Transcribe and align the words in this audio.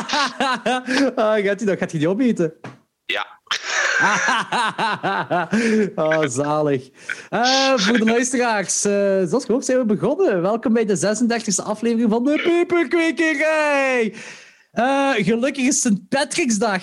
ah, 1.24 1.44
gaat 1.44 1.60
hij 1.60 1.66
dat? 1.66 1.78
Gaat 1.78 1.90
hij 1.90 1.98
die 1.98 2.08
opeten? 2.08 2.54
Ja. 3.04 3.40
oh, 5.94 6.24
zalig. 6.40 6.88
Uh, 7.30 7.78
voor 7.78 7.98
de 7.98 8.04
luisteraars, 8.04 8.84
uh, 8.84 8.92
zoals 9.28 9.44
gehoord 9.44 9.64
zijn 9.64 9.78
we 9.78 9.84
begonnen. 9.84 10.42
Welkom 10.42 10.72
bij 10.72 10.84
de 10.84 10.98
36e 10.98 11.64
aflevering 11.64 12.10
van 12.10 12.24
de 12.24 12.42
Peperkwekerij. 12.42 14.14
Uh, 14.72 15.14
gelukkig 15.14 15.64
is 15.64 15.80
St. 15.80 16.08
Patricksdag. 16.08 16.82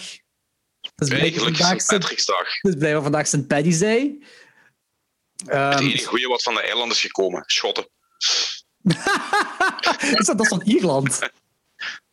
Dus 0.96 1.10
nee, 1.10 1.32
gelukkig 1.32 1.74
is 1.76 1.84
St. 1.84 1.88
Patricksdag. 1.88 2.62
Dus 2.62 2.76
blijven 2.76 3.04
vandaag 3.04 3.28
St. 3.28 3.48
Paddy's 3.48 3.80
Day. 3.80 4.02
Um, 4.02 4.20
het 5.38 5.54
ehm, 5.54 5.84
enige 5.84 6.06
goede 6.06 6.28
wat 6.28 6.44
van 6.44 6.54
de 6.54 6.62
eilanders 6.62 7.02
gekomen. 7.02 7.44
Schotten. 7.46 7.88
is 10.20 10.26
dat, 10.26 10.26
dat 10.26 10.42
is 10.42 10.48
van 10.48 10.62
Ierland? 10.62 11.20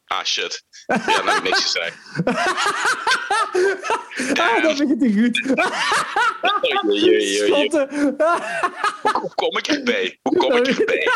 Ah, 0.05 0.25
shit. 0.25 0.65
Ja, 0.87 1.37
ik 1.37 1.43
niks 1.43 1.63
gezegd. 1.63 1.97
ah, 4.41 4.63
dat 4.63 4.79
begint 4.79 5.01
niet 5.01 5.19
goed. 5.19 5.37
Schotten. 7.23 7.89
Hoe 9.03 9.35
kom 9.35 9.59
ik 9.59 9.67
erbij? 9.67 10.19
Hoe 10.23 10.37
kom 10.37 10.53
ik 10.53 10.67
erbij? 10.67 11.09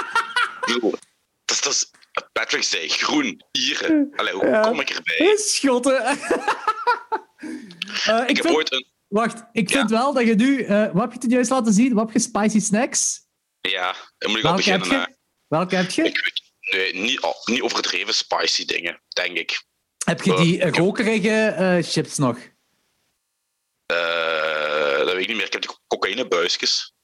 Dat 1.45 1.67
is, 1.67 1.91
Patrick 2.33 2.63
zei, 2.63 2.89
groen, 2.89 3.43
Ieren. 3.53 4.13
Allee, 4.17 4.33
hoe 4.33 4.47
ja. 4.47 4.61
kom 4.61 4.81
ik 4.81 4.91
erbij? 4.91 5.37
Schotten. 5.55 6.03
uh, 6.03 6.11
ik, 8.23 8.29
ik 8.29 8.37
heb 8.37 8.45
vind... 8.45 8.57
ooit 8.57 8.73
een... 8.73 8.87
Wacht, 9.09 9.45
ik 9.53 9.71
vind 9.71 9.91
wel 9.91 10.13
dat 10.13 10.27
je 10.27 10.35
nu... 10.35 10.59
Uh, 10.59 10.93
wat 10.93 11.03
heb 11.03 11.13
je 11.13 11.19
toen 11.19 11.31
juist 11.31 11.51
laten 11.51 11.73
zien? 11.73 11.95
Wat 11.95 12.05
heb 12.05 12.13
je? 12.13 12.21
Spicy 12.21 12.61
snacks? 12.61 13.21
Ja, 13.61 13.95
dan 14.19 14.31
moet 14.31 14.39
ik 14.39 14.45
al 14.45 14.57
beginnen. 14.57 15.01
Heb 15.01 15.17
Welke 15.49 15.77
heb 15.77 15.91
je? 15.91 16.03
Ik, 16.03 16.48
nee, 16.71 16.95
niet, 16.95 17.21
oh, 17.21 17.45
niet 17.45 17.63
overdreven 17.63 18.15
spicy 18.15 18.65
dingen, 18.65 19.03
denk 19.09 19.37
ik. 19.37 19.67
Heb 20.05 20.23
je 20.23 20.37
die 20.37 20.57
uh, 20.57 20.71
rokerige 20.71 21.57
uh, 21.59 21.91
chips 21.91 22.19
nog? 22.19 22.37
Uh, 23.93 24.99
dat 24.99 25.13
weet 25.13 25.23
ik 25.23 25.29
niet 25.29 25.37
meer. 25.37 25.47
Ik 25.47 25.53
heb 25.53 25.63
die 25.63 25.71
cocaïnebuisjes. 25.87 26.95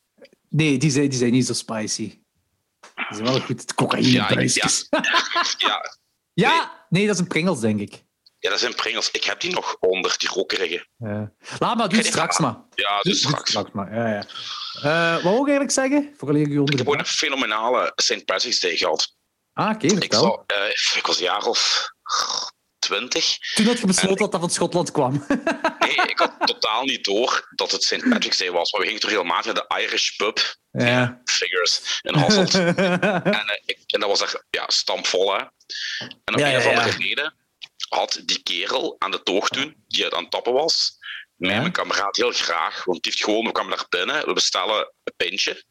Nee, 0.48 0.78
die 0.78 0.90
zijn, 0.90 1.08
die 1.08 1.18
zijn 1.18 1.32
niet 1.32 1.46
zo 1.46 1.52
spicy. 1.52 2.08
Die 2.94 3.06
zijn 3.10 3.24
wel 3.24 3.40
goed. 3.40 3.74
Cocaïnebuisjes. 3.74 4.86
Ja, 4.90 4.98
ja. 5.02 5.44
ja. 5.68 5.92
ja. 6.34 6.86
Nee. 6.88 7.06
dat 7.06 7.14
is 7.14 7.20
een 7.20 7.28
Pringles, 7.28 7.60
denk 7.60 7.80
ik. 7.80 8.04
Ja, 8.38 8.50
dat 8.50 8.60
zijn 8.60 8.74
Pringles. 8.74 9.10
Ik 9.10 9.24
heb 9.24 9.40
die 9.40 9.52
nog 9.52 9.76
onder, 9.80 10.14
die 10.18 10.28
rokerige. 10.28 10.86
Ja. 10.96 11.32
Laat 11.58 11.76
maar, 11.76 11.88
doe 11.88 11.98
het 11.98 12.06
straks 12.06 12.38
maar. 12.38 12.56
Ja, 12.74 13.00
doe 13.00 13.14
straks. 13.14 13.50
straks 13.50 13.70
maar. 13.72 13.94
Ja, 13.94 14.08
ja. 14.08 15.14
Wat 15.14 15.22
wil 15.22 15.32
ik 15.32 15.48
eigenlijk 15.48 15.70
zeggen? 15.70 16.14
Voor 16.16 16.38
ik 16.38 16.52
heb 16.52 16.78
gewoon 16.78 16.98
een 16.98 17.06
fenomenale 17.06 17.92
St. 17.94 18.24
Patrick's 18.24 18.60
Day 18.60 18.76
gehad. 18.76 19.16
Ah, 19.54 19.74
oké, 19.74 19.86
okay, 19.86 19.98
ik, 19.98 20.12
uh, 20.12 20.96
ik 20.96 21.06
was 21.06 21.16
een 21.16 21.24
jaar 21.24 21.44
of 21.44 21.92
twintig. 22.78 23.38
Toen 23.54 23.66
had 23.66 23.78
je 23.78 23.86
besloten 23.86 24.16
dat 24.16 24.32
dat 24.32 24.40
van 24.40 24.50
Schotland 24.50 24.90
kwam. 24.90 25.12
nee, 25.78 25.96
ik 26.06 26.18
had 26.18 26.34
totaal 26.44 26.84
niet 26.84 27.04
door 27.04 27.48
dat 27.54 27.70
het 27.70 27.84
St. 27.84 28.08
Patrick's 28.08 28.38
Day 28.38 28.50
was. 28.50 28.72
Maar 28.72 28.80
we 28.80 28.86
gingen 28.86 29.02
toch 29.02 29.10
regelmatig 29.10 29.52
naar 29.52 29.64
de 29.68 29.80
Irish 29.80 30.16
pub. 30.16 30.56
Ja. 30.70 31.20
Figures 31.24 32.00
in 32.02 32.14
Hasselt. 32.14 32.54
en, 32.54 33.02
uh, 33.04 33.40
ik, 33.64 33.78
en 33.86 34.00
dat 34.00 34.08
was 34.08 34.22
echt 34.22 34.44
ja, 34.50 34.64
stampvol, 34.66 35.32
hè. 35.32 35.38
En 36.24 36.34
op 36.34 36.38
ja, 36.38 36.50
een 36.50 36.56
of 36.56 36.66
andere 36.66 36.90
reden 36.90 37.34
had 37.88 38.20
die 38.24 38.42
kerel 38.42 38.96
aan 38.98 39.10
de 39.10 39.22
toog 39.22 39.48
toen, 39.48 39.84
die 39.88 40.04
het 40.04 40.14
aan 40.14 40.22
het 40.22 40.30
tappen 40.30 40.52
was, 40.52 40.98
mij 41.36 41.60
mijn 41.60 41.72
kameraad 41.72 42.16
heel 42.16 42.32
graag, 42.32 42.84
want 42.84 43.02
die 43.02 43.12
heeft 43.12 43.24
gewoon, 43.24 43.44
we 43.44 43.52
kwamen 43.52 43.76
naar 43.76 43.86
binnen, 43.88 44.26
we 44.26 44.32
bestellen 44.32 44.92
een 45.04 45.14
pintje. 45.16 45.64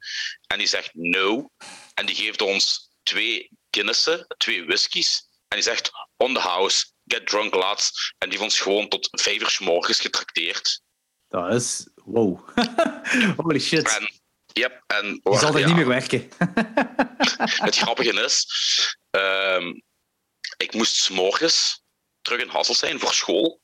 En 0.47 0.57
die 0.57 0.67
zegt 0.67 0.89
no. 0.93 1.49
En 1.93 2.05
die 2.05 2.15
geeft 2.15 2.41
ons 2.41 2.89
twee 3.03 3.49
Guinnessen, 3.75 4.25
twee 4.37 4.65
whiskies. 4.65 5.27
En 5.47 5.57
die 5.57 5.61
zegt, 5.61 5.91
on 6.17 6.33
the 6.33 6.39
house, 6.39 6.85
get 7.05 7.27
drunk 7.27 7.53
lads. 7.53 8.13
En 8.17 8.29
die 8.29 8.39
vond 8.39 8.53
gewoon 8.53 8.87
tot 8.89 9.09
vijf 9.11 9.41
uur 9.41 9.49
s 9.49 9.59
morgens 9.59 9.99
getrakteerd. 9.99 10.81
Dat 11.27 11.53
is, 11.53 11.87
wow. 11.95 12.49
Holy 13.37 13.59
shit. 13.59 13.97
En, 13.97 14.11
yep, 14.53 14.83
en, 14.87 15.19
die 15.23 15.37
zal 15.37 15.53
er 15.53 15.59
ja, 15.59 15.65
niet 15.65 15.75
meer 15.75 15.87
werken. 15.87 16.29
het 17.67 17.77
grappige 17.77 18.23
is, 18.23 18.47
um, 19.09 19.83
ik 20.57 20.73
moest 20.73 20.95
s 20.95 21.09
morgens 21.09 21.83
terug 22.21 22.41
in 22.41 22.49
Hassel 22.49 22.75
zijn 22.75 22.99
voor 22.99 23.13
school. 23.13 23.61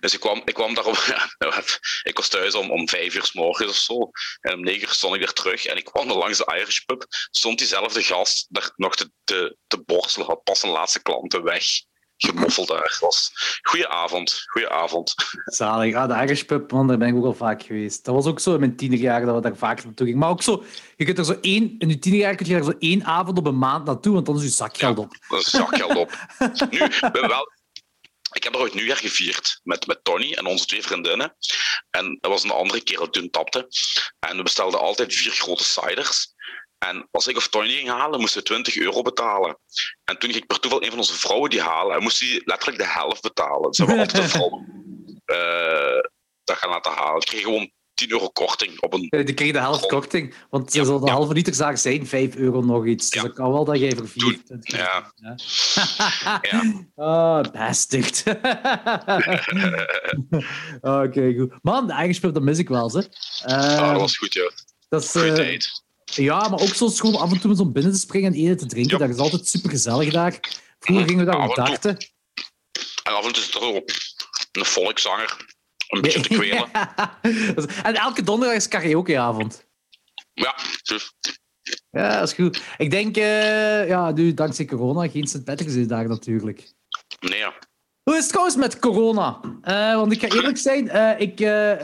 Dus 0.00 0.14
ik 0.14 0.20
kwam, 0.20 0.42
ik 0.44 0.54
kwam 0.54 0.74
daarop. 0.74 0.96
ik 2.02 2.16
was 2.16 2.28
thuis 2.28 2.54
om, 2.54 2.70
om 2.70 2.88
vijf 2.88 3.14
uur 3.14 3.24
s 3.24 3.32
morgens 3.32 3.70
of 3.70 3.76
zo. 3.76 4.10
En 4.40 4.54
om 4.54 4.60
negen 4.60 4.82
uur 4.82 4.88
stond 4.88 5.14
ik 5.14 5.20
weer 5.20 5.32
terug. 5.32 5.64
En 5.64 5.76
ik 5.76 5.84
kwam 5.84 6.08
er 6.08 6.16
langs 6.16 6.38
de 6.38 6.52
Irish 6.58 6.80
pub. 6.80 7.04
Stond 7.30 7.58
diezelfde 7.58 8.02
gast 8.02 8.46
daar 8.48 8.70
nog 8.76 8.96
te, 8.96 9.10
te, 9.24 9.56
te 9.66 9.82
borstelen. 9.86 10.26
Had 10.26 10.42
pas 10.42 10.62
een 10.62 10.70
laatste 10.70 11.02
klanten 11.02 11.42
weg. 11.42 11.64
Gemoffeld 12.16 12.68
daar. 12.68 12.96
was 13.00 13.32
goeie 13.62 13.88
avond. 13.88 14.42
Goeie 14.46 14.68
avond. 14.68 15.14
Zalig. 15.44 15.94
Ah, 15.94 16.08
de 16.08 16.24
Irish 16.24 16.42
pub, 16.42 16.72
man, 16.72 16.86
daar 16.86 16.98
ben 16.98 17.08
ik 17.08 17.16
ook 17.16 17.24
al 17.24 17.34
vaak 17.34 17.62
geweest. 17.62 18.04
Dat 18.04 18.14
was 18.14 18.26
ook 18.26 18.40
zo 18.40 18.54
in 18.54 18.60
mijn 18.60 18.76
tienerjaar 18.76 19.24
dat 19.24 19.34
we 19.34 19.40
daar 19.40 19.56
vaak 19.56 19.84
naartoe 19.84 20.06
gingen. 20.06 20.20
Maar 20.20 20.30
ook 20.30 20.42
zo, 20.42 20.64
je 20.96 21.04
kunt 21.04 21.18
er 21.18 21.24
zo 21.24 21.38
één, 21.40 21.74
in 21.78 21.88
je 21.88 21.98
tienerjaar 21.98 22.34
kun 22.34 22.46
je 22.46 22.54
er 22.54 22.64
zo 22.64 22.72
één 22.78 23.04
avond 23.04 23.38
op 23.38 23.46
een 23.46 23.58
maand 23.58 23.84
naartoe, 23.84 24.12
want 24.14 24.26
dan 24.26 24.36
is 24.36 24.42
je 24.42 24.48
zakgeld 24.48 24.98
op. 24.98 25.16
Ja, 25.28 25.36
is 25.36 25.50
zakgeld 25.50 25.96
op. 25.96 26.10
nu, 26.70 26.80
wel 27.20 27.50
ik 28.36 28.42
heb 28.44 28.54
er 28.54 28.60
ooit 28.60 28.74
nieuwjaar 28.74 28.96
gevierd 28.96 29.60
met, 29.62 29.86
met 29.86 30.04
Tony 30.04 30.32
en 30.32 30.46
onze 30.46 30.66
twee 30.66 30.82
vriendinnen. 30.82 31.36
En 31.90 32.18
dat 32.20 32.30
was 32.30 32.42
een 32.42 32.50
andere 32.50 32.82
kerel 32.82 33.10
toen 33.10 33.30
tapte. 33.30 33.68
En 34.18 34.36
we 34.36 34.42
bestelden 34.42 34.80
altijd 34.80 35.14
vier 35.14 35.32
grote 35.32 35.64
ciders. 35.64 36.34
En 36.78 37.08
als 37.10 37.26
ik 37.26 37.36
of 37.36 37.48
Tony 37.48 37.68
ging 37.68 37.88
halen, 37.88 38.20
moesten 38.20 38.40
we 38.40 38.46
20 38.46 38.76
euro 38.76 39.02
betalen. 39.02 39.58
En 40.04 40.18
toen 40.18 40.30
ging 40.30 40.42
ik 40.42 40.46
per 40.46 40.60
toeval 40.60 40.82
een 40.82 40.88
van 40.88 40.98
onze 40.98 41.18
vrouwen 41.18 41.50
die 41.50 41.60
halen. 41.60 41.96
En 41.96 42.02
moest 42.02 42.18
die 42.18 42.42
letterlijk 42.44 42.78
de 42.78 42.88
helft 42.88 43.22
betalen. 43.22 43.74
Ze 43.74 43.84
hebben 43.84 44.00
altijd 44.00 44.22
een 44.22 44.28
vrouw 44.38 44.64
uh, 45.26 46.00
dat 46.44 46.56
gaan 46.56 46.70
laten 46.70 46.92
halen. 46.92 47.20
Ik 47.20 47.26
kreeg 47.26 47.42
gewoon 47.42 47.70
10 47.96 48.10
euro 48.10 48.28
korting 48.28 48.80
op 48.80 48.92
een... 48.92 49.08
Die 49.24 49.34
kreeg 49.34 49.52
de 49.52 49.58
helft 49.58 49.86
korting, 49.86 50.34
want 50.50 50.72
ja, 50.72 50.84
de 50.84 51.10
halve 51.10 51.32
liter 51.32 51.54
zaak 51.54 51.76
zijn 51.76 52.06
5 52.06 52.34
euro 52.34 52.60
nog 52.60 52.86
iets. 52.86 53.10
Dus 53.10 53.22
dat 53.22 53.32
kan 53.32 53.52
wel 53.52 53.64
dat 53.64 53.78
jij 53.78 53.96
verviert. 53.96 54.42
Ja. 54.60 55.12
ja. 56.50 56.86
oh, 56.94 57.40
bastard. 57.52 58.22
Oké, 61.04 61.34
goed. 61.38 61.52
Man, 61.62 61.86
de 61.86 61.92
eigen 61.92 62.32
dat 62.32 62.42
mis 62.42 62.58
ik 62.58 62.68
wel, 62.68 62.90
ze. 62.90 63.08
Uh, 63.46 63.90
dat 63.90 64.00
was 64.00 64.16
goed, 64.16 64.32
ja. 64.32 64.50
Dat 64.88 65.02
is, 65.02 65.14
uh, 65.14 65.58
ja, 66.04 66.48
maar 66.48 66.60
ook 66.60 66.74
zo 66.74 66.88
gewoon 66.88 67.20
af 67.20 67.32
en 67.32 67.40
toe 67.40 67.56
zo 67.56 67.70
binnen 67.70 67.92
te 67.92 67.98
springen 67.98 68.32
en 68.32 68.38
eten 68.38 68.56
te 68.56 68.66
drinken. 68.66 68.98
Dat 68.98 69.08
is 69.08 69.16
altijd 69.16 69.48
super 69.48 69.70
gezellig 69.70 70.12
daar. 70.12 70.40
Vroeger 70.78 71.06
gingen 71.08 71.24
we 71.24 71.30
daar 71.30 71.48
op 71.48 71.54
darten. 71.54 71.96
En 73.02 73.12
af 73.12 73.26
en 73.26 73.32
toe 73.32 73.42
is 73.42 73.54
er 73.54 73.60
ook 73.60 73.90
een 74.52 74.64
volkszanger 74.64 75.55
een 75.88 76.00
beetje 76.00 76.20
te 76.20 76.28
kwelen. 76.38 76.70
en 77.82 77.94
elke 77.94 78.22
donderdag 78.22 78.56
is 78.56 78.68
karaokeavond. 78.68 79.66
Ja, 80.32 80.54
dus. 80.82 81.12
Ja, 81.90 82.18
dat 82.18 82.28
is 82.28 82.34
goed. 82.34 82.62
Ik 82.76 82.90
denk, 82.90 83.16
uh, 83.16 83.88
ja, 83.88 84.10
nu 84.10 84.34
dankzij 84.34 84.64
corona 84.64 85.08
geen 85.08 85.26
St. 85.26 85.44
Patrick's 85.44 85.86
daar 85.86 86.08
natuurlijk. 86.08 86.72
Nee, 87.20 87.38
ja. 87.38 87.54
Hoe 88.02 88.14
is 88.14 88.20
het 88.20 88.28
trouwens 88.28 88.56
met 88.56 88.78
corona? 88.78 89.40
Uh, 89.62 89.94
want 89.94 90.12
ik 90.12 90.20
ga 90.20 90.28
eerlijk 90.28 90.58
zijn, 90.58 90.84
uh, 90.84 91.20
ik 91.20 91.38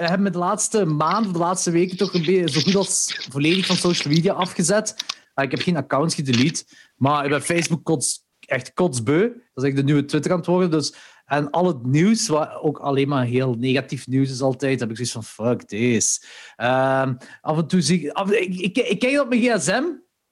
heb 0.08 0.18
me 0.18 0.30
de 0.30 0.38
laatste 0.38 0.84
maanden, 0.84 1.32
de 1.32 1.38
laatste 1.38 1.70
weken 1.70 1.96
toch 1.96 2.14
een 2.14 2.24
beetje 2.24 2.50
zo 2.50 2.60
goed 2.60 2.74
als 2.74 3.26
volledig 3.30 3.66
van 3.66 3.76
social 3.76 4.14
media 4.14 4.32
afgezet. 4.32 4.94
ik 5.34 5.50
heb 5.50 5.60
geen 5.60 5.76
accounts 5.76 6.14
gedelete, 6.14 6.64
maar 6.96 7.28
bij 7.28 7.40
Facebook 7.40 7.84
kots, 7.84 8.24
echt 8.38 8.72
kotsbeu. 8.72 9.20
Dat 9.20 9.64
is 9.64 9.70
echt 9.70 9.76
de 9.76 9.84
nieuwe 9.84 10.04
Twitter 10.04 10.30
aan 10.30 10.36
het 10.36 10.46
worden. 10.46 10.70
Dus 10.70 10.94
en 11.26 11.50
al 11.50 11.66
het 11.66 11.86
nieuws, 11.86 12.28
wat 12.28 12.54
ook 12.60 12.78
alleen 12.78 13.08
maar 13.08 13.24
heel 13.24 13.54
negatief 13.54 14.06
nieuws 14.06 14.30
is 14.30 14.40
altijd, 14.40 14.80
heb 14.80 14.90
ik 14.90 14.96
zoiets 14.96 15.14
van, 15.14 15.24
fuck 15.24 15.62
this. 15.62 16.24
Um, 16.56 17.16
af 17.40 17.56
en 17.56 17.66
toe 17.66 17.80
zie 17.80 18.00
ik, 18.00 18.58
ik, 18.58 18.76
ik, 18.76 18.98
kijk 18.98 19.20
op 19.20 19.28
mijn 19.28 19.40
gsm 19.40 19.84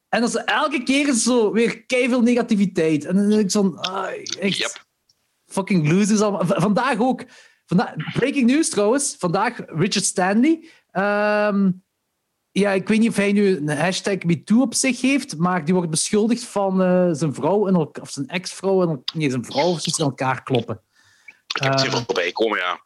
en 0.08 0.20
dat 0.20 0.28
is 0.28 0.44
elke 0.44 0.82
keer 0.82 1.12
zo 1.12 1.52
weer 1.52 1.84
veel 1.87 2.22
negativiteit. 2.22 3.04
En 3.04 3.16
dan 3.16 3.28
denk 3.28 3.40
ik 3.40 3.50
zo, 3.50 3.75
ah, 3.75 4.08
echt, 4.38 4.56
yep. 4.56 4.84
fucking 5.46 5.88
losers 5.88 6.20
allemaal. 6.20 6.46
Vandaag 6.46 6.98
ook, 6.98 7.25
vandaag, 7.66 7.94
breaking 8.12 8.46
news 8.46 8.69
trouwens, 8.69 9.16
vandaag 9.19 9.56
Richard 9.66 10.04
Stanley. 10.04 10.69
Um, 10.92 11.82
ja, 12.52 12.70
ik 12.70 12.88
weet 12.88 12.99
niet 12.99 13.08
of 13.08 13.17
hij 13.17 13.32
nu 13.32 13.56
een 13.56 13.69
hashtag 13.69 14.23
MeToo 14.23 14.61
op 14.61 14.75
zich 14.75 15.00
heeft, 15.00 15.37
maar 15.37 15.64
die 15.64 15.75
wordt 15.75 15.91
beschuldigd 15.91 16.44
van 16.44 16.82
uh, 16.82 17.08
zijn 17.12 17.35
vrouw 17.35 17.69
en 17.69 17.76
of 17.76 18.11
zijn 18.11 18.29
ex-vrouw 18.29 18.82
en 18.82 19.02
nee, 19.14 19.31
zijn 19.31 19.44
vrouw 19.44 19.69
of 19.69 19.87
in 19.87 20.05
elkaar 20.05 20.43
kloppen. 20.43 20.82
Ik 21.55 21.62
heb 21.62 21.73
het 21.73 21.85
uh, 21.85 21.93
voorbij 21.93 22.32
komen, 22.32 22.58
ja. 22.58 22.81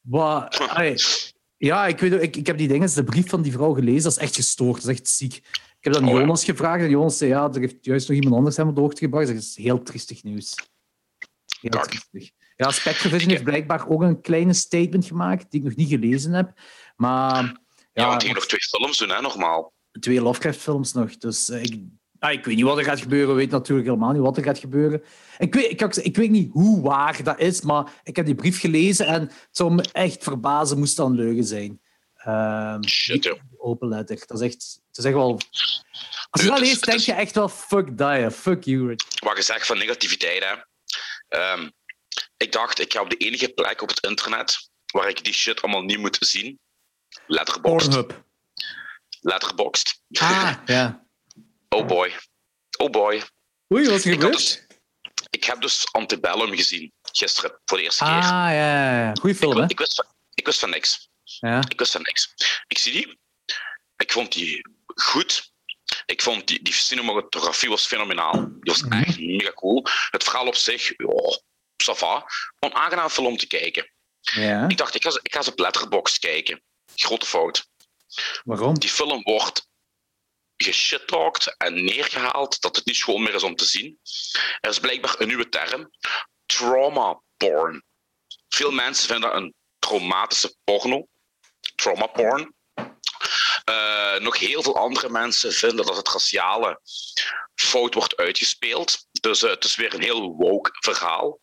Wat, 0.00 0.70
ja, 1.56 1.86
ik, 1.86 1.98
weet, 1.98 2.22
ik, 2.22 2.36
ik 2.36 2.46
heb 2.46 2.58
die 2.58 2.68
dingen, 2.68 2.94
de 2.94 3.04
brief 3.04 3.28
van 3.28 3.42
die 3.42 3.52
vrouw 3.52 3.72
gelezen, 3.72 4.02
dat 4.02 4.12
is 4.12 4.18
echt 4.18 4.34
gestoord, 4.34 4.82
dat 4.82 4.90
is 4.90 4.98
echt 4.98 5.08
ziek. 5.08 5.34
Ik 5.78 5.92
heb 5.92 5.92
dan 5.92 6.08
oh, 6.08 6.20
Jonas 6.20 6.44
gevraagd 6.44 6.82
en 6.82 6.90
Jonas 6.90 7.18
zei, 7.18 7.30
ja, 7.30 7.48
er 7.52 7.60
heeft 7.60 7.84
juist 7.84 8.08
nog 8.08 8.16
iemand 8.16 8.36
anders 8.36 8.56
hem 8.56 8.68
op 8.68 8.74
de 8.74 8.80
hoogte 8.80 9.00
gebracht. 9.00 9.26
Dat 9.26 9.36
is 9.36 9.56
heel 9.56 9.82
triestig 9.82 10.22
nieuws. 10.22 10.54
Heel 11.60 11.80
triestig. 11.82 12.30
Ja, 12.56 12.70
Spectrovision 12.70 13.30
heeft 13.30 13.44
blijkbaar 13.44 13.88
ook 13.88 14.02
een 14.02 14.20
kleine 14.20 14.52
statement 14.52 15.06
gemaakt, 15.06 15.50
die 15.50 15.60
ik 15.60 15.66
nog 15.66 15.76
niet 15.76 15.88
gelezen 15.88 16.32
heb. 16.32 16.60
Maar 16.96 17.60
ja, 18.02 18.08
want 18.08 18.20
die 18.20 18.34
nog 18.34 18.46
twee 18.46 18.60
films 18.60 18.98
doen, 18.98 19.08
hè, 19.08 19.20
nogmaal. 19.20 19.72
Twee 20.00 20.20
Lovecraft-films 20.20 20.92
nog. 20.92 21.16
Dus 21.16 21.50
uh, 21.50 21.62
ik, 21.62 21.78
Ah, 22.18 22.32
ik 22.32 22.44
weet 22.44 22.56
niet 22.56 22.64
wat 22.64 22.78
er 22.78 22.84
gaat 22.84 23.00
gebeuren. 23.00 23.28
We 23.28 23.34
weten 23.34 23.58
natuurlijk 23.58 23.88
helemaal 23.88 24.12
niet 24.12 24.22
wat 24.22 24.36
er 24.36 24.42
gaat 24.42 24.58
gebeuren. 24.58 25.02
Ik 25.38 25.54
weet, 25.54 25.70
ik, 25.70 25.96
ik 25.96 26.16
weet 26.16 26.30
niet 26.30 26.52
hoe 26.52 26.82
waar 26.82 27.22
dat 27.22 27.38
is, 27.38 27.60
maar 27.60 27.92
ik 28.02 28.16
heb 28.16 28.26
die 28.26 28.34
brief 28.34 28.60
gelezen 28.60 29.06
en 29.06 29.20
het 29.20 29.48
zou 29.50 29.74
me 29.74 29.84
echt 29.92 30.22
verbazen 30.22 30.78
moest 30.78 30.96
dat 30.96 31.06
een 31.06 31.14
leugen 31.14 31.44
zijn. 31.44 31.80
Um, 32.26 32.88
Shit, 32.88 33.24
joh. 33.24 33.40
Open 33.56 33.88
letter. 33.88 34.22
Dat 34.26 34.40
is 34.40 34.46
echt, 34.46 34.80
het 34.88 34.98
is 34.98 35.04
echt 35.04 35.14
wel... 35.14 35.40
Als 36.30 36.42
je 36.42 36.48
dat 36.48 36.58
leest, 36.58 36.84
denk 36.84 37.00
je 37.00 37.12
echt 37.12 37.34
wel, 37.34 37.48
fuck 37.48 37.98
die, 37.98 38.30
fuck 38.30 38.64
you. 38.64 38.96
Wat 39.18 39.36
je 39.36 39.42
zegt 39.42 39.66
van 39.66 39.78
negativiteit, 39.78 40.44
hè. 40.44 40.54
Um, 41.52 41.72
ik 42.36 42.52
dacht, 42.52 42.80
ik 42.80 42.92
ga 42.92 43.00
op 43.00 43.10
de 43.10 43.16
enige 43.16 43.48
plek 43.48 43.82
op 43.82 43.88
het 43.88 44.06
internet 44.06 44.70
waar 44.92 45.08
ik 45.08 45.24
die 45.24 45.32
shit 45.32 45.62
allemaal 45.62 45.82
niet 45.82 45.98
moet 45.98 46.16
zien. 46.20 46.58
Letterboxd. 47.26 47.88
Pornhub. 47.88 48.24
Letterboxd. 49.20 50.02
Ah, 50.12 50.54
ja. 50.66 51.06
Oh 51.68 51.86
boy. 51.86 52.14
Oh 52.78 52.90
boy. 52.90 53.22
Oei, 53.74 53.84
wat 53.88 53.94
is 53.98 54.04
er 54.04 54.12
Ik, 54.12 54.20
gebeurd? 54.20 54.32
dus, 54.36 54.66
ik 55.30 55.44
heb 55.44 55.60
dus 55.60 55.92
Antebellum 55.92 56.56
gezien 56.56 56.92
gisteren 57.02 57.60
voor 57.64 57.76
de 57.78 57.82
eerste 57.84 58.04
keer. 58.04 58.12
Ah, 58.12 58.20
ja, 58.22 58.50
ja, 58.50 58.98
ja. 59.04 59.12
Goeie 59.14 59.34
Ik, 59.34 59.40
film, 59.40 59.54
wi- 59.54 59.60
hè? 59.60 59.66
ik, 59.68 59.78
wist 59.78 59.94
van, 59.94 60.04
ik 60.34 60.46
wist 60.46 60.58
van 60.58 60.70
niks. 60.70 61.08
Ja. 61.22 61.60
Ik 61.68 61.78
wist 61.78 61.92
van 61.92 62.02
niks. 62.02 62.34
Ik 62.66 62.78
zie 62.78 62.92
die. 62.92 63.18
Ik 63.96 64.12
vond 64.12 64.32
die 64.32 64.60
goed. 64.94 65.52
Ik 66.06 66.22
vond 66.22 66.46
die, 66.46 66.62
die 66.62 66.72
cinematografie 66.72 67.68
was 67.68 67.86
fenomenaal. 67.86 68.32
Die 68.32 68.58
was 68.72 68.82
Mhm. 68.82 68.92
echt 69.02 69.18
mega 69.20 69.52
cool. 69.52 69.84
Het 70.10 70.22
verhaal 70.24 70.46
op 70.46 70.54
zich, 70.54 70.88
ja, 70.96 71.40
ça 71.92 71.96
va. 71.98 72.26
Onaangenaam 72.58 73.08
film 73.08 73.26
om 73.26 73.36
te 73.36 73.46
kijken. 73.46 73.90
ja. 74.20 74.68
Ik 74.68 74.76
dacht, 74.76 74.94
ik 74.94 75.02
ga, 75.02 75.18
ik 75.22 75.32
ga 75.32 75.38
eens 75.38 75.48
op 75.48 75.58
Letterboxd 75.58 76.18
kijken. 76.18 76.62
Grote 77.00 77.26
fout. 77.26 77.68
Waarom? 78.44 78.78
Die 78.78 78.90
film 78.90 79.22
wordt 79.22 79.68
geshittalked 80.56 81.54
en 81.56 81.84
neergehaald 81.84 82.60
dat 82.60 82.76
het 82.76 82.86
niet 82.86 82.96
schoon 82.96 83.22
meer 83.22 83.34
is 83.34 83.42
om 83.42 83.56
te 83.56 83.64
zien. 83.64 83.98
Er 84.60 84.70
is 84.70 84.80
blijkbaar 84.80 85.20
een 85.20 85.26
nieuwe 85.26 85.48
term. 85.48 85.90
Trauma 86.46 87.20
porn. 87.36 87.84
Veel 88.48 88.70
mensen 88.70 89.08
vinden 89.08 89.30
dat 89.30 89.38
een 89.38 89.54
traumatische 89.78 90.56
porno. 90.64 91.06
Trauma 91.74 92.06
porn. 92.06 92.54
Eh, 93.64 94.16
nog 94.18 94.38
heel 94.38 94.62
veel 94.62 94.76
andere 94.76 95.08
mensen 95.08 95.52
vinden 95.52 95.86
dat 95.86 95.96
het 95.96 96.08
raciale 96.08 96.80
fout 97.66 97.94
wordt 97.94 98.16
uitgespeeld. 98.16 99.06
Dus 99.20 99.42
eh, 99.42 99.50
het 99.50 99.64
is 99.64 99.76
weer 99.76 99.94
een 99.94 100.02
heel 100.02 100.34
woke 100.34 100.70
verhaal. 100.72 101.40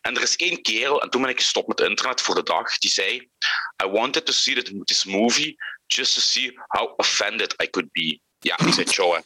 En 0.00 0.16
er 0.16 0.22
is 0.22 0.36
één 0.36 0.62
kerel, 0.62 1.02
en 1.02 1.10
toen 1.10 1.20
ben 1.20 1.30
ik 1.30 1.38
gestopt 1.38 1.68
met 1.68 1.80
internet 1.80 2.20
voor 2.20 2.34
de 2.34 2.42
dag, 2.42 2.78
die 2.78 2.90
zei: 2.90 3.30
I 3.84 3.86
wanted 3.86 4.26
to 4.26 4.32
see 4.32 4.84
this 4.84 5.04
movie 5.04 5.56
just 5.86 6.14
to 6.14 6.20
see 6.20 6.60
how 6.66 6.92
offended 6.96 7.54
I 7.62 7.70
could 7.70 7.92
be. 7.92 8.20
Ja, 8.38 8.58
ik 8.58 8.72
zei: 8.72 8.86
Tjoe, 8.86 9.24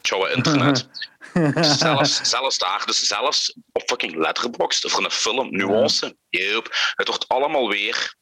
tjoe 0.00 0.30
internet. 0.30 0.88
zelfs, 1.78 2.20
zelfs 2.22 2.58
daar, 2.58 2.86
dus 2.86 3.06
zelfs 3.06 3.56
op 3.72 3.82
fucking 3.86 4.16
Letterboxd 4.16 4.90
voor 4.90 5.04
een 5.04 5.10
film, 5.10 5.56
nuance, 5.56 6.16
yep, 6.28 6.92
het 6.94 7.08
wordt 7.08 7.28
allemaal 7.28 7.68
weer 7.68 8.14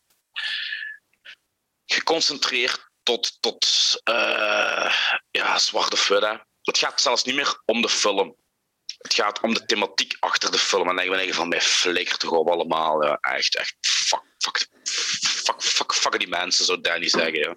geconcentreerd 1.87 2.89
tot, 3.03 3.37
tot 3.41 3.67
eh, 4.05 4.95
ja, 5.31 5.59
zwarte 5.59 5.97
fudde. 5.97 6.47
Het 6.65 6.79
gaat 6.79 7.01
zelfs 7.01 7.25
niet 7.25 7.35
meer 7.35 7.63
om 7.65 7.83
de 7.83 7.89
film. 7.89 8.35
Het 8.99 9.15
gaat 9.15 9.41
om 9.41 9.55
de 9.55 9.65
thematiek 9.65 10.17
achter 10.21 10.51
de 10.51 10.59
film. 10.59 10.89
En 10.89 10.97
dan 10.97 11.07
denk 11.17 11.29
ik 11.29 11.35
van, 11.35 11.49
mij 11.49 11.61
flikker 11.61 12.17
toch 12.19 12.31
op 12.31 12.49
allemaal. 12.49 13.05
Ja. 13.05 13.19
Echt, 13.21 13.57
echt, 13.57 13.77
fuck, 13.81 14.23
fuck, 14.39 14.69
fuck, 15.23 15.63
fuck, 15.63 15.93
fuck 15.95 16.19
die 16.19 16.29
mensen, 16.29 16.65
zou 16.65 16.81
Danny 16.81 17.09
zeggen. 17.09 17.39
Ja. 17.39 17.55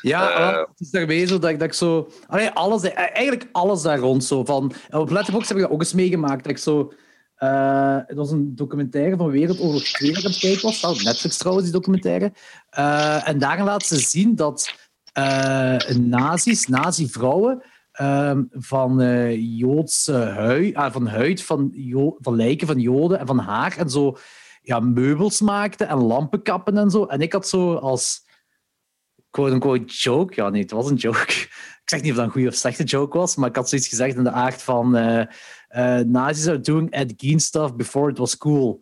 Ja, 0.00 0.30
Eh. 0.30 0.38
wel, 0.54 0.60
het 0.60 0.80
is 0.80 0.90
daarmee 0.90 1.26
zo 1.26 1.38
dat 1.38 1.50
ik, 1.50 1.58
dat 1.58 1.68
ik 1.68 1.74
zo... 1.74 2.10
Allee, 2.26 2.50
alles, 2.50 2.82
eigenlijk 2.82 3.48
alles 3.52 3.82
daar 3.82 3.98
rond 3.98 4.24
zo. 4.24 4.44
Van, 4.44 4.72
op 4.90 5.10
Letterboxd 5.10 5.48
heb 5.48 5.56
ik 5.56 5.62
dat 5.62 5.72
ook 5.72 5.80
eens 5.80 5.92
meegemaakt. 5.92 6.42
Dat 6.42 6.52
ik 6.52 6.58
zo... 6.58 6.92
eh, 7.36 7.96
het 8.06 8.16
was 8.16 8.30
een 8.30 8.54
documentaire 8.56 9.16
van 9.16 9.30
Wereldoorlog 9.30 9.82
2 9.82 10.08
dat 10.12 10.18
ik 10.18 10.24
aan 10.26 10.30
het 10.30 10.40
kijken 10.40 10.62
was. 10.80 11.02
Netflix 11.02 11.36
trouwens, 11.36 11.66
die 11.66 11.74
documentaire. 11.76 12.32
Eh, 12.70 13.28
en 13.28 13.38
daarin 13.38 13.64
laat 13.64 13.86
ze 13.86 13.96
zien 13.98 14.36
dat 14.36 14.72
eh 15.12 15.76
nazi's, 15.96 16.66
nazi-vrouwen, 16.66 17.62
ehm, 17.98 18.44
van 18.50 19.00
eh, 19.00 19.58
Joodse 19.58 20.12
huid, 20.12 20.74
ah, 20.74 20.92
van 20.92 21.06
huid 21.06 21.42
van, 21.42 21.72
van 22.18 22.36
lijken 22.36 22.66
van 22.66 22.80
Joden 22.80 23.18
en 23.18 23.26
van 23.26 23.38
haar 23.38 23.76
en 23.76 23.90
zo 23.90 24.16
ja, 24.62 24.80
meubels 24.80 25.40
maakten 25.40 25.88
en 25.88 25.98
lampenkappen 25.98 26.78
en 26.78 26.90
zo. 26.90 27.04
En 27.04 27.20
ik 27.20 27.32
had 27.32 27.48
zo 27.48 27.74
als 27.74 28.26
quote-unquote 29.30 29.84
joke. 29.84 30.34
Ja, 30.34 30.48
nee, 30.48 30.62
het 30.62 30.70
was 30.70 30.90
een 30.90 30.96
joke. 30.96 31.32
Ik 31.88 31.94
zeg 31.94 32.02
niet 32.02 32.10
of 32.10 32.16
dat 32.16 32.26
een 32.26 32.32
goede 32.32 32.48
of 32.48 32.54
slechte 32.54 32.84
joke 32.84 33.18
was, 33.18 33.36
maar 33.36 33.48
ik 33.48 33.56
had 33.56 33.68
zoiets 33.68 33.88
gezegd 33.88 34.16
in 34.16 34.24
de 34.24 34.30
aard 34.30 34.62
van 34.62 34.96
eh 34.96 35.20
eh 35.68 36.04
Nazis 36.06 36.48
are 36.48 36.60
doing 36.60 36.90
Ed 36.90 37.14
Gein 37.16 37.40
stuff 37.40 37.74
before 37.74 38.10
it 38.10 38.18
was 38.18 38.36
cool. 38.36 38.80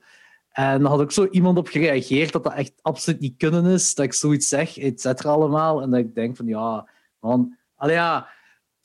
En 0.56 0.82
dan 0.82 0.90
had 0.90 1.00
ook 1.00 1.12
zo 1.12 1.26
iemand 1.30 1.58
op 1.58 1.68
gereageerd 1.68 2.32
dat 2.32 2.44
dat 2.44 2.54
echt 2.54 2.72
absoluut 2.82 3.20
niet 3.20 3.36
kunnen 3.36 3.64
is, 3.64 3.94
dat 3.94 4.04
ik 4.04 4.12
zoiets 4.12 4.48
zeg, 4.48 4.78
et 4.78 5.00
cetera 5.00 5.30
allemaal. 5.30 5.82
En 5.82 5.90
dat 5.90 6.00
ik 6.00 6.14
denk 6.14 6.36
van, 6.36 6.46
ja, 6.46 6.88
man, 7.20 7.56
ja, 7.78 8.28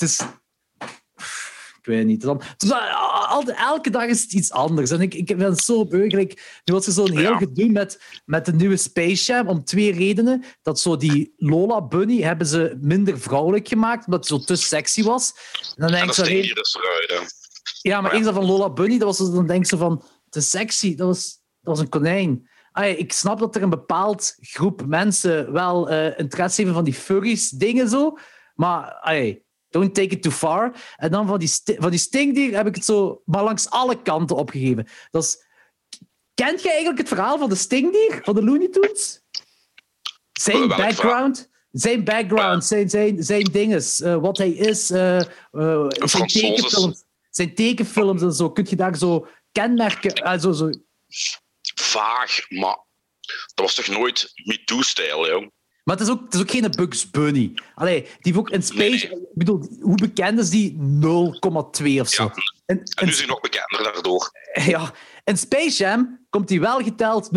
het 0.01 0.09
is... 0.09 0.19
Ik 1.79 1.87
weet 1.87 2.05
niet. 2.05 2.21
Dan, 2.21 2.41
het 2.43 2.63
is 2.63 2.71
al- 2.71 2.79
al- 3.27 3.47
elke 3.51 3.89
dag 3.89 4.03
is 4.05 4.21
het 4.21 4.33
iets 4.33 4.51
anders. 4.51 4.91
En 4.91 5.01
ik, 5.01 5.13
ik 5.13 5.37
ben 5.37 5.55
zo 5.55 5.85
burgerlijk. 5.85 6.61
Nu 6.65 6.73
was 6.73 6.87
er 6.87 6.93
zo'n 6.93 7.11
heel 7.11 7.21
Ja. 7.31 7.37
gedoe 7.37 7.71
met, 7.71 8.01
met 8.25 8.45
de 8.45 8.53
nieuwe 8.53 8.77
Space 8.77 9.25
Jam 9.31 9.47
om 9.47 9.63
twee 9.63 9.91
redenen. 9.93 10.43
Dat 10.61 10.79
zo 10.79 10.97
die 10.97 11.33
Lola 11.37 11.81
Bunny 11.87 12.21
hebben 12.21 12.47
ze 12.47 12.77
minder 12.81 13.19
vrouwelijk 13.19 13.67
gemaakt, 13.67 14.05
omdat 14.05 14.27
ze 14.27 14.33
zo 14.37 14.43
te 14.43 14.55
sexy 14.55 15.03
was. 15.03 15.33
En 15.59 15.73
dan 15.75 15.85
En 15.87 15.93
denk 15.93 16.07
ik 16.07 16.13
zo, 16.13 16.23
dus 16.53 16.77
ja, 17.81 18.01
maar 18.01 18.11
Ja. 18.11 18.17
eens 18.17 18.25
dat 18.25 18.35
van 18.35 18.45
Lola 18.45 18.69
Bunny, 18.69 18.97
dat 18.97 19.07
was, 19.07 19.17
zo- 19.17 19.33
dan 19.35 19.47
denk 19.47 19.65
zo 19.65 19.77
van, 19.77 20.03
te 20.29 20.41
sexy, 20.41 20.95
dat 20.95 21.07
was, 21.07 21.23
dat 21.61 21.75
was 21.75 21.79
een 21.79 21.89
konijn. 21.89 22.49
Ai, 22.71 22.93
ik 22.93 23.13
snap 23.13 23.39
dat 23.39 23.55
er 23.55 23.61
een 23.63 23.69
bepaald 23.69 24.35
groep 24.39 24.85
mensen 24.85 25.51
wel 25.51 25.89
eh, 25.89 26.19
interesse 26.19 26.55
hebben 26.55 26.75
van 26.75 26.83
die 26.83 26.93
furries 26.93 27.49
dingen 27.49 27.89
zo, 27.89 28.17
maar 28.55 28.93
ai, 28.93 29.43
don't 29.71 29.93
take 29.93 30.15
it 30.15 30.21
too 30.21 30.31
far. 30.31 30.73
En 30.95 31.11
dan 31.11 31.27
van 31.27 31.39
die, 31.39 31.51
van 31.63 31.89
die 31.89 31.99
stinkdier 31.99 32.55
heb 32.55 32.67
ik 32.67 32.75
het 32.75 32.85
zo 32.85 33.21
maar 33.25 33.43
langs 33.43 33.69
alle 33.69 34.01
kanten 34.01 34.35
opgegeven. 34.35 34.87
Dat 35.11 35.23
is, 35.23 35.45
kent 36.33 36.61
jij 36.61 36.71
eigenlijk 36.71 36.99
het 36.99 37.07
verhaal 37.07 37.37
van 37.37 37.49
de 37.49 37.55
stinkdier, 37.55 38.19
van 38.23 38.35
de 38.35 38.43
Looney 38.43 38.67
Tunes? 38.67 39.21
Zijn 40.31 40.67
background... 40.67 41.49
Zijn 41.71 42.03
background, 42.03 42.65
zijn, 42.65 42.89
zijn, 42.89 43.23
zijn 43.23 43.43
dinges, 43.43 44.01
eh, 44.01 44.15
wat 44.15 44.37
hij 44.37 44.49
is, 44.49 44.89
eh, 44.89 45.19
eh, 45.51 45.85
zijn 45.89 46.27
tekenfilms, 46.27 47.03
zijn 47.29 47.55
tekenfilms 47.55 48.21
en 48.21 48.33
zo. 48.33 48.51
Kun 48.51 48.65
je 48.69 48.75
daar 48.75 48.97
zo 48.97 49.27
kenmerken, 49.51 50.41
zo, 50.41 50.51
zo, 50.51 50.69
Vaag, 51.75 52.49
maar 52.49 52.77
dat 53.53 53.65
was 53.65 53.75
toch 53.75 53.87
nooit 53.87 54.31
MeToo-stijl, 54.43 55.27
joh? 55.27 55.47
Maar 55.83 55.97
het 55.97 56.07
is, 56.07 56.11
ook, 56.13 56.21
het 56.23 56.33
is 56.33 56.39
ook 56.41 56.51
geen 56.51 56.71
Bugs 56.75 57.09
Bunny. 57.09 57.53
Allee, 57.75 58.01
die 58.01 58.09
heeft 58.21 58.37
ook 58.37 58.49
in 58.49 58.63
Space... 58.63 58.79
Nee, 58.79 58.89
nee. 58.99 59.09
Ik 59.21 59.27
bedoel, 59.33 59.67
hoe 59.81 59.95
bekend 59.95 60.39
is 60.39 60.49
die? 60.49 60.77
0,2 60.77 60.79
of 61.99 62.07
zo. 62.09 62.23
Ja. 62.23 62.33
En, 62.65 62.77
En 62.79 62.83
en- 62.95 63.05
nu 63.05 63.11
is 63.11 63.17
hij 63.17 63.27
nog 63.27 63.41
bekender 63.41 63.83
daardoor. 63.83 64.31
ja, 64.65 64.91
in 65.23 65.37
Space 65.37 65.83
Jam 65.83 66.19
komt 66.29 66.49
hij 66.49 66.59
wel 66.59 66.79
geteld 66.79 67.29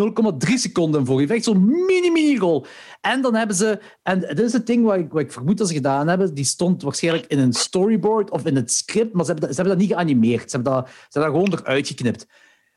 0,3 0.46 0.52
seconden 0.54 1.06
voor. 1.06 1.18
Hij 1.18 1.26
heeft 1.28 1.44
zo'n 1.44 1.64
mini-mini-rol. 1.86 2.66
En 3.00 3.22
dan 3.22 3.34
hebben 3.34 3.56
ze... 3.56 3.80
En 4.02 4.20
dit 4.20 4.40
is 4.40 4.52
het 4.52 4.66
ding 4.66 4.84
wat 4.84 4.96
ik, 4.96 5.12
wat 5.12 5.20
ik 5.22 5.32
vermoed 5.32 5.58
dat 5.58 5.68
ze 5.68 5.74
gedaan 5.74 6.08
hebben. 6.08 6.34
Die 6.34 6.44
stond 6.44 6.82
waarschijnlijk 6.82 7.26
in 7.26 7.38
een 7.38 7.52
storyboard 7.52 8.30
of 8.30 8.44
in 8.44 8.56
het 8.56 8.72
script, 8.72 9.12
maar 9.14 9.24
ze 9.24 9.30
hebben 9.30 9.48
dat, 9.48 9.56
ze 9.56 9.62
hebben 9.62 9.78
dat 9.78 9.88
niet 9.88 9.96
geanimeerd. 9.96 10.50
Ze 10.50 10.56
hebben 10.56 10.72
dat, 10.72 10.88
ze 10.88 11.18
hebben 11.18 11.32
dat 11.32 11.42
gewoon 11.50 11.60
eruit 11.66 11.86
geknipt. 11.86 12.26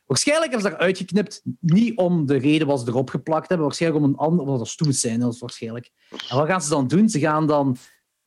Waarschijnlijk 0.07 0.51
hebben 0.51 0.65
ze 0.67 0.69
dat 0.71 0.79
eruit 0.81 0.97
geknipt, 0.97 1.41
niet 1.59 1.97
om 1.97 2.25
de 2.25 2.37
reden 2.37 2.67
wat 2.67 2.79
ze 2.79 2.87
erop 2.87 3.09
geplakt 3.09 3.47
hebben, 3.49 3.67
waarschijnlijk 3.67 4.03
om 4.03 4.09
een 4.09 4.17
ander, 4.17 4.45
omdat 4.45 4.59
er 4.59 4.67
stoem 4.67 4.91
zijn, 4.91 5.19
dat 5.19 5.33
is 5.33 5.39
waarschijnlijk. 5.39 5.89
En 6.29 6.37
wat 6.37 6.47
gaan 6.47 6.61
ze 6.61 6.69
dan 6.69 6.87
doen? 6.87 7.09
Ze 7.09 7.19
gaan 7.19 7.47
dan 7.47 7.77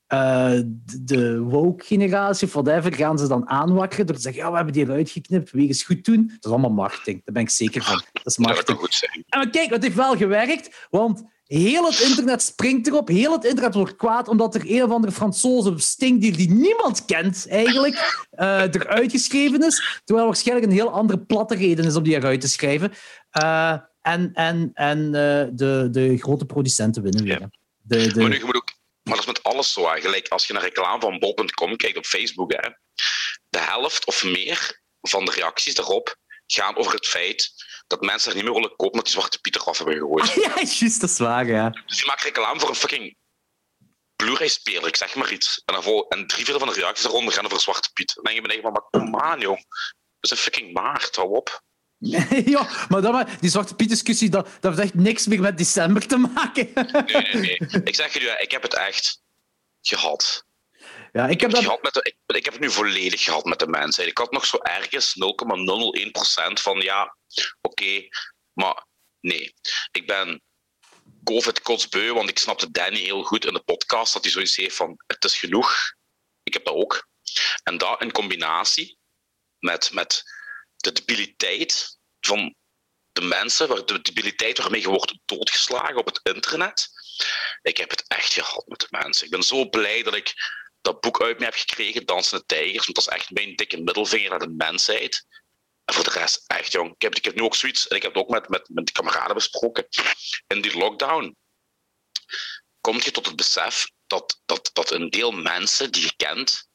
eh, 0.06 0.60
de- 1.02 1.40
woke-generatie 1.40 2.46
of 2.46 2.52
whatever, 2.52 2.94
gaan 2.94 3.18
ze 3.18 3.26
dan 3.28 3.48
aanwakkeren 3.48 4.06
door 4.06 4.16
te 4.16 4.22
zeggen, 4.22 4.42
ja, 4.42 4.50
we 4.50 4.56
hebben 4.56 4.74
die 4.74 4.84
eruit 4.84 5.10
geknipt, 5.10 5.50
wegens 5.50 5.82
goed 5.82 6.04
doen. 6.04 6.26
Dat 6.26 6.44
is 6.44 6.50
allemaal 6.50 6.70
marketing, 6.70 7.20
daar 7.24 7.34
ben 7.34 7.42
ik 7.42 7.50
zeker 7.50 7.82
van. 7.82 8.02
Dat 8.12 8.26
is 8.26 8.34
Dat 8.34 8.46
marketing. 8.46 8.78
goed 8.78 8.94
zijn. 8.94 9.24
En 9.28 9.38
maar 9.38 9.50
kijk, 9.50 9.70
het 9.70 9.82
heeft 9.82 9.96
wel 9.96 10.16
gewerkt, 10.16 10.86
want 10.90 11.22
heel 11.58 11.84
het 11.84 12.00
internet 12.00 12.42
springt 12.42 12.86
erop. 12.86 13.08
Heel 13.08 13.32
het 13.32 13.44
internet 13.44 13.74
wordt 13.74 13.96
kwaad 13.96 14.28
omdat 14.28 14.54
er 14.54 14.62
een 14.64 14.82
of 14.82 14.90
andere 14.90 15.12
Fransoze 15.12 15.74
stinkdier 15.76 16.36
die 16.36 16.50
niemand 16.50 17.04
kent 17.04 17.46
eigenlijk 17.48 17.96
eh, 18.30 18.62
eruit 18.62 19.10
geschreven 19.10 19.66
is. 19.66 20.00
Terwijl 20.04 20.26
er 20.26 20.32
waarschijnlijk 20.32 20.66
een 20.66 20.76
heel 20.76 20.90
andere 20.90 21.18
platte 21.18 21.54
reden 21.54 21.84
is 21.84 21.96
om 21.96 22.02
die 22.02 22.14
eruit 22.14 22.40
te 22.40 22.48
schrijven. 22.48 22.92
Eh, 23.30 23.76
en 24.02 24.30
en, 24.34 24.70
en 24.74 25.04
eh, 25.04 25.48
de, 25.52 25.88
de 25.90 26.18
grote 26.18 26.46
producenten 26.46 27.02
winnen 27.02 27.24
weer. 27.24 27.48
De, 27.82 28.12
de, 28.12 28.20
Maar, 28.20 28.28
nu, 28.28 28.38
je 28.38 28.44
moet 28.44 28.56
ook, 28.56 28.72
maar 29.02 29.14
dat 29.14 29.22
is 29.22 29.32
met 29.32 29.42
alles 29.42 29.72
zo. 29.72 29.88
hè. 29.88 30.00
Gelijk 30.00 30.28
als 30.28 30.46
je 30.46 30.52
naar 30.52 30.62
reclame 30.62 31.00
van 31.00 31.18
bol.com 31.18 31.76
kijkt 31.76 31.96
op 31.96 32.06
Facebook, 32.06 32.52
hè, 32.52 32.70
de 33.48 33.60
helft 33.60 34.06
of 34.06 34.24
meer 34.24 34.80
van 35.00 35.24
de 35.24 35.30
reacties 35.30 35.74
daarop 35.74 36.16
gaan 36.46 36.76
over 36.76 36.92
het 36.92 37.06
feit 37.06 37.52
dat 37.90 38.00
mensen 38.00 38.30
er 38.30 38.36
niet 38.36 38.44
meer 38.44 38.54
willen 38.54 38.70
kopen 38.70 38.90
omdat 38.90 39.04
die 39.04 39.12
Zwarte 39.12 39.40
Pieter 39.40 39.62
af 39.62 39.78
hebben 39.78 39.94
gegooid. 39.94 40.32
ja, 40.44 40.54
juist, 40.54 41.00
dat 41.00 41.10
is 41.10 41.18
waar, 41.18 41.46
ja. 41.46 41.70
Dus 41.86 41.98
je 41.98 42.06
maakt 42.06 42.22
reclame 42.22 42.60
voor 42.60 42.68
een 42.68 42.74
fucking 42.74 43.16
Blu-ray-speler, 44.16 44.86
ik 44.86 44.96
zeg 44.96 45.14
maar 45.14 45.32
iets. 45.32 45.62
En, 45.64 45.74
dan 45.74 45.82
vol, 45.82 46.08
en 46.08 46.26
drie 46.26 46.44
vierde 46.44 46.58
van 46.60 46.68
de 46.68 46.74
reacties 46.74 47.04
eronder 47.04 47.34
gaan 47.34 47.44
over 47.44 47.60
Zwarte 47.60 47.92
Piet. 47.92 48.14
Dan 48.14 48.24
denk 48.24 48.36
je 48.36 48.58
me 48.62 48.70
maar 48.70 48.82
kom 48.90 49.16
aan, 49.16 49.40
joh. 49.40 49.56
Dat 49.56 49.64
is 50.20 50.30
een 50.30 50.36
fucking 50.36 50.72
maart, 50.72 51.16
hou 51.16 51.36
op. 51.36 51.62
ja, 52.54 52.68
maar 52.88 53.02
dat, 53.02 53.28
die 53.40 53.50
Zwarte 53.50 53.74
Piet-discussie, 53.74 54.30
dat, 54.30 54.48
dat 54.60 54.76
heeft 54.76 54.84
echt 54.84 54.94
niks 54.94 55.26
meer 55.26 55.40
met 55.40 55.58
december 55.58 56.06
te 56.06 56.16
maken. 56.16 56.70
nee, 56.74 57.22
nee, 57.22 57.34
nee. 57.34 57.82
Ik 57.90 57.94
zeg 57.94 58.12
je, 58.12 58.36
ik 58.40 58.50
heb 58.50 58.62
het 58.62 58.74
echt 58.74 59.22
gehad. 59.80 60.44
Ja, 61.12 61.26
ik, 61.28 61.40
heb, 61.40 61.50
dat... 61.50 61.82
met 61.82 61.94
de, 61.94 62.02
ik, 62.02 62.36
ik, 62.36 62.44
heb 62.44 62.52
het 62.52 62.62
nu 62.62 62.70
volledig 62.70 63.22
gehad 63.22 63.44
met 63.44 63.58
de 63.58 63.66
mensen. 63.66 64.06
Ik 64.06 64.18
had 64.18 64.32
nog 64.32 64.46
zo 64.46 64.56
ergens 64.56 65.14
0,001% 66.50 66.52
van 66.52 66.80
ja, 66.80 67.16
oké, 67.60 68.08
maar 68.52 68.86
nee. 69.20 69.54
Ik 69.90 70.06
ben 70.06 70.42
COVID 71.24 71.60
kotsbeu, 71.60 72.12
want 72.12 72.28
ik 72.28 72.38
snapte 72.38 72.70
Danny 72.70 72.98
heel 72.98 73.22
goed 73.22 73.44
in 73.44 73.52
de 73.52 73.62
podcast 73.62 74.12
dat 74.12 74.22
hij 74.22 74.32
zoiets 74.32 74.56
heeft 74.56 74.76
van 74.76 75.02
het 75.06 75.24
is 75.24 75.38
genoeg. 75.38 75.94
Ik 76.42 76.52
heb 76.52 76.64
dat 76.64 76.74
ook. 76.74 77.08
En 77.62 77.78
dat 77.78 78.02
in 78.02 78.12
combinatie 78.12 78.98
met, 79.58 79.92
met 79.92 80.22
de 80.76 80.92
debiliteit 80.92 81.98
van 82.20 82.54
de 83.12 83.22
mensen, 83.22 83.86
de 83.86 84.02
debiliteit 84.02 84.58
waarmee 84.58 84.80
je 84.80 84.88
wordt 84.88 85.18
doodgeslagen 85.24 85.96
op 85.96 86.06
het 86.06 86.20
internet. 86.22 86.88
Ik 87.62 87.76
heb 87.76 87.90
het 87.90 88.04
echt 88.06 88.32
gehad 88.32 88.66
met 88.66 88.80
de 88.80 88.86
mensen. 88.90 89.24
Ik 89.24 89.30
ben 89.30 89.42
zo 89.42 89.68
blij 89.68 90.02
dat 90.02 90.14
ik 90.14 90.34
dat 90.80 91.00
boek 91.00 91.22
uit 91.22 91.38
me 91.38 91.44
heb 91.44 91.54
gekregen, 91.54 92.06
Dansende 92.06 92.44
Tijgers, 92.46 92.86
want 92.86 92.94
dat 92.94 93.06
is 93.06 93.12
echt 93.12 93.30
mijn 93.30 93.56
dikke 93.56 93.80
middelvinger 93.80 94.30
naar 94.30 94.38
de 94.38 94.54
mensheid. 94.56 95.26
En 95.84 95.94
voor 95.94 96.04
de 96.04 96.10
rest, 96.10 96.44
echt 96.46 96.72
jong. 96.72 96.94
Ik 96.94 97.02
heb, 97.02 97.14
ik 97.14 97.24
heb 97.24 97.34
nu 97.34 97.42
ook 97.42 97.54
zoiets, 97.54 97.88
en 97.88 97.96
ik 97.96 98.02
heb 98.02 98.14
het 98.14 98.22
ook 98.22 98.30
met, 98.30 98.48
met, 98.48 98.68
met 98.68 98.92
kameraden 98.92 99.34
besproken. 99.34 99.86
In 100.46 100.60
die 100.60 100.78
lockdown 100.78 101.36
kom 102.80 102.96
je 103.02 103.10
tot 103.10 103.26
het 103.26 103.36
besef 103.36 103.90
dat, 104.06 104.40
dat, 104.44 104.70
dat 104.72 104.90
een 104.90 105.10
deel 105.10 105.32
mensen 105.32 105.92
die 105.92 106.02
je 106.02 106.12
kent, 106.16 106.68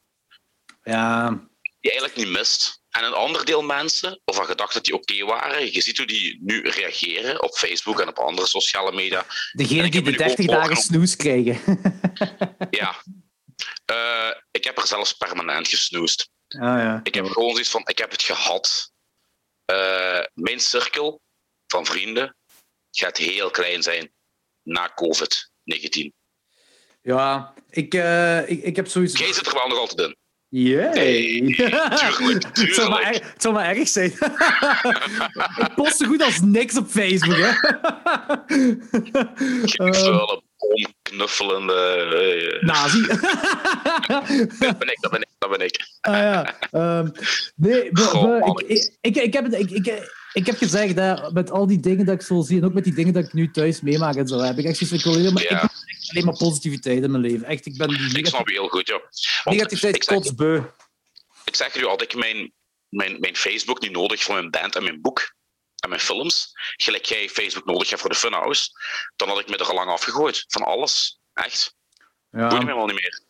ja. 0.84 1.48
je 1.80 1.90
eigenlijk 1.90 2.16
niet 2.16 2.38
mist. 2.38 2.84
En 2.90 3.04
een 3.04 3.14
ander 3.14 3.46
deel 3.46 3.62
mensen, 3.62 4.22
waarvan 4.26 4.48
je 4.48 4.56
dacht 4.56 4.74
dat 4.74 4.84
die 4.84 4.94
oké 4.94 5.26
waren, 5.26 5.74
je 5.74 5.82
ziet 5.82 5.98
hoe 5.98 6.06
die 6.06 6.40
nu 6.42 6.70
reageren 6.70 7.44
op 7.44 7.56
Facebook 7.56 8.00
en 8.00 8.08
op 8.08 8.18
andere 8.18 8.48
sociale 8.48 8.92
media. 8.92 9.26
Degene 9.52 9.90
die 9.90 10.02
de 10.02 10.12
30 10.12 10.46
dagen 10.46 10.76
snoes 10.76 11.16
krijgen. 11.16 11.60
ja. 12.70 12.96
Uh, 13.92 14.32
ik 14.52 14.64
heb 14.64 14.78
er 14.78 14.88
zelfs 14.88 15.14
permanent 15.14 15.68
gesnoest. 15.68 16.30
Ah, 16.48 16.60
ja. 16.60 17.00
Ik 17.04 17.14
heb 17.14 17.26
gewoon 17.26 17.52
zoiets 17.52 17.70
van, 17.70 17.82
ik 17.86 17.98
heb 17.98 18.12
het 18.12 18.24
gehad. 18.24 18.92
Uh, 19.72 20.24
mijn 20.34 20.60
cirkel 20.60 21.22
van 21.68 21.86
vrienden 21.86 22.36
gaat 22.92 23.18
heel 23.18 23.52
klein 23.52 23.84
zijn 23.84 24.12
na 24.62 24.94
COVID-19. 24.94 26.12
Ja, 27.02 27.54
ik, 27.70 27.94
uh, 27.94 28.50
ik, 28.50 28.64
ik 28.64 28.76
heb 28.76 28.88
sowieso... 28.88 29.24
Jij 29.24 29.34
zit 29.34 29.48
er 29.48 29.54
wel 29.54 29.68
nog 29.68 29.78
altijd 29.78 30.00
in. 30.00 30.16
Tuurlijk, 30.50 31.56
tuurlijk. 32.18 32.46
Het 32.54 32.76
zou 32.76 32.90
maar, 32.90 33.02
erg, 33.02 33.32
het 33.32 33.42
zou 33.42 33.54
maar 33.54 33.76
erg 33.76 33.88
zijn. 33.88 34.12
ik 35.66 35.72
post 35.76 35.98
zo 35.98 36.06
goed 36.06 36.22
als 36.22 36.40
niks 36.42 36.78
op 36.78 36.88
Facebook, 36.88 37.38
hè. 37.38 37.54
Knuffelen, 39.62 40.44
bomknuffelende... 40.70 42.60
Uh, 42.62 42.64
Nazi. 42.64 43.02
dat 44.60 44.78
ben 44.78 44.92
ik, 44.92 44.98
dat 45.02 45.12
ben 45.12 45.22
ik, 45.22 45.28
dat 45.38 45.50
ben 45.50 45.66
ik. 45.66 45.88
ah, 46.02 46.14
ja. 46.14 46.56
Um, 46.72 47.12
nee, 47.56 47.90
Goh, 47.94 48.60
ik, 48.68 48.98
ik, 49.02 49.16
ik, 49.16 49.34
heb 49.34 49.44
het... 49.44 49.60
Ik, 49.60 49.70
ik, 49.72 50.14
ik 50.34 50.46
heb 50.46 50.58
gezegd, 50.58 50.96
hè, 50.96 51.32
met 51.32 51.52
al 51.52 51.68
die 51.68 51.80
dingen 51.80 52.06
dat 52.06 52.16
ik 52.16 52.22
zo 52.22 52.42
zie, 52.42 52.58
en 52.58 52.66
ook 52.66 52.74
met 52.74 52.84
die 52.84 52.94
dingen 52.94 53.14
dat 53.14 53.24
ik 53.24 53.34
nu 53.34 53.52
thuis 53.52 53.82
meemaak 53.82 54.16
en 54.16 54.28
zo, 54.28 54.40
heb 54.40 54.58
ik 54.58 54.66
echt 54.66 54.78
zoiets 54.78 54.90
van, 54.90 54.98
ik 54.98 55.04
wil 55.04 55.14
alleen 55.14 55.34
maar, 55.34 55.44
ik 55.44 56.10
alleen 56.10 56.26
maar 56.26 56.38
positiviteit 56.38 57.04
in 57.04 57.12
mijn 57.12 57.24
leven. 57.24 57.48
Echt, 57.48 57.66
ik 57.66 57.78
ben 57.78 57.90
ik 58.16 58.28
snap 58.28 58.48
je 58.48 58.54
heel 58.54 58.68
goed, 58.68 58.88
ja. 58.88 59.00
Want 59.44 59.58
negativiteit 59.58 59.96
ik 59.96 60.06
kotsbeu. 60.06 60.62
Ik 61.44 61.56
zeg 61.56 61.76
nu 61.76 61.86
altijd, 61.86 62.16
mijn, 62.16 62.54
mijn, 62.90 63.20
mijn 63.20 63.36
Facebook 63.36 63.82
niet 63.82 63.92
nodig 63.92 64.24
voor 64.24 64.36
mijn 64.36 64.50
band 64.50 64.76
en 64.76 64.84
mijn 64.84 65.02
boek 65.02 65.35
en 65.86 65.92
mijn 65.92 66.02
films, 66.02 66.52
gelijk 66.76 67.06
jij 67.06 67.30
Facebook 67.30 67.66
nodig 67.66 67.90
hebt 67.90 68.02
voor 68.02 68.10
de 68.10 68.16
Funhouse, 68.16 68.70
dan 69.16 69.28
had 69.28 69.40
ik 69.40 69.50
me 69.50 69.58
er 69.58 69.66
al 69.66 69.76
lang 69.76 69.90
afgegooid. 69.90 70.46
Van 70.48 70.62
alles. 70.62 71.20
Echt. 71.34 71.76
Ja. 72.30 72.50
Doe 72.50 72.64
me 72.64 72.76
wel 72.76 72.86
niet 72.86 73.02
meer. 73.02 73.24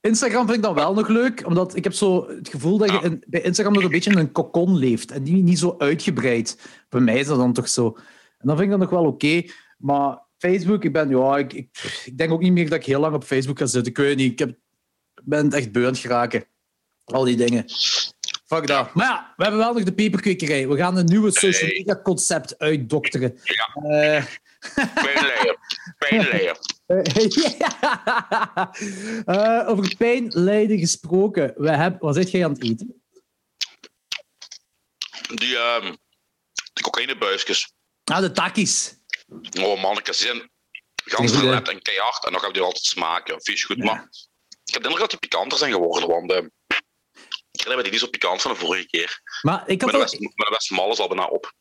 Instagram 0.00 0.44
vind 0.44 0.56
ik 0.56 0.62
dan 0.62 0.74
wel 0.74 0.94
nog 0.94 1.08
leuk, 1.08 1.46
omdat 1.46 1.76
ik 1.76 1.84
heb 1.84 1.92
zo 1.92 2.28
het 2.28 2.48
gevoel 2.48 2.78
dat 2.78 2.90
je 2.90 3.00
in, 3.00 3.24
bij 3.26 3.40
Instagram 3.40 3.74
nog 3.74 3.82
een 3.82 3.90
beetje 3.90 4.10
in 4.10 4.18
een 4.18 4.32
kokon 4.32 4.76
leeft 4.76 5.10
en 5.10 5.22
die 5.22 5.42
niet 5.42 5.58
zo 5.58 5.74
uitgebreid. 5.78 6.60
Bij 6.88 7.00
mij 7.00 7.18
is 7.18 7.26
dat 7.26 7.38
dan 7.38 7.52
toch 7.52 7.68
zo. 7.68 7.96
En 8.38 8.46
dan 8.46 8.56
vind 8.56 8.72
ik 8.72 8.78
dat 8.78 8.90
nog 8.90 9.00
wel 9.00 9.10
oké. 9.10 9.42
Maar 9.78 10.18
Facebook, 10.38 10.84
ik 10.84 10.92
ben, 10.92 11.08
ja, 11.08 11.36
ik, 11.36 11.52
ik, 11.52 12.02
ik, 12.04 12.18
denk 12.18 12.32
ook 12.32 12.40
niet 12.40 12.52
meer 12.52 12.68
dat 12.68 12.78
ik 12.78 12.84
heel 12.84 13.00
lang 13.00 13.14
op 13.14 13.24
Facebook 13.24 13.58
ga 13.58 13.66
zitten. 13.66 13.92
Ik 13.92 13.98
weet 13.98 14.16
niet, 14.16 14.32
ik 14.32 14.38
heb, 14.38 14.56
ben 15.24 15.52
echt 15.52 15.72
beu 15.72 15.94
geraken. 15.94 16.44
Al 17.04 17.24
die 17.24 17.36
dingen. 17.36 17.64
Fuck 18.46 18.66
dat. 18.66 18.94
Maar 18.94 19.06
ja, 19.06 19.32
we 19.36 19.42
hebben 19.42 19.60
wel 19.60 19.72
nog 19.72 19.82
de 19.82 19.94
peperkwekerij. 19.94 20.68
We 20.68 20.76
gaan 20.76 20.96
een 20.96 21.04
nieuwe 21.04 21.30
social 21.30 21.70
media 21.70 22.00
concept 22.02 22.58
uitdokteren. 22.58 23.38
Ja. 23.42 23.68
Uh, 23.82 24.24
Pijnleier. 24.94 25.58
Pijnleier. 25.98 26.56
uh, 29.26 29.68
over 29.68 29.96
pijnlijden 29.96 30.78
gesproken. 30.78 31.54
We 31.56 31.70
hebben, 31.70 32.00
wat 32.00 32.14
zit 32.14 32.30
jij 32.30 32.44
aan 32.44 32.52
het 32.52 32.62
eten? 32.62 33.02
Die, 35.34 35.54
uh, 35.54 35.90
die 36.72 36.84
cocaïnebuisjes. 36.84 37.72
Ah, 38.04 38.20
de 38.20 38.32
takkies. 38.32 38.94
Oh 39.60 39.82
manneke, 39.82 40.14
ze 40.14 40.22
zijn 40.22 40.50
gans 40.94 41.32
net 41.32 41.68
en 41.68 41.82
keihard. 41.82 42.24
En 42.24 42.32
nog 42.32 42.40
hebben 42.40 42.58
die 42.58 42.62
altijd 42.62 42.84
smaken. 42.84 43.42
Vies 43.42 43.64
goed, 43.64 43.76
ja. 43.76 43.84
maar 43.84 44.08
ik 44.64 44.74
heb 44.74 44.82
de 44.82 44.88
indruk 44.88 44.98
dat 44.98 45.10
die 45.10 45.28
pikanter 45.28 45.58
zijn 45.58 45.72
geworden. 45.72 46.08
Want 46.08 46.50
ik 47.60 47.76
me 47.76 47.82
die 47.82 47.90
niet 47.92 48.00
zo 48.00 48.08
pikant 48.08 48.42
van 48.42 48.50
de 48.50 48.56
vorige 48.56 48.86
keer. 48.86 49.20
Maar 49.42 49.62
ik 49.66 49.82
had 49.82 49.90
de 49.90 49.98
best 50.48 50.64
smal 50.64 50.90
is 50.90 50.98
al 50.98 51.08
bijna 51.08 51.26
op. 51.26 51.52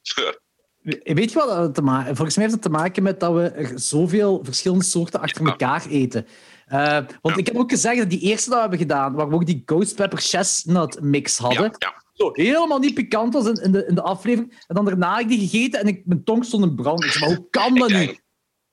Weet 1.03 1.31
je 1.31 1.39
wat 1.39 1.47
dat 1.47 1.75
te 1.75 1.81
maken 1.81 2.15
Volgens 2.15 2.35
mij 2.35 2.45
heeft 2.45 2.57
het 2.57 2.65
te 2.65 2.77
maken 2.77 3.03
met 3.03 3.19
dat 3.19 3.33
we 3.33 3.71
zoveel 3.75 4.39
verschillende 4.43 4.83
soorten 4.83 5.19
achter 5.21 5.45
elkaar 5.45 5.85
eten. 5.87 6.27
Uh, 6.71 6.99
want 7.21 7.37
ik 7.37 7.45
heb 7.45 7.55
ook 7.55 7.69
gezegd 7.69 7.97
dat 7.97 8.09
die 8.09 8.19
eerste 8.19 8.45
dat 8.45 8.55
we 8.55 8.61
hebben 8.61 8.79
gedaan, 8.79 9.13
waar 9.13 9.29
we 9.29 9.35
ook 9.35 9.45
die 9.45 9.61
Ghost 9.65 9.95
Pepper 9.95 10.19
Chestnut 10.19 11.01
mix 11.01 11.37
hadden, 11.37 11.75
ja, 11.77 12.03
Zo, 12.13 12.29
helemaal 12.33 12.79
niet 12.79 12.93
pikant 12.93 13.33
was 13.33 13.45
in, 13.45 13.63
in, 13.63 13.71
de, 13.71 13.85
in 13.85 13.95
de 13.95 14.01
aflevering. 14.01 14.63
En 14.67 14.75
dan 14.75 14.85
daarna 14.85 15.11
heb 15.11 15.21
ik 15.21 15.27
die 15.27 15.47
gegeten 15.47 15.79
en 15.79 15.87
ik, 15.87 16.01
mijn 16.05 16.23
tong 16.23 16.45
stond 16.45 16.63
in 16.63 16.75
brand. 16.75 17.03
Ik 17.03 17.11
zei, 17.11 17.25
maar 17.25 17.37
hoe 17.37 17.49
kan 17.49 17.75
dat 17.75 17.89
nu? 17.89 18.17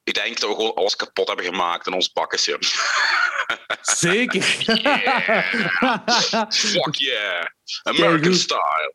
Ik 0.04 0.14
denk 0.14 0.40
dat 0.40 0.48
we 0.48 0.54
gewoon 0.56 0.74
alles 0.74 0.96
kapot 0.96 1.26
hebben 1.26 1.44
gemaakt 1.44 1.86
in 1.86 1.92
ons 1.92 2.12
bakkensje. 2.12 2.58
Zeker. 3.80 4.56
Yeah. 4.64 5.52
Fuck 6.50 6.94
yeah. 6.94 7.46
American 7.82 8.34
style. 8.34 8.94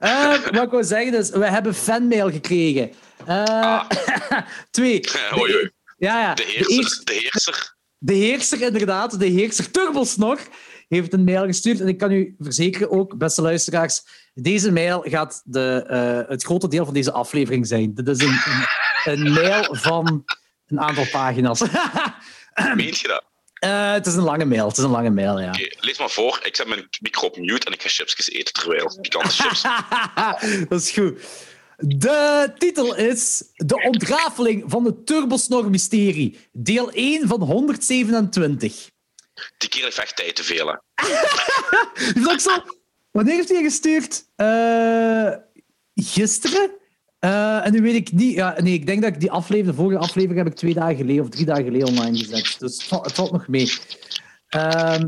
Uh, 0.00 0.44
wat 0.52 0.62
ik 0.62 0.70
wil 0.70 0.84
zeggen 0.84 1.14
is, 1.14 1.30
we 1.30 1.46
hebben 1.46 1.74
fanmail 1.74 2.30
gekregen. 2.30 2.92
Uh, 3.28 3.44
ah. 3.44 3.88
twee. 4.70 5.00
Oei, 5.38 5.54
oei. 5.54 5.70
Ja, 5.96 6.20
ja. 6.20 6.34
De 6.34 6.42
heerser. 6.46 7.04
De, 7.04 7.12
heerser. 7.12 7.76
De 7.98 8.14
heerser, 8.14 8.62
inderdaad. 8.62 9.18
De 9.18 9.26
heerser 9.26 9.70
Turbos 9.70 10.16
nog 10.16 10.40
heeft 10.88 11.12
een 11.12 11.24
mail 11.24 11.46
gestuurd. 11.46 11.80
En 11.80 11.88
ik 11.88 11.98
kan 11.98 12.10
u 12.10 12.34
verzekeren 12.38 12.90
ook, 12.90 13.18
beste 13.18 13.42
luisteraars, 13.42 14.02
deze 14.40 14.72
mail 14.72 15.04
gaat 15.06 15.42
de, 15.44 15.86
uh, 15.90 16.30
het 16.30 16.44
grote 16.44 16.68
deel 16.68 16.84
van 16.84 16.94
deze 16.94 17.12
aflevering 17.12 17.66
zijn. 17.66 17.94
Dit 17.94 18.08
is 18.08 18.18
een, 18.18 18.38
een, 18.44 18.66
een 19.12 19.32
mail 19.32 19.74
van 19.74 20.24
een 20.66 20.80
aantal 20.80 21.06
pagina's. 21.10 21.60
Meent 22.74 22.98
je 22.98 23.08
dat? 23.08 23.24
Uh, 23.64 23.92
het 23.92 24.06
is 24.06 24.14
een 24.14 24.22
lange 24.22 24.44
mail. 24.44 24.68
Het 24.68 24.76
is 24.76 24.84
een 24.84 24.90
lange 24.90 25.10
mail, 25.10 25.40
ja. 25.40 25.48
Okay, 25.48 25.76
lees 25.80 25.98
maar 25.98 26.10
voor. 26.10 26.40
Ik 26.42 26.56
zet 26.56 26.66
mijn 26.66 26.88
micro 27.00 27.26
op 27.26 27.36
mute 27.36 27.66
en 27.66 27.72
ik 27.72 27.82
ga 27.82 27.88
chipsjes 27.88 28.30
eten 28.30 28.52
terwijl. 28.52 28.98
Pikante 29.00 29.30
chips. 29.30 29.62
dat 30.68 30.80
is 30.80 30.90
goed. 30.90 31.20
De 31.76 32.52
titel 32.58 32.94
is 32.94 33.42
De 33.54 33.82
ontrafeling 33.82 34.64
van 34.66 34.84
het 34.84 35.06
Turbosnor-mysterie. 35.06 36.38
Deel 36.52 36.90
1 36.90 37.28
van 37.28 37.42
127. 37.42 38.90
Die 39.58 39.68
kerel 39.68 39.84
heeft 39.84 39.98
echt 39.98 40.16
tijd 40.16 40.36
te 40.36 40.44
veel, 40.44 40.66
hè. 40.66 40.76
zo... 42.38 42.50
Wanneer 43.16 43.34
heeft 43.34 43.48
hij 43.48 43.62
gestuurd? 43.62 44.26
Uh, 44.36 45.32
gisteren? 45.94 46.70
Uh, 47.20 47.66
en 47.66 47.72
nu 47.72 47.82
weet 47.82 47.94
ik 47.94 48.12
niet... 48.12 48.34
Ja, 48.34 48.60
nee, 48.60 48.72
ik 48.72 48.86
denk 48.86 49.02
dat 49.02 49.14
ik 49.14 49.20
die 49.20 49.30
aflevering, 49.30 49.76
de 49.76 49.82
vorige 49.82 50.00
aflevering 50.00 50.38
heb 50.38 50.46
ik 50.46 50.54
twee 50.54 50.74
dagen 50.74 50.96
geleden 50.96 51.22
of 51.22 51.28
drie 51.28 51.44
dagen 51.44 51.64
geleden 51.64 51.88
online 51.88 52.18
gezet. 52.18 52.56
Dus 52.58 52.90
het 52.90 53.12
valt, 53.12 53.32
nog 53.32 53.48
mee. 53.48 53.72
Uh, 54.56 54.98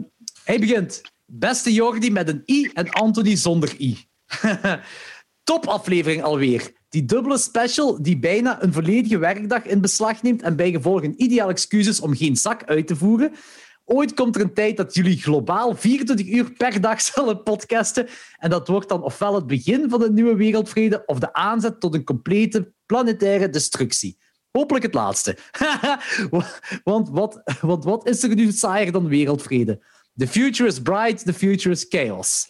hij 0.44 0.58
begint. 0.58 1.00
Beste 1.26 1.72
Jordi 1.72 2.10
met 2.10 2.28
een 2.28 2.42
I 2.46 2.70
en 2.74 2.90
Anthony 2.90 3.36
zonder 3.36 3.74
I. 3.78 3.98
Top 5.44 5.66
aflevering 5.66 6.22
alweer. 6.22 6.72
Die 6.88 7.04
dubbele 7.04 7.38
special 7.38 8.02
die 8.02 8.18
bijna 8.18 8.62
een 8.62 8.72
volledige 8.72 9.18
werkdag 9.18 9.64
in 9.64 9.80
beslag 9.80 10.22
neemt 10.22 10.42
en 10.42 10.56
bijgevolg 10.56 11.02
een 11.02 11.22
ideaal 11.22 11.48
excuus 11.48 12.00
om 12.00 12.16
geen 12.16 12.36
zak 12.36 12.64
uit 12.64 12.86
te 12.86 12.96
voeren. 12.96 13.32
Ooit 13.90 14.14
komt 14.14 14.36
er 14.36 14.40
een 14.40 14.54
tijd 14.54 14.76
dat 14.76 14.94
jullie 14.94 15.22
globaal 15.22 15.74
24 15.74 16.26
uur 16.26 16.52
per 16.52 16.80
dag 16.80 17.00
zullen 17.12 17.42
podcasten. 17.42 18.08
En 18.38 18.50
dat 18.50 18.68
wordt 18.68 18.88
dan 18.88 19.02
ofwel 19.02 19.34
het 19.34 19.46
begin 19.46 19.90
van 19.90 20.02
een 20.02 20.14
nieuwe 20.14 20.36
wereldvrede 20.36 21.02
of 21.06 21.18
de 21.18 21.32
aanzet 21.32 21.80
tot 21.80 21.94
een 21.94 22.04
complete 22.04 22.72
planetaire 22.86 23.48
destructie. 23.48 24.18
Hopelijk 24.50 24.84
het 24.84 24.94
laatste. 24.94 25.36
want, 26.84 27.08
wat, 27.08 27.42
want 27.60 27.84
wat 27.84 28.08
is 28.08 28.22
er 28.22 28.34
nu 28.34 28.52
saaier 28.52 28.92
dan 28.92 29.08
wereldvrede? 29.08 29.84
The 30.16 30.26
future 30.26 30.68
is 30.68 30.80
bright, 30.80 31.24
the 31.24 31.34
future 31.34 31.70
is 31.70 31.86
chaos. 31.88 32.48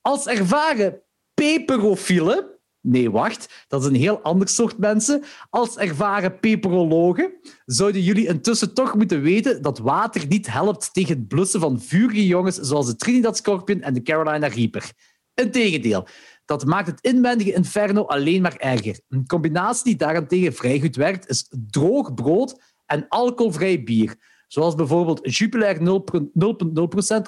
Als 0.00 0.26
ervaren 0.26 1.02
peperofielen 1.34 2.57
Nee, 2.80 3.10
wacht. 3.10 3.64
Dat 3.68 3.80
is 3.80 3.86
een 3.88 3.94
heel 3.94 4.20
ander 4.20 4.48
soort 4.48 4.78
mensen. 4.78 5.22
Als 5.50 5.76
ervaren 5.76 6.38
peperologen 6.40 7.32
zouden 7.64 8.02
jullie 8.02 8.26
intussen 8.26 8.74
toch 8.74 8.94
moeten 8.94 9.22
weten 9.22 9.62
dat 9.62 9.78
water 9.78 10.26
niet 10.26 10.52
helpt 10.52 10.92
tegen 10.92 11.16
het 11.16 11.28
blussen 11.28 11.60
van 11.60 11.80
vurige 11.80 12.26
jongens 12.26 12.56
zoals 12.56 12.86
de 12.86 12.96
Trinidad 12.96 13.36
Scorpion 13.36 13.80
en 13.80 13.94
de 13.94 14.02
Carolina 14.02 14.46
Reaper. 14.46 14.92
Integendeel, 15.34 16.06
dat 16.44 16.64
maakt 16.64 16.86
het 16.86 17.00
inwendige 17.00 17.52
inferno 17.52 18.06
alleen 18.06 18.42
maar 18.42 18.56
erger. 18.56 19.00
Een 19.08 19.26
combinatie 19.26 19.84
die 19.84 19.96
daarentegen 19.96 20.54
vrij 20.54 20.80
goed 20.80 20.96
werkt, 20.96 21.28
is 21.28 21.46
droog 21.50 22.14
brood 22.14 22.60
en 22.86 23.08
alcoholvrij 23.08 23.82
bier. 23.82 24.16
Zoals 24.46 24.74
bijvoorbeeld 24.74 25.36
Jupiler 25.36 25.78
0,0% 25.78 25.82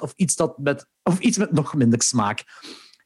of, 0.01 0.13
iets 0.15 0.35
dat 0.35 0.57
met, 0.57 0.87
of 1.03 1.19
iets 1.19 1.37
met 1.37 1.51
nog 1.51 1.75
minder 1.75 2.01
smaak. 2.01 2.43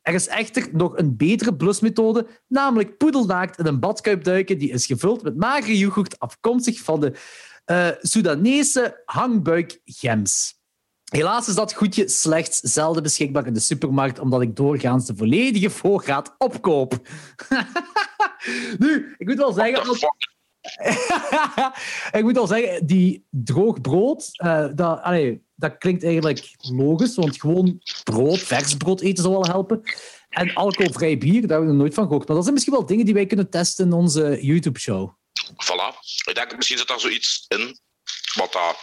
Er 0.06 0.14
is 0.14 0.28
echter 0.28 0.68
nog 0.72 0.98
een 0.98 1.18
betere 1.18 1.56
blusmethode, 1.56 2.28
namelijk 2.48 2.98
poedelnaakt 2.98 3.60
in 3.60 3.66
een 3.66 3.80
badkuip 3.80 4.24
duiken 4.24 4.58
die 4.58 4.72
is 4.72 4.86
gevuld 4.86 5.24
met 5.24 5.38
magere 5.38 5.78
yoghurt 5.78 6.20
afkomstig 6.20 6.80
van 6.80 7.00
de 7.00 7.14
uh, 7.66 7.88
Soedanese 8.02 9.02
hangbuikgems. 9.06 10.60
Helaas 11.12 11.48
is 11.48 11.56
dat 11.56 11.74
goedje 11.74 12.08
slechts 12.10 12.60
zelden 12.60 13.04
beschikbaar 13.04 13.48
in 13.48 13.54
de 13.54 13.60
supermarkt, 13.60 14.20
omdat 14.20 14.42
ik 14.42 14.56
doorgaans 14.56 15.06
de 15.06 15.16
volledige 15.16 15.70
voorraad 15.70 16.36
opkoop. 16.38 16.94
nu, 18.80 19.16
ik 19.18 19.28
moet 19.28 19.38
wel 19.38 19.54
zeggen... 19.54 19.84
ik 22.18 22.24
moet 22.24 22.36
wel 22.36 22.48
zeggen, 22.48 22.86
die 22.86 23.26
droog 23.30 23.82
brood, 23.82 24.30
uh, 24.44 24.68
dat, 24.76 25.02
allee, 25.02 25.42
dat 25.56 25.78
klinkt 25.78 26.04
eigenlijk 26.04 26.56
logisch, 26.58 27.16
want 27.16 27.40
gewoon 27.40 27.82
brood, 28.04 28.40
vers 28.40 28.78
brood 28.78 29.02
eten 29.02 29.24
zou 29.24 29.36
wel 29.36 29.46
helpen. 29.46 29.82
En 30.30 30.54
alcoholvrij 30.54 31.18
bier, 31.18 31.42
daar 31.42 31.58
hebben 31.58 31.70
we 31.70 31.82
nooit 31.82 31.94
van 31.94 32.04
gehoord. 32.04 32.28
Maar 32.28 32.36
dat 32.36 32.44
zijn 32.44 32.54
misschien 32.54 32.76
wel 32.76 32.86
dingen 32.86 33.06
die 33.06 33.14
wij 33.14 33.26
kunnen 33.26 33.50
testen 33.50 33.86
in 33.86 33.94
onze 33.94 34.38
YouTube-show. 34.42 35.10
Voilà. 35.44 36.00
Ik 36.26 36.36
denk, 36.36 36.56
misschien 36.56 36.78
zit 36.78 36.88
daar 36.88 37.00
zoiets 37.00 37.46
in 37.48 37.80
wat 38.36 38.54
dat 38.54 38.78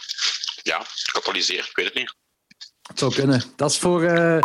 ja, 0.62 0.86
katalyseert. 1.12 1.68
Ik 1.68 1.76
weet 1.76 1.86
het 1.86 1.94
niet. 1.94 2.14
Het 2.82 2.98
zou 2.98 3.14
kunnen. 3.14 3.42
Dat 3.56 3.70
is 3.70 3.78
voor... 3.78 4.02
Uh... 4.02 4.38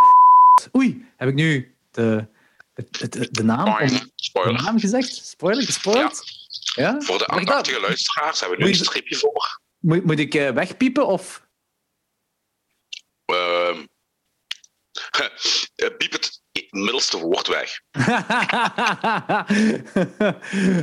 Oei, 0.76 1.06
heb 1.18 1.30
ik 1.30 1.36
nu 1.36 1.76
de, 1.92 2.28
de, 3.10 3.28
de, 3.32 3.44
naam, 3.44 3.90
Spoiler. 4.16 4.58
de 4.58 4.64
naam 4.64 4.80
gezegd? 4.80 5.26
Spoiler, 5.26 5.64
gespoild? 5.64 6.22
Ja. 6.26 6.37
Ja. 6.78 7.02
Voor 7.02 7.18
de 7.18 7.28
aandachtige 7.28 7.80
luisteraars 7.80 8.40
hebben 8.40 8.58
we 8.58 8.64
nu 8.64 8.70
een 8.70 8.76
stripje 8.76 9.16
voor. 9.16 9.62
Moet, 9.80 10.04
moet 10.04 10.20
ik 10.20 10.34
uh, 10.34 10.50
wegpiepen 10.50 11.08
of... 11.08 11.46
Uh, 13.32 13.78
piep 15.98 16.12
het 16.12 16.42
middelste 16.70 17.18
woord 17.18 17.48
weg. 17.48 17.82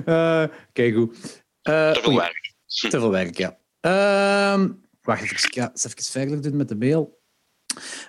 uh, 0.04 0.44
Kijk 0.72 0.94
goed. 0.94 1.42
Uh, 1.62 1.90
te 1.90 2.00
veel 2.02 2.16
werk. 2.16 2.54
Te 2.66 2.90
veel 2.90 3.10
werk, 3.10 3.36
ja. 3.36 3.58
Uh, 3.80 4.64
wacht 5.00 5.22
even, 5.22 5.48
ja, 5.50 5.70
eens 5.70 5.84
even 5.84 6.02
verder 6.02 6.42
doen 6.42 6.56
met 6.56 6.68
de 6.68 6.76
mail. 6.76 7.22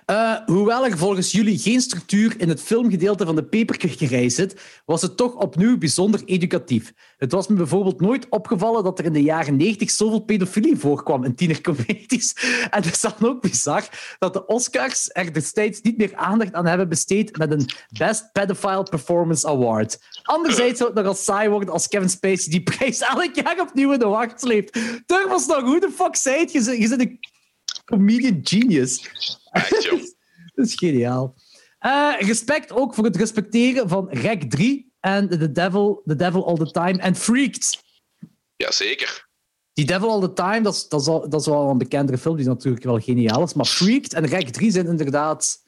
Uh, 0.06 0.36
hoewel 0.46 0.84
er 0.86 0.98
volgens 0.98 1.32
jullie 1.32 1.58
geen 1.58 1.80
structuur 1.80 2.34
in 2.38 2.48
het 2.48 2.62
filmgedeelte 2.62 3.24
van 3.24 3.36
de 3.36 3.44
peperkwekerij 3.44 4.28
zit, 4.28 4.60
was 4.84 5.02
het 5.02 5.16
toch 5.16 5.34
opnieuw 5.34 5.78
bijzonder 5.78 6.22
educatief. 6.24 6.92
Het 7.18 7.32
was 7.32 7.46
me 7.48 7.56
bijvoorbeeld 7.56 8.00
nooit 8.00 8.28
opgevallen 8.28 8.84
dat 8.84 8.98
er 8.98 9.04
in 9.04 9.12
de 9.12 9.22
jaren 9.22 9.56
90 9.56 9.90
zoveel 9.90 10.20
pedofilie 10.20 10.76
voorkwam 10.76 11.24
in 11.24 11.34
tienercomedies. 11.34 12.34
En 12.70 12.82
het 12.82 12.94
is 12.94 13.00
dan 13.00 13.12
ook 13.20 13.40
bizar 13.40 13.88
dat 14.18 14.32
de 14.32 14.46
Oscars 14.46 15.10
er 15.12 15.32
destijds 15.32 15.80
niet 15.80 15.96
meer 15.96 16.16
aandacht 16.16 16.52
aan 16.52 16.66
hebben 16.66 16.88
besteed 16.88 17.36
met 17.36 17.52
een 17.52 17.68
Best 17.98 18.32
Pedophile 18.32 18.82
Performance 18.82 19.46
Award. 19.48 19.98
Anderzijds 20.22 20.78
zou 20.78 20.90
het 20.90 20.98
nogal 20.98 21.14
saai 21.14 21.48
worden 21.48 21.68
als 21.68 21.88
Kevin 21.88 22.10
Spacey 22.10 22.50
die 22.50 22.62
prijs 22.62 23.00
elk 23.00 23.34
jaar 23.34 23.60
opnieuw 23.60 23.92
in 23.92 23.98
de 23.98 24.06
wacht 24.06 24.40
sleept. 24.40 24.78
was 25.28 25.46
nog, 25.46 25.60
hoe 25.60 25.80
de 25.80 25.90
fuck 25.90 26.16
zei? 26.16 26.48
Je 26.52 26.78
je 26.80 26.86
zit 26.86 27.00
comedian 27.86 28.38
genius. 28.42 29.00
dat 30.54 30.66
is 30.66 30.74
geniaal. 30.74 31.34
Uh, 31.80 32.14
respect 32.20 32.72
ook 32.72 32.94
voor 32.94 33.04
het 33.04 33.16
respecteren 33.16 33.88
van 33.88 34.08
Rek 34.10 34.50
3 34.50 34.92
en 35.00 35.28
The 35.28 35.52
Devil, 35.52 36.02
The 36.04 36.16
Devil 36.16 36.46
All 36.46 36.56
the 36.56 36.70
Time 36.70 36.98
en 36.98 37.16
Freaked. 37.16 37.78
Jazeker. 38.56 39.28
Die 39.72 39.84
Devil 39.84 40.10
All 40.10 40.20
the 40.20 40.32
Time, 40.32 40.60
dat 40.60 40.74
is, 40.74 40.88
dat, 40.88 41.00
is 41.00 41.06
al, 41.06 41.28
dat 41.28 41.40
is 41.40 41.46
wel 41.46 41.70
een 41.70 41.78
bekendere 41.78 42.18
film, 42.18 42.36
die 42.36 42.46
natuurlijk 42.46 42.84
wel 42.84 43.00
geniaal 43.00 43.42
is. 43.42 43.54
Maar 43.54 43.66
Freaked 43.66 44.12
en 44.12 44.26
Rek 44.26 44.48
3 44.48 44.70
zijn 44.70 44.86
inderdaad 44.86 45.64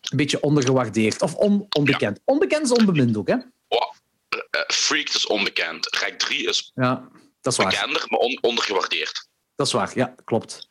een 0.00 0.16
beetje 0.16 0.40
ondergewaardeerd. 0.40 1.22
Of 1.22 1.34
on, 1.34 1.66
onbekend. 1.76 2.20
Onbekend 2.24 2.64
is 2.64 2.72
onbemind 2.72 3.16
ook, 3.16 3.28
hè? 3.28 3.36
Oh, 3.68 3.92
uh, 4.30 4.62
Freaked 4.66 5.14
is 5.14 5.26
onbekend. 5.26 5.96
Rek 5.96 6.18
3 6.18 6.48
is, 6.48 6.72
ja, 6.74 7.08
dat 7.40 7.52
is 7.52 7.58
waar. 7.58 7.68
bekender, 7.68 8.06
maar 8.08 8.18
on, 8.18 8.38
ondergewaardeerd. 8.40 9.28
Dat 9.54 9.66
is 9.66 9.72
waar, 9.72 9.92
ja, 9.94 10.14
klopt. 10.24 10.68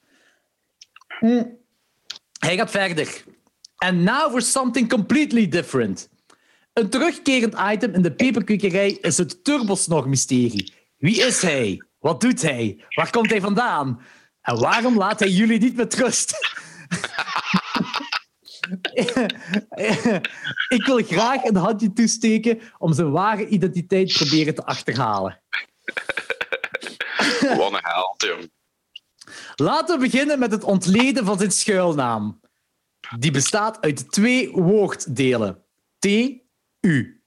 Hij 2.40 2.56
gaat 2.58 2.72
verder. 2.72 3.24
And 3.76 3.98
now 3.98 4.32
for 4.32 4.42
something 4.42 4.90
completely 4.90 5.48
different. 5.48 6.10
Een 6.74 6.90
terugkerend 6.90 7.56
item 7.72 7.94
in 7.94 8.02
de 8.02 8.14
peperkwekerij 8.14 8.92
is 8.92 9.18
het 9.18 9.44
turbosnog-mysterie. 9.44 10.74
Wie 10.98 11.22
is 11.22 11.42
hij? 11.42 11.84
Wat 12.00 12.22
doet 12.22 12.42
hij? 12.42 12.84
Waar 12.90 13.10
komt 13.10 13.30
hij 13.30 13.42
vandaan? 13.42 14.02
En 14.42 14.60
waarom 14.60 14.98
laat 14.98 15.20
hij 15.20 15.30
jullie 15.30 15.60
niet 15.60 15.76
met 15.76 15.94
rust? 15.94 16.32
Ik 20.68 20.86
wil 20.86 21.04
graag 21.04 21.44
een 21.44 21.56
handje 21.56 21.94
toesteken 21.94 22.60
om 22.78 22.94
zijn 22.94 23.12
ware 23.12 23.48
identiteit 23.48 24.14
proberen 24.14 24.56
te 24.56 24.66
achterhalen. 24.66 25.42
Wat 27.40 27.74
een 27.74 27.80
held, 27.82 28.24
jong. 28.28 28.52
Laten 29.56 30.00
we 30.00 30.06
beginnen 30.06 30.40
met 30.40 30.52
het 30.52 30.64
ontleden 30.64 31.26
van 31.26 31.38
zijn 31.38 31.52
schuilnaam. 31.52 32.40
Die 33.20 33.32
bestaat 33.32 33.82
uit 33.82 34.12
twee 34.12 34.52
woorddelen. 34.52 35.64
T-U. 36.00 37.22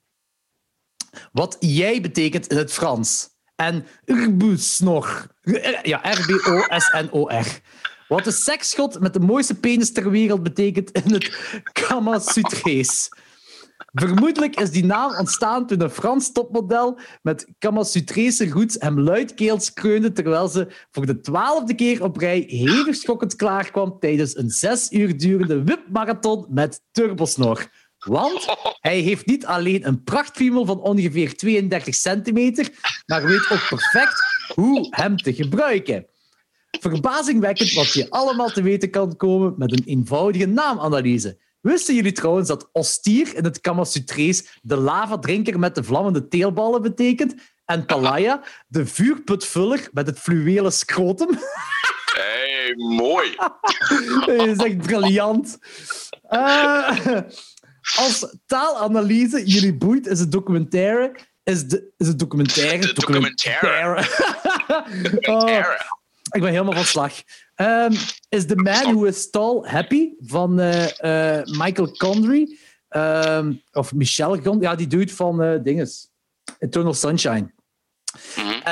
Wat 1.32 1.56
jij 1.60 2.00
betekent 2.00 2.46
in 2.46 2.56
het 2.56 2.72
Frans. 2.72 3.28
En 3.56 3.86
Rbusnor. 4.04 5.26
Ja, 5.82 6.00
R-B-O-S-N-O-R. 6.02 7.60
Wat 8.08 8.24
de 8.24 8.30
seksgod 8.30 9.00
met 9.00 9.12
de 9.12 9.20
mooiste 9.20 9.54
penis 9.54 9.92
ter 9.92 10.10
wereld 10.10 10.42
betekent 10.42 10.90
in 10.90 11.12
het 11.12 11.62
Kamasutrees. 11.72 13.08
Vermoedelijk 13.76 14.60
is 14.60 14.70
die 14.70 14.84
naam 14.84 15.16
ontstaan 15.18 15.66
toen 15.66 15.80
een 15.80 15.90
Frans 15.90 16.32
topmodel 16.32 16.98
met 17.22 17.46
Kamasutrese 17.58 18.50
roots 18.50 18.76
hem 18.78 19.00
luidkeels 19.00 19.72
kreunde 19.72 20.12
terwijl 20.12 20.48
ze 20.48 20.68
voor 20.90 21.06
de 21.06 21.20
twaalfde 21.20 21.74
keer 21.74 22.02
op 22.02 22.16
rij 22.16 22.44
hevig 22.46 22.96
schokkend 22.96 23.36
klaarkwam 23.36 23.96
tijdens 24.00 24.36
een 24.36 24.50
zes 24.50 24.92
uur 24.92 25.16
durende 25.16 25.62
wipmarathon 25.62 26.46
met 26.48 26.80
turbosnor. 26.90 27.68
Want 27.98 28.46
hij 28.80 28.98
heeft 28.98 29.26
niet 29.26 29.46
alleen 29.46 29.86
een 29.86 30.02
prachtfiemel 30.04 30.64
van 30.64 30.80
ongeveer 30.80 31.36
32 31.36 31.94
centimeter, 31.94 32.70
maar 33.06 33.24
weet 33.24 33.50
ook 33.50 33.66
perfect 33.68 34.22
hoe 34.54 34.86
hem 34.90 35.16
te 35.16 35.34
gebruiken. 35.34 36.06
Verbazingwekkend 36.80 37.72
wat 37.72 37.92
je 37.92 38.10
allemaal 38.10 38.48
te 38.48 38.62
weten 38.62 38.90
kan 38.90 39.16
komen 39.16 39.54
met 39.56 39.72
een 39.72 39.84
eenvoudige 39.84 40.46
naamanalyse. 40.46 41.38
Wisten 41.66 41.94
jullie 41.94 42.12
trouwens 42.12 42.48
dat 42.48 42.68
Ostier 42.72 43.36
in 43.36 43.44
het 43.44 43.60
Kamasutrees 43.60 44.58
de 44.62 44.76
lavadrinker 44.76 45.58
met 45.58 45.74
de 45.74 45.84
vlammende 45.84 46.28
teelballen 46.28 46.82
betekent? 46.82 47.34
En 47.64 47.86
Palaya 47.86 48.42
de 48.66 48.86
vuurputvuller 48.86 49.88
met 49.92 50.06
het 50.06 50.18
fluwelen 50.18 50.72
scrotum? 50.72 51.28
hey, 52.20 52.74
mooi. 52.76 53.36
Dat 54.26 54.46
is 54.46 54.56
echt 54.56 54.76
briljant. 54.76 55.58
Uh, 56.30 57.20
als 57.96 58.36
taalanalyse 58.46 59.44
jullie 59.44 59.74
boeit, 59.74 60.06
is 60.06 60.18
het 60.18 60.32
documentaire... 60.32 61.16
Is, 61.42 61.68
de, 61.68 61.92
is 61.96 62.06
het 62.06 62.18
documentaire... 62.18 62.86
De 62.86 62.92
documentaire. 62.92 64.08
documentaire. 65.02 65.80
Oh, 66.30 66.34
ik 66.36 66.40
ben 66.40 66.50
helemaal 66.50 66.72
van 66.72 66.84
slag. 66.84 67.12
Um, 67.56 67.92
is 68.28 68.46
The 68.46 68.56
Man 68.56 68.94
Who 68.94 69.06
Is 69.06 69.30
Tall 69.30 69.64
Happy 69.64 70.14
van 70.18 70.60
uh, 70.60 70.88
uh, 71.00 71.44
Michael 71.44 71.90
Condry. 71.96 72.58
Um, 72.90 73.62
of 73.72 73.94
Michel 73.94 74.36
Gondry. 74.36 74.62
Ja, 74.62 74.74
die 74.74 74.86
dude 74.86 75.12
van 75.12 75.42
uh, 75.42 75.62
dinges. 75.62 76.10
Eternal 76.58 76.94
Sunshine. 76.94 77.54
Mhm. 78.36 78.68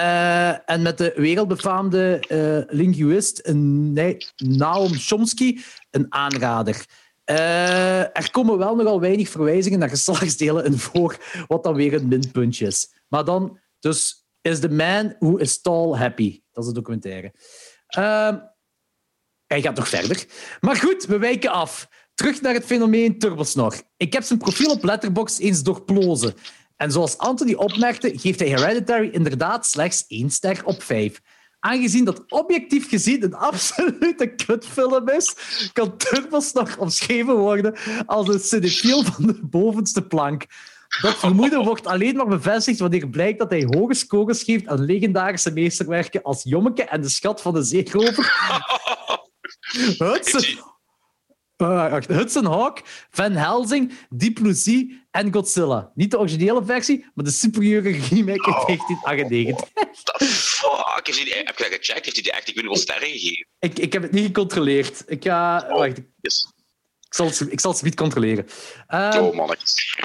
en 0.66 0.82
met 0.82 0.98
de 0.98 1.12
wereldbefaamde 1.16 2.24
linguist 2.68 3.42
nee, 3.52 4.16
Naum 4.36 4.94
Chomsky 4.94 5.58
een 5.90 6.06
aanrader. 6.08 6.86
er 7.24 8.30
komen 8.30 8.58
wel 8.58 8.76
nogal 8.76 9.00
weinig 9.00 9.28
verwijzingen 9.28 9.78
naar 9.78 9.88
geslachtsdelen 9.88 10.64
in 10.64 10.78
voor, 10.78 11.16
wat 11.46 11.62
dan 11.64 11.74
weer 11.74 11.94
een 11.94 12.08
minpuntje 12.08 12.66
is. 12.66 12.94
Maar 13.08 13.24
dan, 13.24 13.58
dus 13.78 14.26
is 14.40 14.60
The 14.60 14.68
Man 14.68 15.14
Who 15.18 15.36
Is 15.36 15.60
Tall 15.60 15.92
Happy. 15.92 16.42
Dat 16.52 16.64
is 16.64 16.72
de 16.72 16.80
documentaire. 16.80 17.32
Hij 19.54 19.62
gaat 19.62 19.76
nog 19.76 19.88
verder. 19.88 20.24
Maar 20.60 20.76
goed, 20.76 21.04
we 21.04 21.18
wijken 21.18 21.50
af. 21.50 21.88
Terug 22.14 22.40
naar 22.40 22.54
het 22.54 22.64
fenomeen 22.64 23.18
Turbosnor. 23.18 23.74
Ik 23.96 24.12
heb 24.12 24.22
zijn 24.22 24.38
profiel 24.38 24.70
op 24.70 24.84
Letterboxd 24.84 25.38
eens 25.38 25.62
doorplozen. 25.62 26.34
En 26.76 26.92
zoals 26.92 27.18
Anthony 27.18 27.54
opmerkte, 27.54 28.12
geeft 28.18 28.38
hij 28.38 28.48
Hereditary 28.48 29.08
inderdaad 29.12 29.66
slechts 29.66 30.04
één 30.08 30.30
ster 30.30 30.64
op 30.64 30.82
vijf. 30.82 31.20
Aangezien 31.60 32.04
dat 32.04 32.24
objectief 32.28 32.88
gezien 32.88 33.24
een 33.24 33.34
absolute 33.34 34.34
kutfilm 34.46 35.08
is, 35.08 35.34
kan 35.72 35.96
Turbosnor 35.96 36.74
omschreven 36.78 37.36
worden 37.36 37.76
als 38.06 38.28
een 38.28 38.40
cinefiel 38.40 39.04
van 39.04 39.26
de 39.26 39.38
bovenste 39.42 40.06
plank. 40.06 40.46
Dat 41.00 41.16
vermoeden 41.16 41.64
wordt 41.64 41.86
alleen 41.86 42.16
maar 42.16 42.26
bevestigd 42.26 42.78
wanneer 42.78 43.08
blijkt 43.08 43.38
dat 43.38 43.50
hij 43.50 43.66
hoge 43.70 43.94
scores 43.94 44.42
geeft 44.42 44.66
aan 44.66 44.84
legendarische 44.84 45.52
meesterwerken 45.52 46.22
als 46.22 46.42
Jommeke 46.42 46.84
en 46.84 47.00
de 47.00 47.08
Schat 47.08 47.40
van 47.40 47.54
de 47.54 47.62
Zeerover. 47.62 48.32
Hudson, 49.98 50.58
uh, 51.56 51.96
Hudson 52.06 52.44
Hawk, 52.46 52.82
Van 53.10 53.32
Helsing, 53.32 53.92
Deep 54.10 54.38
en 55.10 55.32
Godzilla. 55.32 55.90
Niet 55.94 56.10
de 56.10 56.18
originele 56.18 56.64
versie, 56.64 57.06
maar 57.14 57.24
de 57.24 57.30
superieure 57.30 57.90
remake 57.90 58.16
in 58.16 58.24
1998. 58.26 59.68
The 60.02 60.24
fuck? 60.24 61.06
Heeft 61.06 61.18
heb 61.46 61.58
je 61.58 61.64
dat 61.70 61.72
gecheckt? 61.72 62.04
Heeft 62.04 62.14
hij 62.16 62.22
die 62.22 62.32
echt, 62.32 62.48
ik 62.48 62.54
sterren 62.76 63.08
gegeven? 63.08 63.46
Ik, 63.58 63.78
ik 63.78 63.92
heb 63.92 64.02
het 64.02 64.12
niet 64.12 64.26
gecontroleerd. 64.26 65.02
Ik 65.06 65.24
ga... 65.24 65.66
Oh, 65.70 65.78
wacht, 65.78 66.00
yes. 66.20 66.52
ik 67.06 67.14
zal, 67.14 67.26
het- 67.26 67.52
ik 67.52 67.60
zal 67.60 67.72
het 67.72 67.82
niet 67.82 67.96
controleren. 67.96 68.46
Ehm, 68.86 69.18
Oh, 69.18 69.34
mannetjes. 69.34 69.96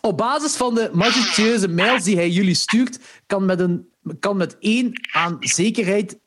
Op 0.00 0.16
basis 0.16 0.56
van 0.56 0.74
de 0.74 0.90
majestueuze 0.92 1.68
mails 1.68 2.04
die 2.04 2.16
hij 2.16 2.30
jullie 2.30 2.54
stuurt, 2.54 2.98
kan 3.26 3.44
met, 3.44 3.60
een, 3.60 3.88
kan 4.20 4.36
met 4.36 4.56
één 4.58 5.08
aan 5.12 5.36
zekerheid 5.40 6.18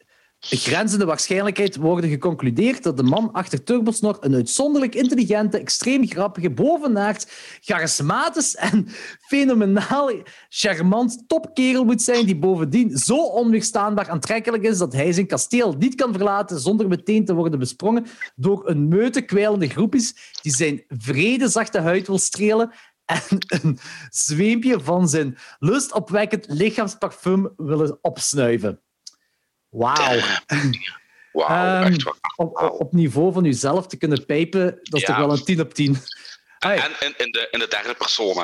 grenzende 0.50 1.06
waarschijnlijkheid 1.06 1.76
worden 1.76 2.10
geconcludeerd 2.10 2.84
dat 2.84 2.98
de 2.98 3.04
man 3.04 3.32
achter 3.32 3.64
Turbosnor 3.64 4.18
een 4.20 4.34
uitzonderlijk 4.34 4.96
intelligente, 4.96 5.58
extreem 5.58 6.08
grappige, 6.08 6.50
bovenaard, 6.50 7.32
charismatisch 7.62 8.56
en 8.56 8.88
fenomenaal 9.20 10.12
charmant 10.50 11.24
topkerel 11.28 11.84
moet 11.84 12.02
zijn 12.02 12.26
die 12.26 12.38
bovendien 12.38 12.98
zo 12.98 13.18
onweerstaanbaar 13.18 14.10
aantrekkelijk 14.10 14.64
is 14.64 14.78
dat 14.78 14.94
hij 14.94 15.12
zijn 15.12 15.28
kasteel 15.28 15.74
niet 15.74 15.96
kan 15.96 16.14
verlaten 16.14 16.60
zonder 16.60 16.88
meteen 16.88 17.26
te 17.26 17.34
worden 17.34 17.60
besprongen 17.60 18.06
door 18.36 18.70
een 18.70 18.88
meute 18.88 19.22
kwijlende 19.22 19.70
groepjes 19.70 20.34
die 20.42 20.56
zijn 20.56 20.84
vrede 20.88 21.48
zachte 21.48 21.80
huid 21.80 22.08
wil 22.08 22.18
strelen 22.18 22.72
en 23.06 23.22
een 23.48 23.80
zweempje 24.10 24.80
van 24.80 25.10
zijn 25.10 25.38
lustopwekkend 25.60 26.46
lichaamsparfum 26.48 27.54
willen 27.58 27.98
opsnuiven. 28.02 28.85
Wauw. 29.76 30.20
Wauw, 31.32 31.82
Ehm, 31.82 31.84
echt 31.92 32.04
waar. 32.04 32.70
Op, 32.70 32.94
niveau 32.94 33.34
van 33.34 33.44
jezelf 33.44 33.88
te 33.88 33.98
kunnen 33.98 34.26
pijpen, 34.26 34.66
dat 34.82 34.94
is 34.94 35.02
Ja. 35.02 35.08
toch 35.08 35.18
wel 35.18 35.32
een 35.32 35.44
10 35.44 35.60
op 35.62 35.74
10. 35.74 35.98
Ai. 36.60 36.80
En 36.80 36.92
in, 37.08 37.14
in, 37.26 37.32
de, 37.32 37.48
in 37.52 37.60
de 37.60 37.68
derde 37.70 37.94
persoon, 37.98 38.38
hè? 38.38 38.44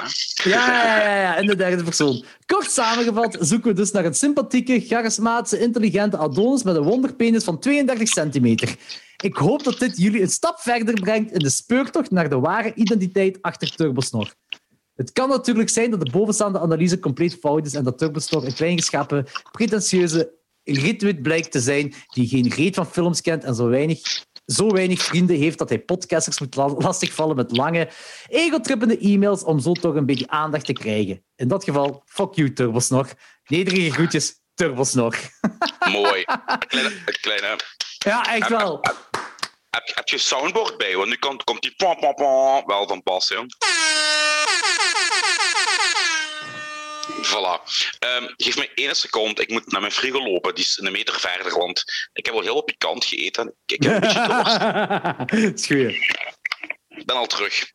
Ja, 0.50 0.68
ja, 0.74 1.04
ja, 1.04 1.22
ja, 1.22 1.36
in 1.38 1.48
de 1.48 1.56
derde 1.56 1.84
persoon. 1.84 2.24
Kort 2.46 2.72
samengevat 2.72 3.38
zoeken 3.40 3.68
we 3.70 3.76
dus 3.76 3.92
naar 3.92 4.06
een 4.06 4.14
sympathieke, 4.14 4.80
charismatische, 4.80 5.60
intelligente 5.60 6.18
Adonis 6.18 6.64
met 6.64 6.76
een 6.76 6.84
wonderpenis 6.84 7.44
van 7.44 7.60
32 7.60 8.08
centimeter. 8.08 8.76
Ik 9.24 9.36
hoop 9.36 9.64
dat 9.64 9.80
dit 9.80 9.98
jullie 9.98 10.22
een 10.22 10.30
stap 10.30 10.60
verder 10.60 10.94
brengt 10.94 11.32
in 11.32 11.40
de 11.40 11.50
speurtocht 11.50 12.12
naar 12.12 12.30
de 12.30 12.40
ware 12.40 12.74
identiteit 12.74 13.38
achter 13.42 13.76
Turbosnor. 13.76 14.34
Het 14.96 15.12
kan 15.12 15.30
natuurlijk 15.30 15.70
zijn 15.70 15.92
dat 15.92 16.06
de 16.06 16.12
bovenstaande 16.12 16.60
analyse 16.60 17.00
compleet 17.00 17.38
fout 17.40 17.66
is 17.66 17.74
en 17.74 17.84
dat 17.84 17.98
Turbosnor 17.98 18.46
een 18.46 18.54
kleingeschapen, 18.54 19.26
pretentieuze 19.52 20.32
ritwit 20.64 21.22
blijkt 21.22 21.52
te 21.52 21.60
zijn 21.60 21.94
die 22.08 22.28
geen 22.28 22.50
reet 22.54 22.76
van 22.76 22.86
films 22.92 23.22
kent 23.22 23.44
en 23.44 23.56
zo 23.56 23.68
weinig, 23.68 24.00
zo 24.46 24.68
weinig 24.70 25.02
vrienden 25.02 25.36
heeft 25.38 25.58
dat 25.58 25.70
hij 25.70 25.80
podcasters 25.80 26.40
moet 26.40 26.56
la- 26.56 26.76
lastigvallen 26.78 27.36
met 27.36 27.58
lange, 27.58 27.90
egotrippende 28.28 28.98
e-mails 28.98 29.44
om 29.44 29.60
zo 29.60 29.72
toch 29.72 29.96
een 29.96 30.06
beetje 30.06 30.28
aandacht 30.30 30.66
te 30.66 30.74
krijgen. 30.74 31.24
In 31.36 31.48
dat 31.48 31.64
geval, 31.64 32.02
fuck 32.06 32.34
you, 32.34 32.54
Turbosnor. 32.54 33.08
Nederige 33.46 33.92
groetjes, 33.92 34.40
Turbosnor. 34.54 35.16
Mooi. 35.92 36.24
Het 36.26 37.20
kleine, 37.22 37.60
Ja, 37.98 38.34
echt 38.36 38.50
wel. 38.50 38.80
heb, 39.70 39.86
je- 39.88 39.92
heb 39.96 40.08
je 40.08 40.18
soundboard 40.18 40.78
bij? 40.78 40.96
Want 40.96 41.10
nu 41.10 41.16
komt, 41.16 41.44
komt 41.44 41.62
die 41.62 41.74
pom, 41.78 41.96
pom, 42.00 42.14
pom 42.16 42.64
wel 42.66 42.88
van 42.88 43.04
pas, 43.04 43.28
joh. 43.28 43.46
Voilà. 47.32 47.62
Ehm, 48.00 48.34
geef 48.38 48.58
me 48.58 48.70
één 48.76 48.96
seconde. 48.96 49.42
Ik 49.42 49.50
moet 49.50 49.72
naar 49.72 49.82
mijn 49.82 49.94
frigo 49.94 50.24
lopen. 50.24 50.56
Die 50.56 50.64
is 50.64 50.80
een 50.82 50.92
meter 50.92 51.20
verder, 51.20 51.58
want 51.58 51.84
ik 52.14 52.26
heb 52.26 52.36
al 52.36 52.42
heel 52.42 52.54
wat 52.54 52.66
pikant 52.66 53.06
gegeten. 53.06 53.54
Ik, 53.66 53.84
heb 53.84 53.94
een 53.94 54.00
beetje 54.00 54.28
dorst. 55.48 55.70
Ik 56.88 57.06
ben 57.06 57.16
al 57.16 57.28
terug. 57.28 57.72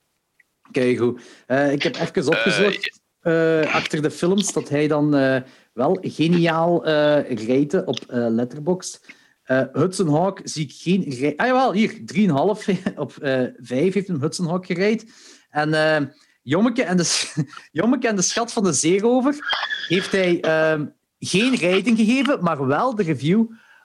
Kijk 0.71 0.99
goed. 0.99 1.23
Eh, 1.47 1.73
ik 1.73 1.83
heb 1.83 1.97
even 1.97 2.27
opgezocht 2.27 3.01
eh, 3.21 3.75
achter 3.75 4.03
de 4.03 4.11
films 4.11 4.53
dat 4.53 4.69
hij 4.69 4.89
dan 4.89 5.15
eh, 5.17 5.41
wel 5.73 5.99
geniaal 6.03 6.85
eh 6.85 7.47
rate 7.47 7.83
op 7.85 8.01
eh 8.09 8.27
Letterboxd. 8.29 9.01
Eh, 9.47 9.63
Hudson 9.73 10.09
Hawk 10.09 10.41
zie 10.45 10.65
ik 10.65 10.73
geen... 10.73 11.37
Ah 11.37 11.47
jawel, 11.47 11.73
hier, 11.73 11.93
3,5 11.93 12.95
op 12.97 13.17
eh 13.17 13.43
5 13.57 13.95
heeft 13.95 14.07
hem 14.07 14.21
Hudson 14.21 14.47
Hawk 14.47 14.67
gereid. 14.67 15.05
En 15.51 15.75
eh, 15.75 16.03
Jommeke, 16.47 16.83
en 16.83 16.97
de, 16.97 17.33
Jommeke 17.79 18.09
en 18.09 18.17
de 18.17 18.23
Schat 18.23 18.53
van 18.53 18.63
de 18.63 18.73
Zeerover 18.73 19.37
heeft 19.89 20.13
hij 20.13 20.41
ehm, 20.41 20.87
geen 21.19 21.61
rating 21.61 21.99
gegeven, 21.99 22.43
maar 22.43 22.67
wel 22.67 22.95
de 22.95 23.03
review 23.03 23.45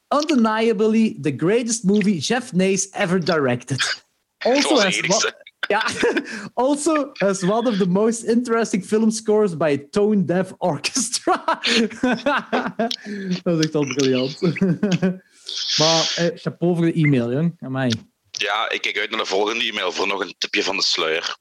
Undeniably 0.09 1.17
the 1.21 1.33
greatest 1.37 1.83
movie 1.83 2.19
Jeff 2.19 2.51
Nace 2.53 2.87
ever 2.91 3.25
directed. 3.25 4.05
Also 4.37 4.79
has 4.79 5.01
one- 5.01 5.33
also 6.53 7.11
has 7.13 7.43
one 7.43 7.67
of 7.67 7.77
the 7.77 7.87
most 7.87 8.23
interesting 8.23 8.83
film 8.85 9.11
scores 9.11 9.57
by 9.57 9.77
a 9.81 9.87
tone 9.89 10.25
deaf 10.25 10.53
orchestra. 10.57 11.59
dat 13.43 13.57
is 13.59 13.65
echt 13.65 13.75
al 13.75 13.85
briljant. 13.85 14.41
maar 15.77 16.13
eh, 16.15 16.27
chapeau 16.35 16.75
voor 16.75 16.85
de 16.85 16.93
e-mail, 16.93 17.31
jong. 17.31 17.53
Amai. 17.59 17.91
Ja, 18.31 18.69
ik 18.69 18.81
kijk 18.81 18.97
uit 18.99 19.09
naar 19.09 19.19
de 19.19 19.25
volgende 19.25 19.63
e-mail 19.63 19.91
voor 19.91 20.07
nog 20.07 20.21
een 20.21 20.35
tipje 20.37 20.63
van 20.63 20.75
de 20.75 20.83
sluier. 20.83 21.37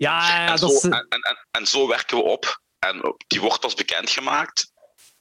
Ja, 0.00 0.40
en, 0.40 0.46
dat 0.46 0.58
zo, 0.58 0.66
is... 0.76 0.82
en, 0.82 0.90
en, 0.92 1.20
en, 1.20 1.38
en 1.50 1.66
zo 1.66 1.88
werken 1.88 2.16
we 2.16 2.22
op. 2.22 2.60
En 2.78 3.14
die 3.26 3.40
wordt 3.40 3.60
pas 3.60 3.74
bekendgemaakt 3.74 4.72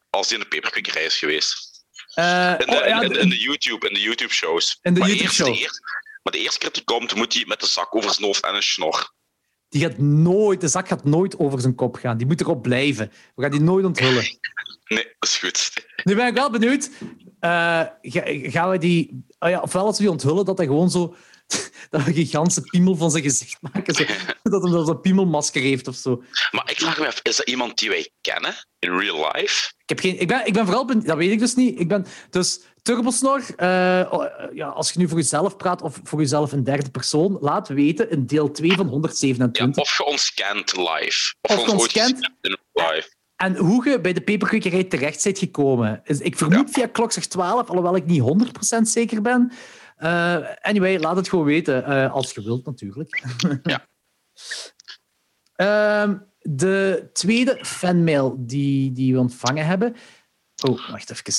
als 0.09 0.27
die 0.27 0.37
in 0.37 0.43
de 0.43 0.49
peperkwekerij 0.49 1.03
is 1.03 1.17
geweest. 1.17 1.83
eh, 2.13 2.55
In 2.59 2.65
de, 2.65 2.79
oh, 2.81 2.87
ja, 2.87 3.01
in, 3.01 3.11
in 3.19 3.29
de 3.29 3.37
YouTube, 3.39 3.87
in 3.87 3.93
de 3.93 3.99
YouTube 4.01 4.33
shows. 4.33 4.77
In 4.81 4.93
de 4.93 4.99
maar, 4.99 5.09
YouTube 5.09 5.33
show. 5.33 5.53
de 5.53 5.59
eerste, 5.59 5.81
maar 6.23 6.33
de 6.33 6.39
eerste 6.39 6.57
keer 6.59 6.67
dat 6.67 6.73
die 6.75 6.83
komt, 6.83 7.15
moet 7.15 7.33
hij 7.33 7.43
met 7.47 7.59
de 7.59 7.65
zak 7.67 7.95
over 7.95 8.11
zijn 8.13 8.25
hoofd 8.25 8.45
en 8.45 8.55
een 8.55 8.63
snor. 8.63 9.13
die 9.69 9.81
gaat 9.81 9.97
nooit, 9.97 10.61
de 10.61 10.67
zak 10.67 10.87
gaat 10.87 11.03
nooit 11.03 11.39
over 11.39 11.61
zijn 11.61 11.75
kop 11.75 11.95
gaan. 11.95 12.17
Die 12.17 12.27
moet 12.27 12.41
erop 12.41 12.61
blijven. 12.61 13.11
We 13.35 13.41
gaan 13.41 13.51
die 13.51 13.61
nooit 13.61 13.85
onthullen. 13.85 14.23
Nee, 14.89 15.03
dat 15.19 15.29
is 15.29 15.37
goed. 15.37 15.73
Nu 16.03 16.15
ben 16.15 16.27
ik 16.27 16.33
wel 16.33 16.49
benieuwd. 16.49 16.89
eh, 17.39 17.49
ga- 18.01 18.49
gaan 18.49 18.69
we 18.69 18.77
die... 18.77 19.25
Oh 19.39 19.49
ja, 19.49 19.59
ofwel 19.61 19.85
als 19.85 19.97
we 19.97 20.03
die 20.03 20.11
onthullen, 20.11 20.45
dat 20.45 20.57
hij 20.57 20.67
gewoon 20.67 20.89
zo... 20.89 21.15
Dat 21.89 22.07
een 22.07 22.13
gigantische 22.13 22.62
piemel 22.62 22.95
van 22.95 23.12
zijn 23.12 23.23
gezicht 23.23 23.57
maken. 23.62 23.93
Zo, 23.95 24.03
dat 24.43 24.63
hij 24.63 24.71
dan 24.71 24.85
zo'n 24.85 25.01
piemelmasker 25.01 25.62
heeft 25.62 25.88
of 25.88 25.95
zo. 25.95 26.23
Maar 26.51 26.69
ik 26.71 26.79
vraag 26.79 26.99
me 26.99 27.07
af, 27.07 27.19
is 27.23 27.35
dat 27.35 27.47
iemand 27.47 27.77
die 27.79 27.89
wij 27.89 28.09
kennen 28.21 28.53
in 28.79 28.97
real 28.97 29.31
life? 29.33 29.71
Ik, 29.77 29.89
heb 29.89 29.99
geen, 29.99 30.19
ik, 30.19 30.27
ben, 30.27 30.45
ik 30.45 30.53
ben 30.53 30.65
vooral 30.65 30.85
benieuwd... 30.85 31.05
Dat 31.05 31.17
weet 31.17 31.31
ik 31.31 31.39
dus 31.39 31.55
niet. 31.55 31.79
Ik 31.79 31.88
ben... 31.88 32.05
Dus 32.29 32.62
Turbosnor, 32.81 33.41
eh, 33.55 34.07
oh, 34.12 34.23
eh, 34.25 34.31
ja, 34.53 34.67
als 34.67 34.91
je 34.91 34.99
nu 34.99 35.07
voor 35.07 35.17
jezelf 35.17 35.57
praat 35.57 35.81
of 35.81 35.99
voor 36.03 36.19
jezelf 36.19 36.53
in 36.53 36.63
derde 36.63 36.89
persoon, 36.89 37.38
laat 37.41 37.67
weten 37.67 38.09
in 38.09 38.25
deel 38.25 38.51
2 38.51 38.71
van 38.73 38.85
Ja, 38.85 38.91
127. 38.91 39.83
of 39.83 39.97
je 39.97 40.05
ons 40.05 40.33
kent 40.33 40.77
live. 40.77 41.33
Of, 41.41 41.57
Of 41.57 41.65
je 41.65 41.71
ons 41.71 41.88
kent. 41.88 42.31
in 42.41 42.57
life. 42.73 43.09
En 43.35 43.55
hoe 43.55 43.89
je 43.89 44.01
bij 44.01 44.13
de 44.13 44.21
peperkwekerij 44.21 44.83
terecht 44.83 45.23
bent 45.23 45.38
gekomen. 45.39 46.01
Is- 46.03 46.19
Ik 46.19 46.38
vermoed 46.38 46.69
via 46.71 46.88
klokslag 46.88 47.25
12, 47.25 47.67
alhoewel 47.69 47.95
ik 47.95 48.05
niet 48.05 48.21
100% 48.21 48.89
zeker 48.89 49.21
ben. 49.21 49.51
Eh, 49.99 50.55
anyway, 50.62 50.99
laat 50.99 51.15
het 51.15 51.29
gewoon 51.29 51.45
weten, 51.45 51.85
eh, 51.85 52.13
als 52.13 52.31
je 52.31 52.41
wilt 52.41 52.65
natuurlijk. 52.65 53.23
Ja. 53.63 53.85
Ehm, 55.55 56.17
de 56.39 57.09
tweede 57.13 57.65
fanmail 57.65 58.35
die, 58.38 58.91
die 58.91 59.13
we 59.13 59.19
ontvangen 59.19 59.65
hebben. 59.65 59.95
Oh, 60.69 60.89
wacht 60.89 61.12
even. 61.12 61.33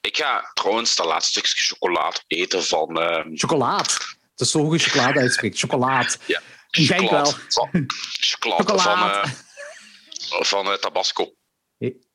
Ik 0.00 0.16
ga 0.16 0.50
trouwens 0.54 0.96
dat 0.96 1.06
laatste 1.06 1.30
stukje 1.38 1.64
chocolade 1.64 2.20
eten 2.26 2.64
van... 2.64 3.00
ehm 3.00 3.36
Chocolaat. 3.36 3.92
Het 4.30 4.40
is 4.40 4.50
zo 4.50 4.64
goed 4.64 4.82
chocolade 4.82 5.20
uitspreekt. 5.20 5.58
Chocolaat. 5.58 6.18
ja, 6.26 6.40
Ik 6.70 6.88
denk 6.88 7.10
wel. 7.10 7.24
chocolade 7.24 7.44
van, 7.48 7.86
chocolade 8.20 8.78
van, 8.78 9.10
eh, 9.10 10.44
van 10.44 10.78
Tabasco. 10.80 11.34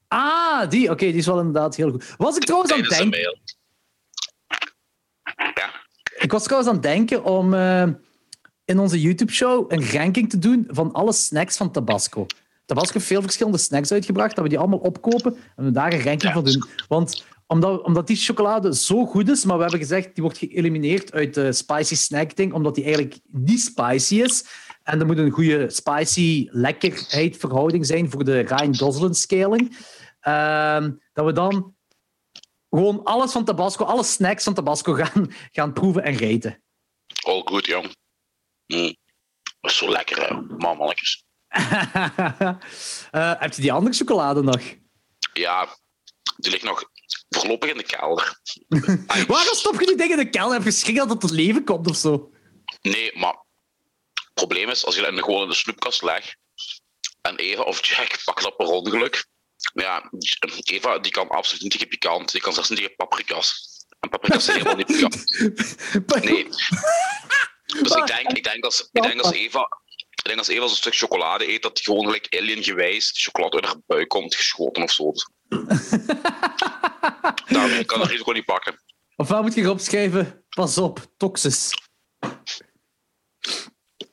Ah, 0.07 0.69
die. 0.69 0.91
Oké, 0.91 1.05
die 1.05 1.15
is 1.15 1.25
wel 1.25 1.37
inderdaad 1.37 1.75
heel 1.75 1.91
goed. 1.91 2.15
Was 2.17 2.35
ik 2.35 2.43
trouwens 2.43 2.71
aan 2.71 2.79
het 2.79 2.89
de 2.89 2.95
denken... 2.95 3.41
Ik 6.17 6.31
was 6.31 6.43
trouwens 6.43 6.69
aan 6.69 6.75
het 6.77 6.83
denken 6.83 7.23
om 7.23 7.53
eh, 7.53 7.87
in 8.65 8.79
onze 8.79 9.01
YouTube-show 9.01 9.65
een 9.71 9.91
ranking 9.91 10.29
te 10.29 10.39
doen 10.39 10.67
van 10.69 10.91
alle 10.91 11.13
snacks 11.13 11.57
van 11.57 11.71
Tabasco. 11.71 12.25
Tabasco 12.65 12.93
heeft 12.93 13.05
veel 13.05 13.21
verschillende 13.21 13.57
snacks 13.57 13.91
uitgebracht, 13.91 14.35
dat 14.35 14.43
we 14.43 14.49
die 14.49 14.59
allemaal 14.59 14.79
opkopen 14.79 15.37
en 15.55 15.65
we 15.65 15.71
daar 15.71 15.93
een 15.93 16.03
ranking 16.03 16.33
van 16.33 16.43
doen. 16.43 16.63
Want 16.87 17.25
omdat, 17.47 17.83
omdat 17.83 18.07
die 18.07 18.15
chocolade 18.15 18.75
zo 18.75 19.05
goed 19.05 19.29
is, 19.29 19.45
maar 19.45 19.55
we 19.55 19.61
hebben 19.61 19.79
gezegd, 19.79 20.13
die 20.13 20.23
wordt 20.23 20.37
geëlimineerd 20.37 21.13
uit 21.13 21.33
de 21.33 21.51
spicy 21.51 21.95
snack 21.95 22.35
ding, 22.35 22.53
omdat 22.53 22.75
die 22.75 22.83
eigenlijk 22.83 23.19
niet 23.31 23.61
spicy 23.61 24.21
is. 24.21 24.45
En 24.83 24.99
er 24.99 25.05
moet 25.05 25.17
een 25.17 25.31
goede 25.31 25.69
spicy 25.69 26.47
lekkerheid 26.51 27.37
verhouding 27.37 27.85
zijn 27.85 28.11
voor 28.11 28.23
de 28.23 28.39
Ryan 28.39 28.77
Gosling 28.77 29.15
scaling. 29.15 29.77
Ehm, 30.19 30.91
dat 31.13 31.25
we 31.25 31.31
dan 31.31 31.75
gewoon 32.77 33.03
alles 33.03 33.31
van 33.31 33.45
Tabasco, 33.45 33.85
alle 33.85 34.03
snacks 34.03 34.43
van 34.43 34.53
Tabasco 34.53 34.93
gaan, 34.93 35.33
gaan 35.51 35.73
proeven 35.73 36.03
en 36.03 36.15
reten. 36.15 36.63
All 37.21 37.41
goed, 37.45 37.65
jong. 37.65 37.95
Mm. 38.65 38.95
Dat 39.59 39.71
is 39.71 39.77
zo 39.77 39.89
lekker, 39.89 40.27
hè. 40.27 40.41
mannetjes. 40.57 41.23
uh, 41.57 42.59
heb 43.41 43.53
je 43.53 43.61
die 43.61 43.71
andere 43.71 43.95
chocolade 43.95 44.41
nog? 44.41 44.61
Ja, 45.33 45.77
die 46.35 46.51
ligt 46.51 46.63
nog 46.63 46.83
voorlopig 47.29 47.69
in 47.69 47.77
de 47.77 47.83
kelder. 47.83 48.39
Waarom 49.27 49.55
stop 49.55 49.79
je 49.79 49.85
die 49.85 49.97
dingen 49.97 50.17
in 50.17 50.23
de 50.23 50.29
kelder? 50.29 50.53
Heb 50.57 50.63
je 50.63 50.71
schrik 50.71 50.95
dat 50.95 51.09
het 51.09 51.19
tot 51.19 51.31
leven 51.31 51.63
komt 51.63 51.89
of 51.89 51.95
zo? 51.95 52.31
Nee, 52.81 53.17
maar 53.17 53.45
het 54.13 54.33
probleem 54.33 54.69
is, 54.69 54.85
als 54.85 54.95
je 54.95 55.01
hem 55.01 55.17
gewoon 55.17 55.43
in 55.43 55.49
de 55.49 55.55
snoepkast 55.55 56.01
legt 56.01 56.37
en 57.21 57.35
Eva 57.35 57.61
of 57.61 57.85
Jack 57.85 58.21
pakken 58.25 58.43
dat 58.43 58.57
per 58.57 58.67
ongeluk. 58.67 59.27
Ja, 59.73 60.11
Eva 60.63 60.99
die 60.99 61.11
kan 61.11 61.29
absoluut 61.29 61.61
niet 61.61 61.71
tegen 61.71 61.87
pikant. 61.87 62.31
Die 62.31 62.41
kan 62.41 62.53
zelfs 62.53 62.69
niet 62.69 62.77
tegen 62.77 62.95
paprika's. 62.95 63.75
En 63.99 64.09
paprika's 64.09 64.45
zijn 64.45 64.57
helemaal 64.57 64.77
niet 64.77 64.85
pikant. 64.85 65.23
Nee. 66.25 66.47
Dus 67.81 67.95
ik 67.95 68.07
denk, 68.07 68.31
ik 68.31 68.43
denk, 68.43 68.63
als, 68.63 68.89
ik 68.91 69.01
denk 69.01 69.21
als 69.21 69.31
Eva 69.31 69.67
ik 70.27 70.35
denk 70.35 70.37
als 70.37 70.47
Eva 70.47 70.67
zo'n 70.67 70.75
stuk 70.75 70.95
chocolade 70.95 71.51
eet, 71.51 71.61
dat 71.61 71.71
hij 71.73 71.83
gewoon 71.83 72.05
gelijk 72.05 72.35
alien 72.35 72.63
gewijs 72.63 73.13
de 73.13 73.19
chocolade 73.19 73.55
uit 73.55 73.65
haar 73.65 73.81
buik 73.85 74.07
komt 74.07 74.35
geschoten 74.35 74.83
of 74.83 74.91
zo. 74.91 75.11
Daarmee 77.47 77.85
kan 77.85 77.99
het 77.99 78.09
risico 78.09 78.31
niet 78.31 78.45
pakken. 78.45 78.75
Of 79.15 79.27
waar 79.27 79.41
moet 79.41 79.53
je 79.53 79.61
erop 79.61 79.79
schrijven? 79.79 80.45
Pas 80.49 80.77
op, 80.77 81.05
toxis. 81.17 81.73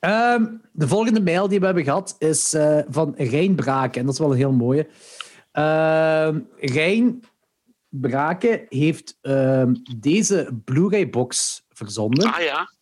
Um, 0.01 0.61
de 0.73 0.89
volgende 0.89 1.21
mail 1.21 1.49
die 1.49 1.61
we 1.61 1.65
hebben 1.65 1.85
gehad 1.85 2.17
is 2.19 2.55
uh, 2.55 2.81
van 2.89 3.15
Rijn 3.17 3.55
Braken. 3.55 4.01
En 4.01 4.07
dat 4.07 4.15
is 4.15 4.21
wel 4.21 4.31
een 4.31 4.37
heel 4.37 4.53
mooie. 4.53 4.89
Uh, 5.59 6.29
Rijn 6.57 7.25
Braken 7.89 8.67
heeft 8.69 9.19
uh, 9.23 9.67
deze 9.97 10.61
Blu-ray-box 10.65 11.63
verzonden. 11.69 12.33
Ah 12.33 12.43
ja. 12.43 12.73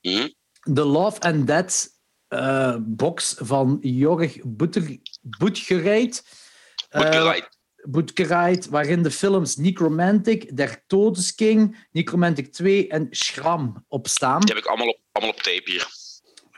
Hm? 0.00 0.28
The 0.74 0.84
Love 0.84 1.20
and 1.20 1.46
Death 1.46 2.00
uh, 2.28 2.76
box 2.80 3.34
van 3.38 3.78
Jorg 3.80 4.36
Boetgerijt. 5.22 6.24
Boetgerijt, 7.84 8.68
waarin 8.68 9.02
de 9.02 9.10
films 9.10 9.56
Necromantic, 9.56 10.56
Der 10.56 10.82
Todesking, 10.86 11.86
Necromantic 11.90 12.52
2 12.52 12.88
en 12.88 13.06
Schram 13.10 13.84
op 13.88 14.08
staan. 14.08 14.40
Die 14.40 14.54
heb 14.54 14.64
ik 14.64 14.68
allemaal 14.68 14.88
op, 14.88 14.98
allemaal 15.12 15.34
op 15.34 15.40
tape 15.40 15.62
hier. 15.64 15.86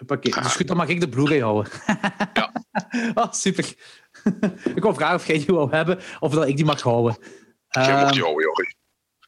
Oké, 0.07 0.41
dus 0.43 0.55
goed, 0.55 0.67
dan 0.67 0.77
mag 0.77 0.89
ik 0.89 1.01
de 1.01 1.09
Blu-ray 1.09 1.41
houden. 1.41 1.73
ja. 2.33 2.53
oh, 3.15 3.33
super. 3.45 3.75
ik 4.77 4.83
wil 4.83 4.95
vragen 4.95 5.15
of 5.15 5.27
jij 5.27 5.37
die 5.37 5.47
wil 5.47 5.71
hebben 5.71 5.99
of 6.21 6.35
dat 6.35 6.49
ik 6.49 6.57
die 6.57 6.65
mag 6.65 6.81
houden. 6.81 7.17
Jij 7.69 7.83
mag 7.83 8.11
die 8.11 8.21
ehm, 8.21 8.23
houden, 8.23 8.43
Jorg. 8.45 8.73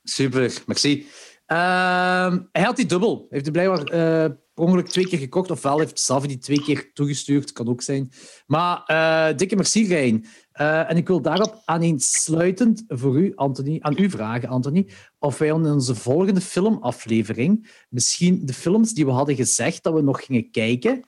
Super, 0.02 0.62
merci. 0.66 1.06
Uh, 1.46 2.37
hij 2.52 2.62
had 2.62 2.76
die 2.76 2.87
dubbel. 2.87 3.26
Heeft 3.30 3.44
hij 3.44 3.52
blijkbaar 3.52 3.80
uh, 3.80 4.35
per 4.54 4.64
ongeluk 4.64 4.88
twee 4.88 5.06
keer 5.06 5.18
gekocht, 5.18 5.50
ofwel 5.50 5.78
heeft 5.78 6.00
Savi 6.00 6.26
die 6.26 6.38
twee 6.38 6.62
keer 6.62 6.92
toegestuurd, 6.92 7.52
kan 7.52 7.68
ook 7.68 7.82
zijn. 7.82 8.12
Maar 8.46 8.82
uh, 8.87 9.37
dikke 9.37 9.56
merci, 9.56 9.87
Rijn. 9.87 10.26
Uh, 10.61 10.90
en 10.90 10.96
ik 10.96 11.06
wil 11.06 11.20
daarop 11.20 11.62
aaneensluitend 11.64 12.85
voor 12.87 13.18
u, 13.18 13.32
Anthony, 13.35 13.78
aan 13.80 13.98
u 13.98 14.11
vragen, 14.11 14.48
Anthony, 14.48 14.88
of 15.18 15.38
wij 15.38 15.48
in 15.48 15.66
onze 15.66 15.94
volgende 15.94 16.40
filmaflevering 16.40 17.85
misschien 17.88 18.46
de 18.46 18.54
films 18.54 18.92
die 18.92 19.04
we 19.04 19.11
hadden 19.11 19.37
gezegd 19.37 19.82
dat 19.82 19.94
we 19.94 20.02
nog 20.02 20.24
gingen 20.24 20.50
kijken, 20.50 21.04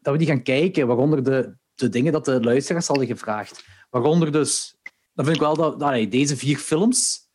dat 0.00 0.12
we 0.12 0.16
die 0.16 0.26
gaan 0.26 0.42
kijken, 0.42 0.86
waaronder 0.86 1.24
de, 1.24 1.58
de 1.80 1.88
dingen 1.88 2.12
dat 2.12 2.24
de 2.24 2.40
luisteraars 2.40 2.86
hadden 2.86 3.06
gevraagd. 3.06 3.64
Waaronder 3.90 4.32
dus, 4.32 4.76
dan 5.14 5.24
vind 5.24 5.36
ik 5.36 5.42
wel 5.42 5.56
dat, 5.56 5.80
dat 5.80 6.10
deze 6.10 6.36
vier 6.36 6.58
films 6.58 7.28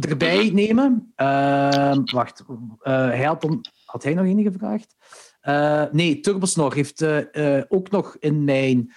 erbij 0.00 0.44
mhm. 0.44 0.54
nemen. 0.54 1.12
Uh, 1.16 1.96
wacht, 2.04 2.44
uh, 2.48 2.56
hij 3.08 3.24
had, 3.24 3.40
dan, 3.40 3.64
had 3.84 4.02
hij 4.02 4.14
nog 4.14 4.26
enige 4.26 4.52
gevraagd? 4.52 4.96
Uh, 5.42 5.84
nee, 5.92 6.20
Turbosnor 6.20 6.74
heeft 6.74 7.02
uh, 7.02 7.62
ook 7.68 7.90
nog 7.90 8.16
in 8.18 8.44
mijn 8.44 8.92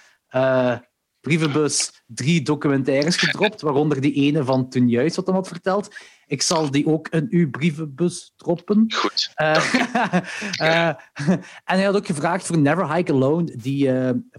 brievenbus 1.20 2.02
drie 2.06 2.42
documentaires 2.42 3.16
gedropt, 3.16 3.60
waaronder 3.60 4.00
die 4.00 4.12
ene 4.12 4.44
van 4.44 4.68
toen 4.68 4.88
juist 4.88 5.16
wat 5.16 5.26
hij 5.26 5.34
had 5.34 5.48
verteld. 5.48 5.94
Ik 6.30 6.42
zal 6.42 6.70
die 6.70 6.86
ook 6.86 7.08
in 7.08 7.26
uw 7.30 7.50
brievenbus 7.50 8.32
droppen. 8.36 8.92
Goed. 8.94 9.30
en 9.34 10.96
hij 11.64 11.82
had 11.82 11.96
ook 11.96 12.06
gevraagd 12.06 12.46
voor 12.46 12.58
Never 12.58 12.94
Hike 12.94 13.12
Alone, 13.12 13.56
die 13.56 13.86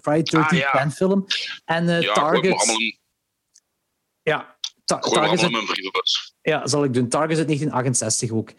Friday 0.02 0.24
13 0.24 0.42
ah, 0.42 0.74
ja. 0.74 0.92
film. 0.92 1.26
En 1.66 2.02
ja, 2.02 2.14
Target. 2.14 2.96
Ja, 4.22 4.58
Ta 4.86 5.00
Target. 5.00 5.52
mijn 5.52 5.66
brievenbus. 5.66 6.36
Ja, 6.42 6.68
zal 6.68 6.84
ik 6.84 6.94
doen. 6.94 7.10
Target 7.10 7.38
uit 7.38 7.48
1968 7.48 8.32
ook. 8.32 8.52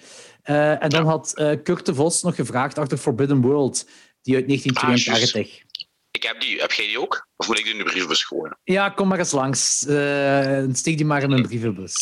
En 0.81 0.91
dan 0.91 1.07
had 1.07 1.33
Kurt 1.63 1.87
de 1.87 1.95
Vos 1.95 2.23
nog 2.23 2.35
gevraagd 2.35 2.79
achter 2.79 2.99
Forbidden 2.99 3.41
World, 3.41 3.89
die 4.23 4.35
uit 4.35 4.47
1982. 4.47 5.63
Ik 6.23 6.29
heb 6.29 6.41
die. 6.41 6.61
Heb 6.61 6.73
jij 6.73 6.87
die 6.87 7.01
ook? 7.01 7.29
Of 7.37 7.47
moet 7.47 7.59
ik 7.59 7.65
die 7.65 7.73
in 7.73 7.79
de 7.79 7.85
brievenbus 7.85 8.25
gooien? 8.25 8.59
Ja, 8.65 8.89
kom 8.89 9.09
maar 9.09 9.19
eens 9.19 9.33
langs. 9.33 9.85
Uh, 9.89 10.65
steek 10.73 10.97
die 10.97 11.07
maar 11.07 11.23
in 11.23 11.29
mijn 11.29 11.43
brievenbus. 11.43 11.95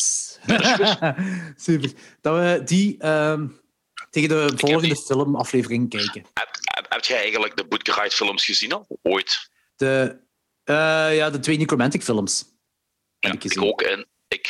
Super. 1.65 1.91
Dat 2.21 2.35
we 2.35 2.61
die 2.65 2.95
uh, 2.99 3.41
tegen 4.09 4.29
de 4.29 4.51
volgende 4.55 4.95
filmaflevering 4.95 5.89
kijken. 5.89 6.25
Heb, 6.33 6.49
heb, 6.61 6.85
heb, 6.89 7.05
jij 7.05 7.19
eigenlijk 7.19 7.57
de 7.57 7.65
Bootguide 7.65 8.15
films 8.15 8.45
gezien 8.45 8.73
al? 8.73 8.87
Ooit? 9.01 9.49
De, 9.75 10.19
ja, 11.13 11.29
de 11.29 11.39
twee 11.39 11.57
Necromantic 11.57 12.03
films. 12.03 12.45
Ja, 13.19 13.31
ik, 13.31 13.43
ik 13.43 13.61
ook. 13.61 13.81
En 13.81 14.07
ik 14.27 14.47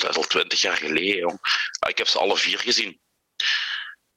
dat 0.00 0.10
is 0.10 0.16
al 0.16 0.22
twintig 0.22 0.60
jaar 0.60 0.76
geleden, 0.76 1.16
jong. 1.16 1.38
Ik 1.88 1.98
heb 1.98 2.06
ze 2.06 2.18
alle 2.18 2.36
vier 2.36 2.58
gezien. 2.58 3.00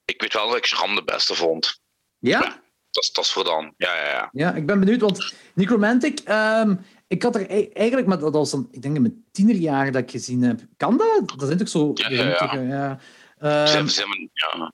Ik 0.04 0.20
weet 0.20 0.32
wel 0.32 0.48
dat 0.48 0.56
ik 0.56 0.66
Schram 0.66 0.94
de 0.94 1.04
beste 1.04 1.34
vond. 1.34 1.80
Ja? 2.18 2.66
Dat, 2.90 3.02
is, 3.02 3.12
dat 3.12 3.24
is 3.24 3.30
voor 3.30 3.44
dan. 3.44 3.74
Ja, 3.76 3.94
ja, 3.94 4.08
ja. 4.08 4.28
Ja, 4.32 4.54
ik 4.54 4.66
ben 4.66 4.78
benieuwd, 4.80 5.00
want 5.00 5.34
Necromantic... 5.54 6.20
Um, 6.28 6.80
ik 7.06 7.22
had 7.22 7.34
er 7.34 7.50
e- 7.50 7.68
eigenlijk, 7.72 8.06
maar 8.06 8.18
dat 8.18 8.32
was 8.32 8.52
een, 8.52 8.68
ik 8.70 8.82
denk 8.82 8.96
in 8.96 9.02
mijn 9.02 9.24
tienerjaren 9.30 9.92
dat 9.92 10.02
ik 10.02 10.10
gezien 10.10 10.42
heb. 10.42 10.60
Kan 10.76 10.96
dat? 10.96 11.38
Dat 11.38 11.46
zijn 11.46 11.58
toch 11.58 11.68
zo... 11.68 11.90
Ja, 11.94 12.10
ja, 12.10 12.24
ja. 12.24 12.98
ja. 13.40 13.78
Um, 13.78 13.86
ja. 14.32 14.72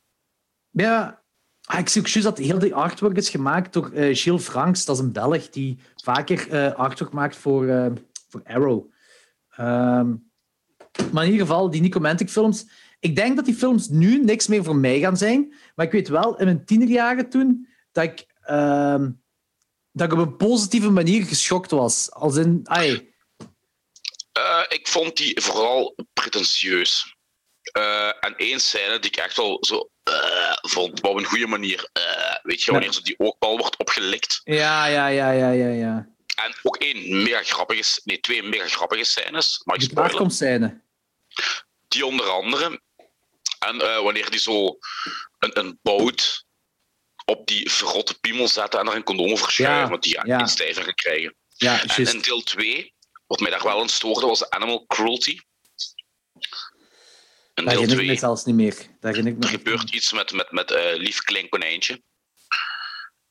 ja. 0.70 1.22
Ah, 1.64 1.79
ik 1.79 1.88
zie 1.88 2.00
ook 2.00 2.09
juist 2.09 2.29
dat 2.29 2.38
heel 2.38 2.59
die 2.59 2.74
artwork 2.74 3.16
is 3.16 3.29
gemaakt 3.29 3.72
door 3.72 3.90
uh, 3.92 4.16
Gilles 4.16 4.42
Franks. 4.42 4.85
Dat 4.85 4.96
is 4.96 5.03
een 5.03 5.12
Belg 5.12 5.50
die 5.50 5.79
vaker 5.96 6.53
uh, 6.53 6.74
artwork 6.74 7.12
maakt 7.12 7.37
voor, 7.37 7.64
uh, 7.64 7.87
voor 8.29 8.42
Arrow. 8.44 8.92
Um, 9.61 10.31
maar 11.12 11.24
in 11.24 11.31
ieder 11.31 11.46
geval, 11.46 11.70
die 11.70 11.81
Nicomantic 11.81 12.31
films. 12.31 12.68
Ik 13.00 13.16
denk 13.16 13.37
dat 13.37 13.44
die 13.44 13.55
films 13.55 13.88
nu 13.88 14.24
niks 14.24 14.46
meer 14.46 14.64
voor 14.64 14.77
mij 14.77 15.00
gaan 15.00 15.16
zijn. 15.16 15.55
Maar 15.74 15.87
ik 15.87 15.92
weet 15.92 16.09
wel, 16.09 16.38
in 16.38 16.44
mijn 16.44 16.64
tienerjaren 16.64 17.29
toen, 17.29 17.68
dat 17.94 18.04
ik, 18.04 18.26
uh, 18.50 19.07
dat 19.92 20.07
ik 20.07 20.12
op 20.12 20.18
een 20.18 20.37
positieve 20.37 20.90
manier 20.90 21.24
geschokt 21.24 21.70
was. 21.70 22.11
Als 22.11 22.37
in, 22.37 22.61
ai. 22.64 23.12
Uh, 24.38 24.62
ik 24.68 24.88
vond 24.88 25.16
die 25.16 25.40
vooral 25.40 25.94
pretentieus. 26.12 27.16
Uh, 27.76 28.24
en 28.24 28.37
één 28.37 28.61
scène 28.61 28.98
die 28.98 29.11
ik 29.11 29.16
echt 29.16 29.37
wel 29.37 29.64
zo 29.64 29.90
uh, 30.09 30.57
vond, 30.61 31.00
op 31.00 31.16
een 31.16 31.24
goede 31.24 31.46
manier. 31.46 31.90
weet 32.42 32.62
je, 32.62 32.70
wanneer 32.70 32.92
zo 32.92 33.00
die 33.00 33.18
ookbal 33.18 33.59
wordt 33.59 33.76
opgelikt. 33.76 34.40
Ja, 34.44 34.87
ja, 34.87 35.07
ja, 35.07 35.30
ja, 35.30 35.50
ja, 35.50 35.68
ja. 35.68 36.09
En 36.37 36.54
ook 36.62 36.76
één 36.76 37.22
mega 37.22 37.42
grappige, 37.42 38.00
nee, 38.04 38.20
twee 38.20 38.42
mega 38.42 38.68
grappige 38.68 39.04
scènes. 39.04 39.61
Maar 39.64 39.76
ik 39.76 39.83
spoilen. 39.83 40.30
scène. 40.30 40.80
Die 41.88 42.07
onder 42.07 42.26
andere. 42.26 42.80
En 43.59 43.76
wanneer 43.78 44.30
die 44.30 44.40
zo 44.40 44.78
een, 45.38 45.59
een 45.59 45.78
boot 45.83 46.43
op 47.25 47.47
die 47.47 47.71
verrotte 47.71 48.21
piemel 48.21 48.49
zetten 48.49 48.81
en 48.81 48.87
er 48.87 48.97
een 48.97 49.03
condoom 49.03 49.33
over 49.33 49.51
schuiven, 49.51 49.83
ja, 49.83 49.89
want 49.89 50.03
die 50.03 50.13
ja, 50.13 50.23
ja. 50.25 50.47
stijver 50.47 50.95
krijgen. 50.95 51.35
Ja, 51.57 51.83
en 51.83 52.07
in 52.07 52.21
deel 52.21 52.43
2, 52.43 52.95
wat 53.27 53.41
mij 53.41 53.51
daar 53.51 53.63
wel 53.63 53.81
aan 53.81 53.89
stoorde, 53.89 54.27
was 54.27 54.51
animal 54.51 54.87
cruelty. 54.87 55.39
In 57.55 57.65
deel 57.65 57.87
2 57.87 58.19
zelfs 58.19 58.45
niet 58.45 58.55
meer. 58.55 58.77
Daar 59.01 59.17
ik 59.17 59.45
er 59.45 59.49
gebeurt 59.49 59.91
iets 59.91 60.13
met, 60.13 60.33
met, 60.33 60.51
met 60.51 60.71
uh, 60.71 60.79
lief 60.95 61.23
klein 61.23 61.49
konijntje. 61.49 62.03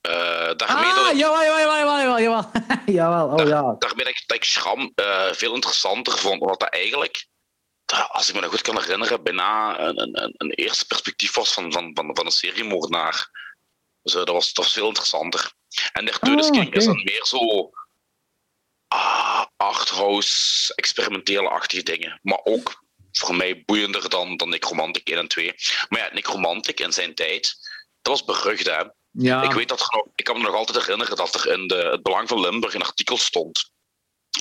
Uh, 0.08 0.12
daarmee 0.56 0.90
ah, 0.90 0.96
dat 0.96 1.10
ik, 1.10 1.18
jawel, 1.18 1.42
jawel, 1.42 1.76
jawel, 1.76 1.98
jawel, 1.98 2.20
jawel. 2.86 3.26
oh 3.30 3.36
daar, 3.36 3.46
ja. 3.46 3.74
Daarmee 3.78 4.04
dat 4.04 4.14
ik, 4.14 4.22
dat 4.26 4.36
ik 4.36 4.44
Schram 4.44 4.92
uh, 4.94 5.32
veel 5.32 5.54
interessanter 5.54 6.18
vond, 6.18 6.40
wat 6.40 6.60
dat 6.60 6.68
eigenlijk 6.68 7.26
als 8.08 8.28
ik 8.28 8.34
me 8.34 8.40
dat 8.40 8.50
goed 8.50 8.62
kan 8.62 8.80
herinneren, 8.80 9.22
bijna 9.22 9.78
een, 9.80 9.98
een, 9.98 10.34
een 10.36 10.50
eerste 10.50 10.86
perspectief 10.86 11.34
was 11.34 11.52
van, 11.52 11.72
van, 11.72 11.90
van, 11.94 12.10
van 12.14 12.26
een 12.26 12.32
seriemoordenaar. 12.32 13.28
Dus 14.04 14.14
uh, 14.14 14.24
dat, 14.24 14.34
was, 14.34 14.52
dat 14.52 14.64
was 14.64 14.72
veel 14.72 14.86
interessanter. 14.88 15.52
En 15.92 16.04
der 16.04 16.18
Turtles 16.18 16.50
Ah, 16.50 16.66
is 16.70 16.84
dan 16.84 17.02
meer 17.04 17.24
zo 17.24 17.70
ah, 18.88 19.44
arthouse, 19.56 20.74
experimentele-achtige 20.74 21.82
dingen. 21.82 22.20
Maar 22.22 22.40
ook 22.42 22.84
voor 23.12 23.34
mij 23.34 23.62
boeiender 23.64 24.08
dan, 24.08 24.36
dan 24.36 24.48
Necromantic 24.48 25.08
1 25.08 25.18
en 25.18 25.28
2. 25.28 25.54
Maar 25.88 26.00
ja, 26.00 26.10
Necromantic 26.12 26.80
in 26.80 26.92
zijn 26.92 27.14
tijd, 27.14 27.54
dat 28.02 28.20
was 28.20 28.24
berucht, 28.24 28.66
hè. 28.66 28.82
Ja. 29.10 29.42
Ik, 29.42 29.52
weet 29.52 29.68
dat 29.68 29.80
er 29.80 29.86
nog, 29.90 30.06
ik 30.14 30.24
kan 30.24 30.36
me 30.36 30.42
nog 30.42 30.54
altijd 30.54 30.78
herinneren 30.78 31.16
dat 31.16 31.34
er 31.34 31.52
in 31.52 31.66
de, 31.66 31.74
het 31.74 32.02
Belang 32.02 32.28
van 32.28 32.40
Limburg 32.40 32.74
een 32.74 32.82
artikel 32.82 33.18
stond 33.18 33.72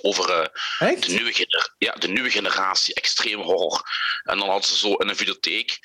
over 0.02 0.30
eh, 0.30 1.02
de, 1.02 1.12
nieuwe 1.12 1.34
gener- 1.34 1.76
ja, 1.78 1.94
de 1.94 2.08
nieuwe 2.08 2.30
generatie 2.30 2.94
extreem 2.94 3.42
horror. 3.42 3.82
En 4.24 4.38
dan 4.38 4.50
hadden 4.50 4.70
ze 4.70 4.78
zo 4.78 4.94
in 4.94 5.10
een 5.10 5.16
videotheek 5.16 5.80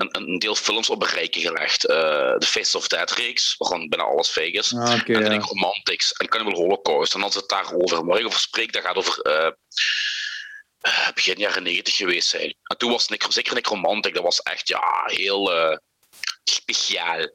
een, 0.00 0.28
een 0.28 0.38
deel 0.38 0.54
films 0.54 0.90
op 0.90 1.02
een 1.02 1.08
rijtje 1.08 1.40
gelegd. 1.40 1.86
Eh 1.86 2.34
de 2.38 2.46
Face 2.46 2.76
of 2.76 2.88
Dead 2.88 3.10
reeks, 3.10 3.54
waarvan 3.58 3.88
bijna 3.88 4.04
alles 4.04 4.28
fake 4.28 4.50
is. 4.50 4.74
Ah, 4.74 4.92
en 4.92 5.02
de 5.06 5.12
ja. 5.12 5.28
Necromantics 5.28 6.12
en 6.12 6.28
Cannibal 6.28 6.60
Holocaust. 6.60 7.14
En 7.14 7.20
dan 7.20 7.32
zit 7.32 7.40
het 7.40 7.50
daarover. 7.50 8.18
Ik 8.18 8.26
over 8.26 8.40
spreek, 8.40 8.72
dat 8.72 8.82
gaat 8.82 8.96
over 8.96 9.20
eh, 9.20 9.50
eh, 10.80 11.12
begin 11.14 11.38
jaren 11.38 11.62
90 11.62 11.96
geweest 11.96 12.28
zijn. 12.28 12.54
En 12.62 12.76
toen 12.78 12.90
was 12.90 13.08
zeker 13.28 13.54
Necromantic, 13.54 14.14
dat 14.14 14.22
was 14.22 14.42
echt 14.42 14.68
ja, 14.68 15.02
heel 15.04 15.78
speciaal. 16.44 17.28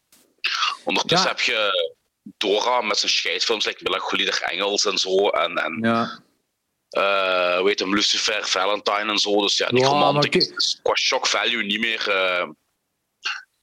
Ondertussen 0.84 1.30
Ja. 1.30 1.36
heb 1.36 1.46
je 1.46 1.94
Dora 2.38 2.82
met 2.82 2.98
zijn 2.98 3.12
scheidfilms, 3.12 3.66
like 3.66 3.84
Melancholie 3.84 4.26
der 4.26 4.42
Engels 4.42 4.86
en 4.86 4.98
zo. 4.98 5.30
En, 5.30 5.58
en 5.58 5.78
Ja. 5.82 6.24
Eh 6.96 7.62
weet 7.64 7.80
hem, 7.80 7.94
Lucifer, 7.94 8.46
Valentine 8.48 9.12
en 9.12 9.18
zo. 9.18 9.42
Dus 9.42 9.58
ja, 9.58 9.68
Ja, 9.72 9.80
is, 10.36 10.48
is 10.56 10.80
qua 10.84 10.96
shock 10.96 11.28
value 11.28 11.64
niet 11.64 11.80
meer... 11.80 12.10
eh, 12.10 12.48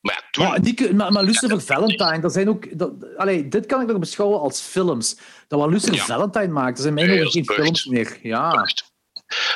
maar 0.01 0.15
ja, 0.15 0.29
toen... 0.31 0.45
Maar, 0.49 0.61
die, 0.63 0.75
kun- 0.75 0.97
maar, 0.97 1.13
maar 1.13 1.23
Lucifer 1.23 1.61
Valentine, 1.61 2.21
dat 2.21 2.33
zijn 2.33 2.49
ook... 2.49 2.79
Dat, 2.79 3.17
allee, 3.17 3.49
dit 3.49 3.67
kan 3.67 3.81
ik 3.81 3.87
nog 3.87 3.99
beschouwen 3.99 4.41
als 4.41 4.61
films. 4.61 5.17
Dat 5.49 5.61
wat 5.61 5.71
Lucifer 5.71 5.95
Ja. 5.95 6.05
Valentine 6.05 6.49
maakt, 6.49 6.77
dat 6.77 6.83
zijn 6.85 6.99
ogen 6.99 7.19
dat 7.25 7.33
geen 7.33 7.45
films 7.47 7.85
meer. 7.85 8.19
Ja. 8.23 8.51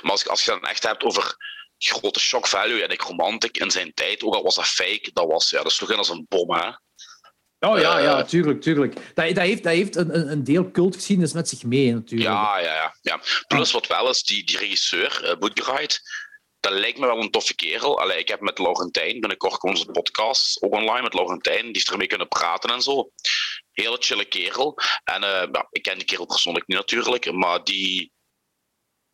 Maar 0.02 0.10
als, 0.10 0.28
als 0.28 0.44
je 0.44 0.50
dan 0.50 0.62
echt 0.62 0.82
hebt 0.82 1.02
over 1.04 1.34
grote 1.78 2.20
shock 2.20 2.46
value 2.46 2.82
en 2.82 2.88
Necromantic 2.88 3.56
in 3.56 3.70
zijn 3.70 3.94
tijd, 3.94 4.22
ook 4.22 4.34
al 4.34 4.42
was 4.42 4.54
dat 4.54 4.66
fake, 4.66 5.10
dat 5.12 5.26
was, 5.26 5.50
ja, 5.50 5.62
dat 5.62 5.72
sloeg 5.72 5.90
in 5.90 5.96
als 5.98 6.08
een 6.08 6.26
bom, 6.28 6.52
hè. 6.54 6.70
Oh 7.60 7.78
ja, 7.78 7.98
ja, 7.98 8.18
Eh. 8.18 8.24
tuurlijk, 8.24 8.60
tuurlijk. 8.60 8.94
Dat, 8.94 9.34
dat 9.34 9.44
heeft, 9.44 9.62
dat 9.62 9.72
heeft 9.72 9.96
een, 9.96 10.44
deel 10.44 10.70
cultgeschiedenis 10.70 11.32
met 11.32 11.48
zich 11.48 11.62
mee, 11.62 11.92
natuurlijk. 11.92 12.30
Ja, 12.30 12.58
ja, 12.58 12.74
ja, 12.74 12.94
ja. 13.02 13.20
Plus 13.46 13.72
wat 13.72 13.86
wel 13.86 14.10
is, 14.10 14.22
die, 14.22 14.44
die 14.44 14.58
regisseur, 14.58 15.20
uh, 15.40 15.86
dat 16.60 16.72
lijkt 16.72 16.98
me 16.98 17.06
wel 17.06 17.20
een 17.20 17.30
toffe 17.30 17.54
kerel. 17.54 18.00
Allee, 18.00 18.18
ik 18.18 18.28
heb 18.28 18.40
met 18.40 18.58
Laurentijn, 18.58 19.20
binnenkort 19.20 19.56
komt 19.58 19.78
onze 19.78 19.90
podcast 19.90 20.62
ook 20.62 20.72
online 20.72 21.02
met 21.02 21.14
Laurentijn, 21.14 21.64
die 21.64 21.82
is 21.82 21.90
ermee 21.90 22.06
kunnen 22.06 22.28
praten 22.28 22.70
en 22.70 22.82
zo. 22.82 23.10
Hele 23.72 23.96
chille 24.00 24.24
kerel. 24.24 24.78
En 25.04 25.20
ja, 25.20 25.68
ik 25.70 25.82
ken 25.82 25.98
die 25.98 26.06
kerel 26.06 26.26
persoonlijk 26.26 26.66
niet 26.66 26.76
natuurlijk, 26.76 27.32
maar 27.32 27.64
die... 27.64 28.14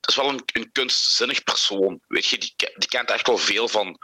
Dat 0.02 0.10
is 0.10 0.16
wel 0.16 0.28
een, 0.28 0.42
een 0.52 0.72
kunstzinnig 0.72 1.42
persoon. 1.42 2.00
Weet 2.06 2.26
je, 2.26 2.38
die, 2.38 2.54
die 2.76 2.88
kent 2.88 3.10
echt 3.10 3.26
wel 3.26 3.38
veel 3.38 3.68
van 3.68 3.98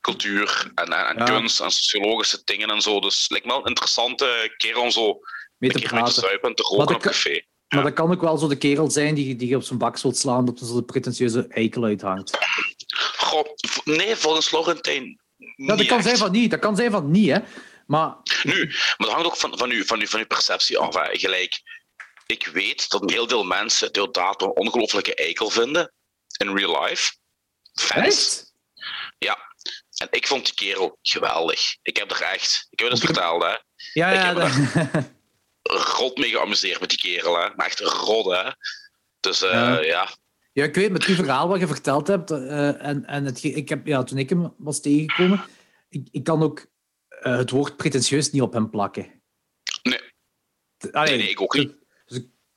cultuur 0.00 0.70
en, 0.74 0.84
en, 0.92 1.06
en 1.06 1.16
Ja. 1.18 1.24
kunst 1.24 1.60
en 1.60 1.70
sociologische 1.70 2.40
dingen 2.44 2.70
en 2.70 2.80
zo. 2.80 3.00
Dus 3.00 3.20
het 3.22 3.30
lijkt 3.30 3.46
me 3.46 3.52
wel 3.52 3.60
een 3.60 3.66
interessante 3.68 4.54
kerel 4.56 4.82
om 4.82 4.90
zo 4.90 5.02
mee 5.02 5.12
een 5.70 5.76
te 5.80 5.82
keer 5.82 5.94
mee 5.94 6.02
te 6.04 6.10
praten. 6.12 6.22
zuipen 6.22 6.48
en 6.48 6.54
te 6.54 6.62
roken 6.62 6.86
dat 6.86 6.94
op 6.96 7.02
kan- 7.02 7.12
café. 7.12 7.42
Maar 7.68 7.82
dat 7.82 7.92
kan 7.92 8.10
ook 8.12 8.20
wel 8.20 8.38
zo 8.38 8.48
de 8.48 8.56
kerel 8.58 8.90
zijn 8.90 9.14
die, 9.14 9.36
die 9.36 9.48
je 9.48 9.56
op 9.56 9.62
zijn 9.62 9.78
bak 9.78 9.98
zult 9.98 10.16
slaan, 10.16 10.44
dat 10.44 10.60
er 10.60 10.66
zo 10.66 10.74
de 10.74 10.82
pretentieuze 10.84 11.46
eikel 11.48 11.84
uithangt. 11.84 12.38
Goh, 13.16 13.46
nee, 13.84 14.16
volgens 14.16 14.50
Laurentijn. 14.50 15.20
Ja, 15.56 15.76
dat 15.76 15.86
kan 15.86 15.96
echt. 15.96 16.06
zijn 16.06 16.16
van 16.18 16.30
niet, 16.32 16.50
dat 16.50 16.60
kan 16.60 16.76
zijn 16.76 16.90
van 16.90 17.10
niet, 17.10 17.30
hè. 17.30 17.38
Maar 17.86 18.14
Nu, 18.42 18.66
maar 18.66 18.94
dat 18.98 19.10
hangt 19.10 19.26
ook 19.26 19.36
van, 19.36 19.58
van, 19.58 19.70
uw, 19.70 19.84
van, 19.84 20.00
uw, 20.00 20.06
van 20.06 20.20
uw 20.20 20.26
perceptie 20.26 20.78
af. 20.78 20.94
Hè. 20.94 21.18
Gelijk, 21.18 21.60
ik 22.32 22.46
weet 22.46 22.88
dat 22.90 23.10
heel 23.10 23.28
veel 23.28 23.44
mensen 23.44 23.92
Deodato 23.92 24.46
een 24.46 24.56
ongelofelijke 24.56 25.14
eikel 25.14 25.48
vinden 25.50 25.92
in 26.36 26.56
real 26.56 26.82
life. 26.84 27.12
Fans. 27.72 28.04
echt? 28.06 28.52
Ja. 29.18 29.38
En 29.96 30.08
ik 30.10 30.26
vond 30.26 30.44
die 30.44 30.54
kerel 30.54 30.98
geweldig. 31.02 31.76
Ik 31.82 31.96
heb 31.96 32.10
er 32.10 32.22
echt, 32.22 32.66
ik 32.70 32.78
heb 32.80 32.90
het 32.90 33.00
verteld, 33.00 33.42
hè. 33.42 33.48
Ja, 33.92 34.08
Ik 34.10 34.14
ja. 34.16 34.26
heb 34.26 34.36
dat- 34.36 35.04
Rot 35.98 36.16
mee 36.18 36.30
geamuseerd 36.30 36.80
met 36.80 36.88
die 36.88 36.98
kerel, 36.98 37.38
hè. 37.40 37.48
Maar 37.56 37.66
echt 37.66 37.80
rot, 37.80 38.24
hè. 38.36 38.50
Dus 39.20 39.42
eh, 39.42 39.50
Ja. 39.50 39.80
ja. 39.80 40.08
Ja, 40.52 40.64
ik 40.64 40.74
weet 40.74 40.90
met 40.92 41.04
uw 41.04 41.14
verhaal 41.14 41.48
wat 41.48 41.60
je 41.60 41.66
verteld 41.66 42.06
hebt. 42.06 42.30
eh, 42.30 42.84
en 42.86 43.04
en 43.06 43.24
het, 43.24 43.44
ik 43.44 43.68
heb, 43.68 43.86
ja, 43.86 44.02
toen 44.02 44.18
ik 44.18 44.28
hem 44.28 44.54
was 44.58 44.80
tegengekomen, 44.80 45.44
ik, 45.88 46.08
ik 46.10 46.24
kan 46.24 46.42
ook 46.42 46.66
eh, 47.08 47.36
het 47.36 47.50
woord 47.50 47.76
pretentieus 47.76 48.30
niet 48.30 48.42
op 48.42 48.52
hem 48.52 48.70
plakken. 48.70 49.22
Nee. 49.82 50.00
T- 50.76 50.92
allee, 50.92 51.08
Nee, 51.08 51.18
nee, 51.18 51.30
ik 51.30 51.40
ook 51.40 51.54
niet. 51.54 51.76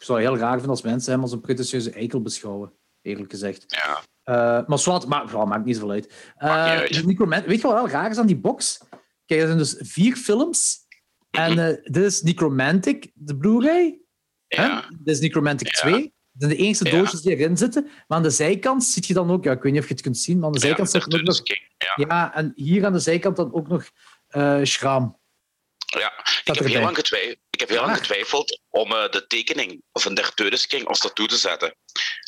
Ik 0.05 0.11
zou 0.11 0.23
het 0.23 0.29
heel 0.29 0.39
raar 0.39 0.51
vinden 0.51 0.69
als 0.69 0.81
mensen 0.81 1.11
hem 1.11 1.21
als 1.21 1.31
een 1.31 1.41
pretentieuze 1.41 1.91
eikel 1.91 2.21
beschouwen, 2.21 2.73
eerlijk 3.01 3.31
gezegd. 3.31 3.63
ja. 3.67 4.01
Eh, 4.23 4.67
maar 4.67 4.79
zwart, 4.79 5.05
maar, 5.05 5.47
maakt 5.47 5.65
niet 5.65 5.75
zoveel 5.75 5.91
uit. 5.91 6.13
Maakt 6.37 6.71
niet 6.81 6.97
uit. 6.97 7.05
Necroman- 7.05 7.43
weet 7.43 7.61
je 7.61 7.67
wat 7.67 7.75
wel 7.75 7.89
raar 7.89 8.09
is 8.09 8.17
aan 8.17 8.25
die 8.27 8.37
box? 8.37 8.77
Kijk, 9.25 9.39
er 9.41 9.45
zijn 9.45 9.57
dus 9.57 9.75
vier 9.79 10.15
films. 10.15 10.77
En 11.31 11.59
eh, 11.59 11.77
dit 11.83 12.03
is 12.03 12.21
Necromantic, 12.21 13.11
de 13.13 13.37
Blu-ray. 13.37 13.99
Ja. 14.47 14.85
Dit 14.89 15.15
is 15.15 15.19
Necromantic 15.19 15.67
Ja. 15.75 15.79
2. 15.81 15.91
Dat 16.01 16.11
zijn 16.31 16.49
de 16.49 16.57
enige 16.57 16.85
Ja. 16.85 16.91
doosjes 16.91 17.21
die 17.21 17.35
erin 17.35 17.57
zitten. 17.57 17.83
Maar 17.83 18.17
aan 18.17 18.23
de 18.23 18.29
zijkant 18.29 18.83
zie 18.83 19.03
je 19.07 19.13
dan 19.13 19.31
ook... 19.31 19.43
Ja, 19.43 19.51
ik 19.51 19.61
weet 19.61 19.71
niet 19.71 19.81
of 19.81 19.87
je 19.87 19.93
het 19.93 20.03
kunt 20.03 20.17
zien, 20.17 20.37
maar 20.37 20.45
aan 20.45 20.51
de 20.51 20.59
zijkant 20.59 20.89
zit 20.89 21.13
er 21.13 21.19
ook 21.19 21.25
nog... 21.25 21.41
ja. 21.95 22.33
En 22.35 22.51
hier 22.55 22.85
aan 22.85 22.93
de 22.93 22.99
zijkant 22.99 23.35
dan 23.35 23.53
ook 23.53 23.67
nog 23.67 23.89
schraam. 24.63 25.19
Ja, 25.85 26.13
ik 26.45 26.55
heb, 26.55 26.65
heel 26.65 26.81
lang 26.81 26.95
getwijfeld, 26.95 27.37
ik 27.55 27.59
heb 27.67 27.69
heel 27.69 27.81
lang 27.85 27.97
getwijfeld 27.97 28.59
om 28.69 28.91
eh, 28.91 29.09
de 29.09 29.27
tekening 29.27 29.81
van 29.93 30.13
Der 30.15 30.33
Teudersking 30.33 30.85
als 30.87 30.99
tattoo 30.99 31.25
te 31.25 31.37
zetten. 31.37 31.75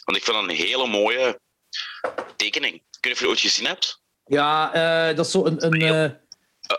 Want 0.06 0.18
ik 0.18 0.24
vind 0.24 0.36
dat 0.38 0.50
een 0.50 0.56
hele 0.56 0.88
mooie 0.88 1.40
tekening. 2.36 2.74
Ik 2.76 2.82
weet 3.02 3.04
niet 3.04 3.14
of 3.14 3.20
je 3.20 3.26
het 3.26 3.28
ooit 3.28 3.40
gezien 3.40 3.66
hebt. 3.66 4.02
Ja, 4.24 4.74
eh, 4.74 5.16
dat 5.16 5.26
is 5.26 5.32
zo 5.32 5.46
een... 5.46 5.66
een 5.66 5.82
eh, 5.82 6.12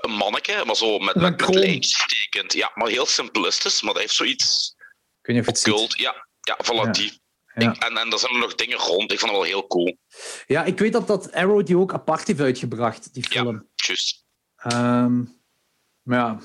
Een 0.01 0.11
manneke, 0.11 0.63
maar 0.67 0.77
zo 0.77 0.99
met, 0.99 1.15
Een 1.17 1.23
met, 1.23 1.31
met 1.31 1.43
kroon. 1.43 1.59
lijntjes 1.59 1.97
getekend. 1.97 2.53
Ja, 2.53 2.71
maar 2.75 2.89
heel 2.89 3.07
simplistisch, 3.07 3.83
maar 3.83 3.93
dat 3.93 4.03
heeft 4.03 4.15
zoiets 4.15 4.75
of 5.23 5.35
je 5.35 5.41
het 5.43 5.59
ziet. 5.59 5.95
Ja, 5.99 6.27
ja, 6.41 6.59
voilà 6.65 6.85
Ja. 6.85 6.91
die. 6.91 7.21
Ja. 7.55 7.73
Ik- 7.73 7.83
en, 7.83 7.97
en 7.97 8.13
er 8.13 8.19
zijn 8.19 8.33
er 8.33 8.39
nog 8.41 8.55
dingen 8.55 8.79
rond. 8.79 9.13
Ik 9.13 9.19
vond 9.19 9.31
het 9.33 9.41
wel 9.41 9.51
heel 9.51 9.67
cool. 9.67 9.99
Ja, 10.47 10.65
ik 10.65 10.79
weet 10.79 10.93
dat, 10.93 11.07
dat 11.07 11.33
Arrow 11.33 11.67
die 11.67 11.77
ook 11.79 11.93
apart 11.93 12.27
heeft 12.27 12.41
uitgebracht, 12.41 13.15
die 13.15 13.25
Ja. 13.29 13.41
film. 13.41 13.69
Juist. 13.75 14.25
Ehm, 14.57 15.23
maar 16.03 16.19
ja. 16.19 16.39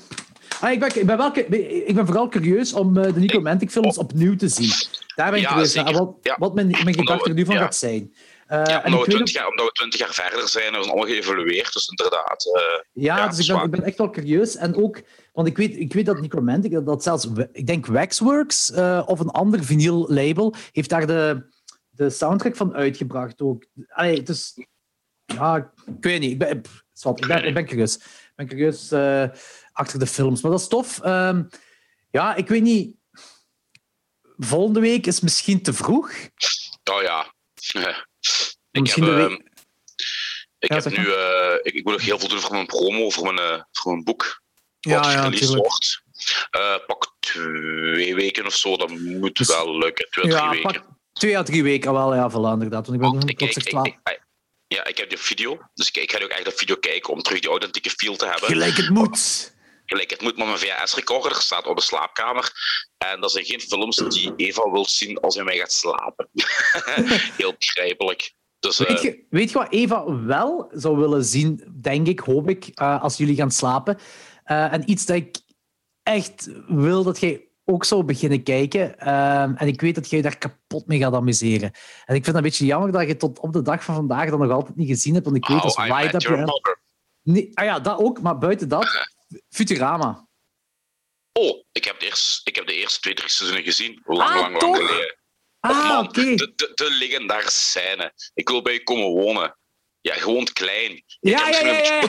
Ah, 0.60 0.72
ik, 0.72 0.80
ben, 0.80 0.96
ik, 1.00 1.06
ben 1.06 1.16
wel, 1.16 1.36
ik 1.86 1.94
ben 1.94 2.06
vooral 2.06 2.28
curieus 2.28 2.72
om 2.72 2.96
eh, 2.98 3.14
de 3.14 3.20
Necromantic 3.20 3.70
films 3.70 3.98
opnieuw 3.98 4.36
te 4.36 4.48
zien. 4.48 4.70
Daar 5.14 5.30
ben 5.30 5.40
ik 5.40 5.46
curieus 5.46 5.74
naar. 5.74 5.92
Wat, 5.92 6.16
wat 6.38 6.54
mijn, 6.54 6.66
mijn 6.68 6.94
gedachte 6.94 7.28
er 7.28 7.34
nu 7.34 7.44
van 7.44 7.54
gaat 7.56 7.76
zijn. 7.76 8.14
Eh, 8.46 8.62
Ja, 8.64 8.76
omdat, 8.84 8.90
we 8.90 8.96
weet 8.96 9.14
20 9.14 9.34
jaar, 9.34 9.48
omdat 9.48 9.66
we 9.66 9.72
20 9.72 10.00
jaar 10.00 10.12
verder 10.14 10.48
zijn, 10.48 10.72
we 10.72 10.78
allemaal 10.78 11.06
geëvalueerd. 11.06 11.72
Dus 11.72 11.88
inderdaad. 11.88 12.44
eh, 12.54 12.62
Ja, 13.02 13.16
Ja, 13.16 13.28
dus 13.28 13.38
ik 13.38 13.54
ben, 13.54 13.64
ik 13.64 13.70
ben 13.70 13.82
echt 13.82 13.98
wel 13.98 14.10
curieus. 14.10 14.56
En 14.56 14.76
ook, 14.76 15.02
want 15.32 15.48
ik 15.48 15.56
weet, 15.56 15.76
ik 15.76 15.92
weet 15.92 16.06
dat 16.06 16.20
Necromantic, 16.20 16.72
dat, 16.72 16.86
dat 16.86 17.02
zelfs, 17.02 17.28
ik 17.52 17.66
denk 17.66 17.86
Waxworks 17.86 18.70
eh, 18.72 19.02
of 19.06 19.20
een 19.20 19.30
ander 19.30 19.64
vinyl 19.64 20.06
label, 20.08 20.54
heeft 20.72 20.88
daar 20.90 21.06
de, 21.06 21.46
de 21.90 22.10
soundtrack 22.10 22.56
van 22.56 22.74
uitgebracht 22.74 23.40
ook. 23.40 23.64
Allee, 23.88 24.22
is, 24.22 24.58
ja, 25.24 25.72
ik 25.86 26.04
weet 26.04 26.20
niet. 26.20 26.30
Ik 26.30 26.38
ben, 26.38 26.60
pff, 26.60 26.84
ik 27.20 27.26
ben, 27.26 27.44
ik 27.44 27.54
ben 27.54 27.66
curieus. 27.66 27.94
Ik 27.96 28.32
ben 28.36 28.46
curieus 28.48 28.90
achter 29.74 29.98
de 29.98 30.06
films. 30.06 30.42
Maar 30.42 30.50
dat 30.50 30.60
is 30.60 30.68
tof. 30.68 31.00
Ehm, 31.00 31.42
ja, 32.10 32.34
ik 32.34 32.48
weet 32.48 32.62
niet. 32.62 32.96
Volgende 34.38 34.80
week 34.80 35.06
is 35.06 35.20
misschien 35.20 35.62
te 35.62 35.72
vroeg. 35.72 36.10
Oh 36.92 37.02
ja. 37.02 37.32
ik 38.70 38.80
Misschien 38.80 39.04
heb, 39.04 39.14
de 39.14 39.20
ehm, 39.20 39.28
week- 39.30 39.52
ik, 40.58 40.72
Ja, 40.72 40.76
heb 40.82 40.96
nu, 40.96 41.12
eh, 41.12 41.54
ik, 41.62 41.74
ik 41.74 41.84
moet 41.84 41.92
nog 41.92 42.02
heel 42.02 42.18
veel 42.18 42.28
doen 42.28 42.40
voor 42.40 42.52
mijn 42.52 42.66
promo, 42.66 43.10
voor 43.10 43.34
mijn, 43.34 43.38
eh, 43.52 43.62
voor 43.72 43.92
mijn 43.92 44.04
boek. 44.04 44.42
Ja, 44.80 45.00
Wat 45.00 45.12
ja, 45.12 45.30
tuurlijk. 45.30 45.66
wordt. 45.66 46.02
Eh, 46.50 46.76
pak 46.86 47.14
twee 47.20 48.14
weken 48.14 48.46
of 48.46 48.54
zo, 48.54 48.76
dat 48.76 48.90
moet 48.90 49.36
Dus- 49.36 49.48
wel 49.48 49.78
lukken. 49.78 50.06
Twee, 50.10 50.26
Ja, 50.26 50.48
drie 50.50 50.62
weken. 50.62 50.80
pak 50.82 50.92
twee 51.12 51.38
à 51.38 51.42
drie 51.42 51.62
weken 51.62 51.92
wel, 51.92 52.14
ja, 52.14 52.30
voilà, 52.30 52.52
inderdaad. 52.52 52.86
Want 52.86 52.92
ik 52.94 53.00
ben 53.00 53.10
Want 53.10 53.30
ik, 53.30 53.38
tot 53.38 53.48
ik, 53.56 53.56
ik, 53.56 53.86
ik- 53.86 54.22
ja, 54.66 54.84
ik 54.84 54.96
heb 54.96 55.10
de 55.10 55.16
video, 55.16 55.58
dus 55.74 55.88
ik, 55.88 55.96
ik 55.96 56.12
ga 56.12 56.18
nu 56.18 56.24
ook 56.24 56.30
echt 56.30 56.44
de 56.44 56.52
video 56.52 56.76
kijken 56.76 57.12
om 57.12 57.22
terug 57.22 57.40
die 57.40 57.50
authentieke 57.50 57.90
feel 57.90 58.16
te 58.16 58.24
hebben. 58.26 58.48
Gelijk 58.48 58.76
het 58.76 58.88
moet. 58.90 59.53
Gelijk, 59.94 60.10
het 60.10 60.22
moet 60.22 60.36
met 60.36 60.46
mijn 60.46 60.58
VHS-recorder, 60.58 61.34
staat 61.34 61.66
op 61.66 61.76
de 61.76 61.82
slaapkamer. 61.82 62.52
En 62.98 63.20
dat 63.20 63.30
zijn 63.30 63.44
geen 63.44 63.60
films 63.60 63.96
die 63.96 64.32
Eva 64.36 64.70
wil 64.70 64.86
zien 64.86 65.20
als 65.20 65.34
hij 65.34 65.44
mij 65.44 65.56
gaat 65.56 65.72
slapen. 65.72 66.28
Heel 67.36 67.54
begrijpelijk. 67.58 68.34
Dus 68.58 68.80
eh, 68.80 68.88
Weet 68.88 69.02
je, 69.02 69.26
weet 69.30 69.50
je 69.50 69.58
wat 69.58 69.72
Eva 69.72 70.24
wel 70.24 70.70
zou 70.72 70.96
willen 70.96 71.24
zien, 71.24 71.78
denk 71.80 72.06
ik, 72.06 72.20
hoop 72.20 72.48
ik, 72.48 72.66
eh, 72.66 73.02
als 73.02 73.16
jullie 73.16 73.36
gaan 73.36 73.50
slapen? 73.50 73.98
Eh, 74.44 74.72
en 74.72 74.90
iets 74.90 75.06
dat 75.06 75.16
ik 75.16 75.40
echt 76.02 76.50
wil 76.66 77.04
dat 77.04 77.20
jij 77.20 77.48
ook 77.64 77.84
zou 77.84 78.04
beginnen 78.04 78.42
kijken. 78.42 78.98
En 79.58 79.66
ik 79.66 79.80
weet 79.80 79.94
dat 79.94 80.10
jij 80.10 80.22
daar 80.22 80.38
kapot 80.38 80.86
mee 80.86 80.98
gaat 80.98 81.14
amuseren. 81.14 81.72
En 82.04 82.14
ik 82.14 82.24
vind 82.24 82.26
het 82.26 82.36
een 82.36 82.42
beetje 82.42 82.66
jammer 82.66 82.92
dat 82.92 83.06
je 83.06 83.16
tot 83.16 83.38
op 83.38 83.52
de 83.52 83.62
dag 83.62 83.84
van 83.84 83.94
vandaag 83.94 84.30
dat 84.30 84.38
nog 84.38 84.50
altijd 84.50 84.76
niet 84.76 84.88
gezien 84.88 85.14
hebt. 85.14 85.24
Want 85.24 85.36
ik 85.36 85.46
weet 85.46 85.62
Your 86.22 86.38
je... 86.38 86.44
Mother. 86.44 86.82
Nee, 87.22 87.50
ah 87.54 87.64
ja, 87.64 87.80
dat 87.80 87.98
ook, 87.98 88.20
maar 88.20 88.38
buiten 88.38 88.68
dat, 88.68 88.86
Futurama. 89.48 90.28
Oh, 91.32 91.64
ik 91.72 91.84
heb, 91.84 92.02
eerst, 92.02 92.40
ik 92.48 92.54
heb 92.56 92.66
de 92.66 92.74
eerste 92.74 93.00
twee, 93.00 93.14
drie 93.14 93.28
seizoenen 93.28 93.64
gezien. 93.66 94.00
Lang, 94.04 94.30
Ah, 94.30 94.40
lang, 94.40 94.60
lang 94.62 94.76
geleden. 94.76 95.16
Ah, 95.60 95.88
man, 95.88 96.08
oké. 96.08 96.34
de, 96.34 96.52
de, 96.56 96.70
de 96.74 96.90
legendarische 96.90 97.60
scène. 97.60 98.12
Ik 98.34 98.48
wil 98.48 98.62
bij 98.62 98.72
je 98.72 98.82
komen 98.82 99.06
wonen. 99.08 99.58
Ja, 100.00 100.14
gewoon 100.14 100.44
klein. 100.44 100.90
Ik 100.92 101.04
Ja, 101.20 101.48
ja, 101.48 101.58
ja, 101.66 101.82
ja. 101.82 102.08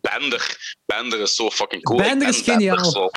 Bender. 0.00 0.56
Bender 0.86 1.20
is 1.20 1.34
zo 1.34 1.50
fucking 1.50 1.82
cool. 1.82 1.98
Bender 1.98 2.28
Ik 2.28 2.34
is 2.34 2.40
geniaal. 2.42 3.12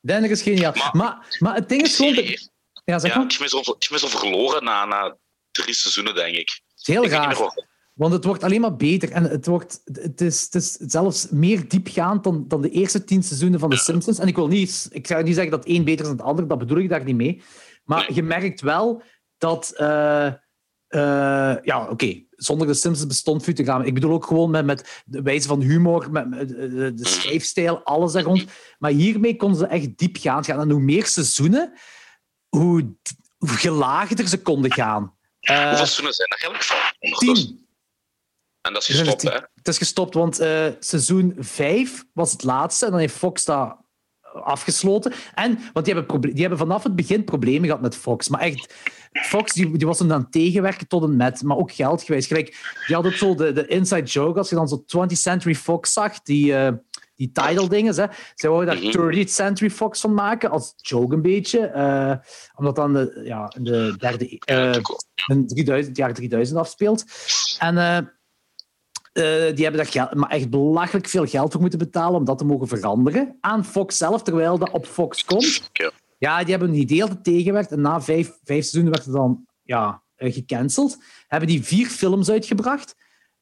Dennis 0.00 0.30
is 0.30 0.42
geniaal. 0.42 0.72
Maar- 0.74 0.90
Maar, 0.96 1.36
maar 1.38 1.54
het 1.54 1.68
ding 1.68 1.82
is 1.82 1.96
gewoon... 1.96 2.14
Dat- 2.14 2.50
Ja, 2.84 2.98
zeg 2.98 3.10
Ja, 3.12 3.18
maar. 3.18 3.32
ik 3.32 3.38
ben 3.38 3.48
zo, 3.48 3.58
ik 3.58 3.86
ben 3.90 3.98
zo 3.98 4.08
verloren 4.08 4.64
na, 4.64 4.84
na 4.84 5.16
drie 5.50 5.74
seizoenen, 5.74 6.14
denk 6.14 6.34
ik. 6.36 6.48
Het 6.48 6.80
is 6.80 6.86
heel 6.86 7.04
ik 7.04 7.10
raar. 7.10 7.36
Want 8.02 8.14
het 8.14 8.24
wordt 8.24 8.42
alleen 8.42 8.60
maar 8.60 8.76
beter. 8.76 9.10
En 9.10 9.22
het, 9.24 9.46
wordt, 9.46 9.80
het, 9.92 10.20
is, 10.20 10.42
het 10.42 10.54
is 10.54 10.72
zelfs 10.72 11.28
meer 11.30 11.68
diepgaand 11.68 12.24
dan, 12.24 12.44
dan 12.48 12.60
de 12.62 12.70
eerste 12.70 13.04
tien 13.04 13.22
seizoenen 13.22 13.60
van 13.60 13.70
The 13.70 13.76
Simpsons. 13.76 14.18
En 14.18 14.26
ik 14.28 14.36
wil 14.36 14.46
niet, 14.48 14.88
ik 14.90 15.06
zou 15.06 15.22
niet 15.22 15.34
zeggen 15.34 15.52
dat 15.52 15.64
één 15.64 15.84
beter 15.84 16.00
is 16.00 16.06
dan 16.08 16.16
het 16.16 16.26
ander, 16.26 16.48
dat 16.48 16.58
bedoel 16.58 16.78
ik 16.78 16.88
daar 16.88 17.04
niet 17.04 17.16
mee. 17.16 17.42
Maar 17.84 18.12
je 18.12 18.22
merkt 18.22 18.60
wel 18.60 19.02
dat. 19.38 19.70
eh, 19.76 20.26
eh, 20.26 21.56
ja, 21.62 21.86
oké, 21.90 22.22
zonder 22.30 22.66
The 22.66 22.74
Simpsons 22.74 23.06
bestond 23.06 23.42
Futurama. 23.42 23.84
Ik 23.84 23.94
bedoel 23.94 24.12
ook 24.12 24.26
gewoon 24.26 24.50
met, 24.50 24.64
met 24.64 25.02
de 25.04 25.22
wijze 25.22 25.48
van 25.48 25.60
humor, 25.60 26.10
met, 26.10 26.28
met 26.30 26.48
de, 26.48 26.68
de- 26.74 26.94
de 26.94 27.06
schrijfstijl, 27.08 27.84
alles 27.84 28.12
daar 28.12 28.22
rond. 28.22 28.44
Maar 28.78 28.90
hiermee 28.90 29.36
konden 29.36 29.58
ze 29.58 29.66
echt 29.66 29.98
diepgaand 29.98 30.46
gaan. 30.46 30.60
En 30.60 30.70
hoe 30.70 30.80
meer 30.80 31.06
seizoenen, 31.06 31.72
hoe, 32.48 32.96
gelaagder 33.38 34.28
ze 34.28 34.42
konden 34.42 34.72
gaan. 34.72 35.16
Eh, 35.40 35.56
Hoeveel 35.56 35.76
seizoenen 35.76 36.12
zijn 36.12 36.28
er 36.28 36.38
eigenlijk 36.38 36.64
van? 36.64 37.34
tien. 37.34 37.61
En 38.62 38.72
dat 38.72 38.82
is 38.82 38.88
gestopt, 38.98 39.22
hè? 39.22 39.30
Het 39.54 39.68
is 39.68 39.78
gestopt, 39.78 40.14
want 40.14 40.38
eh, 40.38 40.66
seizoen 40.78 41.34
5 41.38 42.04
was 42.12 42.32
het 42.32 42.42
laatste. 42.44 42.84
En 42.84 42.90
dan 42.90 43.00
heeft 43.00 43.16
Fox 43.16 43.44
dat 43.44 43.76
afgesloten. 44.44 45.12
En, 45.34 45.58
want 45.72 45.86
die 45.86 45.94
hebben, 45.94 46.20
die 46.20 46.40
hebben 46.40 46.58
vanaf 46.58 46.82
het 46.82 46.96
begin 46.96 47.24
problemen 47.24 47.64
gehad 47.64 47.80
met 47.80 47.96
Fox. 47.96 48.28
Maar 48.28 48.40
echt, 48.40 48.74
Fox 49.12 49.52
die, 49.52 49.76
die 49.76 49.86
was 49.86 49.98
hem 49.98 50.10
het 50.10 50.32
tegenwerken 50.32 50.88
tot 50.88 51.02
en 51.02 51.16
met, 51.16 51.42
maar 51.42 51.56
ook 51.56 51.72
geld 51.72 52.02
geweest. 52.02 52.26
Gelijk, 52.26 52.76
die 52.86 52.96
had 52.96 53.06
ook 53.06 53.12
zo 53.12 53.34
de, 53.34 53.52
de 53.52 53.66
inside 53.66 54.02
joke, 54.02 54.38
als 54.38 54.48
je 54.48 54.54
dan 54.54 54.68
zo 54.68 54.84
20th 54.86 55.12
Century 55.12 55.54
Fox 55.54 55.92
zag, 55.92 56.22
die, 56.22 56.54
eh, 56.54 56.72
die 57.14 57.32
title 57.32 57.68
dingen. 57.68 57.94
Hè. 57.94 58.06
Zij 58.34 58.50
wouden 58.50 58.74
daar 58.74 58.84
Mhm. 58.84 58.90
30th 58.98 59.30
Century 59.30 59.70
Fox 59.70 60.00
van 60.00 60.14
maken, 60.14 60.50
als 60.50 60.74
joke 60.76 61.14
een 61.14 61.22
beetje. 61.22 61.58
eh, 61.66 62.14
omdat 62.54 62.76
dan 62.76 62.92
de, 62.92 63.20
ja, 63.24 63.52
de 63.60 63.94
derde... 63.98 64.40
een 65.26 65.46
3000, 65.46 65.86
het 65.88 65.96
jaar 65.96 66.14
3000 66.14 66.58
afspeelt. 66.58 67.04
En 67.58 67.76
eh, 69.12 69.22
die 69.24 69.64
hebben 69.64 69.82
daar 69.82 69.86
geld, 69.86 70.14
maar 70.14 70.30
echt 70.30 70.50
belachelijk 70.50 71.08
veel 71.08 71.26
geld 71.26 71.52
voor 71.52 71.60
moeten 71.60 71.78
betalen 71.78 72.18
om 72.18 72.24
dat 72.24 72.38
te 72.38 72.44
mogen 72.44 72.68
veranderen 72.68 73.36
aan 73.40 73.64
Fox 73.64 73.96
zelf, 73.96 74.22
terwijl 74.22 74.58
dat 74.58 74.70
op 74.70 74.86
Fox 74.86 75.24
komt. 75.24 75.70
Ja. 75.72 75.90
Ja, 76.18 76.38
die 76.38 76.50
hebben 76.50 76.68
een 76.68 76.80
idee 76.80 77.02
altijd 77.02 77.24
tegengewerkt 77.24 77.72
en 77.72 77.80
na 77.80 78.00
vijf, 78.00 78.26
vijf 78.26 78.60
seizoenen 78.60 78.92
werd 78.92 79.04
het 79.04 79.14
dan 79.14 79.46
ja, 79.62 80.02
eh, 80.14 80.32
gecanceld. 80.32 80.98
Hebben 81.26 81.48
die 81.48 81.64
vier 81.64 81.86
films 81.86 82.30
uitgebracht. 82.30 82.94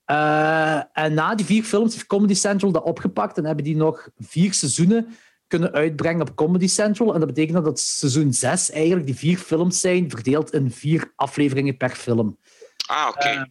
Eh, 0.05 0.83
en 0.93 1.14
na 1.14 1.35
die 1.35 1.47
vier 1.47 1.62
films 1.62 1.95
heeft 1.95 2.07
Comedy 2.07 2.35
Central 2.35 2.73
dat 2.73 2.83
opgepakt 2.83 3.39
en 3.39 3.45
hebben 3.45 3.64
die 3.64 3.77
nog 3.77 4.09
vier 4.18 4.55
seizoenen 4.55 5.16
kunnen 5.47 5.73
uitbrengen 5.73 6.21
op 6.21 6.37
Comedy 6.37 6.68
Central. 6.68 7.14
En 7.14 7.21
dat 7.21 7.29
betekent 7.29 7.64
dat 7.64 7.81
seizoen 7.81 8.33
zes 8.33 8.71
eigenlijk 8.71 9.07
die 9.07 9.16
vier 9.16 9.39
films 9.39 9.81
zijn, 9.81 10.11
verdeeld 10.11 10.53
in 10.53 10.71
vier 10.71 11.12
afleveringen 11.16 11.77
per 11.77 11.91
film. 11.91 12.39
Ah, 12.87 13.09
oké. 13.09 13.51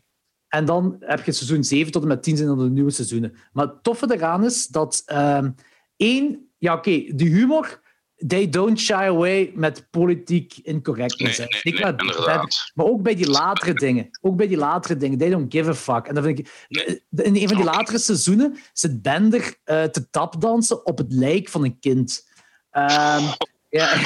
En 0.50 0.66
dan 0.66 0.96
heb 1.00 1.26
je 1.26 1.32
seizoen 1.32 1.64
7 1.64 1.92
tot 1.92 2.02
en 2.02 2.08
met 2.08 2.24
10 2.24 2.38
zijn 2.38 2.48
dan 2.50 2.58
de 2.58 2.70
nieuwe 2.70 2.92
seizoenen. 2.92 3.34
Maar 3.54 3.66
het 3.66 3.84
toffe 3.84 4.14
eraan 4.14 4.46
is 4.46 4.68
dat 4.68 5.02
ehm 5.06 5.52
één, 5.98 6.50
ja 6.58 6.74
oké, 6.74 7.04
de 7.16 7.24
humor, 7.26 7.82
they 8.28 8.50
don't 8.50 8.80
shy 8.80 8.94
away 8.94 9.52
met 9.56 9.88
politiek 9.90 10.58
incorrectness. 10.64 11.38
nee, 11.38 11.80
maar- 11.80 12.00
inderdaad. 12.00 12.72
maar 12.74 12.86
ook 12.86 13.02
bij 13.02 13.16
die 13.16 13.30
latere 13.40 13.74
dingen. 13.74 14.10
Ook 14.22 14.36
bij 14.36 14.48
die 14.48 14.58
latere 14.58 14.98
dingen. 14.98 15.18
They 15.18 15.30
don't 15.30 15.54
give 15.54 15.70
a 15.70 15.74
fuck. 15.74 16.08
En 16.08 16.14
dan 16.14 16.24
vind 16.24 16.40
ik... 16.40 16.66
Nee. 16.68 17.04
In 17.26 17.36
een 17.36 17.48
van 17.48 17.58
die 17.58 17.66
latere 17.66 17.98
seizoenen 17.98 18.58
zit 18.74 19.02
Bender 19.02 19.56
eh, 19.64 19.84
te 19.84 20.10
tapdansen 20.10 20.86
op 20.86 20.98
het 20.98 21.14
lijk 21.14 21.50
van 21.50 21.64
een 21.64 21.80
kind. 21.80 22.28
Ehm, 22.70 23.24
ja. 23.70 23.98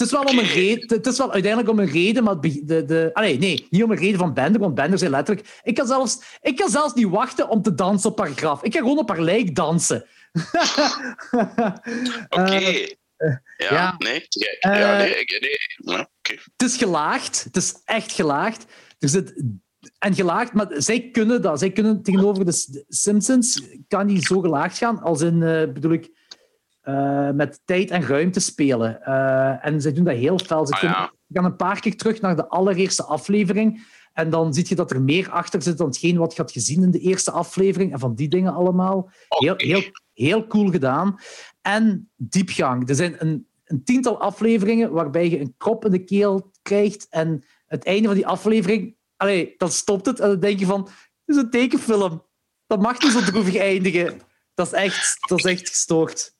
Het 0.00 0.08
is 0.08 0.14
wel 0.14 0.24
om 0.24 0.38
een 0.38 0.44
reden. 0.44 0.96
Het 0.96 1.06
is 1.06 1.18
wel 1.18 1.32
uiteindelijk 1.32 1.72
om 1.72 1.78
een 1.78 1.90
reden, 1.90 2.24
maar 2.24 2.40
de, 2.40 2.84
de, 2.84 3.10
allee, 3.12 3.38
nee, 3.38 3.66
niet 3.70 3.82
om 3.82 3.90
een 3.90 3.96
reden 3.98 4.18
van 4.18 4.34
Bender, 4.34 4.60
want 4.60 4.74
Bender 4.74 4.98
zei 4.98 5.10
letterlijk: 5.10 5.60
ik 5.62 5.74
kan, 5.74 5.86
zelfs, 5.86 6.18
ik 6.40 6.56
kan 6.56 6.70
zelfs 6.70 6.94
niet 6.94 7.08
wachten 7.08 7.48
om 7.48 7.62
te 7.62 7.74
dansen 7.74 8.10
op 8.10 8.18
haar 8.18 8.32
graf. 8.34 8.62
Ik 8.62 8.72
ga 8.72 8.78
gewoon 8.78 8.98
op 8.98 9.08
haar 9.08 9.20
lijk 9.20 9.54
dansen. 9.54 10.06
Oké. 12.28 12.54
Eh, 13.16 13.36
ja, 13.56 13.72
ja. 13.72 13.94
nee. 13.98 14.26
Ja, 14.28 14.70
Eh, 14.70 14.80
ja, 14.80 14.96
nee, 14.96 15.26
nee. 15.40 15.98
Oké. 15.98 16.34
Het 16.56 16.62
is 16.68 16.76
gelaagd. 16.76 17.44
Het 17.44 17.56
is 17.56 17.82
echt 17.84 18.12
gelaagd. 18.12 18.66
Er 18.98 19.08
zit, 19.08 19.42
en 19.98 20.14
gelaagd, 20.14 20.52
maar 20.52 20.66
zij 20.70 21.10
kunnen 21.10 21.42
dat. 21.42 21.58
Zij 21.58 21.70
kunnen 21.70 22.02
tegenover 22.02 22.44
de 22.44 22.84
Simpsons 22.88 23.62
kan 23.88 24.06
niet 24.06 24.24
zo 24.24 24.40
gelaagd 24.40 24.78
gaan 24.78 25.00
als 25.00 25.20
in, 25.20 25.42
eh, 25.42 25.72
bedoel 25.72 25.92
ik, 25.92 26.10
eh, 26.94 27.30
met 27.34 27.60
tijd 27.64 27.90
en 27.90 28.02
ruimte 28.06 28.40
spelen. 28.40 29.02
Eh, 29.02 29.66
en 29.66 29.80
zij 29.80 29.92
doen 29.92 30.04
dat 30.04 30.16
heel 30.16 30.38
fel. 30.38 30.66
Ze 30.66 30.72
Ah, 30.72 30.78
kunnen- 30.80 30.96
ja. 30.98 31.12
gaan 31.32 31.44
een 31.44 31.56
paar 31.56 31.80
keer 31.80 31.96
terug 31.96 32.20
naar 32.20 32.36
de 32.36 32.48
allereerste 32.48 33.04
aflevering. 33.04 33.98
En 34.12 34.30
dan 34.30 34.54
zie 34.54 34.64
je 34.68 34.74
dat 34.74 34.90
er 34.90 35.02
meer 35.02 35.30
achter 35.30 35.62
zit 35.62 35.78
dan 35.78 35.86
hetgeen 35.86 36.16
wat 36.18 36.34
je 36.36 36.42
had 36.42 36.52
gezien 36.52 36.82
in 36.82 36.90
de 36.90 36.98
eerste 36.98 37.30
aflevering. 37.30 37.92
En 37.92 37.98
van 37.98 38.14
die 38.14 38.28
dingen 38.28 38.54
allemaal. 38.54 39.10
Heel, 39.28 39.54
heel, 39.56 39.82
heel 40.12 40.46
cool 40.46 40.70
gedaan. 40.70 41.16
En 41.62 42.10
diepgang. 42.16 42.88
Er 42.88 42.94
zijn 42.94 43.14
een, 43.18 43.46
een 43.64 43.84
tiental 43.84 44.20
afleveringen 44.20 44.92
waarbij 44.92 45.30
je 45.30 45.40
een 45.40 45.54
krop 45.56 45.84
in 45.84 45.90
de 45.90 46.04
keel 46.04 46.50
krijgt. 46.62 47.06
En 47.10 47.44
het 47.66 47.84
einde 47.84 48.06
van 48.06 48.16
die 48.16 48.26
aflevering, 48.26 48.96
allee, 49.16 49.54
dan 49.56 49.70
stopt 49.70 50.06
het. 50.06 50.20
En 50.20 50.28
dan 50.28 50.40
denk 50.40 50.58
je 50.58 50.66
van, 50.66 50.80
het 50.80 51.36
is 51.36 51.36
een 51.36 51.50
tekenfilm. 51.50 52.22
Dat 52.66 52.82
mag 52.82 53.02
niet 53.02 53.12
zo 53.12 53.20
droevig 53.20 53.56
eindigen. 53.56 54.20
Dat 54.54 54.66
is 54.66 54.72
echt, 54.72 55.16
dat 55.28 55.38
is 55.38 55.44
echt 55.44 55.68
gestoord. 55.68 56.34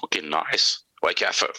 Oké, 0.00 0.20
nice. 0.20 0.78
Maar 0.94 1.10
ik 1.10 1.18
ga 1.18 1.28
even... 1.28 1.50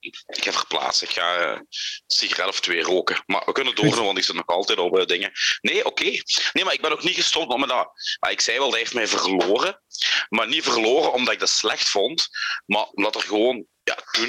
Ik 0.00 0.44
ga 0.44 0.52
verplaatsen. 0.52 1.08
Ik 1.08 1.14
ga 1.14 1.36
eh, 1.36 1.50
een 1.50 1.66
sigaret 2.06 2.48
of 2.48 2.60
twee 2.60 2.82
roken. 2.82 3.22
Maar 3.26 3.42
we 3.44 3.52
kunnen 3.52 3.74
doorgaan, 3.74 4.04
want 4.04 4.18
ik 4.18 4.24
zit 4.24 4.34
nog 4.34 4.46
altijd 4.46 4.78
op 4.78 4.98
eh, 4.98 5.06
dingen. 5.06 5.32
Nee, 5.60 5.84
oké. 5.84 6.04
Nee, 6.52 6.64
maar 6.64 6.72
ik 6.72 6.80
ben 6.80 6.92
ook 6.92 7.02
niet 7.02 7.14
gestopt 7.14 7.52
omdat 7.52 7.68
dat... 7.68 8.30
ik 8.30 8.40
zei 8.40 8.58
wel, 8.58 8.70
hij 8.70 8.78
heeft 8.78 8.94
mij 8.94 9.08
verloren. 9.08 9.82
Maar 10.28 10.48
niet 10.48 10.62
verloren 10.62 11.12
omdat 11.12 11.34
ik 11.34 11.40
dat 11.40 11.48
slecht 11.48 11.88
vond. 11.88 12.28
Maar 12.66 12.84
omdat 12.84 13.14
er 13.14 13.22
gewoon, 13.22 13.66
ja, 13.82 13.98
toen, 14.10 14.28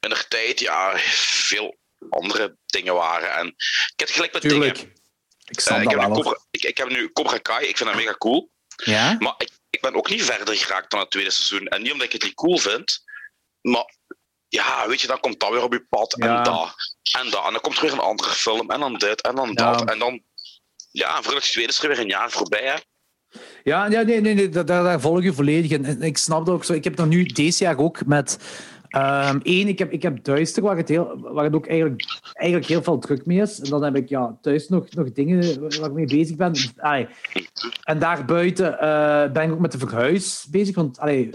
in 0.00 0.08
de 0.08 0.24
tijd, 0.28 0.60
ja, 0.60 0.98
veel 0.98 1.78
andere 2.10 2.56
dingen 2.66 2.94
waren. 2.94 3.32
En 3.32 3.46
ik 3.46 3.92
heb 3.96 4.08
gelijk 4.08 4.32
met 4.32 4.42
dingen. 4.42 4.74
Tuurlijk. 4.74 4.96
Ik 5.44 5.56
Eh, 5.56 5.64
snap 5.64 5.78
ik, 5.78 5.84
dat 5.84 6.00
heb 6.00 6.08
wel. 6.08 6.22
Cobra, 6.22 6.38
ik, 6.50 6.62
ik 6.62 6.78
heb 6.78 6.88
nu 6.88 7.12
Cobra 7.12 7.38
Kai, 7.38 7.66
ik 7.66 7.76
vind 7.76 7.88
dat 7.88 7.98
mega 7.98 8.14
cool. 8.14 8.50
Ja? 8.84 9.16
Maar 9.18 9.34
ik, 9.38 9.50
ik 9.78 9.84
ben 9.90 9.94
ook 9.94 10.10
niet 10.10 10.24
verder 10.24 10.54
geraakt 10.56 10.90
dan 10.90 11.00
het 11.00 11.10
tweede 11.10 11.30
seizoen. 11.30 11.66
En 11.68 11.82
niet 11.82 11.92
omdat 11.92 12.06
ik 12.06 12.12
het 12.12 12.22
niet 12.22 12.34
cool 12.34 12.58
vind, 12.58 13.04
maar 13.60 13.94
ja, 14.48 14.88
weet 14.88 15.00
je, 15.00 15.06
dan 15.06 15.20
komt 15.20 15.40
dat 15.40 15.50
weer 15.50 15.62
op 15.62 15.72
je 15.72 15.86
pad 15.88 16.14
en 16.18 16.28
Ja. 16.28 16.42
dat 16.42 16.74
en 17.20 17.30
dat. 17.30 17.44
En 17.46 17.52
dan 17.52 17.60
komt 17.60 17.76
er 17.76 17.82
weer 17.82 17.92
een 17.92 17.98
andere 17.98 18.30
film 18.30 18.70
en 18.70 18.80
dan 18.80 18.94
dit 18.94 19.20
en 19.20 19.34
dan 19.34 19.48
Ja. 19.48 19.54
dat. 19.54 19.90
En 19.90 19.98
dan, 19.98 20.22
ja, 20.90 21.22
voor 21.22 21.34
het 21.34 21.42
tweede 21.42 21.72
is 21.72 21.82
er 21.82 21.88
weer 21.88 21.98
een 21.98 22.06
jaar 22.06 22.30
voorbij. 22.30 22.64
Hè. 22.64 22.74
Ja, 23.64 23.86
ja 23.86 24.02
nee, 24.02 24.20
nee, 24.20 24.34
nee 24.34 24.48
daar, 24.48 24.64
daar 24.64 25.00
volg 25.00 25.22
je 25.22 25.32
volledig. 25.32 25.70
En 25.70 26.02
ik 26.02 26.18
snap 26.18 26.46
dat 26.46 26.54
ook 26.54 26.64
zo. 26.64 26.72
Ik 26.72 26.84
heb 26.84 26.96
dat 26.96 27.06
nu 27.06 27.24
deze 27.24 27.64
jaar 27.64 27.78
ook 27.78 28.06
met... 28.06 28.38
ehm 28.88 29.38
één, 29.42 29.68
ik 29.68 29.78
heb, 29.78 29.92
ik 29.92 30.02
heb 30.02 30.24
Duister, 30.24 30.62
waar 30.62 30.76
het, 30.76 30.88
heel, 30.88 31.20
waar 31.20 31.44
het 31.44 31.54
ook 31.54 31.66
eigenlijk, 31.66 32.02
eigenlijk 32.32 32.68
heel 32.68 32.82
veel 32.82 32.98
druk 32.98 33.26
mee 33.26 33.40
is. 33.40 33.60
En 33.60 33.70
dan 33.70 33.82
heb 33.82 33.96
ik 33.96 34.08
ja, 34.08 34.38
thuis 34.40 34.68
nog, 34.68 34.94
nog 34.94 35.12
dingen 35.12 35.60
waar 35.60 35.88
ik 35.88 35.92
mee 35.92 36.06
bezig 36.06 36.36
ben. 36.36 36.54
Allee. 36.76 37.08
En 37.82 37.98
daarbuiten 37.98 38.80
eh 38.80 39.32
ben 39.32 39.42
ik 39.42 39.52
ook 39.52 39.58
met 39.58 39.72
de 39.72 39.78
verhuis 39.78 40.46
bezig. 40.50 40.74
Want 40.74 40.98
allee, 40.98 41.30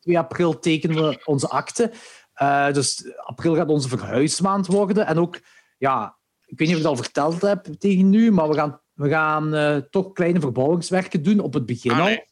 2 0.00 0.18
april 0.18 0.58
tekenen 0.58 0.96
we 0.96 1.20
onze 1.24 1.48
akte. 1.48 1.92
Eh, 2.36 2.72
dus 2.72 3.04
april 3.16 3.54
gaat 3.54 3.68
onze 3.68 3.88
verhuismaand 3.88 4.66
worden. 4.66 5.06
En 5.06 5.18
ook, 5.18 5.40
ja, 5.78 6.16
ik 6.44 6.58
weet 6.58 6.68
niet 6.68 6.76
of 6.76 6.82
ik 6.82 6.86
het 6.86 6.96
al 6.96 7.02
verteld 7.02 7.42
heb 7.42 7.74
tegen 7.78 8.10
nu, 8.10 8.32
maar 8.32 8.48
we 8.48 8.54
gaan, 8.54 8.80
we 8.92 9.08
gaan 9.08 9.54
eh, 9.54 9.76
toch 9.76 10.12
kleine 10.12 10.40
verbouwingswerken 10.40 11.22
doen 11.22 11.40
op 11.40 11.54
het 11.54 11.66
begin 11.66 11.90
Ah, 11.90 12.00
al. 12.00 12.24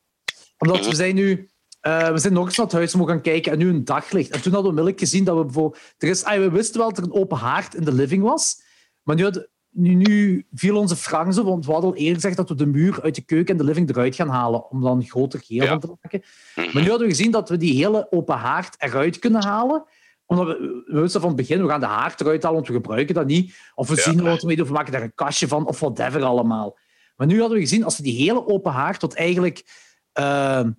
Omdat 0.59 0.87
we 0.87 0.95
zijn 0.95 1.15
nu... 1.15 1.49
eh, 1.85 2.11
we 2.11 2.19
zijn 2.19 2.33
nog 2.33 2.47
eens 2.47 2.57
naar 2.57 2.67
het 2.67 2.75
huis 2.75 2.95
mogen 2.95 3.13
gaan 3.13 3.23
kijken 3.23 3.53
en 3.53 3.59
nu 3.59 3.69
een 3.69 3.85
daglicht. 3.85 4.31
En 4.31 4.43
toen 4.43 4.53
hadden 4.53 4.73
we 4.73 4.79
onmiddellijk 4.79 4.99
gezien 4.99 5.25
dat 5.25 5.37
we 5.37 5.45
bijvoorbeeld... 5.45 5.83
Er 5.99 6.09
is, 6.09 6.25
ah, 6.25 6.39
we 6.39 6.51
wisten 6.51 6.79
wel 6.81 6.89
dat 6.89 6.99
er 6.99 7.05
een 7.05 7.13
open 7.21 7.37
haard 7.39 7.75
in 7.75 7.85
de 7.85 7.93
living 7.93 8.23
was. 8.23 8.63
Maar 9.03 9.17
nu, 9.17 9.23
had- 9.23 9.49
nu, 9.71 9.95
nu 9.95 10.47
viel 10.53 10.77
onze 10.77 10.97
frank 10.97 11.33
zo, 11.33 11.45
want 11.45 11.67
we 11.67 11.73
hadden 11.73 11.91
al 11.91 11.97
eerder 11.97 12.15
gezegd 12.15 12.37
dat 12.37 12.49
we 12.49 12.55
de 12.55 12.67
muur 12.67 13.03
uit 13.03 13.15
de 13.15 13.23
keuken 13.25 13.53
en 13.55 13.59
de 13.59 13.65
living 13.65 13.89
eruit 13.91 14.15
gaan 14.15 14.29
halen. 14.29 14.71
Om 14.71 14.81
dan 14.83 14.97
een 14.97 15.07
groter 15.09 15.41
geheel 15.45 15.63
Ja. 15.65 15.69
van 15.71 15.81
te 15.81 15.87
maken. 16.03 16.23
Mhm. 16.55 16.67
Maar 16.73 16.83
nu 16.83 16.89
hadden 16.89 17.07
we 17.09 17.15
gezien 17.15 17.31
dat 17.31 17.49
we 17.49 17.57
die 17.57 17.75
hele 17.75 18.13
open 18.13 18.37
haard 18.37 18.75
eruit 18.79 19.19
kunnen 19.19 19.43
halen. 19.45 19.85
Omdat 20.27 20.47
we, 20.47 20.83
we 20.87 21.01
wisten 21.01 21.21
van 21.21 21.29
het 21.29 21.39
begin, 21.39 21.63
we 21.63 21.69
gaan 21.69 21.81
de 21.81 21.87
haard 21.87 22.21
eruit 22.21 22.43
halen, 22.43 22.57
want 22.59 22.69
we 22.69 22.75
gebruiken 22.75 23.15
dat 23.15 23.27
niet. 23.27 23.55
Of 23.75 23.89
we 23.89 23.97
Ja. 23.97 24.03
zien 24.03 24.23
wat 24.23 24.41
we 24.41 24.47
mee 24.47 24.57
doen, 24.57 24.65
of 24.65 24.71
we 24.71 24.77
maken 24.77 24.93
daar 24.93 25.03
een 25.03 25.15
kastje 25.15 25.49
van, 25.49 25.67
of 25.67 25.81
whatever 25.81 26.23
allemaal. 26.23 26.79
Maar 27.17 27.27
nu 27.27 27.39
hadden 27.39 27.57
we 27.59 27.63
gezien, 27.65 27.85
als 27.85 27.97
we 27.97 28.03
die 28.03 28.17
hele 28.25 28.47
open 28.49 28.73
haard 28.73 29.01
tot 29.01 29.15
eigenlijk... 29.15 29.65
ehm, 30.13 30.71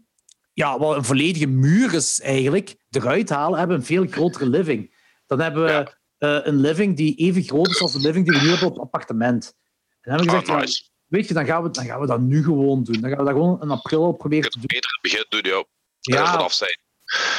ja, 0.56 0.80
wat 0.80 0.96
een 0.96 1.04
volledige 1.04 1.48
muur 1.48 1.94
is 1.94 2.22
eigenlijk, 2.22 2.76
eruit 2.90 3.30
halen, 3.30 3.60
hebben 3.60 3.78
we 3.78 3.82
een 3.82 3.88
veel 3.88 4.08
grotere 4.08 4.50
living. 4.50 4.96
Dan 5.26 5.40
hebben 5.40 5.64
we 5.64 5.96
eh, 6.18 6.40
een 6.44 6.56
living 6.56 6.98
die 6.98 7.16
even 7.16 7.44
groot 7.44 7.68
is 7.68 7.82
als 7.82 7.94
de 7.94 8.00
living 8.00 8.26
die 8.26 8.38
we 8.40 8.44
nu 8.44 8.50
hebben 8.50 8.68
op 8.68 8.74
het 8.74 8.84
appartement. 8.84 9.54
En 10.02 10.12
dan 10.12 10.16
hebben 10.16 10.34
we 10.34 10.40
gezegd, 10.40 10.60
nice. 10.60 10.90
weet 11.06 11.28
je, 11.28 11.34
dan 11.34 11.46
gaan, 11.46 11.64
we, 11.64 11.70
dan 11.70 11.86
gaan 11.86 12.00
we 12.00 12.08
dat 12.08 12.20
nu 12.20 12.44
gewoon 12.44 12.84
doen. 12.84 13.02
Dan 13.02 13.10
gaan 13.10 13.20
we 13.20 13.26
dat 13.26 13.34
gewoon 13.34 13.62
in 13.62 13.70
april 13.70 14.12
proberen 14.12 14.44
Je 14.44 14.50
te 14.50 14.60
doen. 14.60 14.68
beter 14.68 14.90
in 14.90 15.00
het 15.02 15.30
begin 15.30 15.42
doen, 15.42 15.52
ja. 15.52 15.66
Ja. 16.00 16.32
Vanaf 16.32 16.54
zijn. 16.54 16.80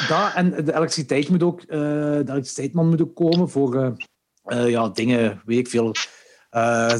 Dat, 0.08 0.34
en 0.34 0.64
de 0.64 0.74
elektriciteit 0.74 1.28
moet 1.28 1.42
ook, 1.42 1.60
eh, 1.60 1.68
de 1.68 2.24
elektriciteitsman 2.26 2.88
moet 2.88 3.02
ook 3.02 3.14
komen 3.14 3.48
voor 3.48 3.96
eh, 4.42 4.68
ja, 4.68 4.88
dingen, 4.88 5.42
weet 5.44 5.58
ik 5.58 5.68
veel, 5.68 5.92
eh, 6.56 6.94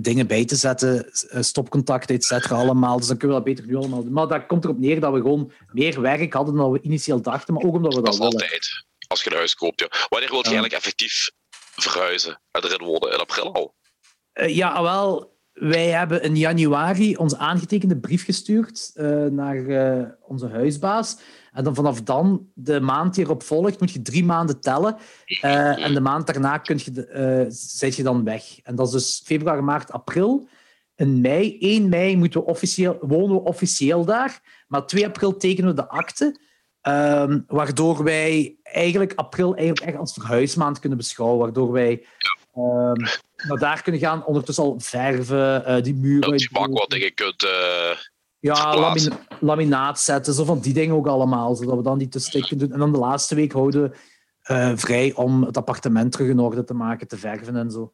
dingen 0.00 0.26
bij 0.26 0.44
te 0.44 0.56
zetten, 0.56 1.10
eh, 1.28 1.42
stopcontacten, 1.42 2.14
et 2.14 2.24
cetera, 2.24 2.56
allemaal. 2.56 2.96
Dus 2.96 3.06
dan 3.06 3.16
kunnen 3.16 3.36
we 3.36 3.44
dat 3.44 3.54
beter 3.54 3.70
nu 3.70 3.76
allemaal 3.76 4.02
doen. 4.04 4.12
Maar 4.12 4.28
dat 4.28 4.46
komt 4.46 4.64
erop 4.64 4.78
neer 4.78 5.00
dat 5.00 5.12
we 5.12 5.20
gewoon 5.20 5.52
meer 5.72 6.00
werk 6.00 6.32
hadden 6.32 6.54
dan 6.54 6.70
we 6.72 6.80
initieel 6.82 7.20
dachten, 7.22 7.54
maar 7.54 7.62
ook 7.64 7.74
omdat 7.74 7.94
we 7.94 8.02
Dat 8.02 8.16
willen. 8.16 8.32
altijd. 8.32 8.84
Als 9.08 9.22
je 9.22 9.30
een 9.30 9.36
huis 9.36 9.54
koopt, 9.54 9.80
ja. 9.80 9.88
Wanneer 10.08 10.28
wil 10.28 10.38
je 10.38 10.44
eigenlijk 10.44 10.74
effectief 10.74 11.30
verhuizen 11.74 12.40
en 12.50 12.64
erin 12.64 12.86
wonen? 12.86 13.12
In 13.12 13.18
april 13.18 13.54
al? 13.54 13.74
Eh, 14.32 14.56
ja, 14.56 14.82
wel, 14.82 15.36
wij 15.52 15.86
hebben 15.86 16.22
in 16.22 16.36
januari 16.36 17.16
onze 17.16 17.36
aangetekende 17.36 17.96
brief 17.96 18.24
gestuurd 18.24 18.90
eh, 18.94 19.06
naar 19.24 19.66
eh, 19.66 20.06
onze 20.20 20.48
huisbaas. 20.48 21.16
En 21.56 21.64
dan 21.64 21.74
vanaf 21.74 22.02
dan, 22.02 22.48
de 22.54 22.80
maand 22.80 23.14
die 23.14 23.24
erop 23.24 23.42
volgt, 23.42 23.80
moet 23.80 23.90
je 23.92 24.02
drie 24.02 24.24
maanden 24.24 24.60
tellen. 24.60 24.96
Eh, 25.40 25.84
en 25.84 25.94
de 25.94 26.00
maand 26.00 26.26
daarna 26.26 26.58
kun 26.58 26.80
je, 26.84 26.90
de- 26.90 27.06
eh, 27.06 27.44
zit 27.48 27.96
je 27.96 28.02
dan 28.02 28.24
weg. 28.24 28.42
En 28.62 28.74
dat 28.74 28.86
is 28.86 28.92
dus 28.92 29.22
februari, 29.24 29.60
maart, 29.60 29.92
april. 29.92 30.48
In 30.96 31.20
mei, 31.20 31.56
1 31.60 31.88
mei 31.88 32.16
moeten 32.16 32.40
we 32.40 32.46
officieel, 32.46 32.96
wonen 33.00 33.36
we 33.36 33.42
officieel 33.42 34.04
daar. 34.04 34.40
Maar 34.68 34.86
2 34.86 35.06
april 35.06 35.36
tekenen 35.36 35.70
we 35.70 35.76
de 35.76 35.88
akte. 35.88 36.40
Ehm, 36.80 37.40
waardoor 37.46 38.04
wij 38.04 38.56
eigenlijk 38.62 39.12
april 39.14 39.54
eigenlijk 39.56 39.86
echt 39.86 39.96
als 39.98 40.12
verhuismaand 40.12 40.78
kunnen 40.78 40.98
beschouwen. 40.98 41.38
Waardoor 41.38 41.72
wij 41.72 42.04
ehm, 42.54 43.00
naar 43.48 43.58
daar 43.58 43.82
kunnen 43.82 44.00
gaan, 44.00 44.24
ondertussen 44.24 44.64
al 44.64 44.74
verven, 44.80 45.64
eh, 45.64 45.82
die 45.82 45.94
muren. 45.94 46.20
Dat 46.20 46.30
makkelijk 46.50 46.78
wat 46.80 46.90
dingen 46.90 47.14
kunt... 47.14 47.46
eh, 48.50 48.56
Ja, 48.56 48.76
lamina- 48.78 49.18
laminaat 49.40 50.00
zetten, 50.00 50.34
zo 50.34 50.44
van 50.44 50.60
die 50.60 50.72
dingen 50.74 50.94
ook 50.94 51.06
allemaal, 51.06 51.54
zodat 51.54 51.76
we 51.76 51.82
dan 51.82 51.98
die 51.98 52.08
tussenstip 52.08 52.42
kunnen 52.48 52.64
doen. 52.66 52.74
En 52.74 52.80
dan 52.80 52.92
de 52.92 52.98
laatste 52.98 53.34
week 53.34 53.52
houden 53.52 53.92
eh, 54.42 54.72
vrij 54.74 55.12
om 55.14 55.42
het 55.42 55.56
appartement 55.56 56.12
terug 56.12 56.28
in 56.28 56.38
orde 56.38 56.64
te 56.64 56.74
maken, 56.74 57.08
te 57.08 57.16
verven 57.16 57.56
en 57.56 57.70
zo. 57.70 57.92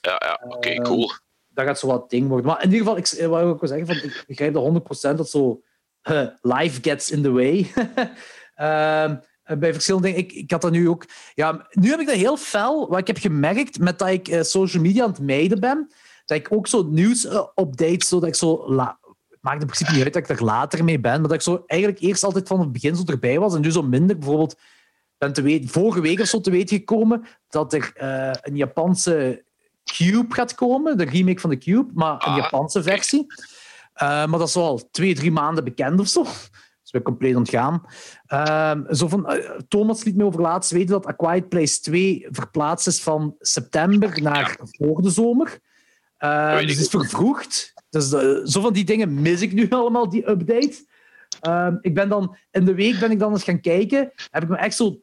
ja, 0.00 0.20
ja. 0.24 0.40
Oké, 0.48 0.68
Ehm, 0.68 0.82
cool. 0.82 1.10
Dat 1.48 1.64
gaat 1.66 1.78
zo 1.78 1.86
wat 1.86 2.10
ding 2.10 2.28
worden. 2.28 2.46
Maar 2.46 2.62
in 2.62 2.70
ieder 2.72 2.78
geval, 2.78 2.96
ik, 2.96 3.06
eh, 3.06 3.26
wat 3.26 3.40
ik 3.40 3.46
ook 3.46 3.60
wil 3.60 3.68
zeggen, 3.68 3.86
van, 3.86 3.96
ik 3.96 4.24
begrijp 4.26 4.52
dat 4.54 4.62
100% 4.62 5.16
dat 5.18 5.30
zo 5.30 5.62
eh, 6.02 6.26
life 6.40 6.78
gets 6.82 7.10
in 7.10 7.22
the 7.22 7.30
way. 7.30 7.72
Ehm, 8.54 9.16
eh, 9.42 9.56
bij 9.56 9.72
verschillende 9.72 10.06
dingen. 10.06 10.22
Ik, 10.22 10.32
ik 10.32 10.50
had 10.50 10.60
dat 10.62 10.70
nu 10.70 10.88
ook... 10.88 11.04
Ja, 11.34 11.66
nu 11.70 11.90
heb 11.90 12.00
ik 12.00 12.06
dat 12.06 12.16
heel 12.16 12.36
fel, 12.36 12.88
wat 12.88 12.98
ik 12.98 13.06
heb 13.06 13.18
gemerkt 13.18 13.78
met 13.78 13.98
dat 13.98 14.08
ik 14.08 14.28
eh, 14.28 14.42
social 14.42 14.82
media 14.82 15.04
aan 15.04 15.10
het 15.10 15.20
mijden 15.20 15.60
ben, 15.60 15.90
dat 16.24 16.38
ik 16.38 16.52
ook 16.52 16.66
zo 16.66 16.82
nieuws 16.82 17.26
eh, 17.26 17.46
update, 17.54 18.06
zodat 18.06 18.28
ik 18.28 18.34
zo... 18.34 18.64
La 18.72 18.98
maakt 19.44 19.60
in 19.60 19.66
principe 19.66 19.92
niet 19.92 20.04
uit 20.04 20.12
dat 20.12 20.22
ik 20.30 20.38
er 20.38 20.44
later 20.44 20.84
mee 20.84 21.00
ben, 21.00 21.12
maar 21.12 21.28
dat 21.28 21.32
ik 21.32 21.40
zo 21.40 21.64
eigenlijk 21.66 22.00
eerst 22.00 22.24
altijd 22.24 22.48
van 22.48 22.60
het 22.60 22.72
begin 22.72 22.96
zo 22.96 23.02
erbij 23.06 23.38
was 23.38 23.54
en 23.54 23.60
nu 23.60 23.70
zo 23.70 23.82
minder. 23.82 24.18
Bijvoorbeeld, 24.18 24.58
ben 25.18 25.32
te 25.32 25.42
weten, 25.42 25.68
vorige 25.68 26.00
week 26.00 26.20
of 26.20 26.26
zo 26.26 26.40
te 26.40 26.50
weten 26.50 26.76
gekomen 26.76 27.24
dat 27.48 27.72
er 27.72 27.92
eh, 27.94 28.30
een 28.40 28.56
Japanse 28.56 29.44
Cube 29.84 30.34
gaat 30.34 30.54
komen, 30.54 30.98
de 30.98 31.04
remake 31.04 31.40
van 31.40 31.50
de 31.50 31.58
Cube, 31.58 31.90
maar 31.94 32.12
een 32.12 32.18
Ah, 32.18 32.36
Japanse 32.36 32.82
versie. 32.82 33.26
Eh, 33.92 34.08
maar 34.08 34.38
dat 34.38 34.48
is 34.48 34.56
al 34.56 34.88
twee, 34.90 35.14
drie 35.14 35.32
maanden 35.32 35.64
bekend 35.64 36.00
of 36.00 36.08
zo. 36.08 36.24
Dus 36.82 36.92
we 36.92 37.02
compleet 37.02 37.36
ontgaan. 37.36 37.82
Ehm, 38.26 38.94
zo 38.94 39.08
van, 39.08 39.28
eh, 39.28 39.50
Thomas 39.68 40.04
liet 40.04 40.16
me 40.16 40.24
over 40.24 40.40
laatst 40.40 40.70
weten 40.70 40.88
dat 40.88 41.08
A 41.08 41.12
Quiet 41.12 41.48
Place 41.48 41.80
2 41.80 42.26
verplaatst 42.30 42.86
is 42.86 43.02
van 43.02 43.34
september 43.38 44.22
naar 44.22 44.58
voor 44.60 45.02
de 45.02 45.10
zomer. 45.10 45.58
Eh, 46.16 46.52
weet 46.52 46.66
dus 46.66 46.76
het 46.76 46.84
is 46.84 46.90
vervroegd. 46.90 47.72
Dus 47.94 48.12
eh, 48.12 48.44
zo 48.44 48.60
van 48.60 48.72
die 48.72 48.84
dingen 48.84 49.20
mis 49.22 49.40
ik 49.40 49.52
nu 49.52 49.68
allemaal, 49.78 50.08
die 50.08 50.28
update. 50.30 50.84
Ehm, 51.40 51.76
ik 51.80 51.94
ben 51.94 52.08
dan, 52.08 52.36
in 52.50 52.64
de 52.64 52.74
week 52.74 52.98
ben 52.98 53.10
ik 53.10 53.18
dan 53.18 53.32
eens 53.32 53.44
gaan 53.44 53.60
kijken. 53.60 54.12
Heb 54.30 54.42
ik 54.42 54.48
me 54.48 54.56
echt 54.56 54.76
zo 54.76 55.00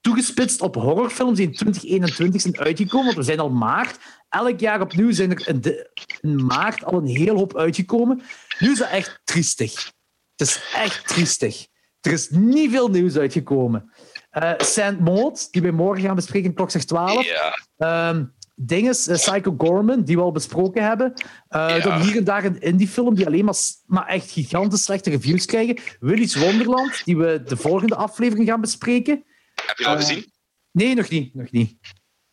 toegespitst 0.00 0.60
op 0.60 0.74
horrorfilms 0.74 1.36
die 1.36 1.46
in 1.46 1.52
2021 1.52 2.40
zijn 2.40 2.58
uitgekomen. 2.58 3.04
Want 3.04 3.16
we 3.16 3.22
zijn 3.22 3.38
al 3.40 3.50
maart. 3.50 3.98
Elk 4.28 4.60
jaar 4.60 4.80
opnieuw 4.80 5.12
zijn 5.12 5.30
er 5.30 5.48
in, 5.48 5.60
de- 5.60 5.90
in 6.20 6.44
maart 6.46 6.84
al 6.84 6.94
een 6.98 7.06
heel 7.06 7.36
hoop 7.36 7.56
uitgekomen. 7.56 8.22
Nu 8.58 8.70
is 8.70 8.78
dat 8.78 8.88
echt 8.88 9.20
triestig. 9.24 9.92
Het 10.36 10.48
is 10.48 10.62
echt 10.74 11.08
triestig. 11.08 11.66
Er 12.00 12.12
is 12.12 12.30
niet 12.30 12.70
veel 12.70 12.88
nieuws 12.88 13.16
uitgekomen. 13.16 13.92
Eh 14.30 14.52
Saint 14.56 15.00
Maud, 15.00 15.52
die 15.52 15.62
we 15.62 15.70
morgen 15.70 16.04
gaan 16.04 16.14
bespreken 16.14 16.54
Klok 16.54 16.70
12. 16.70 17.24
Ja, 17.24 17.58
Ehm 17.76 18.24
dinges, 18.58 19.06
eh, 19.08 19.14
Psycho 19.16 19.54
Gorman, 19.58 20.02
die 20.04 20.16
we 20.16 20.22
al 20.22 20.32
besproken 20.32 20.84
hebben. 20.84 21.12
Eh, 21.48 21.68
Ja. 21.68 21.78
Dan 21.78 22.00
hier 22.00 22.16
en 22.16 22.24
daar 22.24 22.44
een 22.44 22.60
indie-film 22.60 23.14
die 23.14 23.26
alleen 23.26 23.44
maar, 23.86 24.06
echt 24.06 24.30
gigantisch 24.30 24.82
slechte 24.82 25.10
reviews 25.10 25.44
krijgen. 25.44 25.78
Willy's 26.00 26.36
Wonderland, 26.36 27.04
die 27.04 27.16
we 27.16 27.42
de 27.42 27.56
volgende 27.56 27.94
aflevering 27.96 28.48
gaan 28.48 28.60
bespreken. 28.60 29.24
heb 29.66 29.78
je 29.78 29.84
dat 29.84 29.92
Eh, 29.94 30.00
gezien? 30.00 30.32
Nee, 30.70 30.94
nog 30.94 31.08
niet. 31.08 31.34
Nog 31.34 31.50
niet. 31.50 31.76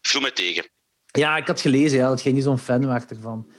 Viel 0.01 0.21
mij 0.21 0.32
tegen. 0.32 0.69
Ja, 1.05 1.38
ik 1.38 1.47
had 1.47 1.61
gelezen 1.61 1.97
ja, 1.97 2.09
dat 2.09 2.21
jij 2.24 2.32
niet 2.34 2.43
zo'n 2.43 2.57
fan 2.57 2.88
werd 2.88 3.09
ervan. 3.11 3.51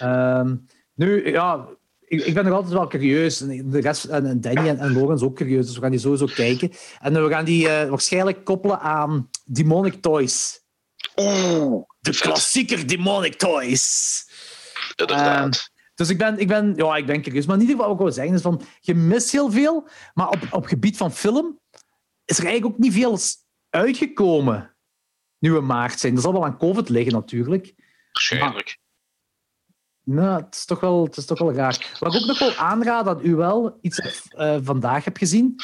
Ehm, 0.00 0.56
nu, 0.94 1.30
ja, 1.30 1.68
ik, 2.00 2.24
ik 2.24 2.34
ben 2.34 2.44
nog 2.44 2.54
altijd 2.54 2.72
wel 2.72 2.86
curieus. 2.86 3.40
En 3.40 3.70
de 3.70 3.80
rest, 3.80 4.04
en 4.04 4.40
Danny 4.40 4.68
en, 4.68 4.78
en 4.78 5.12
is 5.14 5.22
ook 5.22 5.36
curieus, 5.36 5.66
dus 5.66 5.74
we 5.74 5.80
gaan 5.80 5.90
die 5.90 6.00
sowieso 6.00 6.26
kijken. 6.26 6.70
En 7.00 7.22
we 7.24 7.28
gaan 7.30 7.44
die 7.44 7.68
eh, 7.68 7.88
waarschijnlijk 7.88 8.44
koppelen 8.44 8.80
aan 8.80 9.30
Demonic 9.44 10.02
Toys. 10.02 10.64
Oeh, 11.16 11.82
De 12.12 12.18
klassieker 12.18 12.86
Demonic 12.86 13.34
Toys. 13.34 14.24
Inderdaad. 14.96 15.70
Dus 15.94 16.08
ik 16.08 16.18
ben, 16.18 16.38
ik 16.38 16.48
ben, 16.48 16.72
ja, 16.76 16.96
ik 16.96 17.06
ben 17.06 17.22
curieus. 17.22 17.46
Maar 17.46 17.54
in 17.54 17.60
ieder 17.60 17.76
geval, 17.76 17.90
wat 17.90 18.00
ik 18.00 18.04
wil 18.04 18.14
zeggen 18.14 18.34
is 18.34 18.42
van, 18.42 18.62
je 18.80 18.94
mist 18.94 19.32
heel 19.32 19.50
veel, 19.50 19.88
maar 20.14 20.28
op, 20.28 20.46
op 20.50 20.66
gebied 20.66 20.96
van 20.96 21.12
film 21.12 21.60
is 22.24 22.38
er 22.38 22.44
eigenlijk 22.44 22.74
ook 22.74 22.80
niet 22.80 22.92
veel 22.92 23.18
uitgekomen 23.70 24.76
nu 25.38 25.52
we 25.52 25.60
maart 25.60 25.98
zijn. 25.98 26.14
Dat 26.14 26.22
zal 26.22 26.32
wel 26.32 26.44
aan 26.44 26.58
COVID 26.58 26.88
liggen 26.88 27.12
natuurlijk. 27.12 27.74
Waarschijnlijk. 28.12 28.78
Nou, 30.04 30.42
het 30.42 30.54
is 30.54 30.64
toch 30.64 30.80
wel, 30.80 31.04
het 31.04 31.16
is 31.16 31.24
toch 31.24 31.38
wel 31.38 31.52
raar. 31.52 31.96
Wat 31.98 32.14
ik 32.14 32.20
ook 32.20 32.26
nog 32.26 32.38
wel 32.38 32.54
aanraad 32.54 33.08
aan 33.08 33.20
u 33.22 33.34
wel, 33.34 33.78
iets 33.80 33.96
dat 33.96 34.22
eh, 34.30 34.56
vandaag 34.62 35.04
heb 35.04 35.16
gezien. 35.16 35.54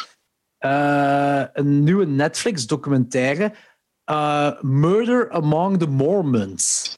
Eh, 0.59 1.45
een 1.53 1.85
nieuwe 1.85 2.07
Netflix-documentaire. 2.07 3.55
Eh, 4.05 4.61
Murder 4.61 5.31
Among 5.31 5.79
the 5.79 5.87
Mormons. 5.87 6.95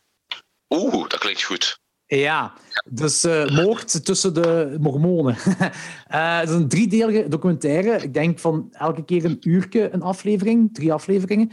Oeh, 0.68 1.08
dat 1.08 1.18
klinkt 1.18 1.42
goed. 1.42 1.82
Ja, 2.06 2.52
dus 2.84 3.24
eh, 3.24 3.48
moord 3.48 4.04
tussen 4.04 4.34
de 4.34 4.76
mormonen. 4.80 5.36
Eh, 6.04 6.38
het 6.38 6.48
is 6.48 6.54
een 6.54 6.68
driedelige 6.68 7.28
documentaire. 7.28 8.02
Ik 8.02 8.14
denk 8.14 8.38
van 8.38 8.68
elke 8.72 9.04
keer 9.04 9.24
een 9.24 9.36
uurtje 9.40 9.90
een 9.92 10.02
aflevering, 10.02 10.74
drie 10.74 10.92
afleveringen. 10.92 11.50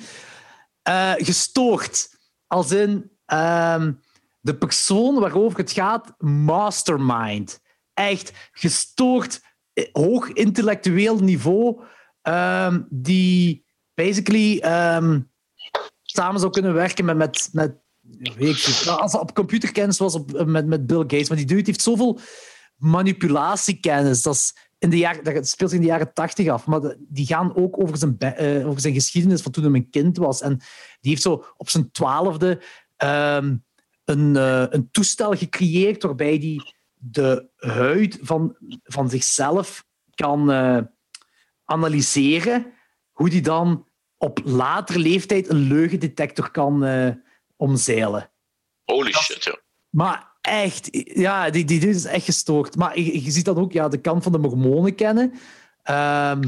Gestoord. 1.16 2.10
Als 2.48 2.72
in 2.72 3.12
ehm, 3.26 3.94
de 4.40 4.58
persoon 4.58 5.20
waarover 5.20 5.60
het 5.60 5.72
gaat, 5.72 6.14
mastermind. 6.18 7.60
Echt 7.94 8.32
gestoord, 8.52 9.42
hoog 9.92 10.30
intellectueel 10.30 11.20
niveau, 11.20 11.82
ehm, 12.22 12.82
die 12.90 13.66
basically 13.94 14.60
ehm, 14.60 15.20
samen 16.12 16.40
zou 16.40 16.52
kunnen 16.52 16.74
werken 16.74 17.06
met, 17.06 17.18
met, 17.18 17.50
met 17.52 17.76
als 18.86 19.18
op 19.18 19.34
computerkennis 19.36 19.98
was 19.98 20.16
op, 20.16 20.46
met, 20.46 20.66
met 20.66 20.88
Bill 20.88 21.00
Gates, 21.00 21.28
maar 21.28 21.38
die 21.38 21.46
dude 21.46 21.64
heeft 21.66 21.82
zoveel 21.82 22.20
manipulatiekennis. 22.76 24.22
Dat, 24.22 24.36
is 24.36 24.56
in 24.78 24.90
de 24.90 24.98
jaren, 24.98 25.24
dat 25.24 25.48
speelt 25.48 25.72
in 25.72 25.82
de 25.82 25.88
jaren 25.88 26.14
tachtig 26.14 26.48
af, 26.48 26.66
maar 26.66 26.96
die 27.00 27.26
gaan 27.26 27.56
ook 27.56 27.82
over 27.82 27.98
zijn, 27.98 28.18
eh, 28.18 28.68
over 28.68 28.82
zijn 28.82 28.94
geschiedenis 28.94 29.42
van 29.42 29.52
toen 29.52 29.64
hij 29.64 29.74
een 29.74 29.90
kind 29.90 30.18
was. 30.18 30.42
En 30.42 30.58
die 31.00 31.12
heeft 31.12 31.22
zo 31.22 31.46
op 31.58 31.70
zijn 31.70 31.92
twaalfde 31.92 32.62
ehm, 32.98 33.56
een, 34.06 34.36
eh, 34.36 34.66
een 34.70 34.92
toestel 34.92 35.36
gecreëerd 35.36 36.04
waarbij 36.04 36.36
hij 36.36 36.74
de 36.94 37.50
huid 37.56 38.20
van, 38.22 38.56
van 38.84 39.10
zichzelf 39.10 39.86
kan 40.16 40.52
eh, 40.52 40.78
analyseren, 41.66 42.74
hoe 43.12 43.30
die 43.30 43.42
dan 43.42 43.88
op 44.22 44.40
latere 44.44 45.00
leeftijd 45.00 45.50
een 45.50 45.68
leugendetector 45.68 46.52
kan 46.52 46.86
eh, 46.86 47.10
omzeilen. 47.56 48.32
Holy 48.84 49.12
shit, 49.12 49.44
ja. 49.44 49.60
Maar 49.90 50.32
echt, 50.42 50.88
ja, 51.14 51.50
die, 51.50 51.66
die 51.66 51.80
dude 51.80 51.96
is 51.96 52.06
echt 52.06 52.26
gestoord. 52.26 52.76
Maar 52.76 53.00
je, 53.00 53.24
je 53.24 53.32
ziet 53.32 53.46
dan 53.46 53.58
ook 53.58 53.72
ja, 53.72 53.88
de 53.88 54.02
kant 54.02 54.24
van 54.24 54.32
de 54.32 54.38
mormonen 54.38 54.96
kennen. 54.96 55.40
Ehm, 55.84 56.42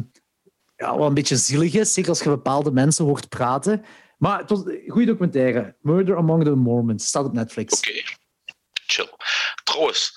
ja, 0.75 0.97
wat 0.97 1.07
een 1.07 1.13
beetje 1.13 1.35
zielig 1.35 1.73
is, 1.73 1.93
zeker 1.93 2.09
als 2.09 2.23
je 2.23 2.29
bepaalde 2.29 2.71
mensen 2.71 3.05
hoort 3.05 3.29
praten. 3.29 3.85
Maar 4.17 4.39
het 4.39 4.49
was 4.49 4.65
een 4.65 4.83
goede 4.87 5.05
documentaire. 5.05 5.75
Murder 5.81 6.17
Among 6.17 6.43
the 6.43 6.55
Mormons. 6.55 7.07
Staat 7.07 7.25
op 7.25 7.33
Netflix. 7.33 7.77
Oké. 7.77 8.01
Chill. 8.85 9.09
Trouwens, 9.63 10.13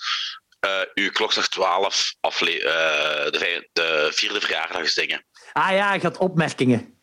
uh, 0.65 0.81
uw 0.93 1.11
klokslag 1.11 1.47
12 1.47 2.15
afle 2.19 2.59
uh, 2.59 3.31
de, 3.31 3.69
de, 3.73 4.09
vierde 4.11 4.41
verjaardagsdingen. 4.41 5.25
Ah 5.53 5.71
ja, 5.71 5.93
je 5.93 6.01
had 6.01 6.17
opmerkingen. 6.17 6.96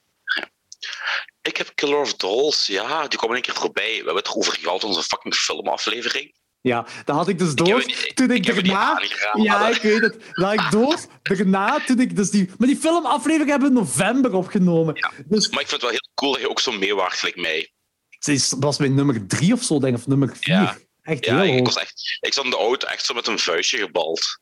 Ik 1.48 1.56
heb 1.56 1.72
Killer 1.74 2.00
of 2.00 2.14
Dolls, 2.14 2.66
ja, 2.66 3.08
die 3.08 3.18
kwam 3.18 3.30
een 3.30 3.42
keer 3.42 3.54
voorbij. 3.54 3.90
We 3.90 3.94
hebben 3.94 4.16
het 4.16 4.26
erover 4.26 4.52
gehad, 4.60 4.84
onze 4.84 5.02
fucking 5.02 5.34
filmaflevering. 5.34 6.34
Ja, 6.60 6.86
dat 7.04 7.16
had 7.16 7.28
ik 7.28 7.38
dus 7.38 7.54
door. 7.54 7.66
toen 8.14 8.30
ik, 8.30 8.46
ik 8.46 8.54
daarna. 8.54 9.02
Ja, 9.32 9.68
ik 9.68 9.82
weet 9.82 10.00
het. 10.00 10.16
Dat 10.32 10.52
ik 10.52 10.70
door. 10.70 11.00
Daarna, 11.22 11.84
toen 11.84 12.00
ik 12.00 12.16
dus 12.16 12.30
die. 12.30 12.50
Maar 12.58 12.68
die 12.68 12.76
filmaflevering 12.76 13.50
hebben 13.50 13.72
we 13.72 13.74
in 13.74 13.80
november 13.80 14.34
opgenomen. 14.34 14.94
Ja, 14.94 15.12
dus... 15.26 15.48
Maar 15.48 15.60
ik 15.60 15.68
vind 15.68 15.80
het 15.80 15.90
wel 15.90 15.90
heel 15.90 16.10
cool 16.14 16.32
dat 16.32 16.40
je 16.40 16.50
ook 16.50 16.60
zo 16.60 16.72
meewaart 16.72 17.14
gelijk 17.14 17.36
mij. 17.36 17.72
Dat 18.18 18.56
was 18.58 18.78
mijn 18.78 18.94
nummer 18.94 19.26
drie 19.26 19.52
of 19.52 19.62
zo, 19.62 19.78
denk 19.78 19.94
ik, 19.94 20.00
of 20.00 20.06
nummer 20.06 20.36
vier. 20.36 20.54
Ja. 20.54 20.76
Echt 21.02 21.24
ja, 21.24 21.40
heel 21.40 21.56
ik, 21.56 21.64
was 21.64 21.76
echt, 21.76 22.18
ik 22.20 22.32
zat 22.32 22.44
in 22.44 22.50
de 22.50 22.56
auto 22.56 22.86
echt 22.86 23.04
zo 23.04 23.14
met 23.14 23.26
een 23.26 23.38
vuistje 23.38 23.78
gebald. 23.78 24.38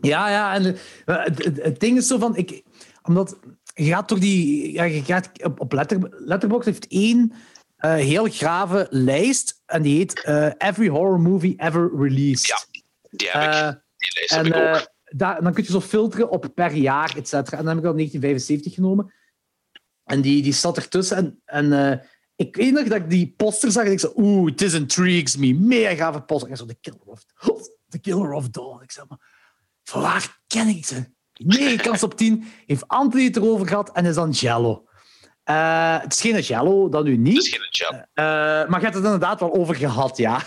Ja, 0.00 0.30
ja, 0.30 0.54
en 0.54 0.78
eh, 1.04 1.24
het, 1.24 1.44
het, 1.44 1.62
het 1.62 1.80
ding 1.80 1.96
is 1.96 2.06
zo 2.06 2.18
van. 2.18 2.36
Ik, 2.36 2.62
omdat 3.02 3.38
je 3.78 3.90
gaat 3.90 4.08
door 4.08 4.20
die. 4.20 4.72
Ja, 4.72 4.84
je 4.84 5.02
gaat 5.02 5.30
op, 5.58 5.72
letter, 5.72 5.98
Letterboxd 6.10 6.64
heeft 6.64 6.86
één 6.86 7.32
uh, 7.80 7.94
heel 7.94 8.24
grave 8.24 8.86
lijst. 8.90 9.62
En 9.66 9.82
die 9.82 9.96
heet 9.96 10.24
uh, 10.28 10.50
Every 10.58 10.88
Horror 10.88 11.20
Movie 11.20 11.54
Ever 11.56 11.90
Released. 11.96 12.46
Ja, 12.46 12.56
die 13.10 13.30
heb 13.30 13.42
ik. 13.42 13.54
Uh, 13.54 13.68
die 13.96 14.12
lijst 14.14 14.32
en, 14.32 14.44
heb 14.44 14.74
ik 14.74 14.76
ook. 14.76 14.96
Daar, 15.04 15.42
dan 15.42 15.52
kun 15.52 15.64
je 15.64 15.70
zo 15.70 15.80
filteren 15.80 16.30
op 16.30 16.48
per 16.54 16.72
jaar, 16.72 17.16
et 17.16 17.28
cetera. 17.28 17.58
En 17.58 17.64
dan 17.64 17.74
heb 17.74 17.84
ik 17.84 17.90
al 17.90 17.96
1975 17.96 18.74
genomen. 18.74 19.12
En 20.04 20.20
die, 20.20 20.42
die 20.42 20.52
zat 20.52 20.76
ertussen. 20.76 21.16
En, 21.16 21.40
en 21.44 22.02
ik 22.36 22.56
weet 22.56 22.72
nog 22.72 22.88
dat 22.88 22.96
ik 22.96 23.10
die 23.10 23.34
poster 23.36 23.70
zag 23.70 23.84
en 23.84 23.92
ik 23.92 24.00
zei, 24.00 24.12
oeh, 24.16 24.52
this 24.52 24.74
intrigues 24.74 25.36
me. 25.36 25.54
Mega 25.54 25.94
gave 25.94 26.20
poster. 26.20 26.50
En 26.50 26.56
zo, 26.56 26.64
The 26.64 26.74
Killer 26.80 27.00
of, 27.04 27.24
the 27.88 27.98
killer 27.98 28.32
of 28.32 28.48
Dawn. 28.48 28.82
Ik 28.82 28.90
zei, 28.90 29.06
maar 29.08 29.18
van 29.84 30.00
waar 30.00 30.40
ken 30.46 30.68
ik 30.68 30.86
ze? 30.86 31.16
9 31.38 31.76
kans 31.76 32.02
op 32.02 32.16
10. 32.16 32.44
Heeft 32.66 32.88
Anthony 32.88 33.24
het 33.24 33.36
erover 33.36 33.66
gehad 33.66 33.92
en 33.92 34.04
is 34.04 34.14
dan 34.14 34.30
Jello. 34.30 34.86
Uh, 35.50 36.00
het 36.00 36.12
is 36.12 36.20
geen 36.20 36.40
Jello, 36.40 36.88
dat 36.88 37.04
nu 37.04 37.16
niet. 37.16 37.36
Het 37.36 37.44
is 37.44 37.50
geen 37.50 37.68
Jello. 37.70 37.98
Uh, 37.98 38.68
maar 38.68 38.78
je 38.78 38.84
hebt 38.84 38.94
het 38.94 39.04
inderdaad 39.04 39.40
wel 39.40 39.54
over 39.54 39.74
gehad, 39.74 40.16
ja. 40.16 40.42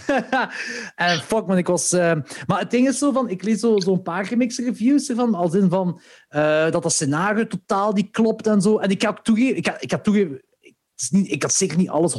en 0.96 1.20
fuck 1.20 1.46
man, 1.46 1.58
ik 1.58 1.68
was... 1.68 1.94
Uh, 1.94 2.12
maar 2.48 2.60
het 2.60 2.72
ding 2.72 2.88
is 2.88 2.98
zo 2.98 3.12
van, 3.12 3.30
ik 3.30 3.44
lees 3.44 3.60
zo'n 3.60 3.82
zo 3.82 3.96
paar 3.96 4.26
gemixte 4.26 4.64
reviews 4.64 5.10
ervan, 5.10 5.36
als 5.36 5.54
in 5.54 5.70
van 5.70 6.02
dat 6.72 6.84
dat 6.84 6.94
scenario 6.94 7.48
totaal 7.48 7.92
niet 7.92 8.12
klopt 8.12 8.48
en 8.48 8.62
zo. 8.62 8.78
En 8.78 8.90
ik 8.90 9.02
heb 9.02 9.18
toegeven, 9.18 9.58
ik, 9.58 9.68
ik 9.80 9.92
heb 9.92 10.04
toegeven, 10.04 10.42
het 10.62 10.74
is 10.96 11.10
niet, 11.10 11.32
ik 11.32 11.42
had 11.42 11.54
zeker 11.54 11.78
niet 11.78 11.90
alles 11.90 12.16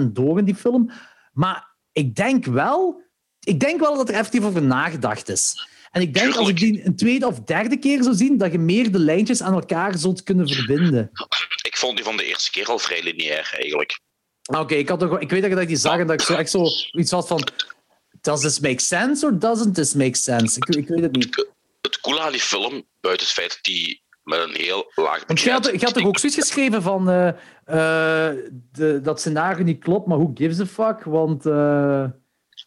100% 0.00 0.02
door 0.12 0.38
in 0.38 0.44
die 0.44 0.54
film, 0.54 0.90
maar 1.32 1.76
ik 1.92 2.14
denk 2.14 2.44
wel, 2.44 3.02
ik 3.40 3.60
denk 3.60 3.80
wel 3.80 3.96
dat 3.96 4.08
er 4.08 4.14
effectief 4.14 4.44
over 4.44 4.62
nagedacht 4.62 5.28
is. 5.28 5.68
En 5.92 6.00
ik 6.00 6.14
denk 6.14 6.36
als 6.36 6.48
ik 6.48 6.56
die 6.56 6.84
een 6.86 6.96
tweede 6.96 7.26
of 7.26 7.40
derde 7.40 7.76
keer 7.76 8.02
zou 8.02 8.14
zien, 8.14 8.38
dat 8.38 8.52
je 8.52 8.58
meer 8.58 8.92
de 8.92 8.98
lijntjes 8.98 9.42
aan 9.42 9.52
elkaar 9.52 9.98
zult 9.98 10.22
kunnen 10.22 10.48
verbinden. 10.48 11.10
Ik 11.62 11.76
vond 11.76 11.96
die 11.96 12.04
van 12.04 12.16
de 12.16 12.24
eerste 12.24 12.50
keer 12.50 12.66
al 12.66 12.78
vrij 12.78 13.02
lineair, 13.02 13.50
eigenlijk. 13.54 14.00
Ah, 14.42 14.60
oké, 14.60 14.74
ik, 14.74 14.88
had 14.88 15.02
ik 15.02 15.30
weet 15.30 15.42
dat 15.42 15.58
ik 15.58 15.68
die 15.68 15.76
zag 15.76 15.98
en 15.98 16.06
dat 16.06 16.20
ik 16.20 16.26
zo 16.26 16.34
echt 16.34 16.50
zo 16.50 16.64
iets 16.92 17.10
had 17.10 17.26
van... 17.26 17.48
Does 18.20 18.40
this 18.40 18.60
make 18.60 18.80
sense 18.80 19.26
or 19.26 19.38
doesn't 19.38 19.74
this 19.74 19.94
make 19.94 20.16
sense? 20.16 20.56
Ik, 20.56 20.76
ik 20.76 20.88
weet 20.88 21.02
het 21.02 21.12
niet. 21.12 21.46
Het 21.80 22.00
coole 22.00 22.20
aan 22.20 22.32
die 22.32 22.40
film, 22.40 22.84
buiten 23.00 23.26
het 23.26 23.34
feit 23.34 23.48
dat 23.48 23.58
die 23.62 24.02
met 24.22 24.40
een 24.40 24.54
heel 24.54 24.92
laag 24.94 25.26
budget... 25.26 25.44
Je 25.44 25.50
had, 25.50 25.80
je 25.80 25.84
had 25.84 25.94
toch 25.94 26.06
ook 26.06 26.18
zoiets 26.18 26.38
geschreven 26.38 26.82
van... 26.82 27.10
Uh, 27.10 27.26
uh, 27.26 27.34
de, 28.72 29.00
dat 29.02 29.20
scenario 29.20 29.64
niet 29.64 29.84
klopt, 29.84 30.06
maar 30.06 30.18
who 30.18 30.30
gives 30.34 30.60
a 30.60 30.66
fuck? 30.66 31.04
Want... 31.04 31.46
Uh, 31.46 32.04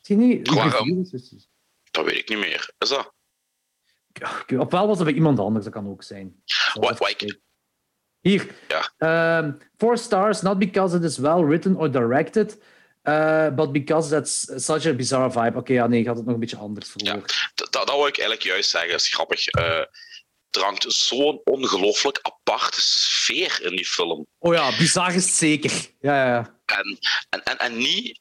niet, 0.07 0.53
Waarom? 0.53 1.09
Dat 1.91 2.05
weet 2.05 2.17
ik 2.17 2.29
niet 2.29 2.37
meer. 2.37 2.73
Is 2.77 2.89
dat? 2.89 3.14
Ofwel 4.57 4.87
was 4.87 4.97
het 4.97 5.05
bij 5.05 5.15
iemand 5.15 5.39
anders, 5.39 5.63
dat 5.63 5.73
kan 5.73 5.87
ook 5.87 6.03
zijn. 6.03 6.43
What, 6.73 6.99
like? 7.07 7.39
Hier. 8.19 8.55
Ja. 8.67 9.37
Um, 9.37 9.57
four 9.77 9.97
stars, 9.97 10.41
not 10.41 10.59
because 10.59 10.97
it 10.97 11.03
is 11.03 11.17
well 11.17 11.43
written 11.43 11.75
or 11.75 11.91
directed, 11.91 12.57
uh, 13.03 13.49
but 13.49 13.71
because 13.71 14.09
that's 14.09 14.65
such 14.65 14.85
a 14.85 14.93
bizarre 14.93 15.31
vibe. 15.31 15.47
Oké, 15.47 15.57
okay, 15.57 15.75
ja, 15.75 15.87
nee, 15.87 15.99
ik 15.99 16.07
had 16.07 16.15
het 16.15 16.25
nog 16.25 16.33
een 16.33 16.39
beetje 16.39 16.57
anders 16.57 16.89
verwoord. 16.89 17.31
Ja, 17.31 17.51
dat, 17.55 17.71
dat 17.71 17.85
wil 17.85 18.07
ik 18.07 18.17
eigenlijk 18.17 18.41
juist 18.41 18.69
zeggen, 18.69 18.91
dat 18.91 18.99
is 18.99 19.13
grappig. 19.13 19.53
Uh, 19.53 19.63
er 20.49 20.61
hangt 20.61 20.93
zo'n 20.93 21.41
ongelooflijk 21.43 22.19
aparte 22.21 22.81
sfeer 22.81 23.59
in 23.61 23.75
die 23.75 23.85
film. 23.85 24.27
Oh 24.37 24.53
ja, 24.53 24.77
bizar 24.77 25.15
is 25.15 25.25
het 25.25 25.33
zeker. 25.33 25.87
Ja, 25.99 26.25
ja. 26.25 26.59
En, 26.65 26.97
en, 27.29 27.43
en, 27.43 27.57
en 27.57 27.77
niet 27.77 28.19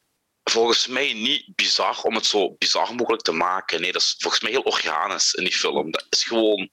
volgens 0.51 0.87
mij 0.87 1.13
niet 1.13 1.55
bizar 1.55 2.03
om 2.03 2.15
het 2.15 2.27
zo 2.27 2.55
bizar 2.59 2.95
mogelijk 2.95 3.23
te 3.23 3.33
maken. 3.33 3.81
Nee, 3.81 3.93
dat 3.93 4.03
is 4.03 4.15
volgens 4.19 4.43
mij 4.43 4.51
heel 4.51 4.63
organisch 4.63 5.35
in 5.35 5.45
die 5.45 5.57
film. 5.57 5.91
Dat 5.91 6.07
is 6.11 6.25
gewoon. 6.25 6.71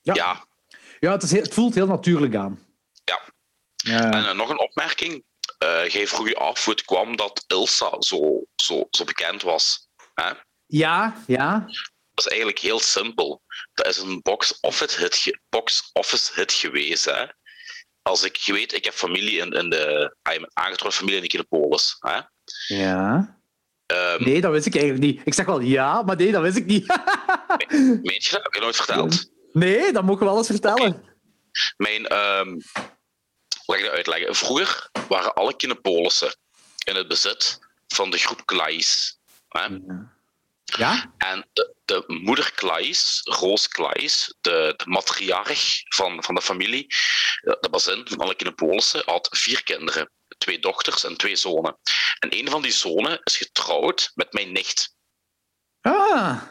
Ja, 0.00 0.14
ja. 0.14 0.46
ja 1.00 1.12
het, 1.12 1.22
is 1.22 1.30
heel, 1.30 1.42
het 1.42 1.54
voelt 1.54 1.74
heel 1.74 1.86
natuurlijk 1.86 2.34
aan. 2.34 2.66
Ja. 3.04 3.20
ja. 3.76 4.10
En 4.10 4.24
uh, 4.24 4.32
nog 4.32 4.48
een 4.48 4.60
opmerking. 4.60 5.24
Uh, 5.64 5.88
jij 5.88 6.06
vroeg 6.06 6.28
je 6.28 6.36
af 6.36 6.64
hoe 6.64 6.74
het 6.74 6.84
kwam 6.84 7.16
dat 7.16 7.44
Ilsa 7.46 8.00
zo, 8.00 8.44
zo, 8.54 8.86
zo 8.90 9.04
bekend 9.04 9.42
was. 9.42 9.88
Hè? 10.14 10.32
Ja, 10.66 11.22
ja. 11.26 11.66
Dat 12.14 12.24
is 12.24 12.30
eigenlijk 12.30 12.58
heel 12.58 12.80
simpel. 12.80 13.42
Dat 13.74 13.86
is 13.86 13.98
een 13.98 14.20
box 14.22 14.60
office 14.60 15.00
hit, 15.00 15.38
box 15.48 15.90
office 15.92 16.32
hit 16.34 16.52
geweest. 16.52 17.04
Hè? 17.04 17.26
Als 18.02 18.22
ik, 18.22 18.42
weet, 18.44 18.72
ik 18.72 18.84
heb 18.84 18.94
familie 18.94 19.38
in, 19.38 19.50
in 19.50 19.70
de, 19.70 20.16
aangetrokken 20.52 20.98
familie 20.98 21.16
in 21.16 21.22
de 21.22 21.28
Kinepolis. 21.28 21.96
Hè? 21.98 22.20
Ja. 22.66 23.40
Um, 23.86 24.24
nee, 24.24 24.40
dat 24.40 24.52
wist 24.52 24.66
ik 24.66 24.74
eigenlijk 24.74 25.04
niet. 25.04 25.20
Ik 25.24 25.34
zeg 25.34 25.46
wel 25.46 25.60
ja, 25.60 26.02
maar 26.02 26.16
nee, 26.16 26.32
dat 26.32 26.42
wist 26.42 26.56
ik 26.56 26.66
niet. 26.66 26.86
Meent 28.02 28.24
je 28.24 28.30
dat? 28.30 28.42
Heb 28.42 28.54
je 28.54 28.60
nooit 28.60 28.76
verteld? 28.76 29.30
Nee, 29.52 29.92
dat 29.92 30.04
mogen 30.04 30.18
we 30.18 30.24
wel 30.24 30.36
eens 30.36 30.46
vertellen. 30.46 30.88
Okay. 30.88 31.10
Mijn, 31.76 32.18
um, 32.18 32.62
hoe 33.64 33.74
ga 33.74 33.76
ik 33.76 33.84
dat 33.84 33.94
uitleggen? 33.94 34.34
Vroeger 34.34 34.90
waren 35.08 35.34
alle 35.34 35.56
Kinepolissen 35.56 36.36
in 36.84 36.94
het 36.94 37.08
bezit 37.08 37.58
van 37.86 38.10
de 38.10 38.18
groep 38.18 38.46
Klaes. 38.46 39.18
Ja. 39.48 40.10
ja. 40.64 41.12
En 41.18 41.48
de, 41.52 41.74
de 41.84 42.04
moeder 42.06 42.52
Klaes, 42.54 43.20
Roos 43.24 43.68
Klaes, 43.68 44.34
de, 44.40 44.74
de 44.76 44.84
matriarch 44.86 45.82
van, 45.88 46.24
van 46.24 46.34
de 46.34 46.42
familie, 46.42 46.86
de 47.40 47.68
bazin 47.70 48.06
van 48.08 48.18
alle 48.18 48.34
Kinepolissen, 48.34 49.02
had 49.04 49.28
vier 49.30 49.62
kinderen 49.62 50.10
twee 50.42 50.58
dochters 50.58 51.04
en 51.04 51.16
twee 51.16 51.36
zonen. 51.36 51.78
En 52.18 52.38
een 52.38 52.50
van 52.50 52.62
die 52.62 52.72
zonen 52.72 53.20
is 53.22 53.36
getrouwd 53.36 54.10
met 54.14 54.32
mijn 54.32 54.52
nicht. 54.52 54.94
Ah. 55.80 56.42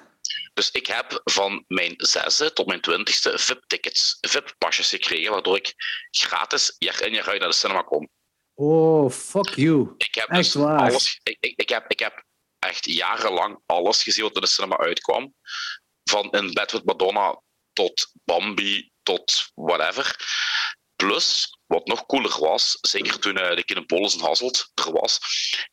Dus 0.54 0.72
ik 0.72 0.88
heb 0.88 1.22
van 1.24 1.64
mijn 1.68 1.94
zesde 1.98 2.54
tot 2.54 2.68
mijn 2.68 2.82
twintigste 2.82 3.40
VIP-tickets, 3.40 4.18
VIP-pasjes 4.22 4.90
gekregen, 4.90 5.32
waardoor 5.32 5.56
ik 5.56 5.74
gratis 6.12 6.76
jaar 6.78 7.02
in 7.02 7.14
jaar 7.14 7.30
uit 7.30 7.40
naar 7.40 7.50
de 7.50 7.56
cinema 7.56 7.82
kom. 7.82 8.10
Oh, 8.54 9.12
fuck 9.12 9.56
you. 9.56 9.94
Ik 9.98 10.16
heb 10.16 10.30
dus 10.30 10.56
alles. 10.56 11.20
Ik, 11.24 11.38
ik, 11.40 11.54
ik, 11.56 11.70
heb, 11.70 11.92
ik 11.92 12.00
heb 12.00 12.26
echt 12.60 12.86
jarenlang 12.86 13.62
alles 13.66 14.04
gezien 14.04 14.24
wat 14.24 14.36
in 14.36 14.42
de 14.42 14.48
cinema 14.48 14.78
uitkwam. 14.78 15.34
Van 16.04 16.32
In 16.32 16.54
Bed 16.54 16.72
with 16.72 16.86
Madonna 16.86 17.42
tot 17.74 18.12
Bambi 18.24 18.92
tot 19.04 19.52
whatever. 19.54 20.16
Plus, 21.02 21.58
wat 21.66 21.88
nog 21.88 22.06
cooler 22.06 22.40
was, 22.40 22.78
zeker 22.82 23.20
toen 23.20 23.38
uh, 23.38 23.56
de 23.56 23.64
Kinepolis 23.64 24.14
en 24.14 24.20
Hasselt 24.20 24.72
er 24.74 24.92
was, 24.92 25.20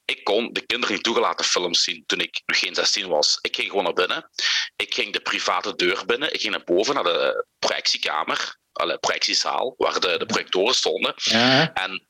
ik 0.05 0.24
kon 0.24 0.53
de 0.53 0.66
kinderen 0.66 0.95
niet 0.95 1.05
toegelaten 1.05 1.45
films 1.47 1.83
zien 1.83 2.03
toen 2.07 2.20
ik 2.20 2.43
nog 2.47 2.59
geen 2.59 2.74
16 2.74 3.09
was. 3.09 3.39
Ik 3.41 3.55
ging 3.57 3.68
gewoon 3.68 3.85
naar 3.85 3.93
binnen. 3.93 4.31
Ik 4.76 4.95
ging 4.95 5.12
de 5.12 5.20
private 5.20 5.74
deur 5.74 6.07
binnen. 6.07 6.35
Ik 6.35 6.41
ging 6.41 6.53
naar 6.53 6.64
boven, 6.64 6.95
naar 6.95 7.05
de 7.05 7.47
projectiekamer, 7.59 8.59
de 8.72 8.99
projectiezaal, 9.01 9.74
waar 9.76 10.01
de, 10.01 10.18
de 10.18 10.26
projectoren 10.26 10.74
stonden. 10.74 11.12
Ja. 11.16 11.72
En 11.72 12.07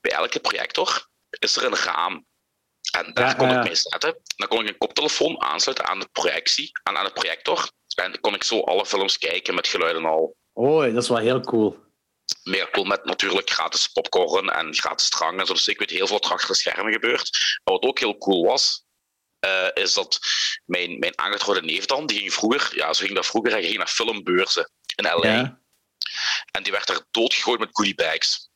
bij 0.00 0.12
elke 0.12 0.40
projector 0.40 1.08
is 1.30 1.56
er 1.56 1.64
een 1.64 1.76
raam. 1.76 2.26
En 2.92 3.14
daar 3.14 3.36
kon 3.36 3.50
ik 3.50 3.64
mee 3.64 3.74
zetten. 3.74 4.16
Dan 4.36 4.48
kon 4.48 4.60
ik 4.60 4.68
een 4.68 4.78
koptelefoon 4.78 5.42
aansluiten 5.42 5.86
aan 5.86 6.00
de 6.00 6.08
projectie, 6.12 6.70
aan, 6.82 6.96
aan 6.96 7.04
de 7.04 7.12
projector. 7.12 7.70
En 7.94 8.20
kon 8.20 8.34
ik 8.34 8.44
zo 8.44 8.60
alle 8.60 8.86
films 8.86 9.18
kijken 9.18 9.54
met 9.54 9.68
geluid 9.68 9.96
en 9.96 10.04
al. 10.04 10.36
Oh, 10.52 10.94
dat 10.94 11.02
is 11.02 11.08
wel 11.08 11.18
heel 11.18 11.40
cool 11.40 11.90
meer 12.42 12.70
cool 12.70 12.84
met 12.84 13.04
natuurlijk 13.04 13.50
gratis 13.50 13.86
popcorn 13.86 14.50
en 14.50 14.74
gratis 14.74 15.08
drank 15.08 15.40
en 15.40 15.46
zo. 15.46 15.52
Dus 15.52 15.68
ik 15.68 15.78
weet 15.78 15.90
heel 15.90 16.06
veel 16.06 16.18
wat 16.18 16.30
achter 16.30 16.48
de 16.48 16.54
schermen 16.54 16.92
gebeurt. 16.92 17.58
Maar 17.64 17.74
wat 17.74 17.82
ook 17.82 17.98
heel 17.98 18.18
cool 18.18 18.44
was, 18.44 18.84
uh, 19.46 19.68
is 19.74 19.94
dat 19.94 20.18
mijn, 20.64 20.98
mijn 20.98 21.18
aangetrouwde 21.18 21.62
neef 21.62 21.86
dan, 21.86 22.06
die 22.06 22.18
ging 22.18 22.34
vroeger, 22.34 22.76
ja, 22.76 22.92
zo 22.92 23.04
ging 23.04 23.16
dat 23.16 23.26
vroeger, 23.26 23.52
hij 23.52 23.62
ging 23.62 23.76
naar 23.76 23.88
filmbeurzen 23.88 24.70
in 24.94 25.04
L.A. 25.04 25.26
Ja. 25.26 25.60
En 26.50 26.62
die 26.62 26.72
werd 26.72 26.88
er 26.88 27.06
doodgegooid 27.10 27.60
met 27.60 27.68
goodiebags. 27.72 28.50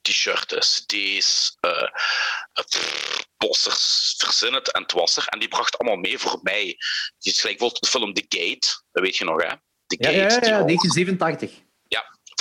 T-shirts, 0.00 0.84
cd's, 0.84 1.56
uh, 1.66 1.88
posters, 3.36 4.14
verzin 4.18 4.52
het 4.52 4.72
en 4.72 4.82
het 4.82 4.92
was 4.92 5.16
er. 5.16 5.26
En 5.26 5.38
die 5.38 5.48
bracht 5.48 5.78
allemaal 5.78 5.98
mee 5.98 6.18
voor 6.18 6.38
mij. 6.42 6.64
Die 7.18 7.32
is 7.32 7.40
gelijk 7.40 7.58
bijvoorbeeld 7.58 7.82
de 7.82 7.98
film 7.98 8.12
The 8.12 8.24
Gate, 8.28 8.82
dat 8.92 9.02
weet 9.02 9.16
je 9.16 9.24
nog, 9.24 9.42
hè? 9.42 9.48
The 9.86 9.96
Gate. 9.98 10.16
Ja, 10.16 10.22
ja, 10.22 10.28
ja, 10.28 10.64
1987 10.64 11.61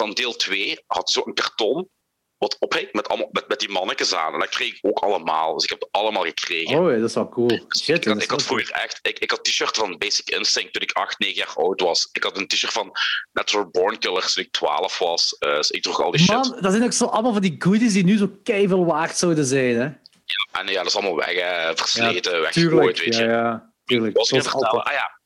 van 0.02 0.12
deel 0.12 0.36
2 0.36 0.84
had 0.88 1.10
zo 1.10 1.22
een 1.26 1.34
karton 1.34 1.90
wat 2.38 2.56
ophik 2.60 2.94
met, 2.94 3.08
allemaal, 3.08 3.30
met, 3.32 3.48
met 3.48 3.60
die 3.60 3.70
mannetjes 3.70 4.14
aan. 4.14 4.34
En 4.34 4.40
dat 4.40 4.50
kreeg 4.50 4.74
ik 4.74 4.80
ook 4.82 5.00
allemaal. 5.00 5.54
Dus 5.54 5.64
ik 5.64 5.70
heb 5.70 5.80
het 5.80 5.92
allemaal 5.92 6.24
gekregen. 6.24 6.80
Oh, 6.80 7.00
dat 7.00 7.10
is 7.10 7.14
wel 7.14 7.30
cool. 7.30 7.48
Dus 7.48 7.84
Shit, 7.84 7.98
ik 7.98 8.04
had, 8.04 8.24
ik 8.24 8.30
had 8.30 8.44
vroeger 8.44 8.72
echt... 8.72 9.00
Ik, 9.02 9.20
ik 9.20 9.32
had 9.32 9.44
t-shirt 9.44 9.78
van 9.78 9.98
Basic 9.98 10.30
Instinct 10.30 10.74
toen 10.74 10.82
ik 10.82 10.92
8, 10.92 11.20
9 11.20 11.36
jaar 11.36 11.54
oud 11.56 11.82
was. 11.82 12.10
Ik 12.12 12.24
had 12.24 12.38
een 12.38 12.48
t-shirt 12.48 12.72
van 12.72 12.92
Natural 13.32 13.70
Born 13.72 13.98
Killers 13.98 14.34
toen 14.34 14.44
ik 14.44 14.52
12 14.52 14.98
was. 14.98 15.36
Uh, 15.40 15.56
dus 15.56 15.70
ik 15.70 15.82
droeg 15.82 16.02
al 16.02 16.12
die 16.12 16.32
Man, 16.32 16.46
shit. 16.46 16.62
dat 16.62 16.72
zijn 16.72 16.84
ook 16.84 16.94
zo 16.94 17.06
allemaal 17.06 17.34
van 17.34 17.42
die 17.42 17.56
goodies 17.60 17.94
die 17.94 18.04
nu 18.04 18.18
zo 18.18 18.32
keihard 18.44 18.86
waard 18.86 19.18
zouden 19.18 19.46
zijn, 19.46 19.76
hè? 19.76 19.84
Ja, 20.26 20.60
en 20.60 20.68
ja, 20.68 20.78
dat 20.78 20.86
is 20.86 20.96
allemaal 20.96 21.16
weg, 21.16 21.36
hè, 21.40 21.76
versleten, 21.76 22.36
ja, 22.36 22.42
weggegooid, 22.42 23.00
weet 23.00 23.16
je. 23.16 23.24
Ja, 23.24 23.30
ja, 23.30 23.74
tuurlijk. 23.86 24.18
Was 24.18 24.32
ik 24.32 24.44
vertellen? 24.44 24.84
Ah 24.84 24.94
ja, 24.94 25.20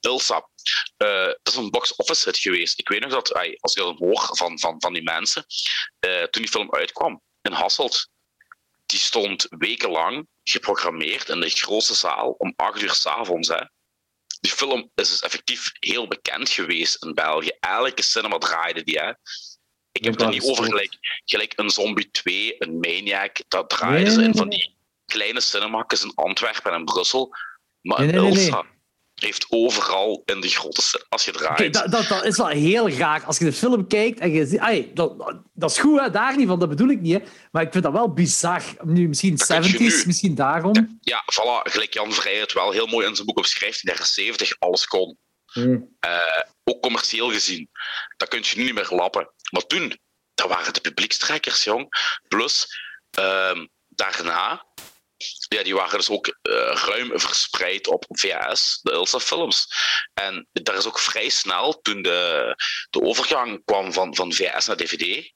Ilsa. 0.00 0.48
Uh, 0.98 1.24
dat 1.24 1.52
is 1.52 1.54
een 1.54 1.70
box 1.70 1.96
office 1.96 2.28
hit 2.28 2.38
geweest. 2.38 2.78
Ik 2.78 2.88
weet 2.88 3.00
nog 3.00 3.10
dat, 3.10 3.32
als 3.60 3.74
je 3.74 3.80
dat 3.80 3.98
hoor 3.98 4.28
van, 4.32 4.58
van, 4.58 4.74
van 4.78 4.92
die 4.92 5.02
mensen, 5.02 5.44
uh, 6.06 6.22
toen 6.22 6.42
die 6.42 6.50
film 6.50 6.74
uitkwam 6.74 7.22
in 7.42 7.52
Hasselt, 7.52 8.08
die 8.86 8.98
stond 8.98 9.46
wekenlang 9.48 10.26
geprogrammeerd 10.42 11.28
in 11.28 11.40
de 11.40 11.50
grootste 11.50 11.94
zaal 11.94 12.30
om 12.30 12.52
acht 12.56 12.82
uur 12.82 12.92
s'avonds. 12.92 13.48
Die 14.40 14.52
film 14.52 14.90
is 14.94 15.08
dus 15.08 15.20
effectief 15.20 15.70
heel 15.80 16.08
bekend 16.08 16.50
geweest 16.50 17.04
in 17.04 17.14
België. 17.14 17.50
Elke 17.60 18.02
cinema 18.02 18.38
draaide 18.38 18.84
die. 18.84 18.98
Hè. 18.98 19.12
Ik 19.92 20.04
heb 20.04 20.12
het 20.12 20.22
er 20.22 20.28
niet 20.28 20.42
over 20.42 20.64
gelijk, 20.64 21.22
gelijk 21.24 21.52
een 21.56 21.70
Zombie 21.70 22.10
2, 22.10 22.54
een 22.58 22.78
Maniac. 22.78 23.36
Dat 23.48 23.70
draaiden 23.70 24.12
ze 24.12 24.22
in 24.22 24.34
van 24.34 24.48
die 24.48 24.76
kleine 25.06 25.40
cinemakjes 25.40 26.02
in 26.02 26.12
Antwerpen 26.14 26.72
en 26.72 26.78
in 26.78 26.84
Brussel. 26.84 27.36
Maar 27.80 28.06
nee, 28.06 28.14
Ilsa 28.14 28.66
heeft 29.18 29.46
overal 29.48 30.22
in 30.24 30.40
de 30.40 30.48
grote 30.48 31.04
als 31.08 31.24
je 31.24 31.32
draait. 31.32 31.50
Okay, 31.50 31.70
dat, 31.70 31.90
dat, 31.90 32.08
dat, 32.08 32.24
is 32.24 32.36
wel 32.36 32.46
heel 32.46 32.90
raar. 32.90 33.24
Als 33.24 33.38
je 33.38 33.44
de 33.44 33.52
film 33.52 33.86
kijkt 33.86 34.18
en 34.18 34.30
je 34.30 34.46
ziet... 34.46 34.58
Ay, 34.58 34.90
dat, 34.94 35.34
dat 35.54 35.70
is 35.70 35.78
goed, 35.78 36.00
hè, 36.00 36.10
daar 36.10 36.36
niet 36.36 36.48
van, 36.48 36.58
dat 36.58 36.68
bedoel 36.68 36.88
ik 36.88 37.00
niet. 37.00 37.12
Hè. 37.12 37.28
Maar 37.52 37.62
ik 37.62 37.72
vind 37.72 37.84
dat 37.84 37.92
wel 37.92 38.12
bizar. 38.12 38.62
Nu, 38.84 39.08
misschien 39.08 39.38
70s, 39.52 40.06
misschien 40.06 40.34
daarom. 40.34 40.74
Ja, 40.74 40.86
ja, 41.00 41.24
voilà. 41.32 41.70
Gelijk 41.70 41.94
Jan 41.94 42.12
Vrij 42.12 42.36
het 42.36 42.52
wel 42.52 42.70
heel 42.70 42.86
mooi 42.86 43.06
in 43.06 43.14
zijn 43.14 43.26
boek 43.26 43.38
opschrijft. 43.38 43.76
In 43.76 43.82
de 43.84 43.92
jaren 43.92 44.06
70 44.06 44.56
alles 44.58 44.86
kon. 44.86 45.18
Hmm. 45.46 45.96
Uh, 46.06 46.42
ook 46.64 46.82
commercieel 46.82 47.30
gezien. 47.30 47.70
Dat 48.16 48.28
kun 48.28 48.40
je 48.42 48.56
nu 48.56 48.64
niet 48.64 48.74
meer 48.74 48.88
lappen. 48.90 49.30
Maar 49.50 49.66
toen, 49.66 49.98
dat 50.34 50.48
waren 50.48 50.72
de 50.72 50.80
publiekstrekkers, 50.80 51.64
jong. 51.64 51.88
Plus, 52.28 52.66
uh, 53.18 53.64
daarna 53.88 54.66
ja, 55.48 55.62
die 55.62 55.74
waren 55.74 55.98
dus 55.98 56.10
ook 56.10 56.26
uh, 56.26 56.82
ruim 56.86 57.20
verspreid 57.20 57.86
op 57.86 58.04
VHS, 58.08 58.78
de 58.82 58.92
Ilsa-films. 58.92 59.66
En 60.14 60.48
daar 60.52 60.76
is 60.76 60.86
ook 60.86 60.98
vrij 60.98 61.28
snel, 61.28 61.80
toen 61.80 62.02
de, 62.02 62.54
de 62.90 63.00
overgang 63.00 63.62
kwam 63.64 63.92
van, 63.92 64.14
van 64.14 64.32
VHS 64.32 64.66
naar 64.66 64.76
DVD, 64.76 65.32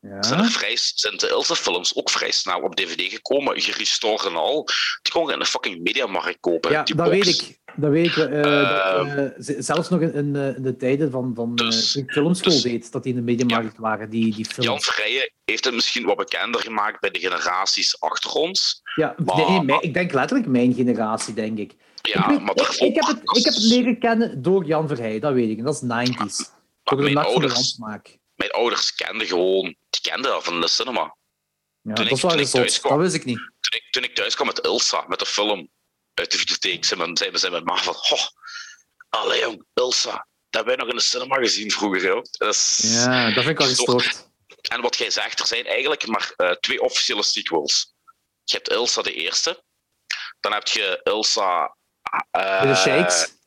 ja. 0.00 0.22
zijn, 0.22 0.40
er 0.40 0.50
vrij, 0.50 0.76
zijn 0.76 1.16
de 1.16 1.28
Ilsa-films 1.28 1.94
ook 1.94 2.10
vrij 2.10 2.30
snel 2.30 2.60
op 2.60 2.76
DVD 2.76 3.12
gekomen, 3.12 3.60
gerestored 3.60 4.26
en 4.26 4.36
al. 4.36 4.64
Die 5.02 5.12
kon 5.12 5.26
je 5.26 5.32
in 5.32 5.38
de 5.38 5.46
fucking 5.46 5.82
mediamarkt 5.82 6.40
kopen. 6.40 6.70
Ja, 6.70 6.82
die 6.82 6.94
dat 6.94 7.08
weet 7.08 7.26
ik. 7.26 7.57
Dat 7.80 7.90
weet 7.90 8.06
ik. 8.06 8.16
Uh, 8.16 9.16
uh, 9.16 9.30
zelfs 9.38 9.88
nog 9.88 10.00
in, 10.00 10.14
in, 10.14 10.32
de 10.58 10.76
tijden 10.78 11.10
van, 11.10 11.32
van 11.34 11.54
dus, 11.54 12.02
filmschool 12.06 12.52
dus, 12.52 12.62
deed, 12.62 12.92
dat 12.92 13.02
die 13.02 13.12
in 13.12 13.18
de 13.18 13.24
mediamarkt 13.24 13.74
ja. 13.76 13.80
waren, 13.80 14.10
die, 14.10 14.34
die 14.34 14.44
films. 14.44 14.68
Jan 14.68 14.80
Vrijen 14.80 15.32
heeft 15.44 15.64
het 15.64 15.74
misschien 15.74 16.06
wat 16.06 16.16
bekender 16.16 16.60
gemaakt 16.60 17.00
bij 17.00 17.10
de 17.10 17.18
generaties 17.18 18.00
achter 18.00 18.30
ons. 18.30 18.82
Ja, 18.94 19.14
maar, 19.24 19.64
nee, 19.64 19.80
ik 19.80 19.94
denk 19.94 20.12
letterlijk 20.12 20.48
mijn 20.48 20.74
generatie, 20.74 21.34
denk 21.34 21.58
ik. 21.58 21.74
Ja, 22.02 22.22
ik, 22.22 22.26
weet, 22.26 22.40
maar 22.40 22.56
ik, 22.56 22.68
ik, 22.68 22.94
heb 22.94 23.04
het, 23.04 23.36
ik 23.36 23.44
heb 23.44 23.54
het 23.54 23.62
leren 23.62 23.98
kennen 23.98 24.42
door 24.42 24.64
Jan 24.64 24.88
Verheij, 24.88 25.18
dat 25.18 25.32
weet 25.32 25.50
ik. 25.50 25.58
En 25.58 25.64
dat 25.64 25.74
is 25.74 26.08
90s. 26.08 26.56
Door 26.82 27.00
de 27.02 27.10
nacht 27.10 27.32
van 27.32 27.40
de 27.40 27.48
landsmaak. 27.48 28.18
Mijn 28.34 28.50
ouders 28.50 28.94
kenden 28.94 29.26
gewoon, 29.26 29.62
die 29.90 30.00
kenden 30.00 30.30
dat 30.30 30.44
van 30.44 30.60
de 30.60 30.68
cinema. 30.68 31.02
Ja, 31.02 31.94
toen 31.94 31.94
dat 31.94 32.04
ik, 32.04 32.10
was 32.10 32.52
wel 32.82 32.90
dat 32.90 33.00
wist 33.00 33.14
ik 33.14 33.24
niet. 33.24 33.36
Toen 33.36 33.80
ik, 33.80 33.86
toen 33.90 34.04
ik 34.04 34.14
thuis 34.14 34.34
kwam 34.34 34.46
met 34.46 34.58
Ilsa, 34.58 35.04
met 35.08 35.18
de 35.18 35.26
film, 35.26 35.68
uit 36.18 36.30
de 36.30 36.38
videotheek, 36.38 36.96
mijn, 36.96 37.16
zei, 37.16 37.38
zei 37.38 37.52
mijn 37.52 37.64
ma 37.64 37.76
van, 37.76 37.94
oh, 37.94 38.26
allee 39.08 39.40
jong, 39.40 39.64
Ilsa, 39.74 40.10
dat 40.10 40.26
hebben 40.50 40.66
wij 40.66 40.76
nog 40.76 40.88
in 40.88 40.96
de 40.96 41.02
cinema 41.02 41.36
gezien 41.36 41.70
vroeger. 41.70 42.02
Joh. 42.02 42.22
Dat 42.30 42.54
is, 42.54 42.78
ja, 42.82 43.24
dat 43.24 43.44
vind 43.44 43.48
ik 43.48 43.58
wel 43.58 43.66
gestoord. 43.66 44.26
En 44.68 44.80
wat 44.80 44.96
jij 44.96 45.10
zegt, 45.10 45.40
er 45.40 45.46
zijn 45.46 45.66
eigenlijk 45.66 46.06
maar 46.06 46.32
uh, 46.36 46.50
twee 46.50 46.80
officiële 46.82 47.22
sequels. 47.22 47.94
Je 48.44 48.54
hebt 48.54 48.70
Ilsa 48.70 49.02
de 49.02 49.12
eerste, 49.12 49.62
dan 50.40 50.52
heb 50.52 50.66
je 50.66 51.00
Ilsa... 51.02 51.76
Uh, 52.36 52.62
de 52.62 52.74
Shakes 52.74 53.37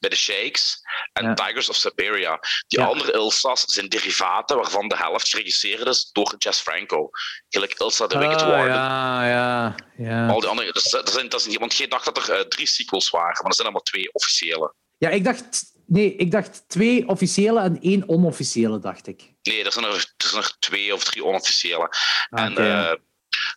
bij 0.00 0.10
de 0.10 0.16
Shakes 0.16 0.80
en 1.12 1.24
ja. 1.24 1.34
Tigers 1.34 1.68
of 1.68 1.76
Siberia. 1.76 2.38
Die 2.66 2.78
ja. 2.78 2.86
andere 2.86 3.12
Ilsa's 3.12 3.64
zijn 3.64 3.88
derivaten 3.88 4.56
waarvan 4.56 4.88
de 4.88 4.96
helft 4.96 5.28
geregisseerd 5.28 5.86
is 5.86 6.10
door 6.12 6.34
Jess 6.38 6.60
Franco. 6.60 7.10
Gelijk 7.48 7.74
Ilsa 7.78 8.06
de 8.06 8.18
Wicked 8.18 8.42
oh, 8.42 8.48
Warden. 8.48 8.74
Ja, 8.74 9.28
ja, 9.28 9.74
ja. 9.96 10.28
Al 10.28 10.40
die 10.40 10.48
andere, 10.48 10.72
dus, 10.72 10.90
dat 10.90 11.10
zijn, 11.10 11.28
dat 11.28 11.46
is, 11.46 11.56
want 11.56 11.76
jij 11.76 11.88
dacht 11.88 12.04
dat 12.04 12.28
er 12.28 12.38
uh, 12.38 12.40
drie 12.40 12.66
sequels 12.66 13.10
waren, 13.10 13.32
maar 13.32 13.50
er 13.50 13.54
zijn 13.54 13.66
allemaal 13.66 13.84
twee 13.84 14.12
officiële. 14.12 14.74
Ja, 14.98 15.08
ik 15.08 15.24
dacht, 15.24 15.72
nee, 15.86 16.16
ik 16.16 16.30
dacht 16.30 16.64
twee 16.68 17.08
officiële 17.08 17.60
en 17.60 17.80
één 17.80 18.08
onofficiële, 18.08 18.78
dacht 18.78 19.06
ik. 19.06 19.32
Nee, 19.42 19.64
er 19.64 19.72
zijn 19.72 19.84
er, 19.84 19.94
er, 19.94 20.28
zijn 20.28 20.42
er 20.42 20.56
twee 20.58 20.94
of 20.94 21.04
drie 21.04 21.24
onofficiële. 21.24 21.88
Ah, 22.30 22.44
en 22.44 22.52
okay, 22.52 22.90
uh, 22.90 22.96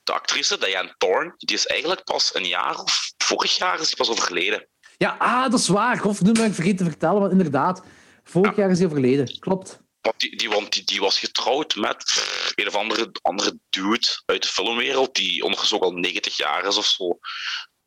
de 0.04 0.14
actrice 0.14 0.58
Diane 0.58 0.96
Thorne, 0.98 1.34
die 1.38 1.56
is 1.56 1.68
eigenlijk 1.68 2.04
pas 2.04 2.36
een 2.36 2.48
jaar 2.48 2.80
of 2.80 3.12
vorig 3.18 3.58
jaar 3.58 3.80
is 3.80 3.88
die 3.88 3.96
pas 3.96 4.10
overleden. 4.10 4.68
Ja, 5.04 5.16
ah, 5.20 5.51
dat 5.51 5.60
is 5.60 5.68
waar. 5.68 6.01
Nu 6.20 6.32
ben 6.32 6.45
ik 6.45 6.54
vergeten 6.54 6.78
te 6.78 6.91
vertellen, 6.91 7.22
maar 7.22 7.32
inderdaad, 7.32 7.84
vorig 8.24 8.56
ja. 8.56 8.62
jaar 8.62 8.72
is 8.72 8.78
hij 8.78 8.88
overleden. 8.88 9.39
Klopt. 9.39 9.80
Die, 10.18 10.38
die, 10.38 10.49
want 10.49 10.74
die, 10.74 10.84
die 10.84 10.99
was 10.99 11.20
getrouwd 11.20 11.76
met 11.76 12.26
een 12.56 12.68
of 12.68 12.76
andere, 12.76 13.10
andere 13.22 13.60
dude 13.70 14.08
uit 14.26 14.41
de 14.41 14.47
filmwereld, 14.47 15.16
die 15.16 15.43
ondertussen 15.43 15.78
ook 15.78 15.84
al 15.84 15.91
90 15.91 16.38
jaar 16.38 16.66
is 16.66 16.78
of 16.78 16.86
zo. 16.86 17.18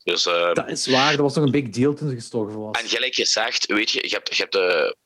Dus, 0.03 0.27
uh, 0.27 0.53
dat 0.53 0.71
is 0.71 0.87
waar, 0.87 1.11
dat 1.11 1.21
was 1.21 1.35
nog 1.35 1.45
een 1.45 1.51
big 1.51 1.69
deal 1.69 1.95
toen 1.95 2.09
ze 2.09 2.15
gestorven 2.15 2.61
was. 2.61 2.81
En 2.81 2.89
gelijk 2.89 3.15
gezegd, 3.15 3.67
weet 3.67 3.91
je, 3.91 4.09
je 4.09 4.15
hebt, 4.15 4.37
je 4.37 4.43
hebt, 4.43 4.53
de, 4.53 4.97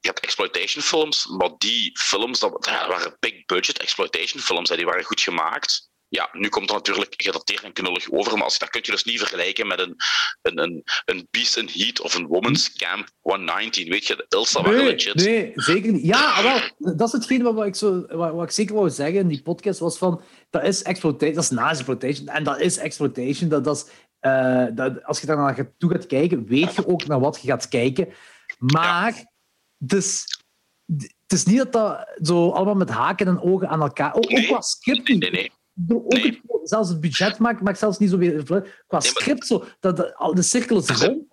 je 0.00 0.08
hebt 0.08 0.20
exploitation 0.20 0.82
films, 0.82 1.26
maar 1.26 1.50
die 1.58 1.98
films 1.98 2.38
dat, 2.38 2.52
dat 2.52 2.86
waren 2.86 3.16
big 3.20 3.44
budget 3.44 3.78
exploitation 3.78 4.42
films, 4.42 4.68
die 4.68 4.84
waren 4.84 5.04
goed 5.04 5.20
gemaakt 5.20 5.90
ja, 6.12 6.28
nu 6.32 6.48
komt 6.48 6.70
het 6.70 6.78
natuurlijk 6.78 7.14
gedateerd 7.16 7.62
en 7.62 7.72
knullig 7.72 8.10
over, 8.10 8.32
maar 8.32 8.42
als, 8.42 8.58
dat 8.58 8.68
kun 8.68 8.80
je 8.84 8.90
dus 8.90 9.04
niet 9.04 9.18
vergelijken 9.18 9.66
met 9.66 9.80
een, 9.80 9.96
een, 10.42 10.58
een, 10.58 10.82
een 11.04 11.28
Beast 11.30 11.56
in 11.56 11.68
Heat 11.72 12.00
of 12.00 12.14
een 12.14 12.26
Woman's 12.26 12.72
Camp 12.72 13.08
119. 13.20 13.88
Weet 13.88 14.06
je, 14.06 14.16
de 14.16 14.36
Ilsa 14.36 14.60
nee, 14.60 14.84
legit. 14.84 15.14
Nee, 15.14 15.52
zeker 15.54 15.92
niet. 15.92 16.04
Ja, 16.04 16.42
wel, 16.42 16.94
dat 16.96 17.06
is 17.06 17.12
hetgeen 17.12 17.42
wat 17.42 17.66
ik, 17.66 17.74
zo, 17.74 18.06
wat, 18.08 18.32
wat 18.32 18.44
ik 18.44 18.50
zeker 18.50 18.74
wou 18.74 18.90
zeggen 18.90 19.20
in 19.20 19.28
die 19.28 19.42
podcast, 19.42 19.78
was 19.78 19.98
van, 19.98 20.22
dat 20.50 20.62
is 20.62 20.82
exploitation, 20.82 21.34
dat 21.34 21.44
is 21.44 21.50
na-exploitation, 21.50 22.28
en 22.28 22.44
dat 22.44 22.60
is 22.60 22.76
exploitation, 22.76 23.48
dat, 23.48 23.64
dat 23.64 23.76
is, 23.76 23.84
uh, 24.30 24.66
dat, 24.74 25.04
als 25.04 25.20
je 25.20 25.26
daar 25.26 25.36
naar 25.36 25.72
toe 25.78 25.90
gaat 25.90 26.06
kijken, 26.06 26.46
weet 26.46 26.74
je 26.74 26.86
ook 26.86 27.06
naar 27.06 27.20
wat 27.20 27.38
je 27.42 27.48
gaat 27.48 27.68
kijken. 27.68 28.08
Maar, 28.58 29.14
ja. 29.14 29.32
dus 29.78 30.24
het 30.96 31.32
is 31.32 31.44
niet 31.44 31.58
dat 31.58 31.72
dat 31.72 32.08
zo 32.22 32.50
allemaal 32.50 32.74
met 32.74 32.90
haken 32.90 33.26
en 33.26 33.40
ogen 33.40 33.68
aan 33.68 33.82
elkaar... 33.82 34.14
Ook, 34.14 34.28
nee, 34.28 34.50
ook 34.50 34.62
qua 34.80 34.94
nee, 34.94 35.30
nee. 35.30 35.52
Ook 35.88 36.18
het, 36.18 36.40
zelfs 36.62 36.88
het 36.88 37.00
budget 37.00 37.38
maakt, 37.38 37.60
maakt 37.60 37.78
zelfs 37.78 37.98
niet 37.98 38.10
zo 38.10 38.18
weer. 38.18 38.42
Qua 38.42 38.98
nee, 38.98 39.00
script, 39.00 39.46
zo, 39.46 39.64
dat 39.80 39.96
de, 39.96 40.32
de 40.34 40.42
cirkel 40.42 40.78
is 40.78 40.88
rond. 40.88 41.30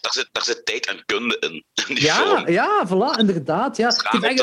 Daar 0.00 0.12
zit, 0.12 0.28
daar 0.32 0.44
zit 0.44 0.66
tijd 0.66 0.86
en 0.86 1.02
kunde 1.06 1.36
in. 1.40 1.64
in 1.96 2.02
ja, 2.02 2.14
film. 2.14 2.48
ja, 2.48 2.86
voilà, 2.86 3.18
inderdaad. 3.18 3.76
Ja. 3.76 3.90
ja 4.10 4.34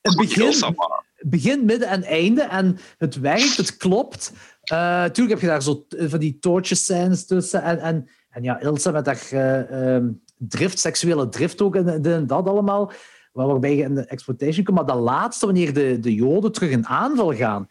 het 0.00 0.16
begin, 0.16 0.76
begin, 1.18 1.64
midden 1.64 1.88
en 1.88 2.02
einde. 2.02 2.42
En 2.42 2.78
het 2.98 3.20
werkt, 3.20 3.56
het 3.56 3.76
klopt. 3.76 4.32
Uh, 4.72 5.04
tuurlijk 5.04 5.28
heb 5.28 5.40
je 5.40 5.46
daar 5.46 5.62
zo 5.62 5.86
van 5.88 6.18
die 6.18 6.38
scènes 6.62 7.26
tussen. 7.26 7.62
En, 7.62 7.78
en, 7.78 8.08
en 8.30 8.42
ja, 8.42 8.60
Ilsa 8.60 8.90
met 8.90 9.06
haar 9.06 9.28
uh, 9.32 9.94
um, 9.94 10.22
drift, 10.36 10.78
seksuele 10.78 11.28
drift 11.28 11.62
ook 11.62 11.76
en, 11.76 12.04
en 12.04 12.26
dat 12.26 12.46
allemaal 12.46 12.92
waarbij 13.32 13.76
je 13.76 13.82
in 13.82 13.94
de 13.94 14.04
exploitation 14.04 14.64
komt. 14.64 14.76
Maar 14.76 14.86
dat 14.86 15.04
laatste, 15.04 15.46
wanneer 15.46 15.74
de, 15.74 15.98
de 16.00 16.14
Joden 16.14 16.52
terug 16.52 16.70
in 16.70 16.86
aanval 16.86 17.34
gaan. 17.34 17.68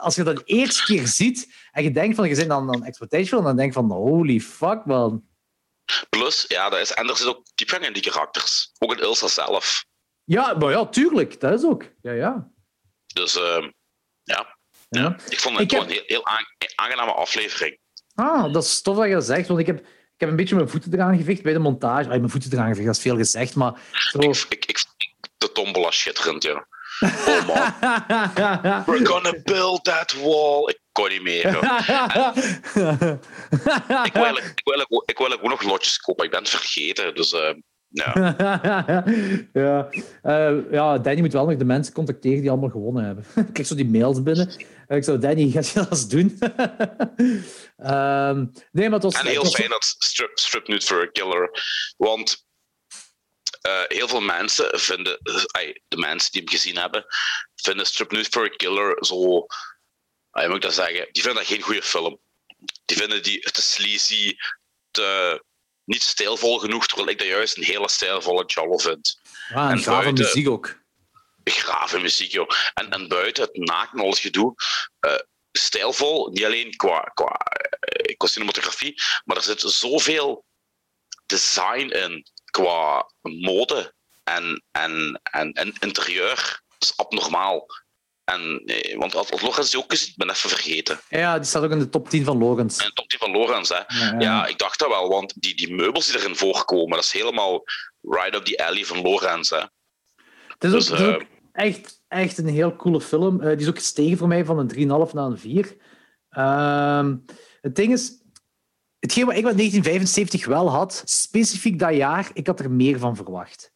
Als 0.00 0.14
je 0.14 0.22
dat 0.22 0.36
de 0.36 0.44
eerste 0.44 0.84
keer 0.84 1.06
ziet 1.06 1.54
en 1.72 1.82
je 1.82 1.90
denkt 1.90 2.16
van, 2.16 2.28
je 2.28 2.34
bent 2.34 2.48
dan 2.48 2.74
een 2.74 2.84
exploitation, 2.84 3.44
dan 3.44 3.56
denk 3.56 3.68
je 3.74 3.78
van, 3.78 3.90
holy 3.90 4.40
fuck, 4.40 4.84
man. 4.84 5.26
Plus, 6.08 6.44
ja, 6.48 6.68
dat 6.68 6.80
is, 6.80 6.92
en 6.92 7.08
er 7.08 7.16
zit 7.16 7.26
ook 7.26 7.46
diepgang 7.54 7.86
in 7.86 7.92
die 7.92 8.02
karakters. 8.02 8.72
Ook 8.78 8.92
in 8.92 8.98
Ilsa 8.98 9.28
zelf. 9.28 9.84
Ja, 10.24 10.54
maar 10.54 10.70
ja, 10.70 10.86
tuurlijk. 10.86 11.40
Dat 11.40 11.52
is 11.52 11.64
ook. 11.64 11.84
Ja, 12.02 12.12
ja. 12.12 12.50
Dus, 13.14 13.36
uh, 13.36 13.68
ja. 14.22 14.58
ja. 14.88 15.16
Ik 15.28 15.38
vond 15.38 15.58
het 15.58 15.64
ik 15.64 15.70
heb... 15.70 15.82
een 15.82 15.90
heel, 15.90 16.02
heel 16.06 16.26
aangename 16.74 17.12
aflevering. 17.12 17.78
Ah, 18.14 18.52
dat 18.52 18.64
is 18.64 18.82
tof 18.82 18.96
dat 18.96 19.06
je 19.06 19.12
dat 19.12 19.24
zegt, 19.24 19.48
want 19.48 19.60
ik 19.60 19.66
heb 19.66 19.86
ik 20.18 20.24
heb 20.24 20.32
een 20.32 20.42
beetje 20.42 20.54
mijn 20.54 20.68
voeten 20.68 20.94
eraan 20.94 21.16
gevecht 21.16 21.42
bij 21.42 21.52
de 21.52 21.58
montage. 21.58 22.08
Ay, 22.08 22.18
mijn 22.18 22.30
voeten 22.30 22.52
eraan 22.52 22.68
gevecht, 22.68 22.86
dat 22.86 22.96
is 22.96 23.02
veel 23.02 23.16
gezegd, 23.16 23.54
maar... 23.54 23.80
Zo... 23.92 24.18
Ik, 24.18 24.46
ik, 24.48 24.64
ik, 24.64 24.78
de 25.38 25.52
tombola 25.52 25.90
schitterend, 25.90 26.42
ja. 26.42 26.66
Oh 27.26 27.46
man. 27.46 27.74
We're 28.86 29.06
gonna 29.06 29.32
build 29.44 29.84
that 29.84 30.14
wall. 30.22 30.68
Ik 30.68 30.78
kon 30.92 31.08
niet 31.08 31.22
meer. 31.22 31.46
ik, 34.04 34.12
wil, 34.12 34.36
ik, 34.36 34.60
wil, 34.64 35.02
ik 35.06 35.18
wil 35.18 35.32
ook 35.32 35.42
nog 35.42 35.62
lotjes 35.62 35.98
kopen. 35.98 36.24
Ik 36.24 36.30
ben 36.30 36.40
het 36.40 36.48
vergeten. 36.48 37.14
Dus 37.14 37.32
uh, 37.32 37.50
Ja. 37.88 38.12
ja. 39.52 39.88
Uh, 40.22 40.72
ja, 40.72 40.98
Danny 40.98 41.20
moet 41.20 41.32
wel 41.32 41.46
nog 41.46 41.56
de 41.56 41.64
mensen 41.64 41.94
contacteren 41.94 42.40
die 42.40 42.50
allemaal 42.50 42.68
gewonnen 42.68 43.04
hebben. 43.04 43.24
ik 43.34 43.52
krijg 43.52 43.68
zo 43.68 43.74
die 43.74 43.88
mails 43.88 44.22
binnen. 44.22 44.50
Ik 44.88 45.04
zou 45.04 45.18
Danny, 45.18 45.50
gaat 45.50 45.68
je 45.68 45.74
dat 45.74 45.90
eens 45.90 46.08
doen? 46.08 46.38
um, 47.76 48.52
nee, 48.72 48.88
maar 48.88 49.00
het 49.00 49.02
was, 49.02 49.14
en 49.14 49.26
heel 49.26 49.44
fijn 49.44 49.68
dat 49.68 49.84
strip, 49.98 50.38
strip 50.38 50.68
nu 50.68 50.78
a 50.92 51.06
killer. 51.12 51.50
Want 51.96 52.46
uh, 53.68 53.82
heel 53.88 54.08
veel 54.08 54.20
mensen 54.20 54.80
vinden, 54.80 55.18
de 55.88 55.96
mensen 55.96 56.32
die 56.32 56.40
hem 56.40 56.50
gezien 56.50 56.76
hebben, 56.76 57.04
vinden 57.54 57.86
Strip 57.86 58.10
Nude 58.10 58.28
for 58.30 58.44
a 58.44 58.48
Killer 58.48 59.04
zo. 59.04 59.46
Uh, 60.32 60.46
moet 60.46 60.56
ik 60.56 60.62
dat 60.62 60.74
zeggen? 60.74 61.08
Die 61.12 61.22
vinden 61.22 61.42
dat 61.42 61.52
geen 61.52 61.62
goede 61.62 61.82
film. 61.82 62.20
Die 62.84 62.96
vinden 62.96 63.22
die 63.22 63.40
te 63.40 63.62
sleazy, 63.62 64.36
te 64.90 65.42
niet 65.88 66.02
stijlvol 66.02 66.58
genoeg, 66.58 66.86
terwijl 66.86 67.08
ik 67.08 67.18
dat 67.18 67.26
juist 67.26 67.56
een 67.56 67.64
hele 67.64 67.88
stijlvolle 67.88 68.44
Jollo 68.46 68.78
vind. 68.78 69.20
Ah, 69.54 69.70
en 69.70 69.78
grave 69.78 70.12
muziek 70.12 70.48
ook. 70.48 70.82
Grave 71.44 71.98
muziek, 71.98 72.32
joh. 72.32 72.48
En, 72.74 72.90
en 72.90 73.08
buiten 73.08 73.42
het 73.42 73.56
naken, 73.56 74.00
alles 74.00 74.20
gedoe. 74.20 74.54
Uh, 75.06 75.14
stijlvol, 75.52 76.28
niet 76.28 76.44
alleen 76.44 76.76
qua, 76.76 77.00
qua, 77.14 77.40
uh, 78.06 78.16
qua 78.16 78.26
cinematografie, 78.26 79.02
maar 79.24 79.36
er 79.36 79.42
zit 79.42 79.60
zoveel 79.60 80.44
design 81.26 81.88
in 81.88 82.26
qua 82.50 83.10
mode 83.22 83.92
en, 84.24 84.62
en, 84.70 85.20
en, 85.22 85.52
en 85.52 85.72
interieur. 85.80 86.62
Dat 86.78 86.88
is 86.88 86.96
abnormaal. 86.96 87.66
En, 88.24 88.62
eh, 88.64 88.98
want 88.98 89.14
als 89.14 89.40
Logans 89.42 89.70
die 89.70 89.80
ook 89.80 89.90
gezien, 89.90 90.12
ben 90.16 90.30
even 90.30 90.50
vergeten. 90.50 91.00
Ja, 91.08 91.36
die 91.36 91.46
staat 91.46 91.62
ook 91.62 91.70
in 91.70 91.78
de 91.78 91.88
top 91.88 92.08
10 92.08 92.24
van 92.24 92.38
Logans. 92.38 92.78
In 92.78 92.86
de 92.86 92.92
top 92.92 93.08
10 93.08 93.18
van 93.18 93.30
Logans, 93.30 93.68
hè. 93.68 93.76
Ja, 93.76 94.14
ja. 94.18 94.46
ik 94.46 94.58
dacht 94.58 94.78
dat 94.78 94.88
wel, 94.88 95.08
want 95.08 95.34
die, 95.36 95.54
die 95.54 95.74
meubels 95.74 96.06
die 96.06 96.20
erin 96.20 96.36
voorkomen, 96.36 96.94
dat 96.94 97.04
is 97.04 97.12
helemaal 97.12 97.62
right 98.00 98.34
up 98.34 98.44
the 98.44 98.64
alley 98.64 98.84
van 98.84 99.02
Logans, 99.02 99.50
hè. 99.50 99.62
Het 100.58 100.64
is, 100.64 100.70
dus, 100.70 100.92
ook, 100.92 100.98
uh, 100.98 101.26
echt, 101.52 102.00
echt 102.08 102.38
een 102.38 102.48
heel 102.48 102.76
coole 102.76 103.00
film. 103.00 103.40
Uh, 103.40 103.48
die 103.48 103.56
is 103.56 103.68
ook 103.68 103.78
gestegen 103.78 104.18
voor 104.18 104.28
mij 104.28 104.44
van 104.44 104.58
een 104.58 104.74
3,5 105.08 105.12
naar 105.12 105.24
een 105.24 105.38
4. 105.38 105.76
Uh, 106.30 107.08
het 107.60 107.76
ding 107.76 107.92
is, 107.92 108.22
hetgeen 109.08 109.26
wat 109.26 109.36
ik 109.36 109.44
met 109.44 109.56
1975 109.56 110.46
wel 110.46 110.70
had, 110.70 111.02
specifiek 111.04 111.78
dat 111.78 111.94
jaar, 111.94 112.30
ik 112.32 112.46
had 112.46 112.60
er 112.60 112.70
meer 112.70 112.98
van 112.98 113.16
verwacht. 113.16 113.72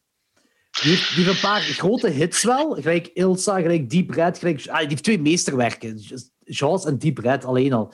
Die 0.81 0.91
heeft, 0.91 1.15
die 1.15 1.25
heeft 1.25 1.35
een 1.35 1.49
paar 1.49 1.61
grote 1.61 2.09
hits 2.09 2.43
wel, 2.43 2.75
gelijk 2.75 3.07
Ilsa, 3.07 3.61
gelijk 3.61 3.89
Deep 3.89 4.09
Red, 4.09 4.37
gelijk, 4.37 4.67
ah, 4.67 4.79
die 4.79 4.87
heeft 4.87 5.03
twee 5.03 5.21
meesterwerken, 5.21 5.99
Jaws 6.39 6.85
en 6.85 6.97
Deep 6.97 7.17
Red 7.17 7.45
alleen 7.45 7.73
al. 7.73 7.93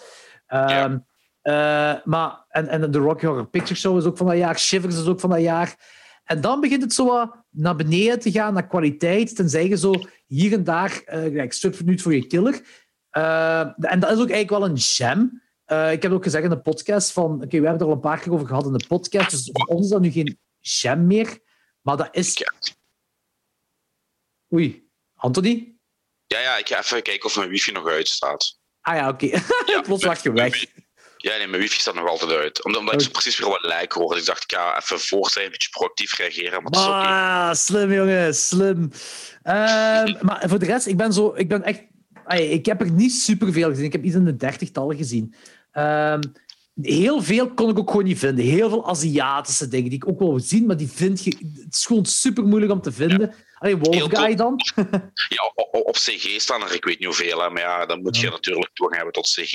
Um, 0.53 1.05
uh, 1.43 1.95
maar, 2.03 2.45
en, 2.49 2.67
en 2.67 2.91
de 2.91 2.97
Rocky 2.97 3.25
Horror 3.25 3.47
Picture 3.47 3.75
Show 3.75 3.97
is 3.97 4.05
ook 4.05 4.17
van 4.17 4.27
dat 4.27 4.37
jaar, 4.37 4.59
Shivers 4.59 4.97
is 4.97 5.05
ook 5.05 5.19
van 5.19 5.29
dat 5.29 5.41
jaar. 5.41 5.75
En 6.23 6.41
dan 6.41 6.61
begint 6.61 6.81
het 6.81 6.93
zo 6.93 7.31
naar 7.49 7.75
beneden 7.75 8.19
te 8.19 8.31
gaan, 8.31 8.53
naar 8.53 8.67
kwaliteit, 8.67 9.35
tenzij 9.35 9.67
je 9.67 9.77
zo 9.77 9.93
hier 10.27 10.53
en 10.53 10.63
daar, 10.63 11.01
uh, 11.05 11.21
gelijk 11.21 11.53
Strip 11.53 11.79
Minuut 11.79 12.01
voor 12.01 12.13
je 12.13 12.27
killer. 12.27 12.61
Uh, 13.17 13.59
en 13.59 13.99
dat 13.99 14.11
is 14.11 14.19
ook 14.19 14.29
eigenlijk 14.29 14.49
wel 14.49 14.65
een 14.65 14.77
gem. 14.77 15.41
Uh, 15.71 15.91
ik 15.91 16.01
heb 16.01 16.11
ook 16.11 16.23
gezegd 16.23 16.43
in 16.43 16.49
de 16.49 16.61
podcast 16.61 17.11
van... 17.11 17.33
Oké, 17.33 17.45
okay, 17.45 17.59
we 17.59 17.67
hebben 17.67 17.79
er 17.79 17.87
al 17.87 17.95
een 17.95 17.99
paar 17.99 18.19
keer 18.19 18.33
over 18.33 18.47
gehad 18.47 18.65
in 18.65 18.73
de 18.73 18.87
podcast. 18.87 19.31
Dus 19.31 19.49
voor 19.51 19.65
ons 19.65 19.83
is 19.83 19.89
dat 19.89 20.01
nu 20.01 20.11
geen 20.11 20.39
jam 20.59 21.07
meer. 21.07 21.39
Maar 21.81 21.97
dat 21.97 22.09
is... 22.11 22.43
Oei. 24.53 24.87
Anthony? 25.15 25.75
Ja, 26.25 26.39
ja, 26.39 26.57
ik 26.57 26.67
ga 26.67 26.79
even 26.79 27.01
kijken 27.01 27.25
of 27.25 27.35
mijn 27.35 27.49
wifi 27.49 27.71
nog 27.71 27.87
uitstaat. 27.87 28.59
Ah 28.81 28.95
ja, 28.95 29.09
oké. 29.09 29.25
Okay. 29.25 29.41
Ja, 29.73 29.81
Plots 29.81 30.03
lag 30.03 30.23
je 30.23 30.31
weg. 30.31 30.65
Ja, 31.17 31.37
nee, 31.37 31.47
mijn 31.47 31.61
wifi 31.61 31.79
staat 31.79 31.95
nog 31.95 32.07
altijd 32.07 32.31
uit. 32.31 32.63
Omdat, 32.63 32.81
omdat 32.81 32.95
ik 32.95 33.01
zo 33.01 33.09
precies 33.09 33.39
weer 33.39 33.49
wat 33.49 33.63
lijk 33.63 33.91
hoor. 33.91 34.09
Dus 34.09 34.19
ik 34.19 34.25
dacht, 34.25 34.43
ik 34.43 34.53
ga 34.53 34.77
even 34.77 34.99
voor 34.99 35.29
zijn, 35.29 35.45
een 35.45 35.51
beetje 35.51 35.69
proactief 35.69 36.17
reageren. 36.17 36.63
Maar 36.63 36.71
ah, 36.71 36.87
okay. 36.87 37.55
slim 37.55 37.93
jongen, 37.93 38.35
slim. 38.35 38.77
Um, 38.77 38.91
maar 40.27 40.43
voor 40.47 40.59
de 40.59 40.65
rest, 40.65 40.87
ik 40.87 40.97
ben, 40.97 41.13
zo, 41.13 41.33
ik 41.35 41.47
ben 41.47 41.63
echt... 41.63 41.81
Ik 42.27 42.65
heb 42.65 42.81
er 42.81 42.91
niet 42.91 43.13
superveel 43.13 43.69
gezien. 43.69 43.85
Ik 43.85 43.91
heb 43.91 44.03
iets 44.03 44.15
in 44.15 44.25
de 44.25 44.35
dertigtallen 44.35 44.97
gezien. 44.97 45.35
Um, 45.79 46.19
heel 46.81 47.21
veel 47.21 47.53
kon 47.53 47.69
ik 47.69 47.79
ook 47.79 47.89
gewoon 47.89 48.05
niet 48.05 48.19
vinden. 48.19 48.45
Heel 48.45 48.69
veel 48.69 48.87
Aziatische 48.87 49.67
dingen 49.67 49.89
die 49.89 50.03
ik 50.03 50.07
ook 50.07 50.19
wel 50.19 50.39
zien, 50.39 50.65
maar 50.65 50.77
die 50.77 50.91
vind 50.91 51.23
je... 51.23 51.29
Het 51.65 51.75
is 51.75 51.85
gewoon 51.85 52.05
super 52.05 52.43
moeilijk 52.43 52.71
om 52.71 52.81
te 52.81 52.91
vinden. 52.91 53.19
Ja. 53.19 53.33
Allee, 53.59 53.77
Wolfguy 53.77 54.35
dan? 54.35 54.59
ja, 55.35 55.51
op, 55.71 55.95
CG 55.95 56.41
staan 56.41 56.61
er, 56.61 56.73
ik 56.73 56.85
weet 56.85 56.99
niet 56.99 57.07
hoeveel, 57.07 57.37
maar 57.37 57.61
ja, 57.61 57.85
dan 57.85 58.01
moet 58.01 58.17
je 58.17 58.29
natuurlijk 58.29 58.69
toegang 58.73 58.95
hebben 58.95 59.13
tot 59.13 59.27
CG. 59.27 59.53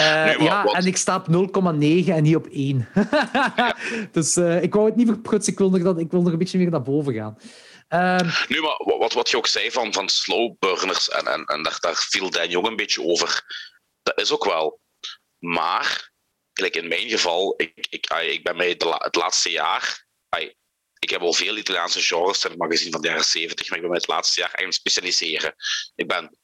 Uh, 0.00 0.38
nu, 0.38 0.44
ja, 0.44 0.64
wat... 0.64 0.74
en 0.74 0.86
ik 0.86 0.96
sta 0.96 1.16
op 1.16 1.26
0,9 1.26 2.08
en 2.08 2.22
niet 2.22 2.36
op 2.36 2.46
1. 2.46 2.88
ja. 3.56 3.76
Dus 4.12 4.36
uh, 4.36 4.62
ik 4.62 4.74
wou 4.74 4.86
het 4.86 4.96
niet 4.96 5.06
verprutsen, 5.06 5.52
ik 5.52 5.58
wil, 5.58 5.70
nog 5.70 5.82
dat, 5.82 5.98
ik 5.98 6.10
wil 6.10 6.22
nog 6.22 6.32
een 6.32 6.38
beetje 6.38 6.58
meer 6.58 6.70
naar 6.70 6.82
boven 6.82 7.14
gaan. 7.14 7.38
Um, 8.20 8.30
nu, 8.48 8.60
maar 8.60 8.98
wat, 8.98 9.12
wat 9.12 9.30
je 9.30 9.36
ook 9.36 9.46
zei 9.46 9.70
van, 9.70 9.92
van 9.92 10.08
slow 10.08 10.54
burners, 10.58 11.08
en, 11.08 11.26
en, 11.26 11.44
en 11.44 11.62
daar, 11.62 11.76
daar 11.80 12.06
viel 12.08 12.30
Dan 12.30 12.48
Jong 12.48 12.66
een 12.66 12.76
beetje 12.76 13.04
over, 13.04 13.44
dat 14.02 14.20
is 14.20 14.32
ook 14.32 14.44
wel. 14.44 14.80
Maar, 15.38 16.12
gelijk 16.52 16.76
in 16.76 16.88
mijn 16.88 17.08
geval, 17.08 17.54
ik, 17.56 17.86
ik, 17.90 18.06
ik 18.10 18.42
ben 18.42 18.56
mij 18.56 18.68
het 18.68 19.16
laatste 19.16 19.50
jaar. 19.50 20.06
Ik 20.98 21.10
heb 21.10 21.20
al 21.20 21.32
veel 21.32 21.56
Italiaanse 21.56 22.00
genres 22.00 22.44
in 22.44 22.50
het 22.50 22.58
magazine 22.58 22.90
van 22.90 23.00
de 23.00 23.08
jaren 23.08 23.24
70, 23.24 23.68
maar 23.68 23.76
ik 23.76 23.82
ben 23.82 23.90
mij 23.90 24.00
het 24.00 24.08
laatste 24.08 24.40
jaar 24.40 24.48
eigenlijk 24.54 24.78
specialiseren. 24.78 25.54
Ik 25.94 26.08
ben 26.08 26.38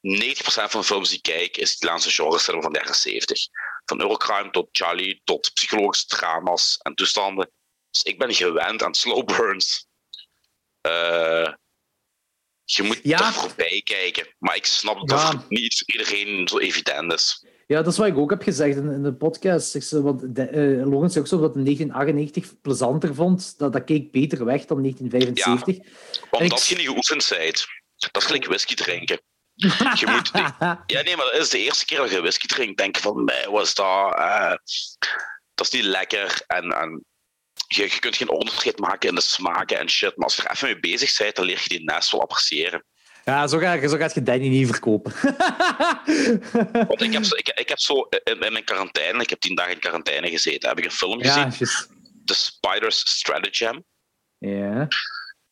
90% 0.00 0.40
van 0.42 0.80
de 0.80 0.86
films 0.86 1.08
die 1.08 1.16
ik 1.16 1.22
kijk, 1.22 1.56
is 1.56 1.74
Italiaanse 1.74 2.10
genres 2.10 2.44
van 2.44 2.72
de 2.72 2.78
jaren 2.78 2.94
70. 2.94 3.40
Van 3.84 4.00
Eurocrime 4.00 4.50
tot 4.50 4.68
Charlie, 4.72 5.20
tot 5.24 5.50
psychologische 5.54 6.06
drama's 6.06 6.78
en 6.82 6.94
toestanden. 6.94 7.52
Dus 7.90 8.02
ik 8.02 8.18
ben 8.18 8.34
gewend 8.34 8.82
aan 8.82 8.94
slow 8.94 9.24
burns. 9.26 9.86
Uh, 10.86 11.52
je 12.74 12.82
moet 12.82 13.00
ja. 13.02 13.26
er 13.26 13.32
voorbij 13.32 13.80
kijken. 13.84 14.26
Maar 14.38 14.56
ik 14.56 14.66
snap 14.66 15.08
dat 15.08 15.20
ja. 15.20 15.30
het 15.30 15.48
niet 15.48 15.78
voor 15.78 15.98
iedereen 15.98 16.48
zo 16.48 16.58
evident 16.58 17.12
is. 17.12 17.44
Ja, 17.66 17.82
dat 17.82 17.92
is 17.92 17.98
wat 17.98 18.06
ik 18.06 18.16
ook 18.16 18.30
heb 18.30 18.42
gezegd 18.42 18.76
in, 18.76 18.90
in 18.90 19.02
de 19.02 19.14
podcast. 19.14 19.90
Want 19.90 20.34
de, 20.34 20.50
uh, 20.50 20.86
Logan 20.86 21.10
zei 21.10 21.24
ook 21.24 21.30
zo 21.30 21.40
dat 21.40 21.56
in 21.56 21.64
1998 21.64 22.60
plezanter 22.60 23.14
vond. 23.14 23.58
Dat, 23.58 23.72
dat 23.72 23.84
keek 23.84 24.12
beter 24.12 24.44
weg 24.44 24.64
dan 24.64 24.82
1975. 24.82 25.76
Ja, 25.76 26.38
omdat 26.38 26.66
je 26.66 26.76
niet 26.76 26.86
geoefend 26.86 27.28
bent. 27.28 27.66
Dat 27.96 28.16
is 28.22 28.24
gelijk 28.24 28.46
whisky 28.46 28.74
drinken. 28.74 29.20
Je 29.54 30.06
moet, 30.12 30.30
ja, 30.86 31.02
nee, 31.02 31.16
maar 31.16 31.30
dat 31.32 31.40
is 31.40 31.50
de 31.50 31.58
eerste 31.58 31.84
keer 31.84 31.98
dat 31.98 32.10
je 32.10 32.20
whisky 32.20 32.46
drinkt. 32.46 32.78
Denken 32.78 33.02
van, 33.02 33.30
wat 33.50 33.66
is 33.66 33.74
dat? 33.74 34.14
Uh, 34.18 34.54
dat 35.54 35.66
is 35.66 35.70
niet 35.70 35.84
lekker. 35.84 36.42
En, 36.46 36.72
en 36.72 37.04
je, 37.68 37.82
je, 37.82 37.98
kunt 37.98 38.16
geen 38.16 38.30
onderscheid 38.30 38.78
maken 38.78 39.08
in 39.08 39.14
de 39.14 39.20
smaken 39.20 39.78
en 39.78 39.90
shit. 39.90 40.16
Maar 40.16 40.24
als 40.24 40.36
je 40.36 40.42
er 40.42 40.50
even 40.50 40.68
mee 40.68 40.80
bezig 40.80 41.16
bent, 41.16 41.36
dan 41.36 41.44
leer 41.44 41.60
je 41.62 41.68
die 41.68 41.84
nest 41.84 42.10
wel 42.10 42.20
appreciëren. 42.20 42.84
Ja, 43.24 43.46
zo 43.46 43.58
ga, 43.58 43.88
zo 43.88 43.96
gaat 43.96 44.14
je 44.14 44.22
Danny 44.22 44.48
niet 44.48 44.66
verkopen. 44.66 45.12
Want 46.88 47.02
ik 47.02 47.12
heb, 47.12 47.24
zo, 47.24 47.36
ik, 47.36 47.48
ik 47.48 47.68
heb 47.68 47.78
zo 47.78 48.06
in, 48.24 48.40
in, 48.40 48.52
mijn 48.52 48.64
quarantaine, 48.64 49.22
ik 49.22 49.30
heb 49.30 49.40
tien 49.40 49.54
dagen 49.54 49.72
in 49.72 49.78
quarantaine 49.78 50.30
gezeten, 50.30 50.68
heb 50.68 50.78
ik 50.78 50.84
een 50.84 50.90
film 50.90 51.22
gezien. 51.22 51.50
The 52.24 52.34
Spider's 52.34 52.98
Stratagem. 52.98 53.84
Ja. 54.38 54.88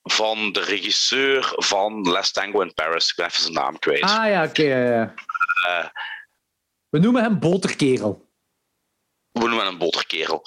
Van 0.03 0.53
de 0.53 0.61
regisseur 0.61 1.55
van 1.57 2.09
Last 2.09 2.35
Tango 2.35 2.61
in 2.61 2.75
Paris. 2.75 3.09
Ik 3.09 3.17
ben 3.17 3.27
even 3.27 3.41
zijn 3.41 3.53
naam 3.53 3.79
kwijt. 3.79 4.03
Ah 4.03 4.29
ja, 4.29 4.45
oké. 4.45 4.61
Okay, 4.63 4.91
ja. 4.91 5.15
uh, 5.69 5.87
We 6.89 6.99
noemen 6.99 7.23
hem 7.23 7.39
Boterkerel. 7.39 8.26
We 9.41 9.49
noemen 9.49 9.65
hem 9.65 9.79
Boterkerel. 9.79 10.47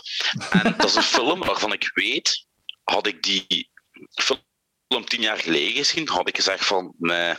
En 0.49 0.73
dat 0.77 0.85
is 0.85 0.95
een 0.95 1.03
film 1.03 1.39
waarvan 1.39 1.73
ik 1.73 1.91
weet, 1.93 2.45
had 2.83 3.07
ik 3.07 3.23
die 3.23 3.69
film 4.13 5.05
tien 5.05 5.21
jaar 5.21 5.37
geleden 5.37 5.73
gezien, 5.73 6.09
had 6.09 6.27
ik 6.27 6.35
gezegd 6.35 6.65
van 6.65 6.93
nee. 6.97 7.35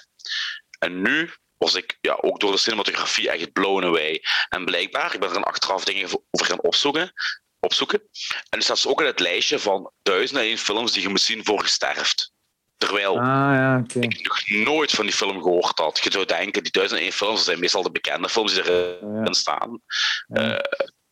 En 0.78 1.02
nu 1.02 1.30
was 1.58 1.74
ik 1.74 1.98
ja, 2.00 2.18
ook 2.20 2.40
door 2.40 2.52
de 2.52 2.58
cinematografie 2.58 3.30
echt 3.30 3.52
blown 3.52 3.84
away. 3.84 4.22
En 4.48 4.64
blijkbaar, 4.64 5.14
ik 5.14 5.20
ben 5.20 5.30
er 5.30 5.36
een 5.36 5.42
achteraf 5.42 5.84
dingen 5.84 6.08
over 6.30 6.46
gaan 6.46 6.62
opzoeken. 6.62 7.12
opzoeken. 7.60 8.00
En 8.48 8.58
er 8.58 8.62
staat 8.62 8.86
ook 8.86 9.00
in 9.00 9.06
het 9.06 9.20
lijstje 9.20 9.58
van 9.58 9.92
duizenden 10.02 10.44
één 10.44 10.58
films 10.58 10.92
die 10.92 11.02
je 11.02 11.08
moet 11.08 11.20
zien 11.20 11.44
voor 11.44 11.62
je 11.62 11.68
sterft. 11.68 12.32
Terwijl 12.76 13.18
ah, 13.18 13.24
ja, 13.24 13.84
ik 14.00 14.28
nog 14.28 14.64
nooit 14.64 14.90
van 14.90 15.04
die 15.04 15.14
film 15.14 15.42
gehoord 15.42 15.78
had. 15.78 16.00
Je 16.02 16.10
zou 16.10 16.24
denken, 16.24 16.62
die 16.62 16.72
duizend 16.72 17.00
één 17.00 17.12
films 17.12 17.44
zijn 17.44 17.58
meestal 17.58 17.82
de 17.82 17.90
bekende 17.90 18.28
films 18.28 18.54
die 18.54 18.70
erin 18.70 19.24
ja. 19.24 19.32
staan. 19.32 19.80
Ja. 20.26 20.52
Uh, 20.52 20.60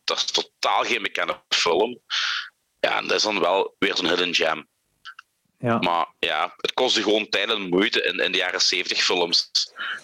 dat 0.08 0.16
is 0.16 0.24
totaal 0.24 0.82
geen 0.82 1.02
bekende 1.02 1.42
film. 1.48 1.98
Ja, 2.80 2.98
en 2.98 3.06
dat 3.06 3.16
is 3.16 3.22
dan 3.22 3.40
wel 3.40 3.74
weer 3.78 3.96
zo'n 3.96 4.08
hidden 4.08 4.34
gem. 4.34 4.68
Ja. 5.58 5.78
Maar 5.78 6.14
ja, 6.18 6.54
het 6.56 6.72
kostte 6.72 7.02
gewoon 7.02 7.28
tijd 7.28 7.50
en 7.50 7.68
moeite 7.68 8.02
in, 8.02 8.18
in 8.18 8.32
de 8.32 8.38
jaren 8.38 8.60
70 8.60 9.02
films 9.02 9.50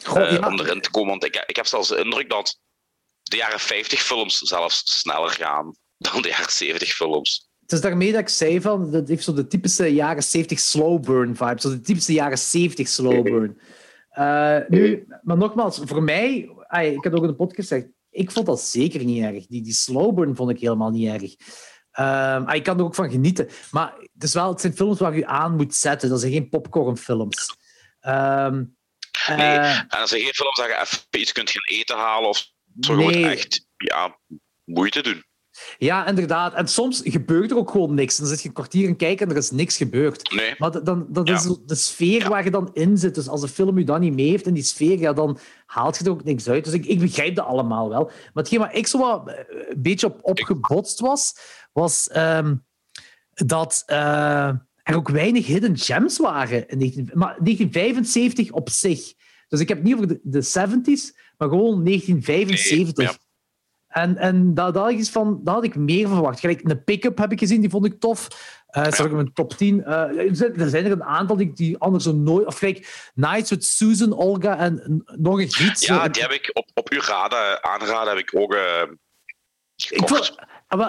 Goh, 0.03 0.33
uh, 0.33 0.47
om 0.47 0.61
erin 0.61 0.81
te 0.81 0.91
komen. 0.91 1.11
Want 1.11 1.25
ik, 1.25 1.45
ik 1.47 1.57
heb 1.57 1.67
zelfs 1.67 1.89
de 1.89 1.99
indruk 2.05 2.31
dat 2.31 2.61
de 3.23 3.37
jaren 3.37 3.61
50 3.61 4.03
films 4.03 4.39
zelfs 4.39 4.83
sneller 5.01 5.31
gaan 5.31 5.77
dan 5.99 6.23
de 6.23 6.29
jaren 6.29 6.51
70 6.51 6.93
films. 6.93 7.49
Het 7.61 7.73
is 7.73 7.81
daarmee 7.81 8.13
dat 8.13 8.21
ik 8.21 8.29
zei 8.29 8.61
van, 8.61 8.91
dat 8.91 9.09
heeft 9.09 9.25
zo 9.25 9.33
de 9.33 9.47
typische 9.47 9.95
jaren 9.95 10.23
70 10.23 10.59
slow 10.59 11.05
burn 11.05 11.37
vibe. 11.37 11.61
Zo 11.61 11.71
de 11.71 11.81
typische 11.81 12.13
jaren 12.13 12.39
70 12.39 12.89
slow 12.89 13.23
burn. 13.31 13.61
Uh, 14.19 14.59
nu, 14.69 15.07
maar 15.23 15.37
nogmaals, 15.37 15.81
voor 15.85 16.03
mij, 16.03 16.51
ay, 16.67 16.93
ik 16.93 17.05
had 17.05 17.13
ook 17.13 17.23
in 17.23 17.29
de 17.29 17.35
podcast 17.35 17.69
gezegd, 17.69 17.87
ik 18.15 18.31
vond 18.31 18.47
dat 18.47 18.61
zeker 18.61 19.05
niet 19.05 19.23
erg. 19.23 19.47
Die, 19.47 19.63
die 19.63 19.73
slow 19.73 20.15
burn 20.15 20.37
vond 20.37 20.51
ik 20.51 20.61
helemaal 20.61 20.91
niet 20.91 21.09
erg. 21.09 21.35
Um, 21.99 22.49
ik 22.49 22.63
kan 22.63 22.79
er 22.79 22.85
ook 22.85 22.95
van 22.95 23.11
genieten. 23.11 23.49
Maar 23.71 23.95
het, 24.13 24.23
is 24.23 24.35
wel, 24.35 24.49
het 24.49 24.61
zijn 24.61 24.75
films 24.75 24.99
waar 24.99 25.17
je 25.17 25.27
aan 25.27 25.57
moet 25.57 25.75
zetten. 25.75 26.09
Dat 26.09 26.21
zijn 26.21 26.33
geen 26.33 26.49
popcornfilms. 26.49 27.57
Um, 28.01 28.77
nee, 29.29 29.39
uh, 29.39 29.79
en 29.79 29.87
dat 29.89 30.09
zijn 30.09 30.21
geen 30.21 30.35
films 30.35 30.57
dat 30.57 30.67
je 30.67 30.81
even 30.81 31.21
iets 31.21 31.33
kunt 31.33 31.51
gaan 31.51 31.79
eten 31.79 31.97
halen 31.97 32.29
of 32.29 32.53
zo. 32.81 32.95
Nee. 32.95 33.13
Gewoon 33.13 33.29
echt 33.29 33.67
ja, 33.77 34.19
moeite 34.65 35.03
doen. 35.03 35.25
Ja, 35.79 36.07
inderdaad. 36.07 36.55
En 36.55 36.69
soms 36.69 37.01
gebeurt 37.05 37.51
er 37.51 37.57
ook 37.57 37.71
gewoon 37.71 37.95
niks. 37.95 38.17
Dan 38.17 38.27
zit 38.27 38.41
je 38.43 38.49
een 38.49 38.55
kwartier 38.55 38.89
en 38.89 38.97
kijken 38.97 39.27
en 39.27 39.33
er 39.33 39.39
is 39.39 39.51
niks 39.51 39.77
gebeurd. 39.77 40.33
Nee. 40.35 40.55
Maar 40.59 40.85
dan, 40.85 41.07
dat 41.09 41.29
is 41.29 41.43
de 41.67 41.75
sfeer 41.75 42.29
waar 42.29 42.45
je 42.45 42.51
dan 42.51 42.71
in 42.73 42.99
zit. 42.99 43.15
Dus 43.15 43.29
als 43.29 43.41
de 43.41 43.49
film 43.49 43.79
je 43.79 43.85
dan 43.85 44.01
niet 44.01 44.15
mee 44.15 44.29
heeft 44.29 44.47
in 44.47 44.55
die 44.55 44.63
sfeer, 44.63 44.99
ja, 44.99 45.13
dan 45.13 45.39
haalt 45.67 45.97
je 45.99 46.05
er 46.05 46.11
ook 46.11 46.25
niks 46.25 46.49
uit. 46.49 46.65
Dus 46.65 46.73
ik, 46.73 46.87
ik 46.87 46.99
begrijp 46.99 47.35
dat 47.35 47.47
allemaal 47.47 47.89
wel. 47.89 48.05
Maar 48.05 48.31
hetgeen 48.35 48.59
waar 48.59 48.75
ik 48.75 48.87
zo 48.87 48.99
wat, 48.99 49.29
eh, 49.29 49.35
een 49.69 49.83
beetje 49.83 50.07
op 50.07 50.19
opgebotst 50.23 51.01
was, 51.01 51.35
was 51.73 52.11
um, 52.17 52.65
dat 53.35 53.83
uh, 53.87 54.49
er 54.83 54.97
ook 54.97 55.09
weinig 55.09 55.47
hidden 55.47 55.79
gems 55.79 56.19
waren. 56.19 56.69
In 56.69 56.79
19, 56.79 57.11
maar 57.15 57.37
1975 57.39 58.51
op 58.51 58.71
zich. 58.71 59.13
Dus 59.49 59.61
ik 59.61 59.69
heb 59.69 59.77
het 59.79 59.87
niet 59.87 59.95
over 59.95 60.09
de, 60.09 60.21
de 60.23 60.43
70s, 60.43 61.17
maar 61.37 61.49
gewoon 61.49 61.85
1975. 61.85 62.97
Nee, 62.97 63.07
ja. 63.07 63.24
En, 63.95 64.17
en 64.17 64.55
daar, 64.55 64.73
daar, 64.73 64.93
is 64.93 65.11
van, 65.11 65.41
daar 65.43 65.55
had 65.55 65.65
ik 65.65 65.75
meer 65.75 66.07
van 66.07 66.17
verwacht. 66.17 66.41
Gelijk 66.41 66.61
een 66.63 66.85
pick-up 66.85 67.19
heb 67.19 67.33
ik 67.33 67.39
gezien, 67.39 67.61
die 67.61 67.71
vond 67.71 67.85
ik 67.85 68.01
tof. 68.01 68.29
Uh, 68.77 68.87
ik 68.87 68.99
in 68.99 69.15
mijn 69.15 69.33
top 69.33 69.53
10. 69.53 69.79
Uh, 69.79 69.89
er 70.59 70.69
zijn 70.69 70.85
er 70.85 70.91
een 70.91 71.05
aantal 71.05 71.37
die, 71.37 71.53
die 71.53 71.79
anders 71.79 72.05
nooit... 72.05 72.47
Of 72.47 72.59
gelijk 72.59 73.11
Nights 73.15 73.51
with 73.51 73.65
Susan, 73.65 74.13
Olga 74.13 74.59
en 74.59 75.05
nog 75.07 75.41
een 75.41 75.53
gids. 75.53 75.87
Ja, 75.87 76.09
die 76.09 76.23
heb 76.23 76.31
ik 76.31 76.51
op, 76.53 76.71
op 76.75 76.91
uw 76.91 77.01
raden, 77.01 77.65
aanraden 77.65 78.17
heb 78.17 78.19
ik 78.19 78.31
ook 78.35 78.55
uh, 78.55 78.83
ik 79.77 80.09
vond, 80.09 80.35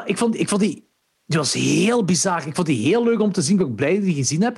ik, 0.06 0.18
vond, 0.18 0.40
ik 0.40 0.50
vond 0.50 0.62
die... 0.62 0.94
Die 1.26 1.38
was 1.38 1.54
heel 1.54 2.06
bizar. 2.06 2.48
Ik 2.48 2.56
vond 2.56 2.68
die 2.68 2.88
heel 2.88 3.04
leuk 3.04 3.20
om 3.20 3.32
te 3.32 3.42
zien. 3.42 3.60
Ik 3.60 3.66
ben 3.66 3.76
blij 3.76 3.90
dat 3.90 4.00
ik 4.00 4.06
die 4.06 4.16
gezien 4.16 4.42
heb. 4.42 4.58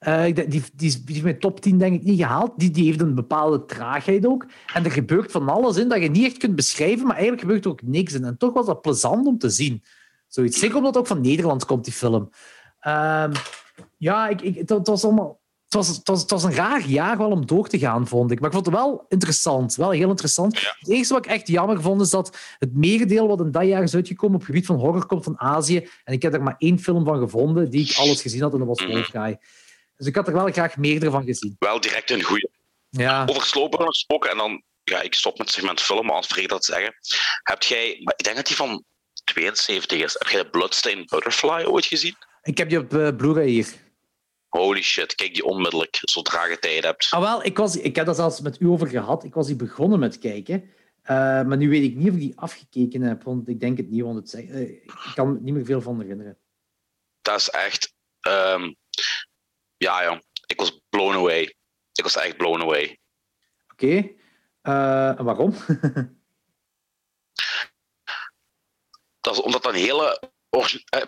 Uh, 0.00 0.24
die, 0.24 0.34
die, 0.48 0.62
die, 0.74 1.02
heeft 1.06 1.22
mijn 1.22 1.38
top 1.38 1.60
10 1.60 1.78
denk 1.78 1.94
ik 1.94 2.02
niet 2.02 2.20
gehaald. 2.20 2.52
Die, 2.56 2.70
die 2.70 2.84
heeft 2.84 3.00
een 3.00 3.14
bepaalde 3.14 3.64
traagheid 3.64 4.26
ook. 4.26 4.46
En 4.74 4.84
er 4.84 4.90
gebeurt 4.90 5.30
van 5.30 5.48
alles 5.48 5.76
in 5.76 5.88
dat 5.88 6.02
je 6.02 6.10
niet 6.10 6.24
echt 6.24 6.36
kunt 6.36 6.54
beschrijven, 6.54 7.06
maar 7.06 7.16
eigenlijk 7.16 7.40
gebeurt 7.42 7.64
er 7.64 7.70
ook 7.70 7.82
niks 7.82 8.12
in. 8.12 8.24
En 8.24 8.36
toch 8.36 8.52
was 8.52 8.66
dat 8.66 8.82
plezant 8.82 9.26
om 9.26 9.38
te 9.38 9.50
zien. 9.50 9.82
Zoiets. 10.28 10.58
Zeker 10.58 10.76
omdat 10.76 10.94
het 10.94 11.02
ook 11.02 11.08
van 11.08 11.20
Nederland 11.20 11.64
komt, 11.64 11.84
die 11.84 11.92
film. 11.92 12.30
Uh, 12.86 13.24
ja, 13.96 14.28
ik, 14.28 14.42
ik, 14.42 14.68
het, 14.68 14.86
was 14.88 15.04
allemaal... 15.04 15.40
Het 15.64 15.74
was, 15.74 15.88
het, 15.88 16.08
was, 16.08 16.20
het 16.20 16.30
was 16.30 16.44
een 16.44 16.54
raar 16.54 16.86
jaar 16.86 17.18
wel 17.18 17.30
om 17.30 17.46
door 17.46 17.68
te 17.68 17.78
gaan, 17.78 18.06
vond 18.06 18.30
ik. 18.30 18.38
Maar 18.40 18.48
ik 18.48 18.54
vond 18.54 18.66
het 18.66 18.74
wel 18.74 19.04
interessant. 19.08 19.74
Wel 19.74 19.90
heel 19.90 20.08
interessant. 20.08 20.60
Het 20.78 20.88
enige 20.88 21.12
wat 21.12 21.24
ik 21.24 21.30
echt 21.30 21.48
jammer 21.48 21.82
vond, 21.82 22.00
is 22.00 22.10
dat 22.10 22.38
het 22.58 22.76
merendeel 22.76 23.28
wat 23.28 23.40
in 23.40 23.50
dat 23.50 23.66
jaar 23.66 23.82
is 23.82 23.94
uitgekomen 23.94 24.34
op 24.34 24.40
het 24.40 24.50
gebied 24.50 24.66
van 24.66 24.76
horror 24.76 25.06
komt 25.06 25.24
van 25.24 25.40
Azië. 25.40 25.88
En 26.04 26.12
ik 26.12 26.22
heb 26.22 26.34
er 26.34 26.42
maar 26.42 26.54
één 26.58 26.78
film 26.78 27.04
van 27.04 27.18
gevonden 27.18 27.70
die 27.70 27.90
ik 27.90 27.96
alles 27.96 28.22
gezien 28.22 28.42
had, 28.42 28.52
en 28.52 28.58
dat 28.58 28.68
was 28.68 28.86
Wolfguy. 28.86 29.38
Dus 29.96 30.06
ik 30.06 30.14
had 30.14 30.26
er 30.26 30.34
wel 30.34 30.52
graag 30.52 30.76
meerdere 30.76 31.10
van 31.10 31.24
gezien. 31.24 31.56
Wel 31.58 31.80
direct 31.80 32.10
een 32.10 32.22
goede. 32.22 32.50
Ja. 32.90 33.24
Over 33.26 33.42
slopen 33.42 33.86
gesproken 33.86 34.30
en 34.30 34.36
dan 34.36 34.62
ja, 34.90 35.00
ik 35.02 35.14
stop 35.14 35.38
met 35.38 35.46
het 35.46 35.56
segment 35.56 35.80
film, 35.80 36.10
anders 36.10 36.26
vergeet 36.26 36.48
dat 36.48 36.62
te 36.62 36.72
zeggen. 36.72 36.94
Heb 37.42 37.62
jij, 37.62 37.90
ik 37.90 38.24
denk 38.24 38.36
dat 38.36 38.46
die 38.46 38.56
van 38.56 38.84
72 39.24 40.00
is. 40.00 40.12
Heb 40.18 40.28
jij 40.28 40.50
Bloodstained 40.50 41.06
Butterfly 41.06 41.64
ooit 41.64 41.84
gezien? 41.84 42.14
Ik 42.42 42.58
heb 42.58 42.68
die 42.68 42.78
op 42.78 42.92
uh, 42.92 43.08
Blu-ray 43.16 43.48
hier. 43.48 43.74
Holy 44.48 44.82
shit, 44.82 45.14
kijk 45.14 45.34
die 45.34 45.44
onmiddellijk, 45.44 45.98
zodra 46.00 46.46
je 46.46 46.58
tijd 46.58 46.84
hebt. 46.84 47.06
Ah, 47.10 47.20
wel, 47.20 47.44
ik, 47.44 47.56
was, 47.56 47.76
ik 47.76 47.96
heb 47.96 48.06
dat 48.06 48.16
zelfs 48.16 48.40
met 48.40 48.60
u 48.60 48.66
over 48.66 48.88
gehad. 48.88 49.24
Ik 49.24 49.34
was 49.34 49.46
die 49.46 49.56
begonnen 49.56 49.98
met 49.98 50.18
kijken. 50.18 50.62
Uh, 50.62 51.08
maar 51.42 51.56
nu 51.56 51.68
weet 51.68 51.82
ik 51.82 51.96
niet 51.96 52.08
of 52.08 52.14
ik 52.14 52.20
die 52.20 52.38
afgekeken 52.38 53.02
heb, 53.02 53.22
want 53.22 53.48
ik 53.48 53.60
denk 53.60 53.76
het 53.76 53.90
niet, 53.90 54.02
want 54.02 54.32
het, 54.32 54.44
uh, 54.44 54.60
ik 54.60 55.12
kan 55.14 55.32
me 55.32 55.38
niet 55.40 55.54
meer 55.54 55.64
veel 55.64 55.80
van 55.80 56.00
herinneren. 56.00 56.38
Dat 57.22 57.38
is 57.38 57.50
echt... 57.50 57.94
Um, 58.28 58.76
ja, 59.76 60.02
ja. 60.02 60.22
Ik 60.46 60.60
was 60.60 60.80
blown 60.88 61.16
away. 61.16 61.42
Ik 61.92 62.02
was 62.02 62.16
echt 62.16 62.36
blown 62.36 62.60
away. 62.60 62.98
Oké. 63.72 63.84
Okay. 63.84 64.16
Uh, 64.62 65.18
en 65.18 65.24
waarom? 65.24 65.50
dat 69.20 69.34
is 69.34 69.40
omdat 69.40 69.66
een 69.66 69.74
hele... 69.74 70.32
Eh, 70.88 71.02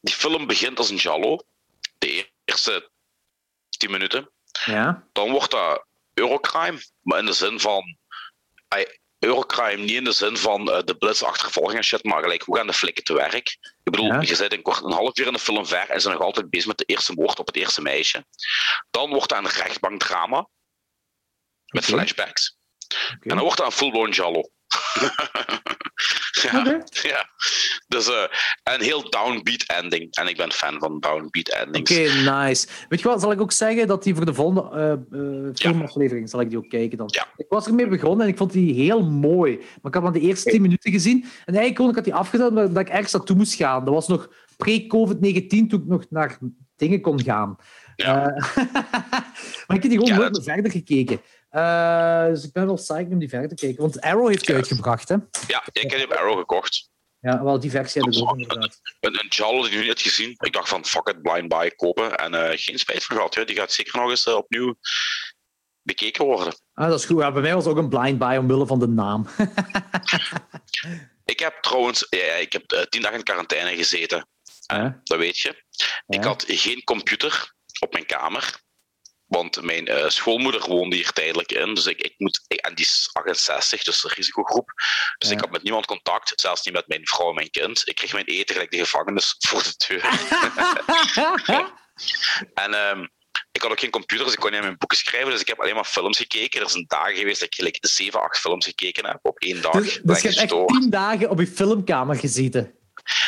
die 0.00 0.14
film 0.14 0.46
begint 0.46 0.78
als 0.78 0.90
een 0.90 0.96
jallo. 0.96 1.38
De 1.98 2.32
eerste 2.44 2.90
tien 3.68 3.90
minuten. 3.90 4.30
Ja. 4.64 5.08
Dan 5.12 5.30
wordt 5.30 5.50
dat 5.50 5.86
Eurocrime, 6.14 6.82
maar 7.00 7.18
in 7.18 7.26
de 7.26 7.32
zin 7.32 7.60
van... 7.60 7.98
Eurocrime 9.24 9.82
niet 9.82 9.90
in 9.90 10.04
de 10.04 10.12
zin 10.12 10.36
van 10.36 10.68
uh, 10.68 10.78
de 10.84 10.96
blitzachtervolging 10.96 11.78
en 11.78 11.84
shit, 11.84 12.04
maar 12.04 12.22
gelijk, 12.22 12.42
hoe 12.42 12.56
gaan 12.56 12.66
de 12.66 12.72
flikken 12.72 13.04
te 13.04 13.14
werk? 13.14 13.58
Ik 13.82 13.92
bedoel, 13.92 14.20
je 14.20 14.34
zit 14.34 14.52
een, 14.52 14.62
kort, 14.62 14.82
een 14.84 14.92
half 14.92 15.18
uur 15.18 15.26
in 15.26 15.32
de 15.32 15.38
film 15.38 15.66
ver 15.66 15.88
en 15.88 15.94
ze 15.94 16.00
zijn 16.00 16.14
nog 16.14 16.24
altijd 16.24 16.50
bezig 16.50 16.66
met 16.66 16.78
de 16.78 16.84
eerste 16.84 17.12
moord 17.12 17.38
op 17.38 17.46
het 17.46 17.56
eerste 17.56 17.82
meisje. 17.82 18.24
Dan 18.90 19.10
wordt 19.10 19.28
dat 19.28 19.38
een 19.38 19.50
rechtbankdrama 19.50 20.48
met 21.66 21.84
flashbacks. 21.84 22.56
En 23.20 23.28
dan 23.28 23.38
wordt 23.38 23.56
dat 23.56 23.66
een 23.66 23.72
full-blown 23.72 24.10
jallo. 24.10 24.50
ja, 26.42 26.82
ja. 27.02 27.28
Dus 27.88 28.08
uh, 28.08 28.24
een 28.62 28.80
heel 28.80 29.10
downbeat 29.10 29.62
ending. 29.62 30.14
En 30.14 30.28
ik 30.28 30.36
ben 30.36 30.52
fan 30.52 30.78
van 30.78 31.00
downbeat 31.00 31.48
endings. 31.48 31.90
Oké, 31.90 32.30
nice. 32.30 32.66
Weet 32.88 33.00
je 33.00 33.08
wat, 33.08 33.20
zal 33.20 33.32
ik 33.32 33.40
ook 33.40 33.52
zeggen 33.52 33.86
dat 33.86 34.02
die 34.02 34.14
voor 34.14 34.24
de 34.24 34.34
volgende 34.34 35.06
uh, 35.10 35.50
filmaflevering 35.54 36.30
zal 36.30 36.40
ik 36.40 36.48
die 36.48 36.58
ook 36.58 36.68
kijken 36.68 36.98
dan. 36.98 37.08
Ja. 37.10 37.26
Ik 37.36 37.46
was 37.48 37.66
ermee 37.66 37.88
begonnen 37.88 38.26
en 38.26 38.32
ik 38.32 38.38
vond 38.38 38.52
die 38.52 38.74
heel 38.74 39.02
mooi. 39.02 39.56
Maar 39.56 39.66
ik 39.82 39.94
had 39.94 40.02
maar 40.02 40.12
de 40.12 40.20
eerste 40.20 40.50
10 40.50 40.62
minuten 40.62 40.92
gezien. 40.92 41.22
En 41.22 41.54
eigenlijk 41.54 41.74
kon 41.74 41.88
ik 41.88 41.94
had 41.94 42.04
die 42.04 42.14
afgezet 42.14 42.54
dat 42.54 42.78
ik 42.78 42.88
ergens 42.88 43.12
naartoe 43.12 43.36
moest 43.36 43.54
gaan. 43.54 43.84
Dat 43.84 43.94
was 43.94 44.08
nog 44.08 44.30
pre-COVID-19 44.56 45.46
toen 45.48 45.80
ik 45.80 45.86
nog 45.86 46.04
naar 46.10 46.38
dingen 46.76 47.00
kon 47.00 47.22
gaan. 47.22 47.56
Ja. 47.96 48.34
maar 49.66 49.76
ik 49.76 49.82
heb 49.82 49.90
die 49.90 49.98
gewoon 49.98 50.14
nooit 50.14 50.32
meer 50.32 50.42
verder 50.42 50.70
gekeken. 50.70 51.20
Uh, 51.52 52.26
dus 52.26 52.44
ik 52.44 52.52
ben 52.52 52.66
wel 52.66 52.74
psyched 52.74 53.12
om 53.12 53.18
die 53.18 53.28
verder 53.28 53.48
te 53.48 53.54
kijken. 53.54 53.82
Want 53.82 54.00
Arrow 54.00 54.28
heeft 54.28 54.46
die 54.46 54.54
uitgebracht, 54.54 55.08
hè? 55.08 55.14
Ja, 55.46 55.62
ik 55.72 55.90
heb 55.90 56.08
die 56.08 56.14
Arrow 56.14 56.38
gekocht. 56.38 56.90
Ja, 57.20 57.44
wel, 57.44 57.60
die 57.60 57.70
versie 57.70 58.02
heb 58.02 58.12
ik 58.12 58.28
ook 58.28 58.38
inderdaad. 58.38 58.80
Een, 59.00 59.18
een 59.18 59.26
Jal 59.28 59.62
die 59.62 59.70
nu 59.70 59.86
niet 59.86 60.00
gezien. 60.00 60.34
Ik 60.38 60.52
dacht 60.52 60.68
van, 60.68 60.84
fuck 60.84 61.08
it, 61.08 61.22
blind 61.22 61.48
buy 61.48 61.70
kopen. 61.70 62.16
En 62.16 62.34
uh, 62.34 62.50
geen 62.54 62.78
spijt 62.78 63.04
van 63.04 63.16
gehad. 63.16 63.34
Ja. 63.34 63.44
Die 63.44 63.56
gaat 63.56 63.72
zeker 63.72 64.00
nog 64.00 64.10
eens 64.10 64.26
uh, 64.26 64.34
opnieuw 64.34 64.74
bekeken 65.82 66.24
worden. 66.24 66.54
Ah, 66.74 66.88
dat 66.88 66.98
is 66.98 67.04
goed. 67.04 67.20
Ja, 67.20 67.32
bij 67.32 67.42
mij 67.42 67.54
was 67.54 67.64
het 67.64 67.72
ook 67.72 67.78
een 67.78 67.88
blind 67.88 68.18
buy 68.18 68.36
omwille 68.36 68.66
van 68.66 68.78
de 68.78 68.88
naam. 68.88 69.26
ik 71.24 71.38
heb 71.38 71.58
trouwens... 71.60 72.06
Ja, 72.10 72.34
ik 72.34 72.52
heb 72.52 72.86
tien 72.88 73.02
dagen 73.02 73.18
in 73.18 73.24
quarantaine 73.24 73.76
gezeten. 73.76 74.26
Dat 75.04 75.18
weet 75.18 75.38
je. 75.38 75.64
Ik 76.06 76.24
had 76.24 76.44
geen 76.46 76.84
computer 76.84 77.54
op 77.80 77.92
mijn 77.92 78.06
kamer. 78.06 78.61
Want 79.38 79.62
mijn 79.62 79.90
uh, 79.90 80.08
schoolmoeder 80.08 80.68
woonde 80.68 80.96
hier 80.96 81.12
tijdelijk 81.12 81.52
in. 81.52 81.74
Dus 81.74 81.86
ik, 81.86 82.00
ik 82.00 82.14
moet, 82.16 82.40
en 82.48 82.74
die 82.74 82.84
is 82.84 83.10
68, 83.12 83.82
dus 83.82 84.04
een 84.04 84.10
risicogroep. 84.14 84.72
Dus 85.18 85.30
ik 85.30 85.40
had 85.40 85.50
met 85.50 85.62
niemand 85.62 85.86
contact, 85.86 86.32
zelfs 86.40 86.64
niet 86.64 86.74
met 86.74 86.88
mijn 86.88 87.06
vrouw 87.06 87.28
en 87.28 87.34
mijn 87.34 87.50
kind. 87.50 87.82
Ik 87.84 87.94
kreeg 87.94 88.12
mijn 88.12 88.24
eten 88.24 88.54
gelijk 88.54 88.70
de 88.70 88.78
gevangenis 88.78 89.34
voor 89.48 89.62
de 89.62 89.74
deur. 89.86 90.02
en 92.64 92.74
um, 92.74 93.10
ik 93.52 93.62
had 93.62 93.70
ook 93.70 93.80
geen 93.80 93.90
computer, 93.90 94.24
dus 94.24 94.34
ik 94.34 94.40
kon 94.40 94.50
niet 94.50 94.58
aan 94.58 94.66
mijn 94.66 94.78
boeken 94.78 94.98
schrijven. 94.98 95.30
Dus 95.30 95.40
ik 95.40 95.48
heb 95.48 95.60
alleen 95.60 95.74
maar 95.74 95.84
films 95.84 96.16
gekeken. 96.16 96.60
Er 96.60 96.70
zijn 96.70 96.84
dagen 96.86 97.16
geweest 97.16 97.40
dat 97.40 97.48
ik 97.48 97.54
gelijk 97.54 97.78
7, 97.80 98.22
8 98.22 98.38
films 98.38 98.66
gekeken 98.66 99.06
heb 99.06 99.18
op 99.22 99.38
één 99.38 99.62
dag. 99.62 99.72
Dus, 99.72 100.00
dus 100.02 100.20
je 100.20 100.28
hebt 100.28 100.40
echt 100.40 100.66
10 100.66 100.90
dagen 100.90 101.30
op 101.30 101.38
je 101.38 101.46
filmkamer 101.46 102.16
gezeten? 102.16 102.74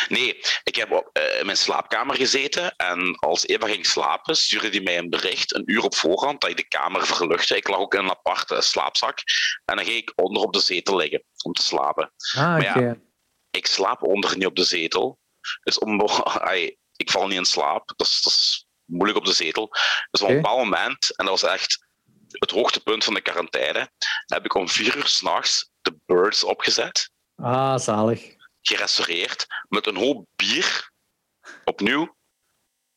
Nee, 0.09 0.41
ik 0.63 0.77
heb 0.77 0.93
op, 0.93 1.11
uh, 1.19 1.39
in 1.39 1.47
mijn 1.47 1.59
slaapkamer 1.59 2.17
gezeten 2.17 2.77
en 2.77 3.19
als 3.19 3.47
Eva 3.47 3.67
ging 3.67 3.87
slapen, 3.87 4.37
stuurde 4.37 4.69
hij 4.69 4.81
mij 4.81 4.99
een 4.99 5.11
bericht 5.11 5.55
een 5.55 5.71
uur 5.71 5.83
op 5.83 5.95
voorhand 5.95 6.41
dat 6.41 6.51
ik 6.51 6.57
de 6.57 6.69
kamer 6.69 7.07
verluchtte. 7.07 7.57
Ik 7.57 7.69
lag 7.69 7.79
ook 7.79 7.95
in 7.95 8.01
een 8.01 8.11
aparte 8.11 8.63
slaapzak 8.63 9.19
en 9.65 9.77
dan 9.77 9.85
ging 9.85 9.97
ik 9.97 10.13
onder 10.17 10.43
op 10.43 10.53
de 10.53 10.61
zetel 10.61 10.97
liggen 10.97 11.25
om 11.43 11.53
te 11.53 11.63
slapen. 11.63 12.13
Ah, 12.35 12.43
maar 12.43 12.63
ja, 12.63 12.97
ik 13.51 13.67
slaap 13.67 14.03
onder 14.03 14.37
niet 14.37 14.47
op 14.47 14.57
de 14.57 14.65
zetel. 14.65 15.19
Dus 15.63 15.79
om, 15.79 16.01
ik 16.97 17.11
val 17.11 17.27
niet 17.27 17.39
in 17.39 17.45
slaap. 17.45 17.93
Dat 17.97 18.07
is, 18.07 18.23
dat 18.23 18.33
is 18.33 18.67
moeilijk 18.85 19.19
op 19.19 19.25
de 19.25 19.33
zetel. 19.33 19.69
Dus 20.11 20.21
op 20.21 20.29
een 20.29 20.35
bepaald 20.35 20.59
moment, 20.59 21.17
en 21.17 21.27
dat 21.27 21.41
was 21.41 21.51
echt 21.51 21.87
het 22.29 22.51
hoogtepunt 22.51 23.05
van 23.05 23.15
de 23.15 23.21
quarantaine, 23.21 23.91
heb 24.27 24.45
ik 24.45 24.55
om 24.55 24.69
vier 24.69 24.97
uur 24.97 25.07
s'nachts 25.07 25.71
de 25.81 25.97
Birds 26.07 26.45
opgezet. 26.45 27.11
Ah, 27.37 27.79
zalig 27.79 28.34
gerestaureerd 28.67 29.47
met 29.69 29.87
een 29.87 29.97
hoop 29.97 30.27
bier. 30.37 30.93
Opnieuw. 31.65 32.17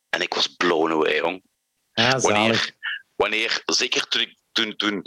En 0.08 0.20
ik 0.20 0.34
was 0.34 0.46
blown 0.46 0.92
away, 0.92 1.16
jong. 1.16 1.42
Ja, 1.92 2.18
wanneer, 2.18 2.76
wanneer, 3.14 3.62
zeker 3.64 4.08
toen, 4.08 4.36
toen, 4.52 4.76
toen 4.76 5.02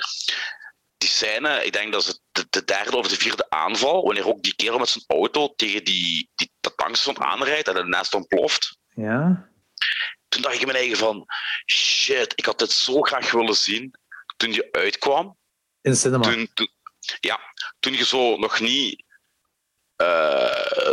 die 0.98 1.10
scène, 1.10 1.66
ik 1.66 1.74
denk 1.74 1.92
dat 1.92 2.06
het 2.06 2.22
de, 2.32 2.48
de, 2.50 2.64
derde 2.64 2.98
of 2.98 3.08
de 3.08 3.16
vierde 3.16 3.50
aanval, 3.50 4.04
wanneer 4.04 4.28
ook 4.28 4.44
die 4.44 4.56
kerel 4.56 4.80
met 4.80 4.90
zijn 4.90 5.04
auto 5.08 5.54
tegen 5.56 5.84
die, 5.84 6.30
die 6.36 6.52
dat 6.60 6.78
tankstation 6.78 7.26
aanrijdt 7.26 7.68
en 7.68 7.76
het 7.76 7.88
nest 7.88 8.14
ontploft. 8.14 8.78
Ja. 8.90 9.50
Toen 10.28 10.42
dacht 10.42 10.56
ik 10.56 10.62
in 10.62 10.68
mijn 10.68 10.80
eigen 10.80 10.98
van, 10.98 11.26
shit, 11.66 12.34
ik 12.36 12.46
had 12.46 12.60
dit 12.60 12.72
zo 12.72 13.02
graag 13.02 13.32
willen 13.32 13.56
zien 13.56 13.96
toen 14.38 14.52
die 14.52 14.72
uitkwam. 14.72 15.38
In 15.82 15.96
cinema. 15.96 16.24
Toen, 16.24 16.50
toen, 16.54 16.70
ja, 17.20 17.40
toen 17.80 17.94
je 17.94 18.06
zo 18.06 18.38
nog 18.38 18.60
niet 18.60 19.04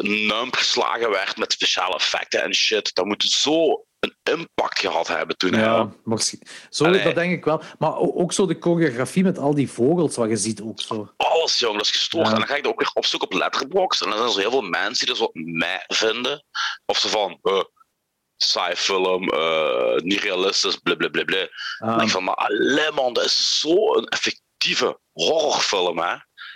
nump 0.01 0.57
geslagen 0.57 1.11
werd 1.11 1.37
met 1.37 1.53
speciale 1.53 1.95
effecten 1.95 2.43
en 2.43 2.55
shit. 2.55 2.95
Dat 2.95 3.05
moet 3.05 3.23
zo 3.23 3.85
een 4.01 4.17
impact 4.23 4.79
gehad 4.79 5.09
hebben 5.09 5.37
toen. 5.37 5.53
Ja, 5.53 5.91
zo, 6.71 6.91
dat 6.91 7.15
denk 7.15 7.33
ik 7.33 7.45
wel. 7.45 7.63
Maar 7.79 7.97
ook 7.97 8.33
zo 8.33 8.47
de 8.47 8.57
choreografie 8.61 9.25
met 9.25 9.39
al 9.39 9.55
die 9.55 9.71
vogels 9.71 10.17
wat 10.17 10.29
je 10.29 10.37
ziet 10.37 10.61
ook 10.61 10.81
zo. 10.81 11.13
Alles, 11.17 11.59
jong, 11.59 11.77
dat 11.77 11.85
is 11.85 11.91
gestoord. 11.91 12.27
En 12.27 12.35
dan 12.35 12.47
ga 12.47 12.57
ik 12.57 12.67
ook 12.67 12.79
weer 12.79 12.91
opzoeken 12.95 13.29
op 13.29 13.35
Letterboxd. 13.35 14.03
En 14.03 14.11
dan 14.11 14.19
zijn 14.19 14.31
er 14.31 14.51
heel 14.51 14.61
veel 14.61 14.71
mensen 14.71 15.07
die 15.07 15.15
er 15.15 15.21
zo 15.21 15.31
mij 15.33 15.85
vinden. 15.87 16.45
Of 16.87 16.99
ze 16.99 17.09
van, 17.09 17.39
uh, 17.43 17.63
saai 18.37 18.77
film, 18.77 19.35
uh, 19.35 19.97
niet 19.97 20.21
realistisch, 20.21 20.77
blablabla. 20.77 21.49
Ah. 21.79 22.03
ik 22.03 22.09
van, 22.09 22.25
maar 22.25 22.35
alleen 22.35 22.95
man, 22.95 23.13
dat 23.13 23.25
is 23.25 23.61
zo'n 23.61 24.07
effectieve 24.07 24.99
horrorfilm, 25.13 25.99
hè. 25.99 26.15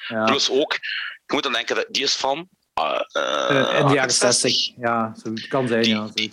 Ja. 0.08 0.24
Plus 0.24 0.50
ook, 0.50 0.78
je 1.32 1.38
moet 1.38 1.42
dan 1.42 1.52
denken, 1.52 1.76
dat 1.76 1.86
die 1.90 2.02
is 2.02 2.14
van... 2.14 2.48
Uh, 2.80 3.00
uh, 3.16 3.78
in 3.78 3.86
de 3.86 3.94
jaren 3.94 4.10
60. 4.10 4.72
Ja, 4.76 5.14
zo 5.24 5.32
kan 5.48 5.68
zijn, 5.68 5.82
die, 5.82 5.94
ja. 5.94 6.10
Die, 6.14 6.32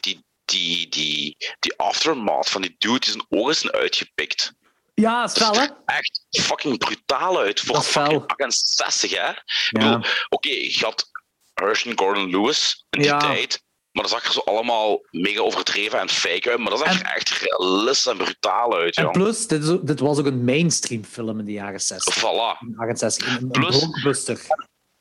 die, 0.00 0.24
die, 0.44 0.88
die, 0.88 1.36
die, 1.58 1.76
aftermath 1.76 2.48
van 2.48 2.62
die 2.62 2.74
dude 2.78 2.98
die 2.98 3.10
zijn 3.10 3.26
ogen 3.28 3.54
zijn 3.54 3.72
uitgepikt. 3.72 4.52
Ja, 4.94 5.20
dat 5.20 5.36
is 5.36 5.42
fel, 5.42 5.54
hè? 5.54 5.66
echt 5.84 6.26
fucking 6.30 6.78
brutaal 6.78 7.38
uit. 7.38 7.60
Voor 7.60 7.82
fucking 7.82 8.26
68, 8.26 9.10
hè? 9.10 9.32
Ja. 9.70 9.94
Oké, 9.94 10.08
okay, 10.28 10.52
je 10.52 10.84
had 10.84 11.10
Herschel 11.54 11.92
Gordon 11.94 12.30
Lewis 12.30 12.84
in 12.90 13.02
die 13.02 13.16
tijd. 13.16 13.62
Maar 13.98 14.08
dat 14.08 14.18
zag 14.18 14.26
er 14.26 14.32
zo 14.32 14.40
allemaal 14.40 15.00
mega 15.10 15.40
overdreven 15.40 16.00
en 16.00 16.08
fake 16.08 16.50
uit. 16.50 16.58
Maar 16.58 16.70
dat 16.70 16.78
zag 16.78 17.00
er 17.00 17.14
echt 17.14 17.28
realistisch 17.28 18.06
en 18.06 18.16
brutaal 18.16 18.74
uit. 18.74 18.96
En 18.96 19.10
plus, 19.10 19.46
dit, 19.46 19.86
dit, 19.86 20.00
was 20.00 20.18
ook 20.18 20.26
een 20.26 20.44
mainstream 20.44 21.04
film 21.04 21.38
in 21.38 21.44
de 21.44 21.52
jaren 21.52 21.80
60. 21.80 22.18
Voilà. 22.18 22.60
In 22.60 22.68
de 22.68 22.74
jaren 22.78 22.96
60. 22.96 23.26
Een, 23.26 23.48
plus, 23.48 23.78
blockbuster. 23.78 24.40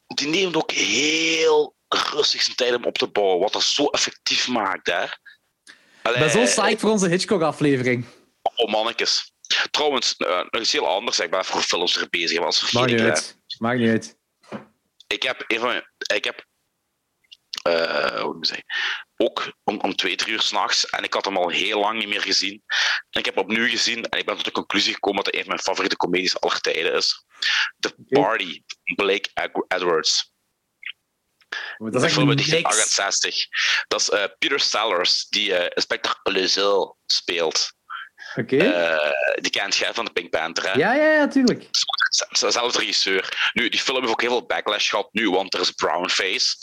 Die 0.07 0.27
neemt 0.27 0.55
ook 0.55 0.71
heel 0.71 1.75
rustig 1.87 2.41
zijn 2.41 2.55
tijd 2.55 2.75
om 2.75 2.85
op 2.85 2.97
te 2.97 3.07
bouwen. 3.07 3.39
Wat 3.39 3.53
dat 3.53 3.63
zo 3.63 3.85
effectief 3.85 4.47
maakt. 4.47 4.87
Hè? 4.87 5.03
Ik 6.11 6.19
ben 6.19 6.29
zo 6.29 6.43
psyched 6.43 6.79
voor 6.79 6.89
onze 6.89 7.07
Hitchcock-aflevering. 7.07 8.05
Oh, 8.55 8.71
mannetjes. 8.71 9.31
Trouwens, 9.71 10.15
uh, 10.17 10.41
nog 10.49 10.61
iets 10.61 10.71
heel 10.71 10.87
anders. 10.87 11.19
Ik 11.19 11.31
ben 11.31 11.45
voor 11.45 11.61
films 11.61 12.01
er 12.01 12.09
bezig. 12.09 12.39
Was 12.39 12.71
Maakt 12.71 12.91
niet 12.91 12.99
uit. 12.99 13.37
Maakt 13.57 13.79
niet 13.79 13.89
uit. 13.89 14.17
Ik 15.07 15.23
heb, 15.23 15.45
mijn, 15.61 15.83
ik 16.13 16.23
heb 16.23 16.46
uh, 17.67 18.21
hoe 18.21 18.33
moet 18.33 18.57
ik 18.57 18.65
ook 19.17 19.51
om, 19.63 19.79
om 19.79 19.95
twee, 19.95 20.15
drie 20.15 20.33
uur 20.33 20.41
s'nachts. 20.41 20.89
En 20.89 21.03
ik 21.03 21.13
had 21.13 21.25
hem 21.25 21.37
al 21.37 21.49
heel 21.49 21.79
lang 21.79 21.99
niet 21.99 22.07
meer 22.07 22.21
gezien. 22.21 22.63
En 23.09 23.19
ik 23.19 23.25
heb 23.25 23.35
hem 23.35 23.43
opnieuw 23.43 23.67
gezien 23.67 24.03
en 24.03 24.19
ik 24.19 24.25
ben 24.25 24.35
tot 24.35 24.45
de 24.45 24.51
conclusie 24.51 24.93
gekomen 24.93 25.23
dat 25.23 25.33
hij 25.33 25.41
een 25.41 25.47
van 25.47 25.55
mijn 25.55 25.67
favoriete 25.67 25.97
comedies 25.97 26.39
aller 26.39 26.61
tijden 26.61 26.93
is. 26.93 27.25
The 27.79 27.95
Party, 28.09 28.63
Blake 28.95 29.29
Edwards. 29.67 30.35
Dat 31.77 31.95
is 31.95 32.01
de 32.01 32.09
film 32.09 32.29
uit 32.29 32.37
1968. 32.37 33.45
Dat 33.87 34.01
is 34.01 34.09
uh, 34.09 34.23
Peter 34.37 34.59
Sellers, 34.59 35.27
die 35.27 35.49
uh, 35.49 35.65
Inspector 35.73 36.19
Clouseau 36.23 36.95
speelt. 37.05 37.76
Oké. 38.37 38.55
Uh, 38.55 39.41
die 39.41 39.51
kent 39.51 39.75
jij 39.75 39.93
van 39.93 40.05
de 40.05 40.11
Pink 40.11 40.29
Panther, 40.29 40.63
hè? 40.63 40.79
Ja, 40.79 40.93
ja, 40.93 41.11
ja, 41.11 41.27
tuurlijk. 41.27 41.69
Zelfde 42.29 42.79
regisseur. 42.79 43.51
Nu, 43.53 43.69
die 43.69 43.79
film 43.79 43.99
heeft 43.99 44.11
ook 44.11 44.21
heel 44.21 44.29
veel 44.29 44.45
backlash 44.45 44.89
gehad 44.89 45.09
nu, 45.11 45.29
want 45.29 45.53
er 45.53 45.59
is 45.59 45.71
brownface. 45.71 46.55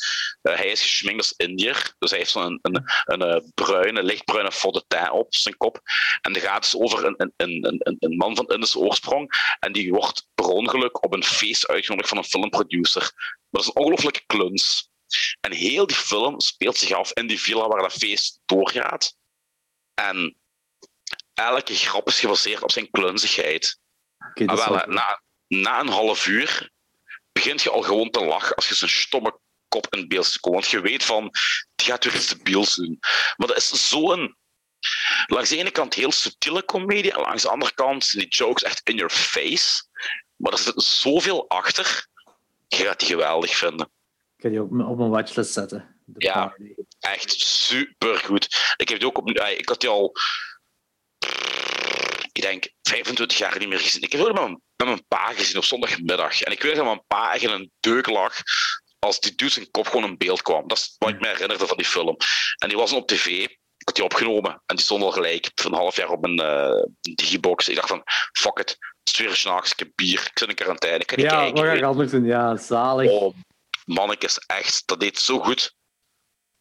Uh, 0.43 0.57
hij 0.57 0.71
is 0.71 0.83
geschminkt 0.83 1.19
als 1.19 1.35
Indiër, 1.37 1.95
dus 1.99 2.11
hij 2.11 2.19
heeft 2.19 2.31
zo'n 2.31 2.59
een, 2.63 2.85
een, 3.05 3.23
eh, 3.23 3.41
bruine, 3.55 4.03
lichtbruine 4.03 4.53
faux 4.53 4.85
op 5.11 5.35
zijn 5.35 5.57
kop. 5.57 5.81
En 6.21 6.35
het 6.35 6.43
gaat 6.43 6.63
dus 6.63 6.77
over 6.77 7.05
een, 7.05 7.33
een, 7.37 7.67
een, 7.67 7.97
een 7.99 8.17
man 8.17 8.37
van 8.37 8.47
Indische 8.47 8.79
oorsprong 8.79 9.57
en 9.59 9.73
die 9.73 9.93
wordt 9.93 10.27
per 10.35 10.47
ongeluk 10.47 11.05
op 11.05 11.15
een 11.15 11.25
feest 11.25 11.69
uitgenodigd 11.69 12.09
van 12.09 12.19
een 12.19 12.25
filmproducer. 12.25 13.13
Dat 13.51 13.63
is 13.63 13.69
een 13.69 13.77
ongelooflijke 13.77 14.23
kluns. 14.27 14.91
En 15.41 15.53
heel 15.53 15.87
die 15.87 15.97
film 15.97 16.41
speelt 16.41 16.77
zich 16.77 16.93
af 16.93 17.13
in 17.13 17.27
die 17.27 17.41
villa 17.41 17.69
waar 17.69 17.83
dat 17.83 17.93
feest 17.93 18.41
doorgaat. 18.45 19.17
En 19.95 20.37
elke 21.35 21.75
grap 21.75 22.07
is 22.09 22.21
gebaseerd 22.21 22.63
op 22.63 22.71
zijn 22.71 22.91
klunzigheid. 22.91 23.79
Okay, 24.31 24.47
maar 24.47 24.71
wel, 24.71 24.87
na, 24.87 25.23
na 25.47 25.81
een 25.81 25.89
half 25.89 26.27
uur 26.27 26.73
begint 27.33 27.63
je 27.63 27.71
al 27.71 27.83
gewoon 27.83 28.11
te 28.11 28.25
lachen 28.25 28.57
als 28.57 28.69
je 28.69 28.75
zijn 28.75 28.91
stomme 28.91 29.39
kop 29.69 29.95
in 29.95 30.09
beeld 30.09 30.41
komen. 30.41 30.61
Want 30.61 30.71
je 30.71 30.81
weet 30.81 31.05
van, 31.05 31.31
die 31.75 31.87
gaat 31.87 32.05
weer 32.05 32.15
iets 32.15 32.29
debiels 32.29 32.75
doen. 32.75 32.99
Maar 33.37 33.49
dat 33.49 33.57
is 33.57 33.89
zo'n... 33.89 34.37
Langs 35.27 35.49
de 35.49 35.57
ene 35.57 35.71
kant 35.71 35.95
heel 35.95 36.13
subtiele 36.13 36.65
comedie, 36.65 37.13
en 37.13 37.21
langs 37.21 37.43
de 37.43 37.49
andere 37.49 37.75
kant 37.75 38.05
zijn 38.05 38.23
die 38.23 38.35
jokes 38.35 38.63
echt 38.63 38.89
in 38.89 38.97
your 38.97 39.13
face. 39.13 39.85
Maar 40.37 40.53
er 40.53 40.59
zit 40.59 40.83
zoveel 40.83 41.49
achter. 41.49 42.07
Je 42.69 42.77
gaat 42.77 42.99
die 42.99 43.09
geweldig 43.09 43.57
vinden. 43.57 43.87
Ik 44.37 44.43
ga 44.43 44.49
die 44.49 44.61
ook 44.61 44.71
op 44.71 44.97
mijn 44.97 45.11
watchlist 45.11 45.53
zetten. 45.53 45.97
ja, 46.17 46.57
echt 47.01 47.31
super 47.41 48.19
goed. 48.19 48.75
Ik 48.77 48.89
heb 48.89 48.99
die 48.99 49.09
ook 49.09 49.19
op... 49.19 49.31
Ik 49.31 49.69
had 49.69 49.81
die 49.81 49.91
al 49.91 50.13
ik 52.37 52.43
denk, 52.43 52.69
25 52.83 53.39
jaar 53.39 53.59
niet 53.59 53.69
meer 53.69 53.81
gezien. 53.81 54.03
Ik 54.03 54.13
heb 54.13 54.21
het 54.21 54.33
met 54.33 54.43
mijn, 54.43 54.61
met 54.77 54.87
mijn 54.87 55.05
pa 55.09 55.33
gezien 55.33 55.57
op 55.57 55.65
zondagmiddag. 55.65 56.41
En 56.41 56.53
ik 56.53 56.63
weet 56.63 56.77
dat 56.77 56.85
mijn 56.85 57.05
pa 57.07 57.33
echt 57.35 57.43
in 57.43 57.51
een 57.51 57.71
deuk 57.81 58.07
lag 58.07 58.43
als 58.99 59.21
die 59.21 59.35
dude 59.35 59.53
zijn 59.53 59.71
kop 59.71 59.87
gewoon 59.87 60.05
in 60.05 60.17
beeld 60.17 60.43
kwam. 60.43 60.69
Dat 60.69 60.79
is 60.79 60.95
wat 60.99 61.09
ik 61.09 61.21
me 61.21 61.27
herinnerde 61.27 61.67
van 61.67 61.77
die 61.77 61.87
film. 61.87 62.17
En 62.59 62.69
die 62.69 62.77
was 62.77 62.93
op 62.93 63.07
tv. 63.07 63.27
Ik 63.77 63.91
had 63.91 63.95
die 63.95 64.05
opgenomen. 64.05 64.63
En 64.67 64.77
die 64.77 64.85
stond 64.85 65.03
al 65.03 65.11
gelijk 65.11 65.51
een 65.55 65.75
half 65.75 65.97
jaar 65.97 66.11
op 66.11 66.21
mijn 66.21 66.41
uh, 66.41 66.83
digibox. 67.01 67.69
Ik 67.69 67.75
dacht 67.75 67.89
van, 67.89 68.03
fuck 68.33 68.59
it. 68.59 68.77
Het 69.05 69.13
is 69.13 69.19
weer 69.19 69.35
s'nachts. 69.35 69.73
Ik 69.73 69.79
heb 69.79 69.89
bier. 69.95 70.21
Ik 70.21 70.39
zit 70.39 70.49
in 70.49 70.55
quarantaine. 70.55 70.99
Ik 70.99 71.07
kan 71.07 71.19
niet 71.19 71.31
ja, 71.31 71.37
kijken. 71.37 71.57
Ja, 71.57 71.63
wat 71.63 71.71
ga 71.71 71.79
ik 71.79 71.85
anders 71.85 72.11
doen? 72.11 72.25
Ja, 72.25 72.57
zalig. 72.57 73.11
Oh, 73.11 73.35
mannetjes, 73.85 74.39
echt. 74.39 74.83
Dat 74.87 75.01
deed 75.01 75.19
zo 75.19 75.39
goed. 75.39 75.75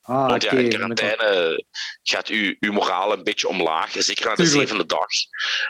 Ah, 0.06 0.28
Want 0.28 0.44
ja, 0.44 0.52
in 0.52 0.70
quarantaine 0.70 1.66
gaat 2.04 2.28
uw, 2.28 2.56
uw 2.60 2.72
moraal 2.72 3.14
een 3.14 3.24
beetje 3.24 3.48
omlaag. 3.48 3.92
Zeker 3.92 4.26
na 4.26 4.36
de 4.36 4.46
zevende 4.46 4.86
dag. 4.86 5.08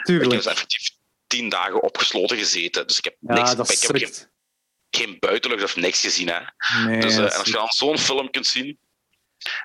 Tuurlijk. 0.04 0.26
Ik 0.26 0.32
heb 0.32 0.44
dus 0.44 0.52
effectief 0.54 0.90
tien 1.28 1.50
dagen 1.50 1.82
opgesloten 1.82 2.38
gezeten. 2.38 2.88
Dus 2.88 2.98
ik 2.98 3.04
heb, 3.04 3.16
niks, 3.20 3.52
ik 3.52 3.82
heb 3.82 3.96
geen, 3.96 4.14
geen 4.90 5.20
buitenlucht 5.20 5.64
of 5.64 5.76
niks 5.76 6.02
gezien. 6.02 6.28
Hè. 6.30 6.40
Nee, 6.86 7.00
dus, 7.02 7.18
uh, 7.18 7.20
en 7.20 7.38
als 7.38 7.48
je 7.48 7.54
dan 7.54 7.68
zo'n 7.70 7.98
film 7.98 8.30
kunt 8.30 8.48
zien, 8.48 8.80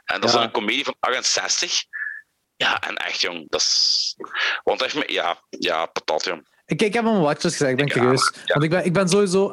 en 0.05 0.21
dat 0.21 0.33
ja. 0.33 0.39
is 0.39 0.45
een 0.45 0.51
comedie 0.51 0.85
van 0.85 0.97
68, 1.01 1.85
ja, 2.57 2.81
en 2.81 2.97
echt 2.97 3.21
jong, 3.21 3.51
dat 3.51 3.61
is. 3.61 4.17
Want 4.63 4.83
echt, 4.83 5.11
ja, 5.11 5.42
ja, 5.51 5.87
patat 5.87 6.25
jong. 6.25 6.47
Ik, 6.68 6.82
ik 6.82 6.92
heb 6.92 7.04
hem 7.04 7.20
watches 7.20 7.57
gezegd, 7.57 7.70
ik 7.70 7.76
ben 7.76 7.88
curieus. 7.88 8.34
Want 8.46 8.64
ik 8.64 8.70
ben, 8.70 8.84
ik 8.84 8.92
ben 8.92 9.08
sowieso... 9.08 9.53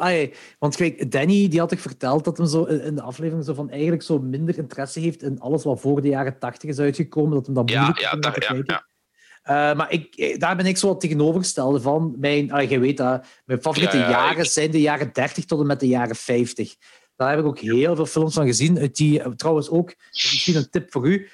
Want 0.59 0.75
kijk, 0.75 1.11
Danny 1.11 1.47
die 1.47 1.59
had 1.59 1.71
ik 1.71 1.79
verteld 1.79 2.23
dat 2.23 2.37
hem 2.37 2.47
zo 2.47 2.63
in 2.63 2.95
de 2.95 3.01
aflevering 3.01 3.45
zo 3.45 3.53
van 3.53 3.69
eigenlijk 3.69 4.03
zo 4.03 4.19
minder 4.19 4.57
interesse 4.57 4.99
heeft 4.99 5.23
in 5.23 5.39
alles 5.39 5.63
wat 5.63 5.81
voor 5.81 6.01
de 6.01 6.07
jaren 6.07 6.39
tachtig 6.39 6.69
is 6.69 6.79
uitgekomen. 6.79 7.33
Dat 7.33 7.45
hem 7.45 7.55
dat 7.55 7.69
moeilijk 7.69 7.99
ja, 7.99 8.17
ja, 8.19 8.33
ja, 8.49 8.61
ja. 8.65 8.85
Uh, 9.71 9.77
maar 9.77 9.91
ik, 9.91 10.39
daar 10.39 10.55
ben 10.55 10.65
ik 10.65 10.77
zo 10.77 10.87
wat 10.87 10.99
tegenovergestelde 10.99 11.81
van. 11.81 12.15
Mijn, 12.17 12.69
je 12.69 12.79
weet 12.79 12.97
dat, 12.97 13.25
mijn 13.45 13.61
favoriete 13.61 13.97
ja, 13.97 14.03
ja, 14.03 14.09
jaren 14.09 14.43
ik... 14.43 14.49
zijn 14.49 14.71
de 14.71 14.81
jaren 14.81 15.09
30 15.13 15.45
tot 15.45 15.59
en 15.59 15.67
met 15.67 15.79
de 15.79 15.87
jaren 15.87 16.15
50. 16.15 16.75
Daar 17.15 17.29
heb 17.29 17.39
ik 17.39 17.45
ook 17.45 17.59
heel 17.59 17.95
veel 17.95 18.05
films 18.05 18.33
van 18.33 18.45
gezien. 18.45 18.79
Uit 18.79 18.95
die, 18.95 19.19
uh, 19.19 19.27
trouwens 19.27 19.69
ook, 19.69 19.95
misschien 20.11 20.55
een 20.55 20.69
tip 20.69 20.91
voor 20.91 21.07
u, 21.07 21.29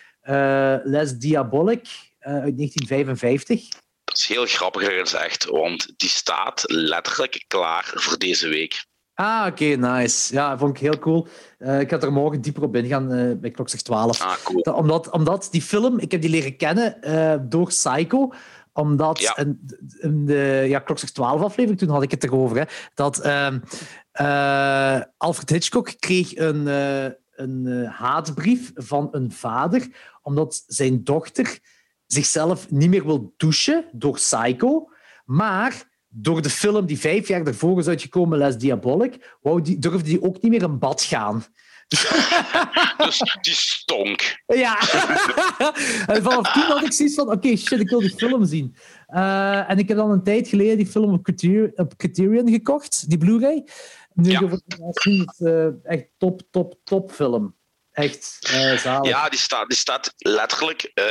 Les 0.83 1.11
Diabolic 1.17 1.87
uit 2.19 2.57
1955. 2.57 3.67
Dat 4.11 4.19
is 4.19 4.27
heel 4.27 4.45
grappig 4.45 4.99
gezegd, 4.99 5.45
want 5.45 5.93
die 5.97 6.09
staat 6.09 6.63
letterlijk 6.65 7.43
klaar 7.47 7.91
voor 7.95 8.17
deze 8.17 8.47
week. 8.47 8.85
Ah, 9.13 9.45
oké, 9.49 9.65
nice. 9.65 10.33
Ja, 10.33 10.57
vond 10.57 10.75
ik 10.75 10.81
heel 10.81 10.99
cool. 10.99 11.27
Uh, 11.59 11.79
ik 11.79 11.89
ga 11.89 11.99
er 11.99 12.11
morgen 12.11 12.41
dieper 12.41 12.63
op 12.63 12.75
ingaan 12.75 13.13
uh, 13.13 13.37
bij 13.37 13.51
Klokzicht 13.51 13.85
12. 13.85 14.21
Ah, 14.21 14.33
cool. 14.43 14.63
Dat, 14.63 14.75
omdat, 14.75 15.09
omdat 15.09 15.47
die 15.51 15.61
film, 15.61 15.99
ik 15.99 16.11
heb 16.11 16.21
die 16.21 16.29
leren 16.29 16.57
kennen 16.57 16.97
uh, 17.03 17.35
door 17.41 17.67
Psycho. 17.67 18.33
Omdat 18.73 19.19
ja. 19.19 19.37
in, 19.37 19.77
in, 19.99 20.25
de 20.25 20.65
ja, 20.67 20.79
Klokzicht 20.79 21.13
12 21.13 21.41
aflevering, 21.41 21.79
toen 21.79 21.89
had 21.89 22.03
ik 22.03 22.11
het 22.11 22.23
erover, 22.23 22.57
hè, 22.57 22.63
dat 22.93 23.19
ehm, 23.19 23.59
Alfred 25.17 25.49
Hitchcock 25.49 25.93
kreeg 25.99 26.35
een, 26.35 26.67
een 27.31 27.85
haatbrief 27.85 28.71
van 28.75 29.07
een 29.11 29.31
vader, 29.31 29.87
omdat 30.21 30.63
zijn 30.67 31.03
dochter 31.03 31.59
zichzelf 32.13 32.71
niet 32.71 32.89
meer 32.89 33.05
wil 33.05 33.33
douchen 33.37 33.85
door 33.91 34.13
Psycho, 34.13 34.89
maar 35.25 35.89
door 36.07 36.41
de 36.41 36.49
film 36.49 36.85
die 36.85 36.99
vijf 36.99 37.27
jaar 37.27 37.43
daarvoor 37.43 37.79
is 37.79 37.87
uitgekomen, 37.87 38.37
Les 38.37 38.57
Diabolic, 38.57 39.37
wou 39.41 39.61
die, 39.61 39.79
durfde 39.79 40.09
hij 40.09 40.21
ook 40.21 40.41
niet 40.41 40.51
meer 40.51 40.63
in 40.63 40.79
bad 40.79 41.01
gaan. 41.01 41.43
dus 41.87 43.19
die 43.41 43.53
stonk. 43.53 44.41
Ja. 44.45 44.79
en 46.13 46.23
vanaf 46.23 46.53
toen 46.53 46.63
had 46.63 46.83
ik 46.83 46.93
zoiets 46.93 47.15
van, 47.15 47.25
oké, 47.25 47.35
okay, 47.35 47.55
shit, 47.55 47.79
ik 47.79 47.89
wil 47.89 47.99
die 47.99 48.15
film 48.15 48.45
zien. 48.45 48.75
Uh, 49.09 49.69
en 49.69 49.77
ik 49.77 49.87
heb 49.87 49.97
dan 49.97 50.11
een 50.11 50.23
tijd 50.23 50.47
geleden 50.47 50.77
die 50.77 50.87
film 50.87 51.13
op, 51.13 51.23
Criterion, 51.23 51.71
op 51.75 51.95
Criterion 51.97 52.49
gekocht, 52.49 53.09
die 53.09 53.17
Blu-ray. 53.17 53.63
Nu 54.13 54.29
ja. 54.31 54.47
het 54.47 55.35
uh, 55.39 55.67
echt 55.83 56.07
top, 56.17 56.41
top, 56.49 56.75
top 56.83 57.11
film. 57.11 57.55
Echt 58.01 58.51
uh, 58.53 58.77
zalig. 58.77 59.09
Ja, 59.09 59.29
die 59.29 59.39
staat, 59.39 59.67
die 59.67 59.77
staat 59.77 60.13
letterlijk 60.17 60.91
uh, 60.95 61.05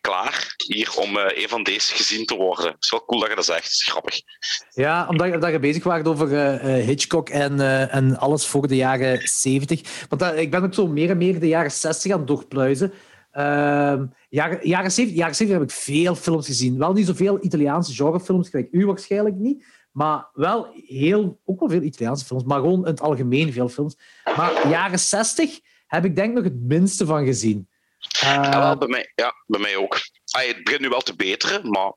klaar 0.00 0.54
hier 0.66 0.94
om 0.96 1.16
uh, 1.16 1.24
een 1.26 1.48
van 1.48 1.62
deze 1.62 1.94
gezien 1.94 2.26
te 2.26 2.34
worden. 2.34 2.66
Het 2.66 2.84
is 2.84 2.90
wel 2.90 3.04
cool 3.04 3.20
dat 3.20 3.28
je 3.28 3.34
dat 3.34 3.44
zegt. 3.44 3.64
Het 3.64 3.72
is 3.72 3.82
grappig. 3.82 4.20
Ja, 4.70 5.06
omdat 5.08 5.40
dat 5.40 5.50
je 5.50 5.58
bezig 5.58 5.84
was 5.84 6.04
over 6.04 6.28
Hitchcock 6.64 7.28
en, 7.28 7.60
en 7.90 8.18
alles 8.18 8.46
voor 8.46 8.68
de 8.68 8.76
jaren 8.76 9.28
70. 9.28 10.06
Want 10.08 10.22
ik 10.22 10.50
ben 10.50 10.62
ook 10.62 10.74
zo 10.74 10.86
meer 10.86 11.10
en 11.10 11.16
meer 11.16 11.40
de 11.40 11.48
jaren 11.48 11.70
60 11.70 12.12
aan 12.12 12.18
het 12.18 12.26
doorpluizen. 12.26 12.92
Ehm, 13.32 14.06
jaren, 14.28 14.58
jaren, 14.62 14.92
70, 14.92 15.16
jaren 15.16 15.34
70 15.34 15.58
heb 15.58 15.70
ik 15.70 15.74
veel 15.74 16.14
films 16.14 16.46
gezien. 16.46 16.78
Wel 16.78 16.92
niet 16.92 17.06
zoveel 17.06 17.44
Italiaanse 17.44 17.94
genrefilms, 17.94 18.48
gelijk 18.48 18.68
u 18.70 18.86
waarschijnlijk 18.86 19.34
niet. 19.34 19.64
Maar 19.92 20.26
wel 20.32 20.66
heel, 20.86 21.40
ook 21.44 21.60
wel 21.60 21.68
veel 21.68 21.82
Italiaanse 21.82 22.24
films, 22.24 22.44
maar 22.44 22.60
gewoon 22.60 22.78
in 22.78 22.90
het 22.90 23.00
algemeen 23.00 23.52
veel 23.52 23.68
films. 23.68 23.96
Maar 24.36 24.68
jaren 24.68 24.98
60 24.98 25.60
heb 25.94 26.04
ik 26.04 26.16
denk 26.16 26.34
nog 26.34 26.44
het 26.44 26.60
minste 26.60 27.06
van 27.06 27.24
gezien. 27.24 27.68
ja, 27.98 28.50
wel, 28.50 28.70
ehm, 28.70 28.78
bij, 28.78 28.88
mij, 28.88 29.12
ja, 29.14 29.34
bij 29.46 29.60
mij 29.60 29.76
ook. 29.76 30.00
Het 30.30 30.64
begint 30.64 30.80
nu 30.80 30.88
wel 30.88 31.00
te 31.00 31.16
beteren, 31.16 31.70
maar... 31.70 31.92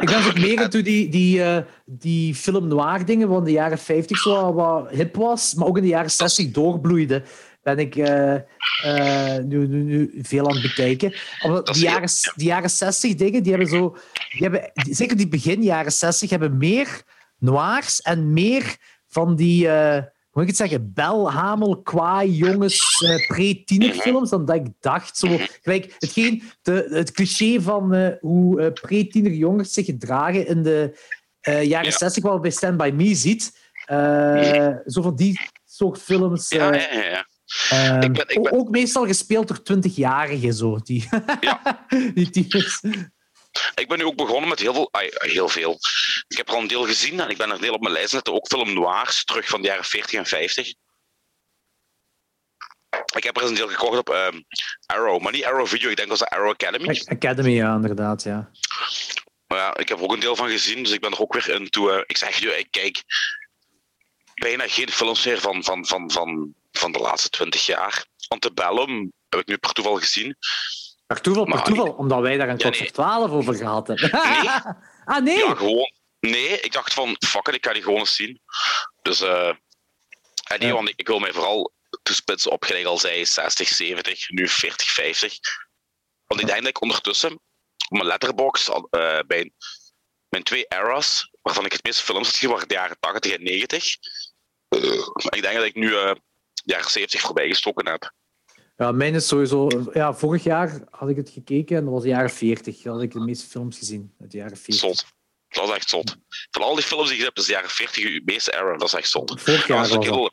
Ik 0.00 0.06
ben 0.06 0.26
ook 0.26 0.38
meer 0.38 0.60
into 0.60 0.82
die, 0.82 1.08
die, 1.08 1.38
uh, 1.38 1.58
die 1.84 2.34
film 2.34 2.68
noir 2.68 3.04
dingen 3.04 3.28
van 3.28 3.44
de 3.44 3.50
jaren 3.50 3.78
50 3.78 4.18
zo 4.18 4.52
wat 4.52 4.90
hip 4.90 5.16
was, 5.16 5.54
maar 5.54 5.66
ook 5.66 5.76
in 5.76 5.82
de 5.82 5.88
jaren 5.88 6.10
60 6.10 6.50
doorbloeide 6.50 7.22
ben 7.62 7.78
ik 7.78 7.96
uh, 7.96 8.34
uh, 8.84 9.36
nu, 9.36 9.66
nu, 9.66 9.82
nu, 9.82 10.18
veel 10.22 10.48
aan 10.48 10.54
het 10.54 10.62
bekijken. 10.62 11.14
Omdat 11.42 11.66
die, 11.66 11.82
jaren, 11.82 12.08
die 12.34 12.46
jaren 12.46 12.70
60 12.70 13.14
dingen, 13.14 13.42
die 13.42 13.52
hebben 13.52 13.70
zo... 13.70 13.96
Die 14.30 14.42
hebben, 14.42 14.70
zeker 14.74 15.16
die 15.16 15.28
begin 15.28 15.62
jaren 15.62 15.92
60 15.92 16.30
hebben 16.30 16.56
meer 16.56 17.02
noirs 17.38 18.00
en 18.00 18.32
meer 18.32 18.76
van 19.08 19.36
die... 19.36 19.68
Moet 20.40 20.48
ik 20.48 20.58
het 20.58 20.68
zeggen? 20.68 20.92
Belhamel, 20.94 21.82
kwaai, 21.82 22.30
jongens, 22.30 23.00
uh, 23.00 23.26
pre-tienerfilms 23.26 24.30
dan 24.30 24.44
dat 24.44 24.56
ik 24.56 24.66
dacht. 24.80 25.16
Zo, 25.16 25.28
gelijk, 25.62 25.96
hetgeen, 25.98 26.42
de, 26.62 26.86
het 26.90 27.12
cliché 27.12 27.60
van 27.60 27.94
uh, 27.94 28.08
hoe 28.20 28.60
uh, 28.60 28.72
pre-tiener 28.72 29.32
jongens 29.32 29.72
zich 29.72 29.84
gedragen 29.84 30.46
in 30.46 30.62
de 30.62 30.98
jaren 31.42 31.90
ja. 31.90 31.90
60, 31.90 32.22
wat 32.22 32.34
we 32.34 32.40
bij 32.40 32.50
Stand 32.50 32.76
By 32.76 32.90
Me 32.94 33.14
ziet. 33.14 33.58
Zo 34.86 35.02
van 35.02 35.16
die 35.16 35.40
soort 35.64 35.98
films. 35.98 36.48
ja, 36.48 36.74
ja, 36.74 36.92
ja. 36.92 37.26
Um, 37.94 38.02
ik 38.02 38.12
ben, 38.12 38.28
ik 38.28 38.42
ben... 38.42 38.52
Ook 38.52 38.70
meestal 38.70 39.06
gespeeld 39.06 39.48
door 39.48 39.78
20-jarigen, 39.78 40.52
zo. 40.52 40.78
Die, 40.78 41.08
ja. 41.40 41.86
die 42.14 42.30
types. 42.30 42.80
Ik 43.74 43.88
ben 43.88 43.98
nu 43.98 44.04
ook 44.04 44.16
begonnen 44.16 44.48
met 44.48 44.58
heel 44.58 44.74
veel, 44.74 44.88
heel 45.12 45.48
veel. 45.48 45.78
Ik 46.28 46.36
heb 46.36 46.48
er 46.48 46.54
al 46.54 46.60
een 46.60 46.66
deel 46.66 46.86
gezien 46.86 47.20
en 47.20 47.28
ik 47.28 47.36
ben 47.36 47.48
er 47.48 47.54
een 47.54 47.60
deel 47.60 47.74
op 47.74 47.80
mijn 47.80 47.92
lijst 47.92 48.10
zetten. 48.10 48.32
Ook 48.32 48.46
film 48.46 48.74
noirs, 48.74 49.24
terug 49.24 49.48
van 49.48 49.62
de 49.62 49.68
jaren 49.68 49.84
40 49.84 50.18
en 50.18 50.26
50. 50.26 50.74
Ik 53.14 53.22
heb 53.24 53.36
er 53.36 53.42
eens 53.42 53.50
een 53.50 53.56
deel 53.56 53.68
gekocht 53.68 53.98
op 53.98 54.08
um, 54.08 54.44
Arrow, 54.86 55.20
maar 55.22 55.32
niet 55.32 55.44
Arrow 55.44 55.66
Video, 55.66 55.90
ik 55.90 55.96
denk 55.96 56.08
dat 56.08 56.18
was 56.18 56.28
Arrow 56.28 56.50
Academy. 56.50 57.02
Academy, 57.04 57.50
ja, 57.50 57.74
inderdaad, 57.74 58.22
ja. 58.22 58.50
Maar 59.46 59.58
ja, 59.58 59.76
ik 59.76 59.88
heb 59.88 59.98
er 59.98 60.04
ook 60.04 60.12
een 60.12 60.20
deel 60.20 60.36
van 60.36 60.48
gezien, 60.48 60.82
dus 60.82 60.92
ik 60.92 61.00
ben 61.00 61.10
er 61.10 61.20
ook 61.20 61.32
weer 61.32 61.48
in 61.48 61.70
toe. 61.70 61.92
Uh, 61.92 62.02
ik 62.06 62.16
zeg 62.16 62.36
je, 62.36 62.58
ik 62.58 62.70
kijk 62.70 63.02
bijna 64.34 64.68
geen 64.68 64.90
films 64.90 65.24
meer 65.24 65.40
van, 65.40 65.64
van, 65.64 65.86
van, 65.86 66.10
van 66.10 66.54
van 66.72 66.92
de 66.92 66.98
laatste 66.98 67.28
twintig 67.28 67.66
jaar. 67.66 68.04
Antebellum 68.28 69.12
heb 69.28 69.40
ik 69.40 69.46
nu 69.46 69.56
per 69.56 69.72
toeval 69.72 69.96
gezien. 69.96 70.36
Per 71.10 71.20
toeval, 71.20 71.44
per 71.44 71.62
toeval 71.62 71.92
omdat 71.92 72.20
wij 72.20 72.36
daar 72.36 72.48
een 72.48 72.58
ja, 72.58 72.68
nee. 72.68 72.90
12 72.90 73.30
over 73.30 73.54
gehad 73.54 73.86
hebben. 73.86 74.10
Nee. 74.12 74.50
ah, 75.16 75.22
nee? 75.22 75.38
Ja, 75.38 75.54
gewoon. 75.54 75.92
Nee, 76.20 76.60
ik 76.60 76.72
dacht 76.72 76.92
van, 76.92 77.16
fuck 77.18 77.48
it, 77.48 77.54
ik 77.54 77.60
kan 77.60 77.72
die 77.72 77.82
gewoon 77.82 77.98
eens 77.98 78.14
zien. 78.14 78.40
Dus, 79.02 79.20
uh, 79.20 79.52
nee, 80.58 80.68
ja. 80.68 80.72
want 80.72 80.88
ik, 80.88 80.94
ik, 80.96 81.06
wil 81.06 81.18
mij 81.18 81.32
vooral 81.32 81.72
toespitsen 82.02 82.50
op, 82.50 82.64
gelijk 82.64 82.86
al 82.86 82.98
zei, 82.98 83.24
60, 83.24 83.68
70, 83.68 84.30
nu 84.30 84.48
40, 84.48 84.90
50. 84.90 85.38
Want 86.26 86.40
ik 86.40 86.46
denk 86.46 86.58
dat 86.58 86.68
ik 86.68 86.80
ondertussen 86.80 87.32
op 87.32 87.96
mijn 87.96 88.06
letterbox 88.06 88.68
uh, 88.68 89.18
bij 89.26 89.52
mijn 90.28 90.42
twee 90.42 90.64
eras, 90.68 91.30
waarvan 91.42 91.64
ik 91.64 91.72
het 91.72 91.84
meeste 91.84 92.02
films 92.02 92.26
had 92.26 92.34
gezien, 92.34 92.50
waren 92.50 92.68
de 92.68 92.74
jaren 92.74 92.96
80 93.00 93.32
en 93.32 93.42
90. 93.42 93.96
Uh, 94.68 95.08
ik 95.30 95.42
denk 95.42 95.54
dat 95.54 95.64
ik 95.64 95.74
nu 95.74 95.88
uh, 95.88 96.12
jaren 96.64 96.90
70 96.90 97.20
voorbij 97.20 97.48
gestoken 97.48 97.88
heb. 97.88 98.12
Ja, 98.80 98.92
mijn 98.92 99.14
is 99.14 99.28
sowieso... 99.28 99.68
Ja, 99.92 100.14
vorig 100.14 100.42
jaar 100.42 100.80
had 100.90 101.08
ik 101.08 101.16
het 101.16 101.30
gekeken 101.30 101.76
en 101.76 101.84
dat 101.84 101.92
was 101.92 102.02
de 102.02 102.08
jaren 102.08 102.30
40. 102.30 102.82
Dan 102.82 102.92
had 102.92 103.02
ik 103.02 103.12
de 103.12 103.20
meeste 103.20 103.46
films 103.46 103.78
gezien 103.78 104.12
uit 104.20 104.30
de 104.30 104.36
jaren 104.36 104.56
40. 104.56 104.74
Zot. 104.74 105.06
Dat 105.48 105.68
is 105.68 105.74
echt 105.74 105.88
zot. 105.88 106.16
Van 106.50 106.62
al 106.62 106.74
die 106.74 106.84
films 106.84 107.08
die 107.08 107.18
je 107.18 107.24
hebt, 107.24 107.38
is 107.38 107.46
de 107.46 107.52
jaren 107.52 107.70
40 107.70 108.02
je 108.02 108.22
meeste 108.24 108.54
era. 108.54 108.76
Dat 108.76 108.86
is 108.86 108.94
echt 108.94 109.10
zot. 109.10 109.40
Vorig 109.40 109.66
jaar 109.66 109.90
er 109.90 110.02
heel, 110.02 110.30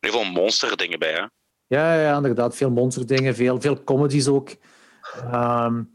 heel 0.00 0.12
veel 0.12 0.24
monster 0.24 0.76
dingen 0.76 0.98
bij, 0.98 1.12
hè? 1.12 1.26
Ja, 1.66 2.00
ja, 2.00 2.16
inderdaad. 2.16 2.56
Veel 2.56 2.70
monster 2.70 3.06
dingen, 3.06 3.34
veel, 3.34 3.60
veel 3.60 3.84
comedies 3.84 4.28
ook. 4.28 4.50
Um, 5.32 5.90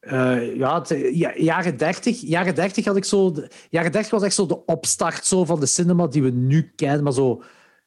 uh, 0.00 0.56
ja, 0.56 0.84
ja, 1.12 1.36
jaren 1.36 1.76
30, 1.76 2.20
jaren 2.20 2.54
30 2.54 2.84
had 2.84 2.96
ik 2.96 3.04
zo... 3.04 3.32
De, 3.32 3.50
jaren 3.68 3.92
30 3.92 4.10
was 4.10 4.22
echt 4.22 4.34
zo 4.34 4.46
de 4.46 4.64
opstart 4.64 5.26
zo 5.26 5.44
van 5.44 5.60
de 5.60 5.66
cinema 5.66 6.06
die 6.06 6.22
we 6.22 6.30
nu 6.30 6.72
kennen, 6.76 7.02
maar 7.02 7.12
zo 7.12 7.42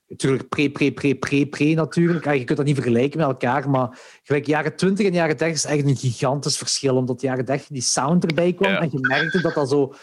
Natuurlijk 0.08 0.50
pre, 0.50 0.72
pre, 0.72 0.92
pre, 0.92 1.16
pre, 1.16 1.46
pre 1.48 1.74
natuurlijk. 1.74 2.34
Je 2.34 2.44
kunt 2.44 2.58
dat 2.58 2.66
niet 2.66 2.76
vergelijken 2.76 3.20
met 3.20 3.28
elkaar, 3.28 3.70
maar 3.70 4.00
gelijk 4.24 4.46
jaren 4.46 4.76
20 4.76 5.06
en 5.06 5.14
jaren 5.14 5.38
30 5.38 5.58
is 5.58 5.66
echt 5.66 5.86
een 5.86 5.96
gigantisch 5.96 6.58
verschil, 6.58 6.96
omdat 6.96 7.22
jaren 7.22 7.46
30 7.46 7.68
die 7.68 7.82
sound 7.82 8.26
erbij 8.26 8.54
kwam 8.54 8.74
en 8.74 8.90
je 8.92 9.00
merkte 9.00 9.42
dat 9.42 9.54
dat 9.54 9.70
zo... 9.70 9.94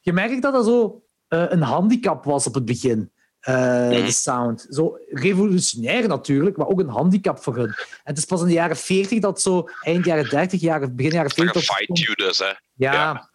Je 0.00 0.12
merkte 0.12 0.40
dat 0.40 0.52
dat 0.52 0.64
zo 0.64 1.02
uh, 1.28 1.44
een 1.48 1.62
handicap 1.62 2.24
was 2.24 2.46
op 2.46 2.54
het 2.54 2.64
begin. 2.64 3.10
Uh, 3.48 3.88
de 3.88 4.10
sound. 4.10 4.66
Zo 4.70 4.98
revolutionair 5.08 6.08
natuurlijk, 6.08 6.56
maar 6.56 6.66
ook 6.66 6.80
een 6.80 6.88
handicap 6.88 7.42
voor 7.42 7.56
hun. 7.56 7.68
En 7.68 7.74
het 8.02 8.18
is 8.18 8.24
pas 8.24 8.40
in 8.40 8.46
de 8.46 8.52
jaren 8.52 8.76
40 8.76 9.20
dat 9.20 9.40
zo, 9.40 9.68
eind 9.80 10.04
jaren 10.04 10.28
30, 10.28 10.60
jaren, 10.60 10.96
begin 10.96 11.12
jaren 11.12 11.30
40... 11.30 11.62
Fight 11.62 11.98
you 11.98 12.14
dus, 12.14 12.38
hè. 12.38 12.52
Ja. 12.74 12.92
ja. 12.92 13.30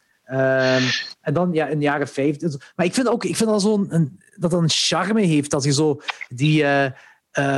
Um, 0.77 0.84
en 1.22 1.34
dan 1.34 1.53
ja, 1.53 1.68
in 1.68 1.80
de 1.80 1.85
jaren 1.85 2.07
50. 2.07 2.73
Maar 2.76 2.85
ik 2.85 2.94
vind 2.94 3.07
ook, 3.07 3.23
ik 3.23 3.35
vind 3.35 3.49
dat 3.49 3.61
zo'n 3.61 4.19
dat 4.39 4.53
een 4.53 4.69
charme 4.69 5.22
heeft 5.22 5.53
als 5.53 5.64
je 5.64 5.73
zo 5.73 6.01
die, 6.27 6.64
uh, 6.64 6.89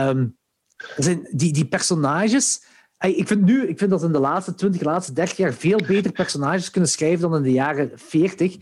um, 0.07 0.38
die, 1.31 1.53
die 1.53 1.65
personages. 1.68 2.64
Ik 2.99 3.27
vind, 3.27 3.41
nu, 3.41 3.68
ik 3.68 3.77
vind 3.77 3.89
dat 3.89 4.03
in 4.03 4.11
de 4.11 4.19
laatste 4.19 4.56
20, 4.56 4.81
laatste 4.81 5.14
30 5.14 5.38
jaar 5.38 5.53
veel 5.53 5.80
beter 5.88 6.11
personages 6.11 6.72
kunnen 6.72 6.89
schrijven 6.89 7.19
dan 7.19 7.35
in 7.35 7.43
de 7.43 7.51
jaren 7.51 7.91
40. 7.95 8.56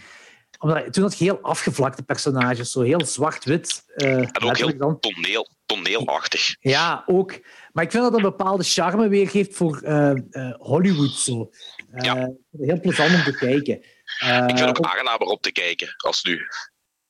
Omdat, 0.60 0.94
toen 0.94 1.04
had 1.04 1.18
je 1.18 1.24
heel 1.24 1.42
afgevlakte 1.42 2.04
personages, 2.04 2.72
zo 2.72 2.82
heel 2.82 3.06
zwart-wit. 3.06 3.84
Uh, 3.96 4.12
en 4.12 4.42
ook 4.42 4.58
heel 4.58 4.78
dan. 4.78 5.00
toneel, 5.00 5.50
toneelachtig. 5.66 6.56
Ja, 6.60 7.04
ook. 7.06 7.40
Maar 7.72 7.84
ik 7.84 7.92
vind 7.92 8.04
dat 8.04 8.14
een 8.14 8.22
bepaalde 8.22 8.64
charme 8.64 9.08
weergeeft 9.08 9.56
voor 9.56 9.82
uh, 9.84 10.14
Hollywood. 10.58 11.12
Zo. 11.12 11.50
ja. 11.96 12.32
Heel 12.58 12.80
plezant 12.80 13.14
om 13.14 13.24
te 13.24 13.38
kijken. 13.38 13.76
ik 13.76 14.46
vind 14.46 14.60
het 14.60 14.78
ook 14.78 14.86
aangenamer 14.86 15.28
op 15.28 15.42
te 15.42 15.52
kijken 15.52 15.94
als 15.98 16.24
nu. 16.24 16.34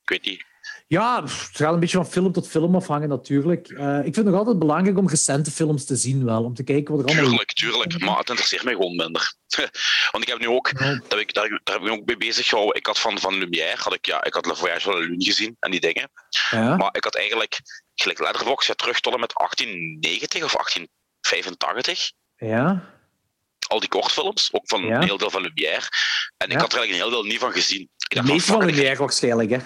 Ik 0.02 0.08
weet 0.08 0.24
niet. 0.24 0.47
Ja, 0.88 1.22
het 1.22 1.32
gaat 1.52 1.72
een 1.74 1.80
beetje 1.80 1.96
van 1.96 2.06
film 2.06 2.32
tot 2.32 2.48
film 2.48 2.74
afhangen 2.74 3.08
natuurlijk. 3.08 3.68
Uh, 3.68 3.98
ik 3.98 4.02
vind 4.02 4.16
het 4.16 4.24
nog 4.24 4.34
altijd 4.34 4.58
belangrijk 4.58 4.98
om 4.98 5.08
recente 5.08 5.50
films 5.50 5.84
te 5.84 5.96
zien 5.96 6.24
wel, 6.24 6.44
om 6.44 6.54
te 6.54 6.62
kijken 6.62 6.96
wat 6.96 7.02
er 7.04 7.10
allemaal... 7.10 7.28
Tuurlijk, 7.28 7.52
tuurlijk, 7.52 8.00
maar 8.00 8.18
het 8.18 8.28
interesseert 8.28 8.64
mij 8.64 8.72
gewoon 8.72 8.96
minder. 8.96 9.34
Want 10.12 10.24
ik 10.24 10.28
heb 10.28 10.38
nu 10.38 10.48
ook, 10.48 10.70
ja. 10.78 11.00
daar, 11.08 11.18
ik, 11.18 11.34
daar, 11.34 11.60
daar 11.64 11.74
heb 11.74 11.84
ik 11.84 11.92
ook 11.92 12.04
mee 12.04 12.16
bezig 12.16 12.48
gehouden, 12.48 12.76
ik 12.76 12.86
had 12.86 12.98
van, 12.98 13.18
van 13.18 13.38
Lumière, 13.38 13.82
had 13.82 13.94
ik, 13.94 14.06
ja, 14.06 14.24
ik 14.24 14.34
had 14.34 14.46
Le 14.46 14.56
Voyage 14.56 14.80
van 14.80 14.92
la 14.92 14.98
Lune 14.98 15.24
gezien 15.24 15.56
en 15.58 15.70
die 15.70 15.80
dingen. 15.80 16.10
Ja. 16.50 16.76
Maar 16.76 16.96
ik 16.96 17.04
had 17.04 17.16
eigenlijk, 17.16 17.60
gelijk 17.94 18.20
Letterboxd, 18.20 18.66
ja, 18.66 18.74
terug 18.74 19.00
tot 19.00 19.14
en 19.14 19.20
met 19.20 19.32
1890 19.34 20.44
of 20.44 20.52
1885. 20.52 22.12
Ja 22.36 22.96
al 23.68 23.80
die 23.80 23.88
kortfilms, 23.88 24.48
ook 24.52 24.68
van 24.68 24.84
een 24.84 25.02
heel 25.02 25.18
deel 25.18 25.30
van 25.30 25.42
Lumière. 25.42 25.88
En 26.36 26.50
ik 26.50 26.58
had 26.58 26.72
er 26.72 26.78
eigenlijk 26.78 26.90
een 26.90 27.10
heel 27.10 27.10
deel 27.10 27.30
niet 27.30 27.38
van 27.38 27.52
gezien. 27.52 27.90
De 28.08 28.22
meeste 28.22 28.52
van 28.52 28.64
Lumière 28.64 28.96
waarschijnlijk, 28.96 29.50
hè? 29.50 29.56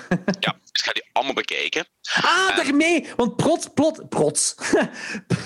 Ja, 0.41 0.57
dus 0.61 0.71
ik 0.73 0.85
ga 0.85 0.93
die 0.93 1.05
allemaal 1.13 1.35
bekijken. 1.35 1.87
Ah, 2.03 2.49
en... 2.51 2.57
daarmee! 2.57 3.07
Want 3.17 3.37
plots, 3.37 3.67
plot, 3.75 4.09
plots. 4.09 4.55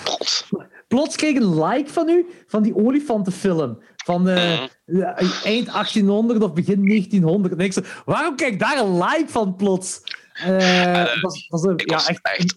plots. 0.03 0.45
Plots 0.87 1.15
kreeg 1.21 1.35
een 1.35 1.63
like 1.63 1.89
van 1.89 2.09
u 2.09 2.25
van 2.47 2.63
die 2.63 2.75
olifantenfilm. 2.75 3.83
Van 3.95 4.29
uh, 4.29 4.59
mm. 4.85 5.01
eind 5.43 5.65
1800 5.65 6.43
of 6.43 6.53
begin 6.53 6.87
1900. 6.87 7.53
En 7.53 7.59
ik 7.59 7.73
zo, 7.73 7.81
waarom 8.05 8.35
krijg 8.35 8.53
ik 8.53 8.59
daar 8.59 8.77
een 8.77 8.97
like 8.97 9.27
van 9.27 9.55
plots? 9.55 10.01
Uh, 10.45 10.81
uh, 10.81 11.21
was, 11.21 11.47
was 11.47 11.63
een, 11.63 11.81
ja, 11.85 11.95
echt, 11.95 12.19
echt... 12.21 12.55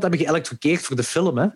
Hebben 0.00 0.20
voor 0.84 0.96
de 0.96 1.04
film, 1.04 1.38
hè? 1.38 1.46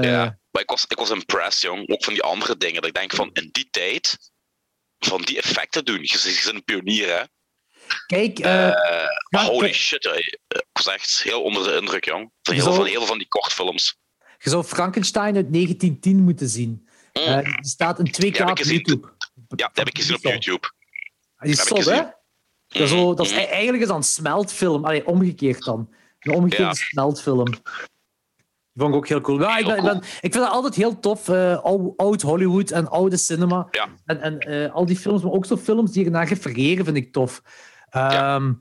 ja. 0.00 0.38
Maar 0.50 0.62
ik 0.62 0.70
was, 0.70 0.84
ik 0.88 0.98
was 0.98 1.10
impressed, 1.10 1.62
jong. 1.62 1.88
Ook 1.88 2.04
van 2.04 2.12
die 2.12 2.22
andere 2.22 2.56
dingen. 2.56 2.74
Dat 2.74 2.86
ik 2.86 2.94
denk 2.94 3.14
van, 3.14 3.30
in 3.32 3.48
die 3.52 3.68
tijd, 3.70 4.18
van 4.98 5.22
die 5.22 5.36
effecten 5.36 5.84
doen. 5.84 6.00
Je, 6.00 6.06
je 6.06 6.40
bent 6.44 6.56
een 6.56 6.64
pionier, 6.64 7.08
hè. 7.08 7.22
Kijk, 8.06 8.38
uh, 8.38 8.68
uh, 9.30 9.44
holy 9.46 9.72
shit. 9.72 10.04
Ik 10.48 10.64
was 10.72 10.86
echt 10.86 11.22
heel 11.22 11.42
onder 11.42 11.64
de 11.64 11.76
indruk, 11.76 12.04
jong. 12.04 12.30
Van 12.42 12.54
heel, 12.54 12.72
van, 12.72 12.84
heel 12.84 12.98
veel 12.98 13.06
van 13.06 13.18
die 13.18 13.28
kortfilms. 13.28 13.98
Je 14.38 14.50
zou 14.50 14.64
Frankenstein 14.64 15.36
uit 15.36 15.52
1910 15.52 16.24
moeten 16.24 16.48
zien. 16.48 16.88
Mm. 17.12 17.22
Uh, 17.22 17.44
die 17.44 17.54
staat 17.60 17.98
in 17.98 18.06
2K 18.06 18.40
op 18.40 18.58
YouTube. 18.58 19.14
Ja, 19.56 19.66
dat 19.66 19.76
heb 19.76 19.88
ik 19.88 19.96
gezien 19.96 20.16
op 20.16 20.22
YouTube. 20.22 20.70
Die 21.38 21.50
is 21.50 21.62
zot, 21.62 21.84
hè? 21.84 22.02
Dat 22.68 22.82
is, 22.82 22.90
zo, 22.90 23.14
dat 23.14 23.26
is, 23.26 23.32
eigenlijk 23.32 23.82
is 23.82 23.88
een 23.88 24.02
smeltfilm. 24.02 24.84
Allee, 24.84 25.06
omgekeerd 25.06 25.64
dan. 25.64 25.94
Een 26.20 26.34
omgekeerde 26.34 26.64
ja. 26.64 26.72
smeltfilm. 26.72 27.46
Vond 28.76 28.90
ik 28.90 28.96
ook 28.96 29.08
heel 29.08 29.20
cool. 29.20 29.40
Ja, 29.40 29.58
ik, 29.58 29.66
ben, 29.66 29.76
ik, 29.76 29.82
ben, 29.82 29.96
ik 29.96 30.32
vind 30.32 30.34
dat 30.34 30.50
altijd 30.50 30.74
heel 30.74 31.00
tof. 31.00 31.28
Uh, 31.28 31.64
oud 31.96 32.22
Hollywood 32.22 32.70
en 32.70 32.88
oude 32.88 33.16
cinema. 33.16 33.68
Ja. 33.70 33.88
En, 34.04 34.20
en 34.20 34.48
uh, 34.48 34.74
al 34.74 34.86
die 34.86 34.96
films, 34.96 35.22
maar 35.22 35.32
ook 35.32 35.46
zo 35.46 35.56
films 35.56 35.92
die 35.92 36.04
ernaar 36.04 36.28
refereren, 36.28 36.84
vind 36.84 36.96
ik 36.96 37.12
tof. 37.12 37.42
Um, 37.96 38.58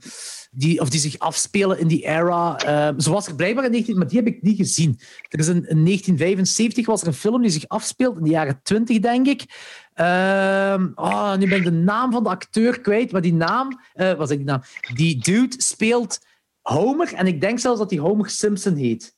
die, 0.51 0.81
of 0.81 0.89
die 0.89 0.99
zich 0.99 1.19
afspelen 1.19 1.79
in 1.79 1.87
die 1.87 2.05
era. 2.05 2.57
Um, 2.87 2.99
zo 2.99 3.11
was 3.11 3.27
er 3.27 3.35
blijkbaar 3.35 3.65
in 3.65 3.71
19... 3.71 3.97
Maar 3.97 4.07
die 4.07 4.17
heb 4.17 4.27
ik 4.27 4.41
niet 4.41 4.57
gezien. 4.57 4.99
Er 5.29 5.39
is 5.39 5.47
een, 5.47 5.67
in 5.67 5.85
1975 5.85 6.85
was 6.85 7.01
er 7.01 7.07
een 7.07 7.13
film 7.13 7.41
die 7.41 7.51
zich 7.51 7.67
afspeelt 7.67 8.17
in 8.17 8.23
de 8.23 8.29
jaren 8.29 8.59
20, 8.63 8.99
denk 8.99 9.27
ik. 9.27 9.41
Um, 9.95 10.91
oh, 10.95 11.35
nu 11.35 11.47
ben 11.47 11.57
ik 11.57 11.63
de 11.63 11.71
naam 11.71 12.11
van 12.11 12.23
de 12.23 12.29
acteur 12.29 12.81
kwijt, 12.81 13.11
maar 13.11 13.21
die 13.21 13.33
naam... 13.33 13.79
Uh, 13.95 14.13
was 14.13 14.29
ik 14.29 14.37
die 14.37 14.45
naam? 14.45 14.61
Die 14.93 15.21
dude 15.21 15.55
speelt 15.57 16.19
Homer, 16.61 17.13
en 17.13 17.27
ik 17.27 17.41
denk 17.41 17.59
zelfs 17.59 17.79
dat 17.79 17.89
hij 17.89 17.99
Homer 17.99 18.29
Simpson 18.29 18.75
heet. 18.75 19.14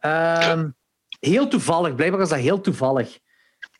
Um, 0.00 0.76
heel 1.20 1.48
toevallig, 1.48 1.94
blijkbaar 1.94 2.20
is 2.20 2.28
dat 2.28 2.38
heel 2.38 2.60
toevallig. 2.60 3.18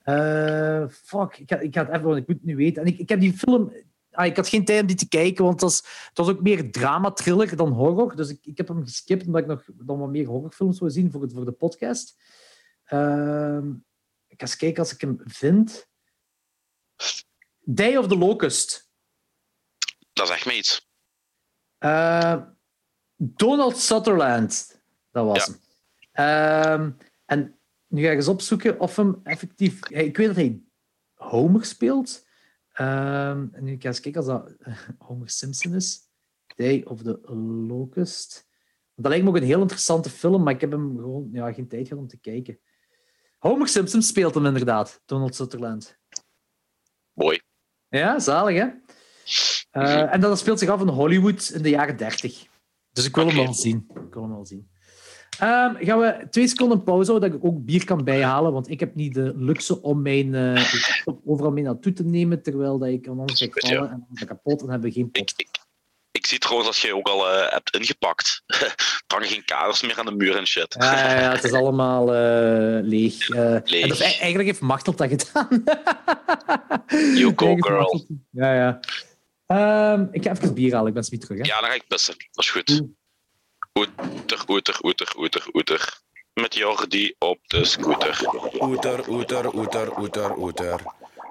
Uh, 0.05 0.85
fuck, 0.89 1.37
ik 1.37 1.51
ga, 1.51 1.59
ik 1.59 1.75
ga 1.75 1.87
het 1.87 1.97
even, 1.97 2.17
ik 2.17 2.27
moet 2.27 2.37
het 2.37 2.45
nu 2.45 2.57
weten. 2.57 2.83
En 2.83 2.89
ik, 2.89 2.99
ik 2.99 3.09
heb 3.09 3.21
die 3.21 3.33
film 3.33 3.73
Ah, 4.11 4.27
ik 4.27 4.37
had 4.37 4.49
geen 4.49 4.65
tijd 4.65 4.81
om 4.81 4.87
die 4.87 4.97
te 4.97 5.09
kijken, 5.09 5.45
want 5.45 5.61
het 5.61 5.71
was, 5.71 5.77
het 6.09 6.19
was 6.19 6.29
ook 6.29 6.41
meer 6.41 6.73
drama-thriller 6.73 7.57
dan 7.57 7.73
horror. 7.73 8.17
Dus 8.17 8.29
ik, 8.29 8.47
ik 8.47 8.57
heb 8.57 8.69
hem 8.69 8.85
geskipt 8.85 9.27
omdat 9.27 9.41
ik 9.41 9.47
nog 9.47 9.65
dan 9.75 9.99
wat 9.99 10.09
meer 10.09 10.27
horrorfilms 10.27 10.81
wil 10.81 10.91
zien 10.91 11.11
voor, 11.11 11.23
het, 11.23 11.33
voor 11.33 11.45
de 11.45 11.53
podcast. 11.53 12.17
Uh, 12.89 13.59
ik 14.27 14.41
ga 14.41 14.47
eens 14.47 14.57
kijken 14.57 14.83
als 14.83 14.93
ik 14.93 15.01
hem 15.01 15.21
vind. 15.25 15.89
Day 17.61 17.97
of 17.97 18.07
the 18.07 18.17
Locust. 18.17 18.91
Dat 20.13 20.29
is 20.29 20.35
echt 20.35 20.47
me 20.47 20.57
iets. 20.57 20.89
Uh, 21.79 22.43
Donald 23.17 23.77
Sutherland. 23.77 24.81
Dat 25.11 25.25
was 25.25 25.47
hem. 25.47 25.61
Uh, 26.15 26.89
en 27.25 27.59
nu 27.87 28.03
ga 28.03 28.11
ik 28.11 28.17
eens 28.17 28.29
opzoeken 28.29 28.81
of 28.81 28.97
hem 28.97 29.21
effectief... 29.23 29.89
Ik 29.89 30.17
weet 30.17 30.27
dat 30.27 30.37
hij 30.37 30.63
Homer 31.15 31.65
speelt... 31.65 32.29
Um, 32.81 33.49
en 33.53 33.65
nu 33.65 33.71
ga 33.71 33.77
ik 33.77 33.85
eens 33.85 34.01
kijken 34.01 34.21
als 34.21 34.31
dat 34.31 34.57
Homer 35.07 35.31
Simpson 35.31 35.75
is. 35.75 36.09
Day 36.57 36.83
of 36.85 37.03
the 37.03 37.21
Locust. 37.69 38.49
Dat 38.95 39.11
lijkt 39.11 39.25
me 39.25 39.31
ook 39.31 39.37
een 39.37 39.43
heel 39.43 39.61
interessante 39.61 40.11
film, 40.11 40.43
maar 40.43 40.55
ik 40.55 40.61
heb 40.61 40.71
hem 40.71 40.97
gewoon 40.97 41.29
ja, 41.33 41.53
geen 41.53 41.69
tijd 41.69 41.89
gehad 41.89 42.03
om 42.03 42.09
te 42.09 42.19
kijken. 42.19 42.61
Homer 43.39 43.69
Simpson 43.69 44.03
speelt 44.03 44.35
hem 44.35 44.47
inderdaad, 44.47 45.03
Donald 45.05 45.35
Sutherland. 45.35 45.99
Mooi. 47.13 47.41
Ja, 47.89 48.19
zalig 48.19 48.59
hè? 48.59 48.69
Uh, 49.73 50.15
en 50.15 50.21
dat 50.21 50.39
speelt 50.39 50.59
zich 50.59 50.69
af 50.69 50.81
in 50.81 50.89
Hollywood 50.89 51.51
in 51.51 51.63
de 51.63 51.69
jaren 51.69 51.97
30. 51.97 52.47
Dus 52.93 53.07
ik 53.07 53.15
wil 53.15 53.25
okay. 53.25 53.37
hem 53.37 53.45
wel 53.45 53.55
zien. 53.55 53.87
Ik 53.89 54.15
wil 54.15 54.23
hem 54.23 54.33
wel 54.33 54.47
zien. 54.47 54.70
Um, 55.43 55.77
gaan 55.87 55.99
we 55.99 56.27
twee 56.31 56.49
seconden 56.49 56.83
pauze 56.83 57.11
houden, 57.11 57.31
dat 57.31 57.39
ik 57.41 57.47
ook 57.47 57.65
bier 57.65 57.85
kan 57.85 58.05
bijhalen, 58.05 58.53
want 58.53 58.71
ik 58.71 58.81
heb 58.81 58.95
niet 58.95 59.15
de 59.15 59.33
luxe 59.37 59.83
om 59.83 60.03
mijn 60.03 60.27
uh, 60.27 60.73
laptop 60.75 61.21
overal 61.25 61.51
mee 61.51 61.65
naartoe 61.65 61.93
te 61.93 62.05
nemen, 62.05 62.43
terwijl 62.43 62.79
dat 62.79 62.89
ik 62.89 63.07
anders 63.07 63.41
ga 63.41 63.47
vallen 63.51 63.91
en 63.91 64.07
dan 64.09 64.09
is 64.15 64.25
kapot 64.25 64.63
en 64.63 64.71
hebben 64.71 64.89
we 64.89 64.95
geen 64.95 65.11
pot. 65.11 65.33
Ik, 65.37 65.47
ik, 65.47 65.49
ik 66.11 66.27
zie 66.27 66.39
trouwens 66.39 66.69
dat 66.69 66.79
je 66.79 66.95
ook 66.95 67.09
al 67.09 67.33
uh, 67.33 67.51
hebt 67.51 67.77
ingepakt. 67.77 68.43
er 68.47 68.75
hangen 69.07 69.29
geen 69.29 69.45
kaders 69.45 69.83
meer 69.83 69.99
aan 69.99 70.07
de 70.07 70.15
muur 70.15 70.37
en 70.37 70.47
shit. 70.47 70.77
Ja, 70.79 70.93
ja, 70.93 71.21
ja 71.21 71.33
het 71.33 71.45
is 71.45 71.53
allemaal 71.53 72.03
uh, 72.03 72.83
leeg. 72.83 73.29
leeg. 73.29 73.83
En 73.83 73.89
dus 73.89 74.01
eigenlijk 74.01 74.45
heeft 74.45 74.61
Machtel 74.61 74.95
dat 74.97 75.09
gedaan. 75.09 75.63
you 77.21 77.33
go, 77.37 77.57
girl. 77.57 78.07
Ja, 78.31 78.55
ja. 78.55 78.81
Um, 79.93 80.09
ik 80.13 80.23
ga 80.23 80.31
even 80.31 80.55
bier 80.55 80.73
halen, 80.73 80.89
ik 80.89 80.95
ben 80.95 81.05
zo 81.05 81.17
terug. 81.17 81.39
Hè? 81.39 81.45
Ja, 81.45 81.61
dan 81.61 81.69
ga 81.69 81.75
ik 81.75 81.85
pissen. 81.89 82.15
Dat 82.31 82.45
is 82.45 82.51
goed. 82.51 82.83
Oeter, 83.79 84.45
oeter, 84.49 84.79
oeter, 84.85 85.13
oeter, 85.17 85.47
oeter. 85.55 86.01
Met 86.35 86.55
Jordi 86.55 87.15
op 87.19 87.39
de 87.47 87.65
scooter. 87.65 88.21
Oeter, 88.61 89.09
oeter, 89.09 89.55
oeter, 89.55 89.99
oeter, 89.99 90.39
oeter. 90.39 90.81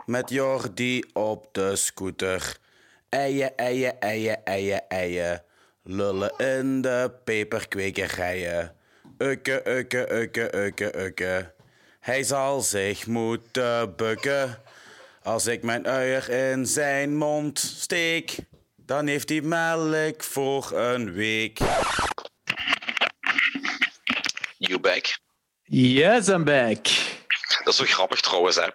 Met 0.06 0.30
Jordi 0.30 1.04
op 1.14 1.48
de 1.52 1.76
scooter. 1.76 2.58
Eien, 3.10 3.58
eien, 3.58 4.00
eien, 4.00 4.46
eien, 4.46 4.88
eien. 4.88 5.44
Lullen 5.84 6.34
in 6.38 6.82
de 6.82 7.12
peperkwekerijen. 7.24 8.76
Ukke, 9.18 9.62
ukke, 9.68 10.14
ukke, 10.14 10.56
ukke, 10.56 11.00
ukke. 11.00 11.54
Hij 12.00 12.24
zal 12.24 12.62
zich 12.62 13.08
moeten 13.08 13.96
bukken. 13.96 14.62
Als 15.24 15.48
ik 15.48 15.64
mijn 15.64 15.88
uier 15.88 16.30
in 16.30 16.66
zijn 16.66 17.18
mond 17.18 17.60
steek, 17.60 18.36
dan 18.76 19.08
heeft 19.08 19.30
hij 19.30 19.42
melk 19.42 20.24
voor 20.24 20.72
een 20.72 21.12
week. 21.12 21.60
Back? 24.90 25.20
Yes, 25.72 26.28
I'm 26.28 26.44
back. 26.44 26.84
Dat 27.64 27.68
is 27.74 27.76
zo 27.76 27.84
grappig 27.86 28.22
trouwens, 28.22 28.56
hè. 28.56 28.68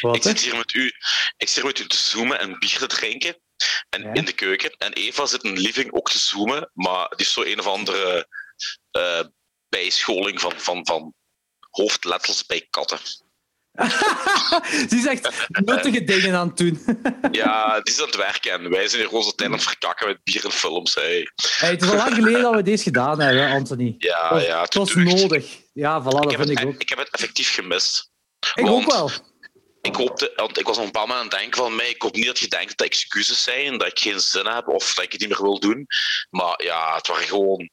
Wat, 0.00 0.16
ik 0.16 0.22
zit 0.22 0.40
hier 0.40 0.56
met 0.56 0.74
u, 0.74 0.86
ik 1.36 1.48
zit 1.48 1.54
hier 1.54 1.64
met 1.64 1.78
u 1.78 1.86
te 1.86 1.96
zoomen 1.96 2.38
en 2.38 2.58
bier 2.58 2.78
te 2.78 2.86
drinken. 2.86 3.36
En 3.88 4.02
Ja. 4.02 4.12
in 4.12 4.24
de 4.24 4.32
keuken. 4.32 4.70
En 4.78 4.92
Eva 4.92 5.26
zit 5.26 5.42
in 5.44 5.54
de 5.54 5.60
living 5.60 5.92
ook 5.92 6.10
te 6.10 6.18
zoomen, 6.18 6.70
maar 6.74 7.08
die 7.08 7.26
is 7.26 7.32
zo 7.32 7.42
een 7.42 7.58
of 7.58 7.66
andere 7.66 8.28
eh, 8.90 9.24
bijscholing 9.68 10.40
van, 10.40 10.52
van, 10.56 10.86
van 10.86 11.14
hoofdletters 11.70 12.46
bij 12.46 12.66
katten. 12.70 12.98
Ze 14.88 14.96
is 14.96 15.06
echt 15.06 15.46
nuttige 15.48 16.04
dingen 16.04 16.34
aan 16.34 16.48
het 16.48 16.56
doen. 16.56 16.80
Ja, 17.32 17.80
die 17.80 17.94
is 17.94 18.00
aan 18.00 18.06
het 18.06 18.16
werken 18.16 18.52
en 18.52 18.70
wij 18.70 18.88
zijn 18.88 19.08
hier 19.08 19.22
zo 19.22 19.30
tijd 19.30 19.48
aan 19.48 19.52
het 19.56 19.62
verkakken 19.62 20.06
met 20.08 20.22
bier 20.24 20.44
en 20.44 20.50
films. 20.52 20.94
Hey. 20.94 21.30
Hey, 21.58 21.70
het 21.70 21.82
is 21.82 21.88
al 21.90 21.96
lang 21.96 22.14
geleden 22.14 22.42
dat 22.42 22.54
we 22.54 22.62
deze 22.62 22.82
gedaan 22.82 23.20
hebben, 23.20 23.50
Anthony. 23.50 23.94
Ja, 23.98 24.34
Het 24.34 24.46
ja, 24.46 24.62
het 24.62 24.74
was 24.74 24.94
nodig. 24.94 25.56
Ja, 25.72 26.02
voilà, 26.02 26.06
Ik 26.06 26.12
dat 26.12 26.34
vind 26.34 26.48
het, 26.48 26.58
ik 26.60 26.66
ook. 26.66 26.80
ik 26.80 26.88
heb 26.88 26.98
het 26.98 27.08
effectief 27.10 27.54
gemist. 27.54 28.10
Ik 28.54 28.64
want- 28.64 28.84
ook 28.86 28.92
wel. 28.92 29.10
Ik 29.82 29.94
hoopte, 29.96 30.32
want 30.36 30.58
ik 30.58 30.66
was 30.66 30.76
op 30.76 30.82
een 30.84 30.90
bepaald 30.92 31.08
moment 31.08 31.24
aan 31.26 31.30
het 31.30 31.40
denken 31.40 31.62
van 31.62 31.76
mij, 31.76 31.88
ik 31.90 32.02
hoop 32.02 32.14
niet 32.14 32.26
dat 32.26 32.38
je 32.38 32.48
denkt 32.48 32.78
dat 32.78 32.86
excuses 32.86 33.42
zijn, 33.42 33.78
dat 33.78 33.88
ik 33.88 33.98
geen 33.98 34.20
zin 34.20 34.46
heb 34.46 34.68
of 34.68 34.94
dat 34.94 35.04
ik 35.04 35.12
het 35.12 35.20
niet 35.20 35.30
meer 35.30 35.42
wil 35.42 35.58
doen. 35.60 35.86
Maar 36.30 36.62
ja, 36.64 36.94
het 36.96 37.06
waren 37.06 37.26
gewoon 37.26 37.70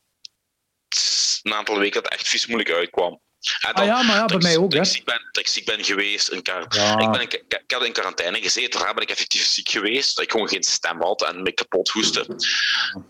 een 1.44 1.54
aantal 1.54 1.78
weken 1.80 1.94
dat 2.02 2.12
het 2.12 2.20
echt 2.20 2.28
vies 2.30 2.46
moeilijk 2.48 2.76
uitkwam. 2.76 3.22
En 3.62 3.74
Ah 3.74 3.86
ja, 3.86 4.02
maar 4.02 4.16
ja, 4.16 4.26
bij 4.26 4.36
ik- 4.36 4.42
mij 4.44 4.58
ook, 4.58 4.72
dat 4.72 4.80
hè. 4.80 4.86
ik 4.86 4.92
ziek 4.92 5.06
ben, 5.06 5.20
dat 5.32 5.44
ik 5.44 5.48
ziek 5.48 5.66
ben 5.66 5.84
geweest. 5.84 6.42
Quar- 6.42 6.66
Ja. 6.70 7.00
ik, 7.00 7.12
ben 7.12 7.22
in, 7.22 7.30
ik 7.48 7.64
had 7.74 7.86
in 7.86 7.92
quarantaine 7.92 8.42
gezeten, 8.42 8.80
daar 8.80 8.94
ben 8.94 9.04
ik 9.04 9.10
effectief 9.10 9.44
ziek 9.46 9.70
geweest. 9.70 10.16
Dat 10.16 10.24
ik 10.26 10.32
gewoon 10.32 10.48
geen 10.50 10.64
stem 10.64 11.02
had 11.02 11.24
en 11.24 11.42
me 11.44 11.52
kapot 11.54 11.90
hoestte. 11.90 12.26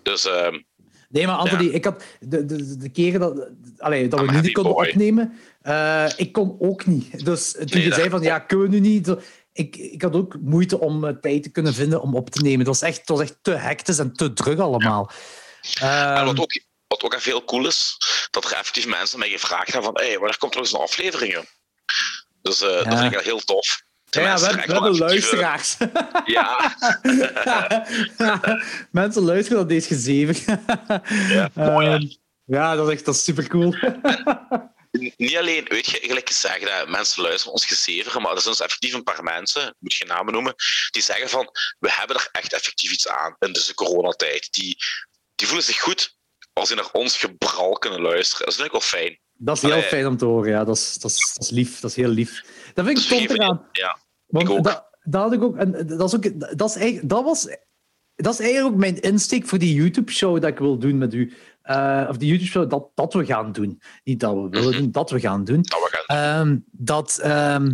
Dus 0.03 0.25
ehm, 0.25 0.59
Nee, 1.09 1.25
maar 1.25 1.35
Anthony, 1.35 1.65
ik 1.65 1.83
had 1.85 2.03
de, 2.19 2.45
de, 2.45 2.77
de 2.77 2.89
keren 2.89 3.19
dat, 3.19 3.49
allee, 3.77 4.07
dat 4.07 4.19
we 4.19 4.25
I'm 4.25 4.33
nu 4.33 4.41
niet 4.41 4.51
konden 4.53 4.73
boy. 4.73 4.87
opnemen, 4.87 5.33
eh, 5.61 6.05
ik 6.15 6.31
kon 6.31 6.55
ook 6.59 6.85
niet. 6.85 7.25
Dus 7.25 7.51
toen 7.51 7.65
Nee, 7.69 7.83
je 7.83 7.93
zei 7.93 8.09
van, 8.09 8.21
ja, 8.21 8.39
kunnen 8.39 8.69
we 8.69 8.77
nu 8.77 8.89
niet... 8.89 9.15
Ik, 9.53 9.75
ik 9.75 10.01
had 10.01 10.15
ook 10.15 10.39
moeite 10.39 10.79
om 10.79 11.05
eh, 11.05 11.13
tijd 11.21 11.43
te 11.43 11.49
kunnen 11.51 11.73
vinden 11.73 12.01
om 12.01 12.15
op 12.15 12.29
te 12.29 12.41
nemen. 12.41 12.57
Het 12.59 12.67
was 12.67 12.81
echt, 12.81 12.97
het 12.97 13.09
was 13.09 13.19
echt 13.21 13.37
te 13.41 13.51
hectisch 13.51 13.99
en 13.99 14.13
te 14.13 14.33
druk 14.33 14.59
allemaal. 14.59 15.11
en 15.79 15.87
Ehm, 16.15 16.25
wat 16.25 16.39
ook, 16.39 16.61
wat 17.01 17.13
ook 17.13 17.21
heel 17.21 17.43
cool 17.43 17.67
is, 17.67 17.97
dat 18.29 18.45
er 18.45 18.51
effectief 18.51 18.85
mensen 18.85 19.19
mij 19.19 19.29
gevraagd 19.29 19.73
hebben 19.73 19.91
van 19.93 20.03
hey, 20.03 20.17
wanneer 20.17 20.37
komt 20.37 20.53
er 20.53 20.59
eens 20.59 20.73
een 20.73 20.79
aflevering? 20.79 21.33
joh?" 21.33 21.45
Dus 22.41 22.61
eh, 22.61 22.89
dat 22.89 22.99
vind 22.99 23.13
ik 23.13 23.19
heel 23.19 23.39
tof. 23.39 23.81
De 24.09 24.21
ja, 24.21 24.35
we, 24.39 24.41
mensen 24.45 24.71
hebben- 24.73 24.97
luisteraars. 24.97 25.75
Ja, 26.25 26.75
Mensen 28.91 29.21
luisteren 29.31 29.57
naar 29.57 29.67
deze 29.67 29.87
gezeven. 29.87 30.61
Ja, 31.29 31.49
mooi? 31.71 31.87
Ehm, 31.87 32.05
ja, 32.45 32.75
dat 32.75 32.87
is 32.87 32.93
echt 32.93 33.05
dat 33.05 33.15
is 33.15 33.23
super 33.23 33.47
cool. 33.47 33.75
niet 35.17 35.37
alleen, 35.37 35.65
weet 35.67 35.85
je, 35.85 35.99
gelijk 36.01 36.27
gezegd, 36.27 36.61
dat 36.61 36.87
mensen 36.87 37.21
luisteren 37.23 37.53
ons 37.53 37.65
gezeveren, 37.65 38.21
maar 38.21 38.31
er 38.35 38.41
zijn 38.41 38.53
dus 38.55 38.63
effectief 38.65 38.93
een 38.93 39.03
paar 39.03 39.23
mensen, 39.23 39.75
moet 39.79 39.93
geen 39.93 40.07
namen 40.07 40.33
noemen, 40.33 40.55
die 40.91 41.01
zeggen 41.01 41.29
van, 41.29 41.49
we 41.79 41.91
hebben 41.91 42.15
er 42.15 42.29
echt 42.31 42.53
effectief 42.53 42.91
iets 42.91 43.07
aan 43.07 43.35
in 43.39 43.51
deze 43.53 43.73
coronatijd. 43.73 44.47
Die, 44.53 44.77
die 45.35 45.47
voelen 45.47 45.65
zich 45.65 45.79
goed 45.79 46.16
als 46.57 46.69
ze 46.69 46.75
naar 46.75 46.89
ons 46.91 47.17
gebral 47.17 47.71
kunnen 47.73 48.01
luisteren. 48.01 48.45
Dat 48.45 48.55
vind 48.55 48.65
ik 48.65 48.71
wel 48.71 48.81
fijn. 48.81 49.19
Dat 49.39 49.55
is 49.55 49.61
heel 49.61 49.71
Allee. 49.71 49.83
fijn 49.83 50.07
om 50.07 50.17
te 50.17 50.25
horen, 50.25 50.51
ja. 50.51 50.63
Dat 50.63 50.75
is, 50.75 50.97
dat 50.97 51.11
is, 51.11 51.33
dat 51.33 51.43
is 51.43 51.49
lief, 51.49 51.79
dat 51.79 51.89
is 51.89 51.95
heel 51.95 52.09
lief. 52.09 52.45
Dat 52.73 52.85
vind 52.85 52.97
ik 52.99 53.05
tof 53.07 53.17
geven- 53.19 53.35
eraan. 53.35 53.67
Ja, 53.71 53.97
Want 54.25 54.49
Ik. 54.49 54.63
Dat, 54.63 54.85
dat 55.03 55.21
had 55.21 55.33
ik 55.33 55.41
ook. 55.43 55.57
En 55.57 55.71
dat, 55.87 56.13
is 56.13 56.15
ook 56.15 56.39
dat, 56.57 56.69
is 56.69 56.75
eigenlijk, 56.75 57.09
dat, 57.09 57.23
was, 57.23 57.47
dat 58.15 58.33
is 58.33 58.39
eigenlijk 58.39 58.73
ook 58.73 58.79
mijn 58.79 58.99
insteek 58.99 59.45
voor 59.47 59.57
die 59.57 59.73
YouTube-show 59.73 60.33
dat 60.41 60.49
ik 60.51 60.57
wil 60.57 60.77
doen 60.77 60.97
met 60.97 61.13
u. 61.13 61.33
Eh, 61.61 62.05
of 62.09 62.17
die 62.17 62.27
YouTube-show 62.29 62.69
dat, 62.69 62.89
dat 62.95 63.13
we 63.13 63.25
gaan 63.25 63.51
doen. 63.51 63.81
Niet 64.03 64.19
dat 64.19 64.33
we 64.33 64.49
willen 64.49 64.69
Mhm. 64.69 64.77
doen, 64.81 64.91
dat 64.91 65.09
we 65.09 65.19
gaan 65.19 65.43
doen. 65.43 65.61
dat 65.61 65.79
we 65.79 66.03
gaan. 66.05 66.17
Ehm, 66.47 66.57
dat, 66.71 67.17
ehm, 67.21 67.73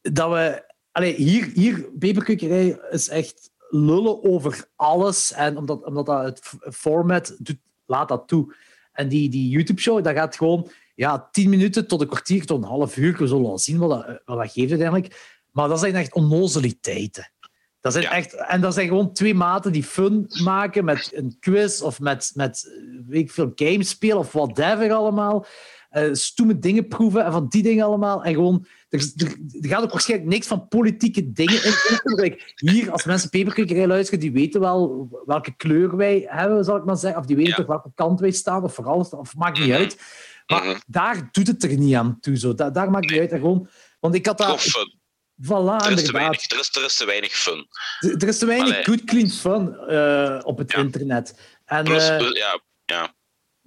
dat 0.00 0.30
we. 0.30 0.68
Allee, 0.92 1.14
hier, 1.14 1.50
hier, 1.54 1.88
Peperkukkerij 1.98 2.80
is 2.90 3.08
echt 3.08 3.50
lullen 3.68 4.22
over 4.24 4.64
alles. 4.76 5.32
En 5.32 5.56
omdat, 5.56 5.84
omdat 5.84 6.06
dat 6.06 6.22
het 6.24 6.40
format 6.74 7.36
doet, 7.38 7.58
laat 7.90 8.08
dat 8.08 8.28
toe. 8.28 8.54
En 8.92 9.08
die, 9.08 9.28
die 9.28 9.48
YouTube-show, 9.48 10.04
dat 10.04 10.14
gaat 10.14 10.36
gewoon 10.36 10.70
ja, 10.94 11.28
tien 11.30 11.48
minuten 11.50 11.86
tot 11.86 12.00
een 12.00 12.06
kwartier 12.06 12.46
tot 12.46 12.62
een 12.62 12.68
half 12.68 12.96
uur. 12.96 13.16
We 13.18 13.26
zullen 13.26 13.42
wel 13.42 13.58
zien 13.58 13.78
wat 13.78 13.90
dat, 13.90 14.20
wat 14.24 14.38
dat 14.38 14.52
geeft 14.52 14.70
uiteindelijk. 14.70 15.38
Maar 15.50 15.68
dat 15.68 15.80
zijn 15.80 15.94
echt 15.94 16.14
onnozeliteiten. 16.14 17.32
Dat 17.80 17.92
zijn 17.92 18.04
Ja. 18.04 18.10
echt, 18.10 18.34
en 18.34 18.60
dat 18.60 18.74
zijn 18.74 18.88
gewoon 18.88 19.12
twee 19.12 19.34
maten 19.34 19.72
die 19.72 19.84
fun 19.84 20.26
maken 20.42 20.84
met 20.84 21.10
een 21.14 21.36
quiz 21.40 21.80
of 21.80 22.00
met, 22.00 22.30
met 22.34 22.80
weet 23.06 23.22
ik 23.22 23.30
veel, 23.30 23.52
games 23.54 23.88
spelen 23.88 24.18
of 24.18 24.32
whatever 24.32 24.92
allemaal. 24.92 25.46
Eh 25.90 26.08
stoeme 26.12 26.58
dingen 26.58 26.88
proeven 26.88 27.24
en 27.24 27.32
van 27.32 27.48
die 27.48 27.62
dingen 27.62 27.84
allemaal. 27.84 28.24
En 28.24 28.34
gewoon, 28.34 28.66
er, 28.88 29.12
er, 29.16 29.26
er 29.60 29.68
gaat 29.68 29.82
ook 29.82 29.90
waarschijnlijk 29.92 30.30
niks 30.30 30.46
van 30.46 30.68
politieke 30.68 31.32
dingen 31.32 31.64
in. 31.64 31.72
Like, 32.02 32.52
hier, 32.54 32.90
als 32.90 33.04
mensen 33.04 33.30
peperkwekerij 33.30 33.86
luisteren, 33.86 34.20
die 34.20 34.32
weten 34.32 34.60
wel 34.60 35.08
welke 35.26 35.56
kleur 35.56 35.96
wij 35.96 36.24
hebben, 36.26 36.64
zal 36.64 36.76
ik 36.76 36.84
maar 36.84 36.96
zeggen. 36.96 37.20
Of 37.20 37.26
die 37.26 37.36
weten 37.36 37.50
Ja. 37.50 37.56
toch 37.56 37.66
welke 37.66 37.90
kant 37.94 38.20
wij 38.20 38.30
staan, 38.30 38.62
of 38.62 38.74
voor 38.74 38.86
alles, 38.86 39.10
of 39.10 39.36
maakt 39.36 39.58
niet 39.58 39.68
Mhm. 39.68 39.76
uit. 39.76 40.00
Maar 40.46 40.64
Mhm. 40.64 40.78
daar 40.86 41.28
doet 41.32 41.46
het 41.46 41.62
er 41.62 41.76
niet 41.78 41.94
aan 41.94 42.18
toe. 42.20 42.36
Zo. 42.38 42.54
Da- 42.54 42.70
daar 42.70 42.90
maakt 42.90 43.04
het 43.04 43.12
niet 43.12 43.20
uit. 43.20 43.30
En 43.32 43.38
gewoon, 43.38 43.68
want 44.00 44.14
ik 44.14 44.26
had 44.26 44.38
daar... 44.38 44.58
fun. 44.58 44.98
Voilà, 45.42 45.84
Er 45.86 45.90
is, 45.92 46.04
te 46.04 46.12
weinig, 46.12 46.50
er, 46.50 46.58
is, 46.60 46.70
er 46.76 46.84
is 46.84 46.96
te 46.96 47.04
weinig 47.06 47.32
fun. 47.32 47.66
Er 48.00 48.16
er 48.22 48.28
is 48.28 48.38
te 48.38 48.46
weinig 48.46 48.70
Allee. 48.72 48.84
good, 48.84 49.04
clean 49.04 49.28
fun 49.28 49.78
eh, 49.88 50.38
op 50.42 50.58
het 50.58 50.72
Ja. 50.72 50.78
internet. 50.78 51.40
En, 51.64 51.84
Plus, 51.84 52.08
eh, 52.08 52.18
ja, 52.32 52.60
ja, 52.84 53.14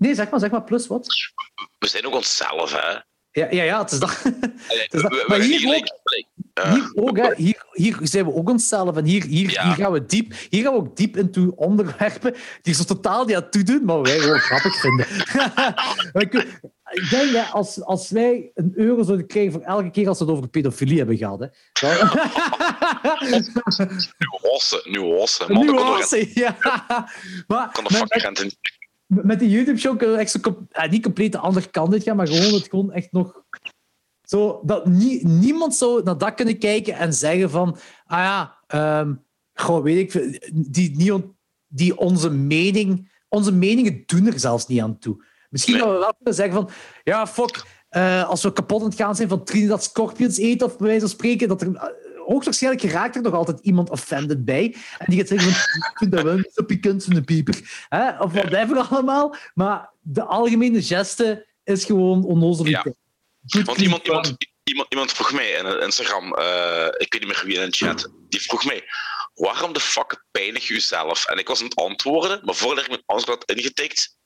nee, 0.04 0.16
zeg 0.16 0.30
maar, 0.30 0.40
zeg 0.40 0.52
maar, 0.52 0.64
plus 0.64 0.88
wat? 0.88 1.08
we 1.80 1.88
zijn 1.88 2.06
ook 2.06 2.14
onszelf, 2.16 2.72
hè. 2.72 2.98
Ja, 3.32 3.48
ja, 3.52 3.64
ja 3.64 3.82
het 3.82 3.92
is 3.92 4.00
dat. 4.00 4.22
Allee, 4.68 4.88
dat- 4.90 5.02
we- 5.02 5.08
we 5.08 5.26
maar 5.28 5.40
hier 5.40 5.68
ook- 5.68 5.74
like, 6.04 6.28
eh, 6.54 6.74
Hier 6.74 6.92
ook, 6.96 7.18
hè. 7.18 7.34
Hier, 7.36 7.66
hier 7.72 7.98
zijn 8.02 8.26
we 8.26 8.34
ook 8.34 8.50
onszelf. 8.50 8.96
En 8.98 9.06
hier, 9.06 9.24
hier, 9.24 9.50
Ja. 9.52 9.64
hier 9.66 9.74
gaan 9.74 9.92
we 9.92 10.06
diep. 10.06 10.34
Hier 10.50 10.64
gaan 10.64 10.74
we 10.74 10.80
ook 10.80 10.96
diep 10.96 11.18
into 11.18 11.54
onderwerpen 11.56 12.36
die 12.62 12.74
zo 12.74 12.84
totaal 12.84 13.26
niet 13.26 13.36
aan 13.36 13.50
toe 13.50 13.64
doen, 13.64 13.86
maar 13.86 14.02
wij 14.02 14.20
gewoon 14.20 14.40
grappig 14.50 14.76
vinden. 14.80 15.08
Ik, 16.94 17.10
denk, 17.10 17.32
hè, 17.32 17.42
als, 17.42 17.82
als 17.84 18.10
wij 18.10 18.52
een 18.54 18.72
euro 18.76 19.04
zouden 19.04 19.28
krijgen 19.28 19.52
voor 19.52 19.62
elke 19.62 19.90
keer 19.92 20.08
als 20.08 20.20
we 20.20 20.26
het 20.26 20.34
over 20.34 20.48
pedofilie 20.50 20.98
hebben 20.98 21.18
gehad, 21.18 21.40
hè, 21.40 21.48
dan... 21.98 22.10
nuance, 24.18 24.82
nuance. 24.84 25.54
Man, 25.54 25.66
nuance, 25.66 26.32
ja. 26.34 26.58
Maar 27.48 27.72
kan 27.72 27.84
de 27.84 27.94
fucking 27.94 28.22
rente 28.24 28.44
niet. 28.44 28.58
Met 29.06 29.40
die 29.40 29.50
YouTube-show 29.50 29.98
kunnen 29.98 30.16
we 30.16 30.22
echt 30.22 30.32
zo 30.32 30.66
eh, 30.72 30.90
niet 30.90 31.04
compleet 31.04 31.32
de 31.32 31.38
andere 31.38 31.70
kant 31.70 31.94
uit 31.94 32.04
gaan, 32.04 32.16
maar 32.16 32.28
gewoon 32.28 32.54
het 32.54 32.70
gewoon 32.70 32.92
echt 32.92 33.12
nog. 33.12 33.42
Zo, 34.22 34.62
dat 34.66 34.86
nie- 34.86 35.26
niemand 35.28 35.76
zou 35.76 36.04
naar 36.04 36.18
dat 36.18 36.34
kunnen 36.34 36.58
kijken 36.60 36.94
en 36.96 37.14
zeggen 37.14 37.50
van, 37.50 37.78
ah 38.06 38.20
ja, 38.20 38.58
goh, 39.54 39.84
weet 39.84 40.16
ik, 40.16 40.40
die, 40.54 40.96
niet 40.98 41.12
on- 41.12 41.36
die 41.68 41.98
onze 41.98 42.30
mening, 42.30 43.12
onze 43.30 43.52
meningen 43.52 44.04
doen 44.06 44.28
er 44.28 44.40
zelfs 44.40 44.68
niet 44.68 44.82
aan 44.82 44.98
toe. 45.00 45.26
Misschien 45.50 45.74
Nee. 45.74 45.84
dat 45.84 45.94
we 45.94 46.00
wel 46.00 46.14
kunnen 46.16 46.34
zeggen 46.34 46.54
van, 46.56 46.70
ja, 47.04 47.28
fuck, 47.28 47.66
eh, 47.90 48.30
als 48.30 48.44
we 48.44 48.54
kapot 48.54 48.82
aan 48.82 48.88
het 48.88 48.96
gaan 48.96 49.16
zijn 49.16 49.30
van 49.30 49.44
Trinidad 49.44 49.84
Scorpions 49.84 50.38
eten, 50.38 50.68
of 50.68 50.78
bij 50.78 50.86
wijze 50.88 51.02
van 51.02 51.10
spreken, 51.10 51.48
dat 51.48 51.62
er 51.62 51.94
hoogstwaarschijnlijk 52.26 52.84
geraakt 52.84 53.16
er 53.16 53.22
nog 53.22 53.34
altijd 53.34 53.60
iemand 53.60 53.90
offended 53.90 54.46
bij. 54.46 54.76
En 54.98 55.06
die 55.06 55.18
gaat 55.18 55.28
zeggen 55.28 55.52
van, 55.52 55.90
ik 55.92 55.98
vind 55.98 56.12
dat 56.12 56.24
wel 56.24 56.36
niet 56.36 56.52
zo 56.54 56.64
pikant 56.64 57.04
van 57.04 57.14
de 57.14 57.24
pieper. 57.24 57.86
Hè? 57.90 58.18
Of 58.20 58.32
whatever 58.32 58.78
allemaal. 58.78 59.36
Maar 59.54 59.90
de 60.02 60.24
algemene 60.24 60.82
geste 60.82 61.48
is 61.64 61.86
gewoon. 61.86 62.26
Good 63.46 63.66
Want 63.66 63.82
iemand, 63.82 64.06
iemand, 64.06 64.36
iemand, 64.64 64.92
iemand 64.92 65.12
vroeg 65.12 65.34
mij 65.34 65.50
in 65.50 65.82
Instagram, 65.82 66.34
eh, 66.34 66.86
ik 66.98 67.14
weet 67.14 67.22
niet 67.22 67.26
meer 67.26 67.44
wie 67.46 67.60
in 67.60 67.70
de 67.70 67.76
chat, 67.76 68.12
die 68.30 68.42
vroeg 68.42 68.66
mij, 68.66 68.84
waarom 69.34 69.74
de 69.74 69.80
fuck 69.80 70.26
pijnig 70.32 70.68
je 70.68 70.74
jezelf? 70.74 71.26
En 71.26 71.38
ik 71.38 71.48
was 71.48 71.60
aan 71.60 71.66
het 71.66 71.76
antwoorden, 71.76 72.40
maar 72.44 72.56
voordat 72.56 72.84
ik 72.84 72.90
mijn 72.90 73.04
antwoord 73.06 73.44
had 73.48 73.58
ingetikt, 73.58 74.18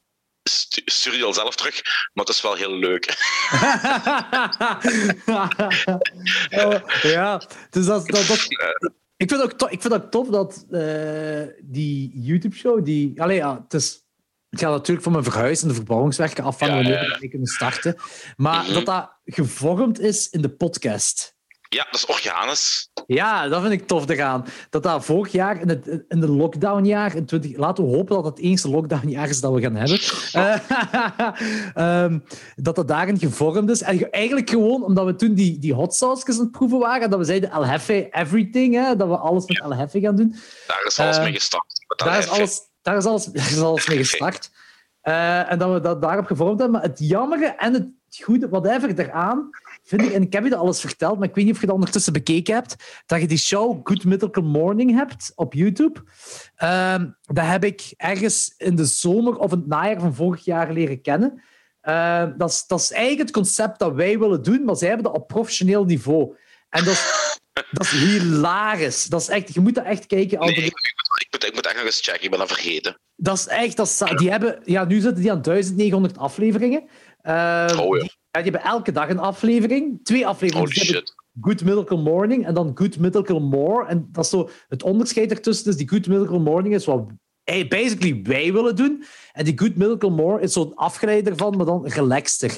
stu- 0.48 0.82
stuurde 0.86 1.18
je 1.18 1.26
al 1.26 1.34
zelf 1.34 1.56
terug, 1.56 1.82
maar 2.14 2.26
het 2.26 2.30
is 2.36 2.42
wel 2.42 2.54
heel 2.56 2.74
leuk. 2.74 3.06
Oh, 6.50 6.74
ja, 7.02 7.42
dus 7.70 7.86
dat, 7.86 8.08
dat, 8.08 8.28
dat, 8.28 8.48
ik, 9.18 9.30
vind 9.30 9.42
ook 9.42 9.52
to- 9.54 9.68
ik 9.70 9.82
vind 9.82 9.94
ook 9.94 10.12
tof 10.12 10.28
dat 10.28 10.66
eh, 10.72 11.44
die 11.62 12.12
YouTube-show, 12.22 12.86
die... 12.86 13.22
Allee, 13.22 13.38
ja, 13.38 13.62
het, 13.64 13.74
is, 13.74 14.02
het 14.50 14.60
gaat 14.60 14.72
natuurlijk 14.72 15.04
van 15.04 15.12
mijn 15.12 15.24
verhuis 15.24 15.62
en 15.62 15.68
de 15.68 15.74
verbouwingswerken 15.74 16.44
afhangen 16.44 16.76
Ja, 16.76 16.82
ja, 16.82 16.90
wanneer 16.90 17.12
ja. 17.12 17.20
we 17.20 17.28
kunnen 17.30 17.48
starten. 17.48 17.96
Maar 18.36 18.64
Mhm. 18.64 18.74
dat 18.74 18.86
dat 18.86 19.12
gevormd 19.26 20.00
is 20.00 20.30
in 20.30 20.42
de 20.42 20.50
podcast. 20.50 21.36
Ja, 21.70 21.84
dat 21.84 21.96
is 21.96 22.06
organisch. 22.06 22.90
Ja, 23.08 23.48
dat 23.48 23.62
vind 23.62 23.74
ik 23.74 23.88
tof 23.88 24.10
eraan. 24.10 24.46
Dat 24.70 24.84
dat 24.84 25.06
vorig 25.06 25.32
jaar, 25.32 25.62
in, 25.62 25.70
het, 25.70 25.88
in 26.08 26.20
de 26.20 26.28
lockdownjaar, 26.30 27.16
in 27.16 27.26
20, 27.26 27.58
laten 27.58 27.84
we 27.90 27.96
hopen 27.96 28.16
dat 28.16 28.26
het 28.26 28.38
het 28.38 28.46
eerste 28.46 28.70
lockdownjaar 28.70 29.30
is 29.30 29.42
dat 29.42 29.54
we 29.54 29.62
gaan 29.62 29.76
hebben, 29.76 30.00
Eh, 30.32 30.56
ehm, 32.04 32.20
dat 32.56 32.76
dat 32.76 32.88
daarin 32.88 33.20
gevormd 33.20 33.70
is. 33.70 33.82
En 33.82 33.98
ge- 33.98 34.10
eigenlijk 34.10 34.50
gewoon 34.50 34.84
omdat 34.84 35.06
we 35.06 35.16
toen 35.16 35.34
die, 35.34 35.60
die 35.60 35.74
hot 35.74 35.96
sauces 35.96 36.36
aan 36.36 36.42
het 36.44 36.52
proeven 36.52 36.80
waren, 36.80 37.10
dat 37.10 37.20
we 37.20 37.26
zeiden 37.26 37.52
El 37.52 37.66
Jefe 37.66 38.08
everything, 38.12 38.74
hè, 38.74 38.96
dat 38.96 39.08
we 39.08 39.18
alles 39.18 39.46
met 39.46 39.60
El 39.62 39.76
Jefe 39.76 40.00
gaan 40.00 40.16
doen. 40.16 40.36
Daar 40.68 40.84
is 40.86 41.00
alles 41.00 41.18
Eh, 41.18 41.24
mee 41.24 41.34
gestart. 41.34 41.86
Met 41.88 41.98
dat 41.98 42.08
Daar 42.08 42.18
is 42.18 42.30
alles, 42.30 42.60
daar 42.82 42.98
is 42.98 43.06
alles, 43.06 43.26
daar 43.34 43.48
is 43.50 43.60
alles 43.62 43.88
mee 43.88 43.98
gestart. 43.98 44.52
Eh, 45.02 45.52
en 45.52 45.58
dat 45.60 45.74
we 45.74 45.80
dat 45.80 46.02
daarop 46.02 46.26
gevormd 46.26 46.60
hebben. 46.60 46.80
Maar 46.80 46.90
het 46.90 47.00
jammere 47.00 47.46
en 47.46 47.74
het 47.74 47.90
goede, 48.24 48.50
whatever, 48.50 49.00
eraan, 49.00 49.50
vind 49.88 50.02
ik, 50.02 50.12
en 50.12 50.22
ik 50.22 50.34
heb 50.34 50.44
je 50.44 50.50
dat 50.50 50.60
alles 50.60 50.80
verteld, 50.80 51.20
maar 51.20 51.28
ik 51.28 51.36
weet 51.36 51.46
niet 51.46 51.54
of 51.54 51.60
je 51.60 51.66
dat 51.66 51.76
ondertussen 51.76 52.14
bekeken 52.14 52.54
hebt, 52.54 52.76
dat 53.06 53.22
je 53.22 53.28
die 53.28 53.38
show 53.38 53.80
Good 53.84 54.04
Mythical 54.04 54.44
Morning 54.44 54.96
hebt 54.96 55.32
op 55.36 55.54
YouTube. 55.54 56.04
Ehm 56.56 57.06
dat 57.28 57.46
heb 57.46 57.64
ik 57.64 57.94
ergens 57.98 58.54
in 58.58 58.76
de 58.76 58.86
zomer 58.86 59.38
of 59.38 59.52
in 59.52 59.58
het 59.58 59.68
najaar 59.68 60.00
van 60.00 60.16
vorig 60.16 60.46
jaar 60.46 60.74
leren 60.74 61.02
kennen. 61.02 61.44
Eh, 61.82 62.26
dat, 62.38 62.50
is, 62.50 62.66
dat 62.68 62.80
is 62.80 62.92
eigenlijk 62.92 63.22
het 63.22 63.32
concept 63.32 63.80
dat 63.80 63.94
wij 63.94 64.20
willen 64.20 64.44
doen, 64.44 64.64
maar 64.64 64.76
zij 64.76 64.88
hebben 64.88 65.06
dat 65.06 65.22
op 65.22 65.28
professioneel 65.28 65.86
niveau. 65.86 66.36
En 66.70 66.84
dat 66.84 66.94
is, 66.94 67.40
dat 67.72 67.84
is 67.84 67.92
hilarisch. 67.92 69.04
Dat 69.04 69.22
is 69.22 69.28
echt, 69.28 69.54
je 69.54 69.60
moet 69.60 69.76
dat 69.76 69.86
echt 69.86 70.06
kijken. 70.06 70.40
Nee, 70.40 70.50
ik, 70.50 70.56
moet, 70.56 70.66
ik, 71.20 71.28
moet, 71.32 71.46
ik 71.46 71.54
moet 71.54 71.66
echt 71.66 71.76
nog 71.76 71.86
eens 71.86 72.02
checken, 72.02 72.24
ik 72.24 72.30
ben 72.30 72.40
dat 72.40 72.48
vergeten. 72.48 73.00
Dat 73.16 73.38
is 73.38 73.48
echt, 73.48 73.78
dat 73.78 73.88
is, 73.88 74.18
die 74.18 74.30
hebben, 74.30 74.62
ja, 74.66 74.86
nu 74.86 75.00
zitten 75.00 75.22
die 75.22 75.32
aan 75.32 75.42
1900 75.42 76.18
afleveringen. 76.18 76.82
Oh, 77.22 77.98
ja. 77.98 78.08
Die, 78.44 78.52
hebben 78.52 78.72
elke 78.72 78.92
dag 78.92 79.10
een 79.10 79.20
aflevering. 79.20 80.00
Twee 80.04 80.28
afleveringen. 80.28 80.70
Holy 80.74 80.86
shit. 80.86 81.16
Good 81.42 81.64
Mythical 81.64 81.98
Morning 81.98 82.46
en 82.46 82.54
dan 82.54 82.72
Good 82.74 82.98
Mythical 82.98 83.40
More. 83.40 83.88
En 83.88 84.08
dat 84.12 84.24
is 84.24 84.30
zo 84.30 84.50
het 84.68 84.84
onderscheid 84.84 85.32
ertussen. 85.32 85.66
Dus 85.66 85.78
die 85.78 85.90
Good 85.90 86.08
Mythical 86.08 86.40
Morning 86.40 86.76
is 86.76 86.86
wat 86.86 87.10
basically 87.68 88.22
wij 88.24 88.54
willen 88.54 88.76
doen. 88.76 89.04
En 89.34 89.46
die 89.46 89.58
Good 89.58 89.76
Mythical 89.76 90.10
More 90.10 90.42
is 90.42 90.54
zo'n 90.54 90.76
afgeleid 90.76 91.28
ervan, 91.28 91.58
maar 91.58 91.66
dan 91.66 91.88
relaxter. 91.88 92.58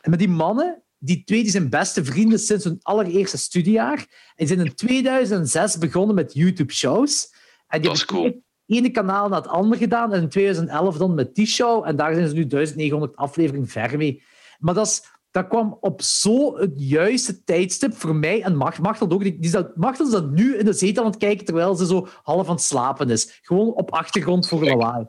En 0.00 0.10
met 0.10 0.18
die 0.18 0.28
mannen, 0.28 0.82
die 0.98 1.24
twee 1.24 1.42
die 1.42 1.50
zijn 1.50 1.70
beste 1.70 2.04
vrienden 2.04 2.38
sinds 2.38 2.64
hun 2.64 2.78
allereerste 2.82 3.38
studiejaar. 3.38 4.06
En 4.36 4.46
zijn 4.46 4.60
in 4.60 4.74
2006 4.74 5.78
begonnen 5.78 6.14
met 6.14 6.34
YouTube-shows. 6.34 7.34
En 7.66 7.80
die 7.80 7.88
Dat 7.88 7.98
is 7.98 7.98
hebben 7.98 8.16
cool. 8.16 8.24
het 8.26 8.76
ene 8.76 8.90
kanaal 8.90 9.28
na 9.28 9.36
het 9.36 9.48
andere 9.48 9.82
gedaan. 9.82 10.12
En 10.12 10.22
in 10.22 10.28
2011 10.28 10.96
dan 10.96 11.14
met 11.14 11.34
die 11.34 11.46
show. 11.46 11.86
En 11.86 11.96
daar 11.96 12.14
zijn 12.14 12.28
ze 12.28 12.34
nu 12.34 12.46
1900 12.46 13.16
afleveringen 13.16 13.68
ver 13.68 13.96
mee. 13.96 14.22
Maar 14.58 14.74
dat, 14.74 14.86
is, 14.86 15.02
dat 15.30 15.48
kwam 15.48 15.78
op 15.80 16.02
zo 16.02 16.58
het 16.58 16.72
juiste 16.76 17.44
tijdstip 17.44 17.94
voor 17.94 18.14
mij. 18.14 18.42
En 18.42 18.56
Macht, 18.56 18.78
Machtel 18.78 19.10
ook. 19.10 19.22
Die, 19.22 19.38
die 19.38 19.50
zat, 19.50 19.76
Machtel 19.76 20.06
is 20.06 20.12
dat 20.12 20.30
nu 20.30 20.56
in 20.56 20.64
de 20.64 20.72
zetel 20.72 21.04
aan 21.04 21.10
het 21.10 21.18
kijken 21.18 21.44
terwijl 21.44 21.74
ze 21.74 21.86
zo 21.86 22.08
half 22.22 22.46
aan 22.48 22.54
het 22.54 22.62
slapen 22.62 23.10
is. 23.10 23.38
Gewoon 23.42 23.72
op 23.72 23.90
achtergrond 23.90 24.48
voor 24.48 24.64
lawaai. 24.64 25.06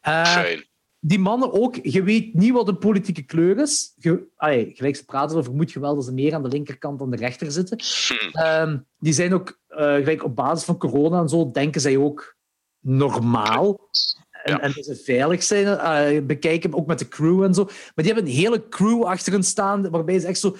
Fijn. 0.00 0.64
die 0.98 1.18
mannen 1.18 1.52
ook, 1.52 1.76
je 1.82 2.02
weet 2.02 2.34
niet 2.34 2.52
wat 2.52 2.68
een 2.68 2.78
politieke 2.78 3.22
kleur 3.22 3.58
is. 3.58 3.94
Je, 3.96 4.26
allee, 4.36 4.70
gelijk 4.74 4.96
ze 4.96 5.04
praten 5.04 5.36
over, 5.36 5.54
moet 5.54 5.72
je 5.72 5.80
wel 5.80 5.94
dat 5.94 6.04
ze 6.04 6.12
meer 6.12 6.34
aan 6.34 6.42
de 6.42 6.48
linkerkant 6.48 6.98
dan 6.98 7.10
de 7.10 7.16
rechter 7.16 7.52
zitten. 7.52 7.78
Hm. 8.08 8.38
Ehm, 8.38 8.78
die 8.98 9.12
zijn 9.12 9.34
ook, 9.34 9.60
eh, 9.68 9.94
gelijk 9.94 10.24
op 10.24 10.36
basis 10.36 10.64
van 10.64 10.78
corona 10.78 11.20
en 11.20 11.28
zo, 11.28 11.50
denken 11.50 11.80
zij 11.80 11.96
ook 11.96 12.36
normaal. 12.80 13.90
En, 14.44 14.52
Ja. 14.52 14.60
en 14.60 14.72
dat 14.74 14.84
ze 14.84 14.96
veilig 15.04 15.42
zijn. 15.42 15.66
eh 15.66 16.22
bekijken 16.26 16.74
ook 16.74 16.86
met 16.86 16.98
de 16.98 17.08
crew 17.08 17.42
en 17.42 17.54
zo. 17.54 17.64
Maar 17.64 18.04
die 18.04 18.06
hebben 18.12 18.24
een 18.24 18.36
hele 18.38 18.68
crew 18.68 19.02
achter 19.04 19.32
hen 19.32 19.42
staan, 19.42 19.90
waarbij 19.90 20.18
ze 20.18 20.26
echt 20.26 20.38
zo... 20.38 20.56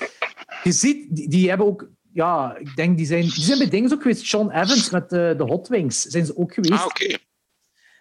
Je 0.62 0.72
ziet, 0.72 1.06
die, 1.16 1.28
die 1.28 1.48
hebben 1.48 1.66
ook... 1.66 1.88
Ja, 2.12 2.56
ik 2.58 2.76
denk, 2.76 2.96
die 2.96 3.06
zijn, 3.06 3.20
die 3.22 3.42
zijn 3.44 3.58
bij 3.58 3.68
dingen 3.68 3.92
ook 3.92 4.02
geweest. 4.02 4.26
Sean 4.26 4.50
Evans 4.50 4.90
met 4.90 5.10
de, 5.10 5.34
de 5.36 5.44
Hot 5.44 5.68
Wings 5.68 6.00
zijn 6.02 6.26
ze 6.26 6.36
ook 6.36 6.54
geweest. 6.54 6.72
Ah, 6.72 6.84
oké. 6.84 7.16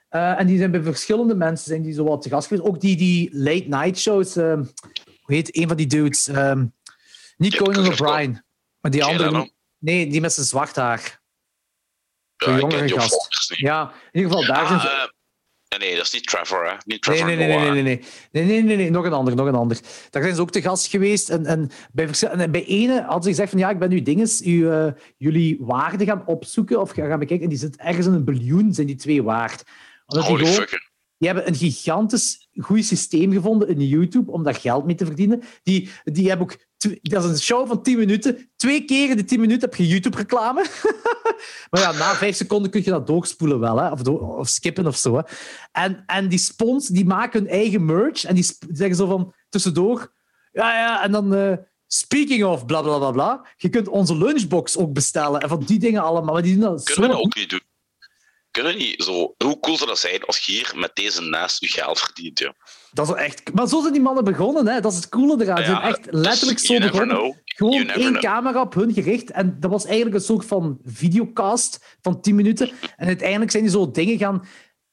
Eh, 0.09 0.39
en 0.39 0.47
die 0.47 0.57
zijn 0.57 0.71
bij 0.71 0.81
verschillende 0.81 1.35
mensen 1.35 1.67
zijn 1.67 1.81
die 1.81 1.93
zo 1.93 2.03
wat 2.03 2.21
te 2.21 2.29
gast 2.29 2.47
geweest. 2.47 2.67
Ook 2.67 2.81
die, 2.81 2.95
die 2.97 3.29
late 3.37 3.65
night 3.67 3.97
shows. 3.99 4.35
ehm, 4.35 4.63
hoe 5.21 5.35
heet 5.35 5.57
een 5.57 5.67
van 5.67 5.77
die 5.77 5.87
dudes? 5.87 6.27
Ehm, 6.27 6.65
niet 7.37 7.53
Ja, 7.53 7.59
Conan 7.59 7.87
O'Brien. 7.87 8.43
Maar 8.81 8.91
die 8.91 9.03
andere. 9.03 9.51
Nee, 9.79 10.07
die 10.09 10.21
met 10.21 10.33
zijn 10.33 10.45
zwart 10.45 10.75
haar. 10.75 11.21
Ja, 12.35 12.45
Zo'n 12.45 12.55
ik 12.55 12.61
jongere 12.61 12.89
gast. 12.99 13.53
Ja, 13.57 13.93
in 14.11 14.21
ieder 14.21 14.31
geval 14.37 14.55
daar 14.55 14.67
zijn 14.67 14.79
ze. 14.79 15.13
Nee, 15.77 15.87
nee, 15.87 15.95
dat 15.97 16.05
is 16.05 16.13
niet 16.13 16.27
Trevor, 16.27 16.65
hè? 16.65 16.71
Niet 16.71 16.85
Nee, 16.85 16.99
Trevor 16.99 17.25
nee, 17.25 17.35
nee, 17.35 17.47
nee, 17.47 17.57
nee, 17.57 17.81
nee, 17.83 18.01
nee, 18.31 18.45
nee, 18.45 18.63
nee, 18.63 18.77
nee, 18.77 18.91
nog 18.91 19.05
een 19.05 19.13
ander, 19.13 19.35
nog 19.35 19.47
een 19.47 19.55
ander. 19.55 19.79
Daar 20.09 20.23
zijn 20.23 20.35
ze 20.35 20.41
ook 20.41 20.51
te 20.51 20.61
gast 20.61 20.87
geweest. 20.87 21.29
En, 21.29 21.45
en, 21.45 21.69
bij, 21.91 22.09
en 22.21 22.51
bij 22.51 22.65
ene 22.65 23.01
hadden 23.01 23.23
ze 23.23 23.29
gezegd 23.29 23.49
van 23.49 23.59
ja, 23.59 23.69
ik 23.69 23.79
ben 23.79 23.89
nu 23.89 24.01
dinges, 24.01 24.41
u, 24.41 24.69
eh, 24.69 24.87
jullie 25.17 25.57
waarden 25.59 26.07
gaan 26.07 26.25
opzoeken 26.25 26.81
of 26.81 26.91
gaan 26.91 27.19
bekijken. 27.19 27.43
En 27.43 27.49
die 27.49 27.59
zit 27.59 27.77
ergens 27.77 28.05
in 28.05 28.13
een 28.13 28.25
biljoen, 28.25 28.73
zijn 28.73 28.87
die 28.87 28.95
twee 28.95 29.23
waard. 29.23 29.63
Omdat 30.05 30.27
die 30.27 30.35
Holy 30.35 30.51
gewoon, 30.51 30.67
die 31.23 31.31
hebben 31.31 31.47
een 31.47 31.55
gigantisch 31.55 32.47
goed 32.57 32.85
systeem 32.85 33.31
gevonden 33.31 33.67
in 33.67 33.87
YouTube 33.87 34.31
om 34.31 34.43
daar 34.43 34.55
geld 34.55 34.85
mee 34.85 34.95
te 34.95 35.05
verdienen. 35.05 35.43
Die, 35.63 35.89
die 36.03 36.27
hebben 36.27 36.47
ook 36.47 36.57
dat 37.01 37.23
is 37.23 37.29
een 37.29 37.39
show 37.39 37.67
van 37.67 37.83
10 37.83 37.97
minuten. 37.97 38.51
Twee 38.55 38.85
keer 38.85 39.09
in 39.09 39.17
de 39.17 39.23
10 39.23 39.39
minuten 39.39 39.69
heb 39.69 39.75
je 39.75 39.87
YouTube-reclame. 39.87 40.65
maar 41.69 41.81
ja, 41.81 41.91
na 41.91 42.15
5 42.15 42.35
seconden 42.35 42.71
kun 42.71 42.81
je 42.83 42.89
dat 42.89 43.07
doorspoelen 43.07 43.59
wel, 43.59 43.77
hè? 43.77 43.91
Of, 43.91 44.07
of 44.07 44.47
skippen 44.47 44.87
of 44.87 44.97
zo. 44.97 45.15
Hè? 45.15 45.21
En, 45.71 46.03
en 46.05 46.27
die 46.27 46.39
spons 46.39 46.87
die 46.87 47.05
maken 47.05 47.39
hun 47.39 47.49
eigen 47.49 47.85
merch 47.85 48.23
en 48.23 48.35
die 48.35 48.57
zeggen 48.71 48.95
zo 48.95 49.07
van 49.07 49.33
tussendoor. 49.49 50.13
Ja, 50.51 50.77
ja, 50.77 51.03
en 51.03 51.11
dan. 51.11 51.33
Uh, 51.33 51.53
speaking 51.87 52.43
of 52.43 52.65
bla 52.65 52.81
bla 52.81 52.97
bla 52.97 53.11
bla. 53.11 53.47
Je 53.57 53.69
kunt 53.69 53.87
onze 53.87 54.17
lunchbox 54.17 54.77
ook 54.77 54.93
bestellen 54.93 55.41
en 55.41 55.49
van 55.49 55.63
die 55.63 55.79
dingen 55.79 56.01
allemaal. 56.01 56.33
Maar 56.33 56.43
die 56.43 56.57
doen 56.57 56.69
dat 56.69 56.83
Kunnen 56.83 57.09
we 57.09 57.17
ook 57.17 57.35
niet 57.35 57.49
doen? 57.49 57.61
Kunnen 58.51 58.77
niet 58.77 59.03
zo. 59.03 59.33
Hoe 59.37 59.59
cool 59.59 59.77
zou 59.77 59.89
dat 59.89 59.99
zijn 59.99 60.23
als 60.23 60.39
je 60.39 60.51
hier 60.51 60.71
met 60.75 60.95
deze 60.95 61.21
naast 61.21 61.59
je 61.59 61.67
geld 61.67 61.99
verdient? 61.99 62.39
Ja. 62.39 62.53
Dat 62.93 63.07
is 63.09 63.15
echt... 63.15 63.53
Maar 63.53 63.67
zo 63.67 63.81
zijn 63.81 63.93
die 63.93 64.01
mannen 64.01 64.23
begonnen, 64.23 64.67
hè? 64.67 64.79
dat 64.79 64.91
is 64.91 64.97
het 64.97 65.09
coole 65.09 65.43
eraan. 65.43 65.57
Ze 65.57 65.63
zijn 65.63 65.81
echt 65.81 66.03
dus 66.03 66.21
letterlijk 66.21 66.59
zo 66.59 66.77
begonnen. 66.79 67.41
Gewoon 67.45 67.87
één 67.87 68.19
camera 68.19 68.61
op 68.61 68.73
hun 68.73 68.93
gericht. 68.93 69.31
En 69.31 69.57
dat 69.59 69.71
was 69.71 69.85
eigenlijk 69.85 70.15
een 70.15 70.21
soort 70.21 70.45
van 70.45 70.79
videocast 70.83 71.97
van 72.01 72.21
10 72.21 72.35
minuten. 72.35 72.71
En 72.95 73.07
uiteindelijk 73.07 73.51
zijn 73.51 73.63
die 73.63 73.71
zo 73.71 73.91
dingen 73.91 74.17
gaan, 74.17 74.43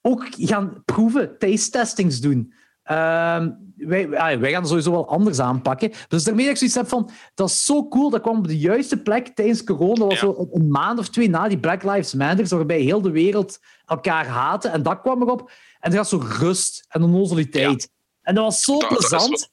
ook 0.00 0.26
gaan 0.30 0.82
proeven, 0.84 1.38
taste 1.38 1.70
testings 1.70 2.20
doen. 2.20 2.52
Ehm, 2.82 3.50
wij, 3.76 4.08
wij 4.38 4.50
gaan 4.50 4.66
sowieso 4.66 4.90
wel 4.90 5.08
anders 5.08 5.38
aanpakken. 5.38 5.92
Dus 6.08 6.24
daarmee 6.24 6.44
dat 6.44 6.52
ik 6.52 6.58
zoiets 6.58 6.76
heb 6.76 6.88
van, 6.88 7.10
dat 7.34 7.48
is 7.48 7.64
zo 7.64 7.88
cool, 7.88 8.10
dat 8.10 8.20
kwam 8.20 8.38
op 8.38 8.48
de 8.48 8.58
juiste 8.58 9.02
plek 9.02 9.28
tijdens 9.28 9.64
corona. 9.64 9.94
Dat 9.94 10.08
was 10.08 10.18
zo 10.18 10.48
een 10.52 10.70
maand 10.70 10.98
of 10.98 11.08
twee 11.08 11.30
na 11.30 11.48
die 11.48 11.58
Black 11.58 11.82
Lives 11.82 12.14
Matter, 12.14 12.56
waarbij 12.56 12.80
heel 12.80 13.00
de 13.00 13.10
wereld 13.10 13.58
elkaar 13.86 14.26
haatte. 14.26 14.68
En 14.68 14.82
dat 14.82 15.00
kwam 15.00 15.22
erop. 15.22 15.50
En 15.80 15.90
er 15.90 15.96
was 15.96 16.08
zo 16.08 16.22
rust 16.38 16.84
en 16.88 17.02
onnozeliteit. 17.02 17.82
Ja. 17.82 17.88
En 18.22 18.34
dat 18.34 18.44
was 18.44 18.60
zo 18.60 18.78
plezant. 18.78 19.48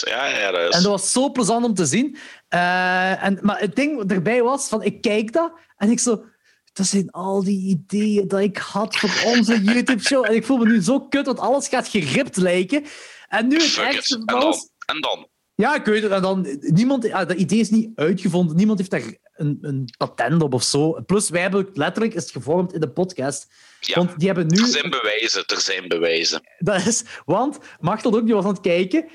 Ja, 0.00 0.26
ja, 0.26 0.50
dat 0.50 0.68
is. 0.68 0.76
En 0.76 0.82
dat 0.82 0.90
was 0.90 1.12
zo 1.12 1.30
plezant 1.30 1.64
om 1.64 1.74
te 1.74 1.86
zien. 1.86 2.16
Uh, 2.54 3.24
en, 3.24 3.38
maar 3.42 3.60
het 3.60 3.76
ding 3.76 4.10
erbij 4.10 4.42
was, 4.42 4.68
van, 4.68 4.82
ik 4.82 5.00
kijk 5.00 5.32
dat 5.32 5.52
en 5.76 5.90
ik 5.90 5.98
zo 5.98 6.24
dat 6.72 6.86
zijn 6.86 7.10
al 7.10 7.44
die 7.44 7.68
ideeën 7.68 8.28
dat 8.28 8.40
ik 8.40 8.56
had 8.56 8.96
voor 8.96 9.32
onze 9.32 9.62
YouTube-show. 9.72 10.24
En 10.24 10.34
ik 10.34 10.44
voel 10.44 10.56
me 10.56 10.64
nu 10.64 10.82
zo 10.82 11.00
kut, 11.00 11.26
want 11.26 11.38
alles 11.38 11.68
gaat 11.68 11.88
geript 11.88 12.36
lijken. 12.36 12.84
En 13.28 13.48
nu 13.48 13.62
het 13.62 13.78
echt 13.78 14.12
En 14.12 14.24
dan? 14.24 14.54
En 14.86 15.00
dan? 15.00 15.28
Ja, 15.54 15.74
ik 15.74 15.84
weet 15.84 16.02
het. 16.02 16.12
En 16.12 16.22
dan, 16.22 16.58
niemand, 16.60 17.10
ah, 17.10 17.28
dat 17.28 17.36
idee 17.36 17.58
is 17.58 17.70
niet 17.70 17.90
uitgevonden. 17.94 18.56
Niemand 18.56 18.78
heeft 18.78 18.90
daar 18.90 19.16
een, 19.32 19.58
een 19.60 19.94
patent 19.96 20.42
op 20.42 20.54
of 20.54 20.62
zo. 20.62 21.00
Plus, 21.06 21.28
wij 21.28 21.42
hebben 21.42 21.68
letterlijk 21.72 22.14
is 22.14 22.22
het 22.22 22.32
gevormd 22.32 22.72
in 22.72 22.80
de 22.80 22.90
podcast. 22.90 23.48
Ja, 23.86 23.94
want 23.94 24.18
die 24.18 24.26
hebben 24.26 24.46
nu... 24.46 24.60
Er 24.60 24.66
zijn 24.66 24.90
bewijzen, 24.90 25.44
er 25.46 25.60
zijn 25.60 25.88
bewijzen. 25.88 26.40
Dat 26.58 26.86
is, 26.86 27.04
want 27.24 27.58
Machtel 27.80 28.14
ook, 28.14 28.24
die 28.24 28.34
was 28.34 28.44
aan 28.44 28.52
het 28.52 28.60
kijken. 28.60 29.08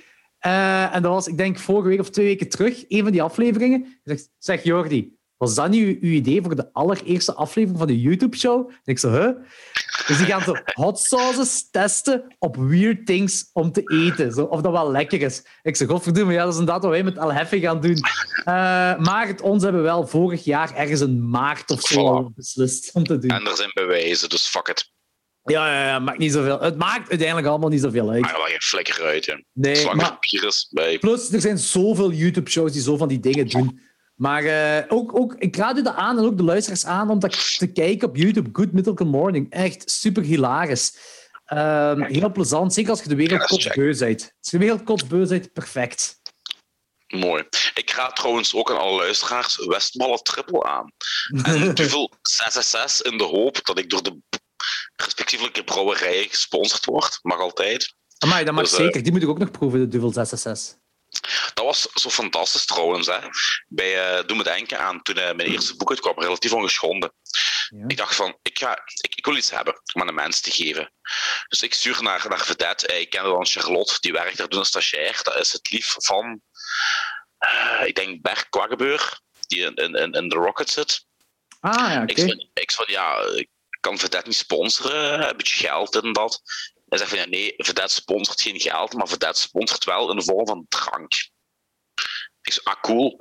Uh, 0.46 0.96
en 0.96 1.02
dat 1.02 1.12
was, 1.12 1.28
ik 1.28 1.38
denk, 1.38 1.60
vorige 1.60 1.88
week 1.88 2.00
of 2.00 2.10
twee 2.10 2.26
weken 2.26 2.50
terug, 2.50 2.86
een 2.88 3.04
van 3.04 3.12
die 3.12 3.22
afleveringen. 3.22 4.00
Zegt, 4.04 4.30
zeg 4.38 4.64
Jordi, 4.64 5.17
was 5.38 5.56
dat 5.56 5.70
nu 5.70 5.98
uw 6.02 6.12
idee 6.12 6.42
voor 6.42 6.56
de 6.56 6.74
allereerste 6.74 7.34
aflevering 7.34 7.78
van 7.78 7.88
de 7.88 8.02
YouTube-show? 8.02 8.70
En 8.70 8.82
ik 8.84 9.00
zo, 9.00 9.12
huh? 9.12 9.30
Dus 10.08 10.18
die 10.18 10.26
gaan 10.26 10.42
zo 10.42 10.56
hot 10.66 11.00
sauces 11.00 11.70
testen 11.70 12.36
op 12.40 12.56
weird 12.56 13.06
things 13.06 13.50
om 13.54 13.72
te 13.72 13.82
eten. 13.84 14.32
Zo, 14.32 14.44
of 14.44 14.62
dat 14.62 14.72
wel 14.72 14.92
lekker 14.92 15.22
is. 15.22 15.44
Ik 15.62 15.76
zeg, 15.76 15.88
godverdomme, 15.88 16.34
ja, 16.34 16.44
dat 16.44 16.54
is 16.54 16.60
inderdaad 16.60 16.84
wat 16.84 16.92
wij 16.92 17.04
met 17.04 17.18
Heffe 17.18 17.60
gaan 17.60 17.82
doen. 17.82 17.98
Uh, 17.98 18.46
maar 18.98 19.28
het 19.28 19.42
ons 19.42 19.64
hebben 19.64 19.82
wel 19.82 20.08
vorig 20.08 20.44
jaar 20.44 20.76
ergens 20.76 21.00
een 21.00 21.30
maart 21.30 21.72
of 21.72 21.82
zo 21.82 22.32
beslist 22.36 22.94
om 22.94 23.04
te 23.04 23.18
doen. 23.18 23.30
En 23.30 23.46
er 23.46 23.56
zijn 23.56 23.72
bewijzen, 23.74 24.30
dus 24.30 24.48
fuck 24.48 24.68
it. 24.68 24.92
Ja, 25.44 25.74
ja, 25.74 25.88
ja, 25.88 26.00
maakt 26.00 26.18
niet 26.18 26.32
zoveel. 26.34 26.60
Het 26.60 26.78
maakt 26.78 27.10
uiteindelijk 27.10 27.48
allemaal 27.48 27.70
niet 27.70 27.82
zoveel 27.82 28.10
uit. 28.10 28.22
Maar 28.22 28.34
wel 28.34 28.46
geen 28.46 28.62
flikker 28.62 29.04
uit, 29.04 29.26
ja. 29.26 29.42
Nee, 29.54 29.86
maar, 29.94 30.18
bij. 30.70 31.00
Plus, 31.00 31.32
er 31.32 31.42
zijn 31.42 31.58
zoveel 31.58 32.12
YouTube-shows 32.12 32.72
die 32.72 32.82
zo 32.82 32.98
van 32.98 33.08
die 33.08 33.20
dingen 33.20 33.48
doen. 33.48 33.80
Maar 34.18 34.44
uh, 34.44 34.84
ook, 34.88 35.20
ook, 35.20 35.36
ik 35.38 35.56
raad 35.56 35.78
u 35.78 35.82
dat 35.82 35.96
aan 35.96 36.18
en 36.18 36.26
ook 36.26 36.38
de 36.38 36.44
luisteraars 36.44 36.86
aan 36.86 37.10
om 37.10 37.20
dat 37.20 37.58
te 37.58 37.68
kijken 37.68 38.08
op 38.08 38.16
YouTube. 38.16 38.50
Good 38.54 38.72
Mythical 38.72 39.08
Morning. 39.08 39.50
Echt 39.50 39.92
super 39.92 40.24
hilarisch. 40.24 40.98
Uh, 41.54 42.06
heel 42.08 42.32
plezant, 42.32 42.74
zeker 42.74 42.92
als 42.92 43.02
je 43.02 43.10
de 43.10 43.16
wereld 43.16 43.32
ja, 43.42 43.48
bent. 43.48 43.52
Als 43.52 44.52
je 44.52 44.58
de 44.58 44.58
wereld 44.58 45.08
bent, 45.30 45.54
perfect. 45.54 46.20
Mooi. 47.08 47.44
Ik 47.74 47.90
raad 47.90 48.16
trouwens 48.16 48.56
ook 48.56 48.72
aan 48.72 48.80
alle 48.80 48.98
luisteraars 48.98 49.66
Westmalle 49.66 50.22
Triple 50.22 50.64
aan. 50.64 50.92
En 51.44 51.74
duvel 51.76 52.12
666 52.22 53.12
in 53.12 53.18
de 53.18 53.24
hoop 53.24 53.66
dat 53.66 53.80
ik 53.80 53.90
door 53.90 54.04
de 54.04 54.22
respectievelijke 54.96 55.64
brouwerijen 55.64 56.30
gesponsord 56.30 56.86
word. 56.86 57.20
Mag 57.22 57.40
altijd. 57.40 57.96
Amai, 58.18 58.46
dat 58.46 58.54
mag 58.54 58.64
dus, 58.64 58.74
eh, 58.74 58.80
zeker. 58.80 59.04
Die 59.04 59.12
moet 59.12 59.22
ik 59.22 59.30
ook 59.30 59.40
nog 59.40 59.52
proeven, 59.52 59.80
de 59.80 59.88
duvel 59.88 60.12
666. 60.12 60.87
Dat 61.54 61.66
was 61.66 61.82
zo 61.82 62.10
fantastisch 62.10 62.66
trouwens. 62.66 63.08
Hè. 63.08 63.20
Bij, 63.68 64.20
uh, 64.20 64.26
doe 64.26 64.38
me 64.38 64.44
denken 64.44 64.80
aan 64.80 65.02
toen 65.02 65.18
uh, 65.18 65.24
mijn 65.24 65.52
eerste 65.52 65.76
boek 65.76 65.90
uitkwam, 65.90 66.20
relatief 66.20 66.54
ongeschonden. 66.54 67.14
Ja. 67.70 67.84
Ik 67.88 67.98
dacht 67.98 68.16
van, 68.16 68.38
ik, 68.42 68.60
ga, 68.60 68.72
ik, 69.02 69.16
ik, 69.16 69.26
wil 69.26 69.36
iets 69.36 69.52
hebben 69.52 69.82
om 69.94 70.02
aan 70.02 70.08
de 70.08 70.14
mensen 70.14 70.44
te 70.44 70.52
geven. 70.52 70.92
Dus 71.48 71.62
ik 71.62 71.74
stuur 71.74 72.04
naar, 72.04 72.26
naar 72.30 72.46
Vedette. 72.46 72.88
Eh, 72.88 73.00
ik 73.00 73.10
kende 73.10 73.30
dan 73.30 73.46
Charlotte, 73.46 73.98
die 74.00 74.12
werkt 74.12 74.38
daar 74.38 74.50
doen 74.50 74.60
als 74.60 74.68
stagiair. 74.68 75.20
Dat 75.24 75.36
is 75.36 75.52
het 75.52 75.72
lief 75.72 75.96
van, 75.98 76.42
uh, 77.40 77.82
ik 77.86 77.96
denk, 77.96 78.22
Bert 78.22 78.50
Kwaggebeur, 78.50 79.20
die 79.48 79.76
in, 79.76 79.76
in, 79.76 80.12
in 80.12 80.30
The 80.30 80.36
Rocket 80.36 80.70
zit. 80.70 81.06
Ah 81.60 81.74
ja, 81.74 82.02
okay. 82.02 82.26
ik, 82.26 82.48
ik 82.54 82.72
van, 82.72 82.86
ja, 82.88 83.20
ik 83.36 83.50
kan 83.80 83.98
Vedette 83.98 84.28
niet 84.28 84.38
sponsoren, 84.38 85.30
een 85.30 85.38
beetje 85.38 85.68
geld 85.68 85.96
en 85.96 86.14
dat. 86.14 86.42
Hij 86.88 86.98
zegt 86.98 87.10
van 87.10 87.20
ja, 87.20 87.26
nee, 87.26 87.54
Vedette 87.58 87.94
sponsort 87.94 88.42
geen 88.42 88.60
geld, 88.60 88.94
maar 88.94 89.08
Vedette 89.08 89.42
sponsort 89.42 89.84
wel 89.84 90.12
in 90.12 90.18
de 90.18 90.24
vorm 90.24 90.48
van 90.48 90.66
drank. 90.70 91.14
Ik 92.42 92.54
zeg, 92.54 92.64
ah 92.64 92.82
cool. 92.82 93.20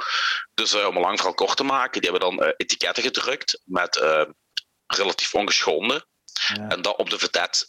Dus 0.55 0.75
uh, 0.75 0.87
om 0.87 0.97
een 0.97 1.03
lang 1.03 1.17
verhaal 1.17 1.35
kort 1.35 1.57
te 1.57 1.65
maken, 1.65 2.01
die 2.01 2.11
hebben 2.11 2.31
dan 2.31 2.47
uh, 2.47 2.53
etiketten 2.57 3.03
gedrukt 3.03 3.61
met 3.65 3.97
uh, 3.97 4.25
relatief 4.87 5.35
ongeschonden. 5.35 6.07
Ja. 6.55 6.69
En 6.69 6.83
dat 6.83 6.97
op 6.97 7.11
de 7.11 7.19
Vedette 7.19 7.67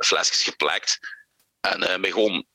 flesjes 0.00 0.42
geplakt. 0.42 0.98
En 1.60 2.00
mij 2.00 2.10
gewoon 2.10 2.46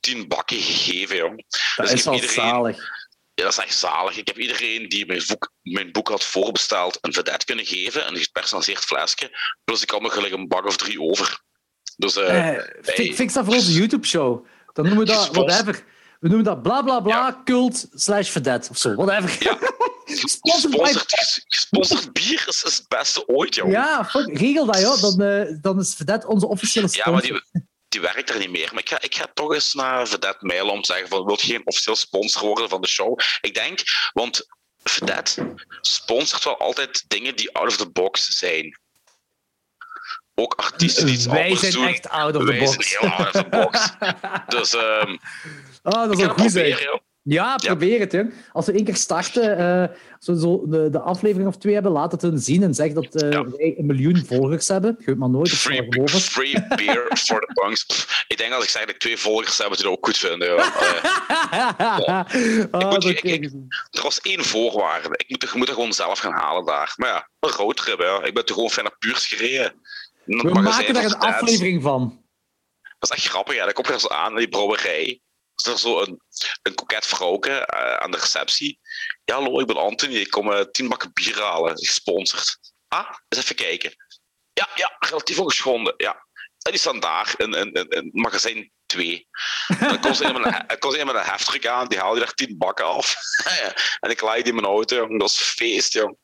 tien 0.00 0.28
bakken 0.28 0.60
gegeven. 0.60 1.36
Dat 1.76 1.86
dus 1.86 1.92
is 1.92 2.04
wel 2.04 2.18
zalig 2.18 3.05
ja, 3.36 3.44
dat 3.44 3.52
is 3.52 3.58
echt 3.58 3.78
zalig. 3.78 4.16
Ik 4.16 4.26
heb 4.26 4.38
iedereen 4.38 4.88
die 4.88 5.06
mijn 5.06 5.22
boek, 5.26 5.52
mijn 5.62 5.92
boek 5.92 6.08
had 6.08 6.24
voorbesteld 6.24 6.98
een 7.00 7.12
vedette 7.12 7.46
kunnen 7.46 7.66
geven, 7.66 8.08
een 8.08 8.16
gepersonaliseerd 8.16 8.84
flesje. 8.84 9.38
Plus 9.64 9.82
ik 9.82 9.90
had 9.90 10.00
nog 10.00 10.12
gelijk 10.12 10.32
een 10.32 10.48
bak 10.48 10.66
of 10.66 10.76
drie 10.76 11.00
over. 11.00 11.40
Dus, 11.96 12.16
uh, 12.16 12.48
eh, 12.48 13.14
fix 13.14 13.32
dat 13.32 13.44
voor 13.44 13.54
onze 13.54 13.72
YouTube-show. 13.72 14.46
Dan 14.72 14.84
noemen 14.84 15.06
we 15.06 15.12
dat 15.12 15.34
whatever. 15.34 15.84
We 16.20 16.28
noemen 16.28 16.44
dat 16.44 16.62
bla 16.62 16.82
bla 16.82 17.00
bla 17.00 17.42
cult 17.44 17.86
slash 17.94 18.30
vedette 18.30 18.70
of 18.70 18.78
zo. 18.78 18.94
Whatever. 18.94 19.44
Ja. 19.44 19.58
Gesponsord, 20.04 22.12
bier 22.12 22.44
is, 22.48 22.62
het 22.62 22.84
beste 22.88 23.28
ooit, 23.28 23.54
joh. 23.54 23.70
Ja, 23.70 24.04
fuck, 24.04 24.38
regel 24.38 24.66
dat, 24.66 24.80
joh. 24.80 25.00
Dan, 25.00 25.22
uh, 25.22 25.56
dan 25.60 25.78
is 25.78 25.94
vedette 25.94 26.26
onze 26.26 26.46
officiële 26.46 26.88
sponsor. 26.88 27.26
Ja, 27.26 27.30
maar 27.30 27.40
die, 27.52 27.62
die 27.88 28.00
werkt 28.00 28.30
er 28.30 28.38
niet 28.38 28.50
meer. 28.50 28.68
Maar 28.72 28.82
ik 28.82 28.88
ga, 28.88 29.00
ik 29.00 29.14
ga 29.14 29.26
toch 29.34 29.54
eens 29.54 29.74
naar 29.74 30.06
Vedette 30.06 30.46
mailen 30.46 30.72
om 30.72 30.82
te 30.82 30.92
zeggen 30.92 31.08
van, 31.08 31.24
wil 31.24 31.38
je 31.40 31.46
geen 31.46 31.66
officieel 31.66 31.96
sponsor 31.96 32.42
worden 32.42 32.68
van 32.68 32.80
de 32.80 32.88
show? 32.88 33.18
Ik 33.40 33.54
denk, 33.54 33.80
want 34.12 34.46
Vedette 34.82 35.54
sponsort 35.80 36.44
wel 36.44 36.58
altijd 36.58 37.04
dingen 37.08 37.36
die 37.36 37.54
out 37.54 37.68
of 37.68 37.76
the 37.76 37.90
box 37.90 38.38
zijn. 38.38 38.78
Ook 40.34 40.54
artiesten 40.54 41.06
die 41.06 41.14
iets 41.14 41.26
Wij 41.26 41.56
zijn 41.56 41.72
doen. 41.72 41.86
echt 41.86 42.08
out 42.08 42.36
of 42.36 42.44
the 42.44 42.58
box. 42.58 42.76
Wij 42.76 42.86
zijn 42.86 43.00
heel 43.00 43.10
out 43.10 43.34
of 43.34 43.42
the 43.42 43.48
box. 43.48 43.90
dus 44.58 44.72
um, 44.72 45.18
oh, 45.82 45.92
dat 45.92 46.18
is 46.18 46.24
ook 46.24 46.38
goed 46.38 46.50
zijn. 46.52 47.00
Ja, 47.28 47.56
probeer 47.56 48.00
het. 48.00 48.12
Hè. 48.12 48.22
Als 48.52 48.66
we 48.66 48.72
één 48.72 48.84
keer 48.84 48.96
starten, 48.96 49.58
uh, 49.60 49.96
zo, 50.18 50.34
zo 50.34 50.68
de, 50.68 50.90
de, 50.90 51.00
aflevering 51.00 51.48
of 51.48 51.56
twee 51.56 51.74
hebben, 51.74 51.92
laat 51.92 52.12
het 52.12 52.22
hun 52.22 52.38
zien 52.38 52.62
en 52.62 52.74
zeg 52.74 52.92
dat 52.92 53.22
uh, 53.22 53.30
wij 53.30 53.74
een 53.78 53.86
miljoen 53.86 54.24
volgers 54.26 54.68
hebben. 54.68 54.96
Je 55.06 55.14
maar 55.14 55.30
nooit. 55.30 55.48
Free, 55.48 55.88
free 56.20 56.66
beer 56.76 57.16
for 57.16 57.40
the 57.40 57.52
punks. 57.52 57.86
ik 58.28 58.38
denk 58.38 58.52
als 58.52 58.64
ik 58.64 58.70
zeg 58.70 58.80
dat 58.80 58.90
ik 58.90 59.00
twee 59.00 59.16
volgers 59.16 59.58
heb, 59.58 59.68
dat 59.68 59.78
je 59.78 59.82
dat 59.82 59.92
ook 59.92 60.06
goed 60.06 60.16
vinden. 60.16 60.54
Ja. 60.54 62.26
Uh, 62.34 62.66
oh, 62.70 62.96
ik 62.98 63.20
ik, 63.20 63.44
er 63.90 64.02
was 64.02 64.20
één 64.20 64.44
voorwaarde. 64.44 65.08
Ik 65.16 65.28
moet, 65.28 65.50
je 65.52 65.58
moet 65.58 65.68
er 65.68 65.74
gewoon 65.74 65.92
zelf 65.92 66.18
gaan 66.18 66.32
halen 66.32 66.64
daar. 66.64 66.92
Maar 66.96 67.08
ja, 67.08 67.28
een 67.40 67.50
roadtrip. 67.50 68.00
Ja. 68.00 68.22
Ik 68.22 68.34
ben 68.34 68.44
toch 68.44 68.56
gewoon 68.56 68.84
naar 68.84 68.98
puurs 68.98 69.26
gereden. 69.26 69.72
We 70.24 70.50
maken 70.50 70.94
daar 70.94 71.04
een 71.04 71.18
aflevering 71.18 71.82
van. 71.82 72.24
Dat 72.98 73.10
is 73.10 73.16
echt 73.16 73.28
grappig. 73.28 73.54
Ja. 73.54 73.64
Dan 73.64 73.72
kom 73.72 73.84
je 73.86 73.92
eens 73.92 74.08
aan, 74.08 74.36
die 74.36 74.48
brouwerij 74.48 75.20
is 75.56 75.66
er 75.72 75.78
zo 75.78 76.00
een, 76.00 76.20
een 76.62 76.74
koket 76.74 77.06
vrouwke 77.06 77.50
uh, 77.50 77.96
aan 77.96 78.10
de 78.10 78.18
receptie. 78.18 78.78
Ja, 79.24 79.34
hallo, 79.34 79.60
ik 79.60 79.66
ben 79.66 79.76
Anthony, 79.76 80.14
ik 80.14 80.30
kom 80.30 80.52
uh, 80.52 80.60
tien 80.60 80.88
bakken 80.88 81.12
bier 81.12 81.42
halen, 81.42 81.78
gesponsord. 81.78 82.58
Ah, 82.88 83.10
eens 83.28 83.42
even 83.42 83.56
kijken. 83.56 83.94
Ja, 84.52 84.68
ja, 84.74 84.96
relatief 84.98 85.38
ongeschonden, 85.38 85.94
ja. 85.96 86.26
En 86.62 86.72
die 86.72 86.80
staan 86.80 87.00
daar 87.00 87.34
in, 87.36 87.54
in, 87.54 87.72
in, 87.72 87.88
in 87.88 88.10
magazijn 88.12 88.72
2. 88.86 89.28
dan 89.80 90.00
komt 90.00 90.16
ze 90.16 91.00
een 91.00 91.16
heftruck 91.16 91.66
aan, 91.66 91.88
die 91.88 91.98
haal 91.98 92.14
je 92.14 92.20
daar 92.20 92.34
tien 92.34 92.58
bakken 92.58 92.84
af. 92.84 93.16
en 94.00 94.10
ik 94.10 94.20
laai 94.20 94.42
die 94.42 94.52
in 94.52 94.54
mijn 94.54 94.72
auto, 94.72 95.16
dat 95.16 95.30
is 95.30 95.36
feest, 95.36 95.92
joh. 95.92 96.18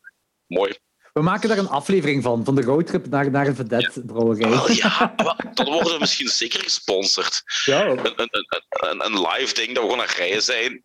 Mooi. 0.47 0.78
We 1.12 1.20
maken 1.22 1.48
daar 1.48 1.59
een 1.59 1.68
aflevering 1.68 2.22
van, 2.22 2.44
van 2.44 2.55
de 2.55 2.62
roadtrip 2.62 3.09
naar, 3.09 3.30
naar 3.30 3.47
een 3.47 3.55
vedette 3.55 4.05
brouwerij. 4.05 4.51
Wel, 4.51 4.70
ja, 4.70 5.14
dan 5.55 5.66
worden 5.66 5.93
we 5.93 5.97
misschien 6.01 6.28
zeker 6.28 6.60
gesponsord. 6.60 7.43
Ja, 7.64 7.86
Een, 7.86 7.98
een, 7.98 8.12
een, 8.16 8.47
een, 8.90 9.05
een 9.05 9.20
live 9.20 9.55
ding 9.55 9.66
dat 9.74 9.84
we 9.84 9.90
gewoon 9.90 10.01
aan 10.01 10.14
rijden 10.16 10.43
zijn, 10.43 10.84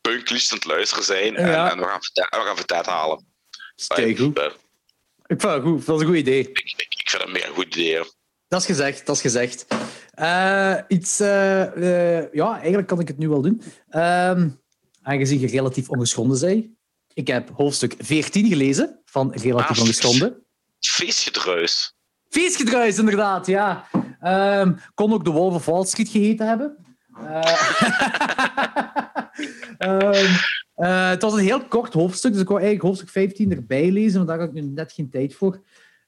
punkliefst 0.00 0.52
aan 0.52 0.58
het 0.58 0.66
luisteren 0.66 1.04
zijn 1.04 1.36
en, 1.36 1.48
Ja. 1.48 1.70
en 1.70 1.78
we 1.78 1.84
gaan 1.84 2.02
vedette- 2.02 2.36
en 2.36 2.40
we 2.42 2.46
gaan 2.46 2.56
vedette 2.56 2.90
halen. 2.90 3.24
Kijk, 3.86 4.18
goed. 4.18 4.38
Ik 5.26 5.40
vind 5.40 5.52
het 5.52 5.62
goed. 5.62 5.86
Dat 5.86 5.94
is 5.96 6.00
een 6.02 6.08
goed 6.08 6.16
idee. 6.16 6.38
Ik, 6.40 6.48
ik, 6.58 6.74
ik 6.88 7.08
vind 7.10 7.22
dat 7.22 7.26
een 7.26 7.32
mega 7.32 7.48
goed 7.54 7.76
idee. 7.76 8.02
Dat 8.48 8.60
is 8.60 8.66
gezegd, 8.66 9.06
dat 9.06 9.16
is 9.16 9.20
gezegd. 9.22 9.66
Eh, 10.10 10.76
iets, 10.88 11.20
eh, 11.20 12.16
eh, 12.18 12.32
ja, 12.32 12.54
eigenlijk 12.58 12.86
kan 12.86 13.00
ik 13.00 13.08
het 13.08 13.18
nu 13.18 13.28
wel 13.28 13.40
doen. 13.42 13.62
Ehm, 13.88 14.48
aangezien 15.02 15.40
je 15.40 15.46
relatief 15.46 15.88
ongeschonden 15.88 16.36
zei. 16.36 16.75
Ik 17.16 17.26
heb 17.26 17.50
hoofdstuk 17.54 17.94
14 17.98 18.46
gelezen 18.48 19.00
van 19.04 19.32
Relatief 19.32 19.76
Ah, 19.76 19.82
Ongeschonden. 19.82 20.44
Feestgedruis. 20.80 21.96
Feestgedruis, 22.28 22.98
inderdaad, 22.98 23.46
ja. 23.46 23.88
Ehm, 24.20 24.74
kon 24.94 25.12
ook 25.12 25.24
de 25.24 25.30
Wolf 25.30 25.54
of 25.54 25.64
Wall 25.64 25.84
Street 25.84 26.08
geheten 26.08 26.46
hebben. 26.46 26.76
Eh, 27.14 27.42
ehm, 29.88 30.34
eh, 30.74 31.08
het 31.08 31.22
was 31.22 31.32
een 31.32 31.38
heel 31.38 31.64
kort 31.64 31.92
hoofdstuk, 31.92 32.32
dus 32.32 32.40
ik 32.40 32.48
wou 32.48 32.60
eigenlijk 32.60 32.88
hoofdstuk 32.88 33.12
15 33.12 33.50
erbij 33.52 33.90
lezen, 33.90 34.18
maar 34.18 34.26
daar 34.26 34.38
had 34.38 34.48
ik 34.56 34.62
nu 34.62 34.70
net 34.70 34.92
geen 34.92 35.10
tijd 35.10 35.34
voor. 35.34 35.60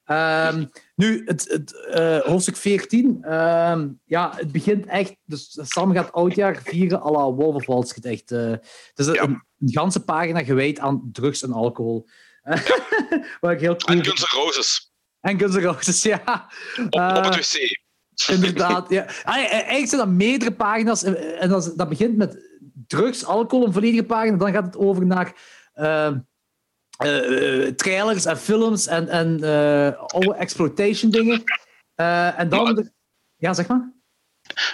Ehm, 0.08 0.64
nu, 0.94 1.22
het, 1.24 1.48
het, 1.48 1.86
eh, 1.86 2.18
hoofdstuk 2.18 2.56
14, 2.56 3.18
ehm, 3.24 3.88
ja, 4.04 4.32
het 4.36 4.52
begint 4.52 4.86
echt... 4.86 5.16
Dus 5.24 5.58
Sam 5.62 5.92
gaat 5.92 6.12
oudjaar 6.12 6.60
vieren 6.64 7.02
à 7.02 7.10
la 7.10 7.30
Wolf 7.32 7.54
of 7.54 7.66
Wall 7.66 7.82
Street. 7.84 8.04
Echt, 8.04 8.30
eh, 8.30 8.50
het 8.50 8.92
is 8.94 9.06
een, 9.06 9.14
Ja. 9.14 9.22
een, 9.22 9.42
een 9.58 9.72
ganse 9.72 10.04
pagina 10.04 10.44
gewijd 10.44 10.78
aan 10.78 11.08
drugs 11.12 11.42
en 11.42 11.52
alcohol. 11.52 12.06
Wat 13.40 13.50
ik 13.50 13.60
heel 13.60 13.76
cool 13.76 13.98
En. 13.98 14.04
Guns 14.04 14.20
N' 14.20 14.36
Roses. 14.36 14.92
En 15.20 15.38
Guns 15.38 15.54
N' 15.56 15.60
Roses, 15.60 16.02
ja. 16.02 16.48
Op, 16.76 16.84
op 16.84 16.94
Eh, 16.94 17.14
het 17.24 17.34
wc. 17.36 17.80
Inderdaad, 18.34 18.88
ja. 18.90 19.02
Ja, 19.24 19.48
Eigenlijk 19.48 19.88
zijn 19.88 20.00
dat 20.00 20.10
meerdere 20.10 20.52
pagina's. 20.52 21.02
En 21.02 21.48
dat, 21.48 21.72
dat 21.76 21.88
begint 21.88 22.16
met 22.16 22.48
drugs, 22.86 23.24
alcohol, 23.24 23.66
een 23.66 23.72
volledige 23.72 24.04
pagina. 24.04 24.36
Dan 24.36 24.52
gaat 24.52 24.64
het 24.66 24.76
over 24.76 25.06
naar 25.06 25.32
eh, 25.72 26.12
eh, 26.98 27.66
eh, 27.66 27.74
trailers 27.74 28.24
en 28.24 28.38
films 28.38 28.86
en, 28.86 29.08
en 29.08 29.40
alle 30.06 30.34
exploitation 30.34 31.10
dingen. 31.10 31.44
En 31.94 32.48
dan... 32.48 32.62
Maar- 32.62 32.74
de- 32.74 32.92
ja, 33.36 33.54
zeg 33.54 33.66
maar. 33.66 33.92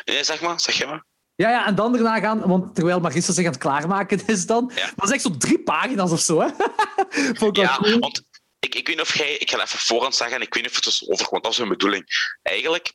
Nee, 0.05 0.25
zeg 0.25 0.41
maar, 0.41 0.61
zeg 0.61 0.75
je 0.75 0.87
maar. 0.87 1.05
Ja, 1.35 1.51
ja, 1.51 1.67
en 1.67 1.75
dan 1.75 1.93
daarna 1.93 2.21
gaan, 2.21 2.41
want 2.41 2.75
terwijl 2.75 3.01
Marissa 3.01 3.33
zich 3.33 3.45
aan 3.47 3.53
het 3.53 3.61
klaarmaken 3.61 4.27
is 4.27 4.47
dan, 4.47 4.73
Ja. 4.75 4.91
dat 4.97 5.05
is 5.09 5.11
echt 5.15 5.23
zo 5.23 5.37
drie 5.37 5.63
pagina's 5.63 6.11
of 6.13 6.21
zo, 6.21 6.41
hè? 6.41 6.47
Ja, 7.53 7.77
cool. 7.77 7.99
want 7.99 8.23
ik, 8.59 8.75
ik 8.75 8.87
weet 8.87 8.97
niet 8.97 9.01
of 9.07 9.17
jij... 9.19 9.37
Ik 9.37 9.51
ga 9.51 9.63
even 9.63 9.79
voorhand 9.79 10.15
zeggen, 10.15 10.41
ik 10.41 10.55
weet 10.55 10.63
niet 10.63 10.71
of 10.73 10.77
het 10.79 10.87
is 10.87 11.09
over, 11.09 11.27
want 11.31 11.43
dat 11.43 11.53
is 11.53 11.59
mijn 11.59 11.71
bedoeling. 11.71 12.05
Eigenlijk, 12.43 12.93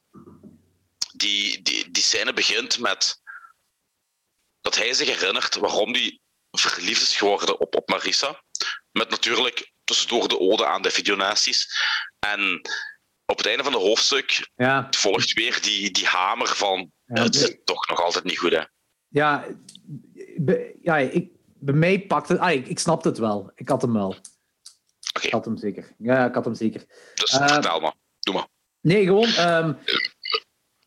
die, 1.14 1.62
die, 1.62 1.92
die 1.92 2.04
scène 2.04 2.34
begint 2.34 2.80
met 2.80 3.22
dat 4.62 4.76
hij 4.76 4.94
zich 4.94 5.08
herinnert 5.20 5.56
waarom 5.56 5.92
hij 5.94 6.20
verliefd 6.52 7.02
is 7.02 7.16
geworden 7.18 7.60
op, 7.60 7.76
op 7.76 7.90
Marissa. 7.90 8.44
Met 9.00 9.10
natuurlijk 9.10 9.72
tussendoor 9.84 10.28
de 10.28 10.40
ode 10.40 10.66
aan 10.66 10.82
de 10.82 10.92
videonaties. 10.92 11.68
En 12.20 12.62
op 13.26 13.38
het 13.38 13.48
einde 13.48 13.64
van 13.64 13.74
het 13.74 13.82
hoofdstuk 13.82 14.50
Ja, 14.56 14.88
volgt 14.92 15.34
weer 15.34 15.62
die, 15.62 15.92
die 15.92 16.06
hamer 16.06 16.48
van... 16.48 16.92
Ja, 17.06 17.24
het 17.24 17.36
zit 17.36 17.66
toch 17.66 17.88
nog 17.88 18.02
altijd 18.02 18.24
niet 18.24 18.38
goed, 18.38 18.52
hè. 18.52 18.64
ja, 19.08 19.46
be- 20.38 20.78
ja 20.82 20.98
ik, 20.98 21.30
bij 21.60 21.74
mij 21.74 22.00
pakte... 22.02 22.40
Ah, 22.40 22.52
ik, 22.52 22.68
ik 22.68 22.80
snapte 22.80 23.08
het 23.08 23.18
wel. 23.18 23.52
Ik 23.56 23.70
had 23.70 23.82
hem 23.82 23.94
wel. 23.94 24.16
Ik 25.22 25.32
had 25.32 25.46
hem 25.46 25.58
zeker. 25.58 25.96
Ja, 25.98 26.26
ik 26.26 26.34
had 26.34 26.46
hem 26.46 26.56
zeker. 26.56 26.86
dus 27.14 27.32
Eh, 27.32 27.48
vertel 27.48 27.80
maar. 27.80 27.94
Doe 28.20 28.34
maar. 28.34 28.48
Nee, 28.82 29.04
gewoon. 29.06 29.28
ehm, 29.30 29.74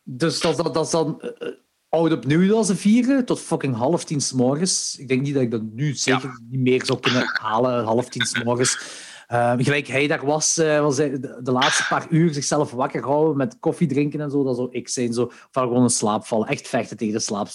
dus 0.03 0.41
dat, 0.41 0.57
dat, 0.57 0.75
dat 0.75 0.85
is 0.85 0.91
dan 0.91 1.21
eh, 1.21 1.49
eh, 1.49 1.55
oud 1.93 2.13
opnieuw 2.13 2.49
dat 2.49 2.67
ze 2.67 2.77
vieren, 2.77 3.25
tot 3.25 3.41
fucking 3.41 3.75
half 3.77 4.05
tien 4.05 4.21
s 4.21 4.33
morgens. 4.33 4.97
Ik 4.99 5.09
denk 5.09 5.23
niet 5.23 5.35
dat 5.35 5.43
ik 5.43 5.51
dat 5.51 5.63
nu 5.63 5.95
zeker 5.95 6.41
niet 6.51 6.61
meer 6.61 6.85
zou 6.85 7.01
kunnen 7.01 7.31
halen, 7.41 7.85
half 7.85 8.09
tien 8.09 8.27
s 8.27 8.43
morgens. 8.45 8.79
Ehm, 9.27 9.63
gelijk 9.63 9.87
hij 9.87 10.07
daar 10.07 10.25
was, 10.27 10.59
eh, 10.59 10.81
was 10.81 10.97
hij 10.97 11.11
de, 11.11 11.41
de 11.43 11.53
laatste 11.53 11.85
paar 11.89 12.07
uur 12.11 12.33
zichzelf 12.35 12.71
wakker 12.71 13.03
houden 13.05 13.37
met 13.37 13.57
koffie 13.61 13.87
drinken 13.89 14.21
en 14.21 14.31
zo. 14.31 14.45
Dat 14.45 14.57
zou 14.57 14.69
ik 14.71 14.89
zijn, 14.89 15.13
zo. 15.13 15.23
Of 15.23 15.33
gewoon 15.53 15.83
in 15.83 15.91
slaap 15.91 16.25
vallen. 16.27 16.49
Echt 16.49 16.69
vechten 16.69 16.97
tegen 16.97 17.15
de 17.15 17.21
slaap. 17.21 17.49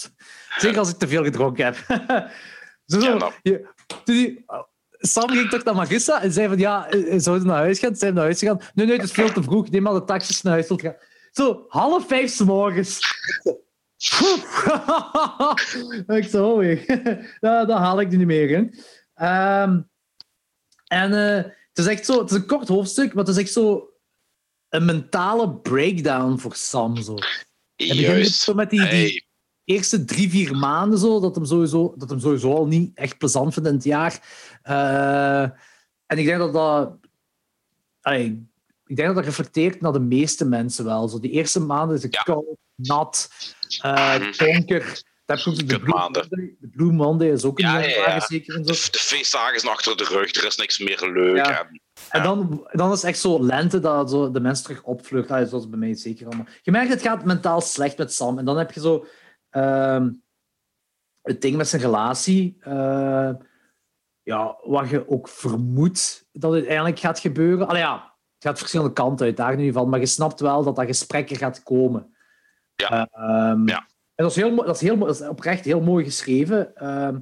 Zeker 0.57 0.80
als 0.80 0.89
ik 0.89 0.97
te 0.97 1.07
veel 1.07 1.23
gedronken 1.23 1.65
heb. 1.65 1.76
zo, 2.85 2.99
Ja, 2.99 3.31
je- 3.41 3.68
toen 3.88 4.15
die- 4.15 4.45
Sam 4.99 5.30
ging 5.30 5.49
toch 5.49 5.64
naar 5.64 5.76
Marissa 5.76 6.22
en 6.22 6.31
zei 6.31 6.47
van 6.47 6.57
ja, 6.57 6.88
eh, 6.89 6.99
zouden 7.19 7.45
we 7.47 7.51
naar 7.51 7.61
huis 7.61 7.80
gaan? 7.80 7.95
Zijn 7.95 8.09
we 8.11 8.15
naar 8.18 8.26
huis 8.26 8.39
gegaan? 8.39 8.59
Nee, 8.73 8.85
nee, 8.85 8.95
het 8.95 9.05
is 9.05 9.11
veel 9.11 9.31
te 9.31 9.43
vroeg. 9.43 9.69
Neem 9.69 9.84
maar 9.84 9.93
de 9.93 10.03
taxis 10.03 10.41
naar 10.41 10.53
huis 10.53 10.68
gaan. 10.69 10.95
Zo, 11.31 11.65
half 11.68 12.07
vijf 12.07 12.31
's 12.31 12.39
morgens. 12.39 12.99
Ik 16.07 16.27
zo, 16.29 16.57
weer. 16.57 16.85
dat, 17.39 17.67
dat 17.67 17.77
haal 17.77 17.99
ik 17.99 18.09
niet 18.09 18.25
meer. 18.25 18.57
Hè. 18.57 18.67
Ehm, 19.13 19.81
en 20.87 21.13
eh, 21.13 21.43
het 21.43 21.77
is 21.77 21.85
echt 21.85 22.05
zo, 22.05 22.19
het 22.19 22.31
is 22.31 22.37
een 22.37 22.45
kort 22.45 22.67
hoofdstuk, 22.67 23.13
maar 23.13 23.25
het 23.25 23.35
is 23.35 23.41
echt 23.41 23.51
zo 23.51 23.89
een 24.69 24.85
mentale 24.85 25.55
breakdown 25.55 26.37
voor 26.37 26.55
Sam. 26.55 27.01
Zo. 27.01 27.15
Hij 27.75 27.95
begint 27.95 28.27
zo 28.27 28.53
met 28.53 28.69
die, 28.69 28.89
die 28.89 29.27
eerste 29.63 30.05
drie, 30.05 30.29
vier 30.29 30.55
maanden 30.55 30.99
zo, 30.99 31.19
dat 31.19 31.35
hem 31.35 31.45
sowieso, 31.45 31.93
dat 31.97 32.09
hem 32.09 32.19
sowieso 32.19 32.53
al 32.53 32.67
niet 32.67 32.97
echt 32.97 33.17
plezant 33.17 33.53
vindt 33.53 33.69
in 33.69 33.75
het 33.75 33.83
jaar. 33.83 34.21
Eh, 34.61 35.41
en 36.05 36.17
ik 36.17 36.25
denk 36.25 36.37
dat 36.37 36.53
dat... 36.53 36.97
allee, 38.01 38.49
ik 38.85 38.95
denk 38.95 39.07
dat 39.07 39.15
dat 39.17 39.25
reflecteert 39.25 39.81
naar 39.81 39.93
de 39.93 39.99
meeste 39.99 40.45
mensen 40.45 40.85
wel. 40.85 41.07
Zo, 41.07 41.19
die 41.19 41.31
eerste 41.31 41.59
maanden 41.59 41.95
is 41.97 42.03
het 42.03 42.13
Ja. 42.13 42.21
koud, 42.21 42.45
nat, 42.75 43.29
ook 45.48 45.56
de 45.56 45.80
Blue. 45.80 45.95
Monday. 45.95 46.27
de 46.30 46.68
Blue 46.72 46.91
Monday 46.91 47.31
is 47.31 47.44
ook 47.44 47.60
een 47.60 47.65
Ja, 47.65 47.80
ja, 47.80 48.19
zeker. 48.19 48.56
En, 48.56 48.65
zo. 48.65 48.72
de, 48.91 48.99
feestdagen 48.99 49.56
is 49.56 49.68
achter 49.68 49.98
de 49.98 50.03
rug, 50.03 50.35
er 50.35 50.45
is 50.45 50.56
niks 50.56 50.80
meer 50.80 51.10
leuk. 51.14 51.38
En, 51.38 51.81
en 52.10 52.23
dan, 52.23 52.68
dan 52.72 52.91
is 52.91 53.02
het 53.02 53.10
echt 53.10 53.19
zo 53.19 53.44
lente 53.44 53.80
dat 53.80 54.10
zo 54.10 54.31
de 54.31 54.39
mensen 54.39 54.64
terug 54.65 54.84
opvlucht. 54.84 55.31
Allee, 55.31 55.45
zoals 55.45 55.69
bij 55.69 55.80
mij 55.80 55.95
zeker 55.95 56.26
allemaal. 56.26 56.45
Je 56.61 56.72
merkt, 56.72 56.89
het 56.89 57.02
gaat 57.02 57.26
mentaal 57.26 57.61
slecht 57.61 57.98
met 57.98 58.14
Sam. 58.14 58.38
En 58.38 58.45
dan 58.45 58.57
heb 58.57 58.72
je 58.72 58.80
zo 58.80 59.06
ehm, 59.49 60.10
het 61.22 61.41
ding 61.41 61.56
met 61.56 61.68
zijn 61.68 61.81
relatie. 61.81 62.57
eh, 62.60 63.30
ja, 64.23 64.57
wat 64.64 64.89
je 64.89 65.10
ook 65.10 65.27
vermoedt 65.27 66.27
dat 66.31 66.52
het 66.52 66.60
uiteindelijk 66.60 66.99
gaat 66.99 67.19
gebeuren. 67.19 67.68
Allee, 67.68 67.81
ja, 67.81 68.15
het 68.34 68.44
gaat 68.48 68.57
verschillende 68.57 68.94
kanten 68.94 69.26
uit, 69.26 69.38
daar 69.38 69.52
in 69.52 69.60
ieder 69.60 69.73
geval. 69.73 69.88
Maar 69.88 69.99
je 69.99 70.06
snapt 70.06 70.39
wel 70.39 70.64
dat 70.64 70.76
dat 70.76 70.85
gesprek 70.85 71.30
er 71.30 71.38
gaat 71.38 71.64
komen. 71.64 72.16
Ja. 72.77 73.07
Ehm, 73.11 73.67
Ja. 73.67 73.87
En 74.15 74.23
dat 74.25 74.29
is, 74.31 74.35
heel, 74.43 74.55
dat, 74.55 74.75
is 74.75 74.81
heel, 74.81 74.97
dat 74.97 75.21
is 75.21 75.27
oprecht 75.27 75.65
heel 75.65 75.81
mooi 75.81 76.05
geschreven. 76.05 76.75
Ehm, 76.75 77.15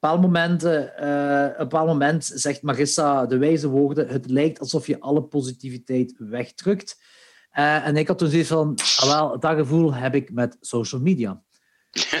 op 0.00 0.10
een 0.14 0.20
moment, 0.20 0.64
op 0.64 0.70
een 0.70 1.54
bepaald 1.58 1.86
moment 1.86 2.30
zegt 2.34 2.62
Marissa 2.62 3.26
de 3.26 3.38
wijze 3.38 3.68
woorden: 3.68 4.08
Het 4.08 4.30
lijkt 4.30 4.60
alsof 4.60 4.86
je 4.86 5.00
alle 5.00 5.22
positiviteit 5.22 6.14
wegdrukt. 6.18 7.02
Eh, 7.50 7.86
en 7.86 7.96
ik 7.96 8.08
had 8.08 8.18
toen 8.18 8.28
zoiets 8.28 8.48
van: 8.48 8.78
ah, 8.96 9.04
wel, 9.08 9.38
dat 9.40 9.56
gevoel 9.56 9.94
heb 9.94 10.14
ik 10.14 10.32
met 10.32 10.56
social 10.60 11.00
media. 11.00 11.42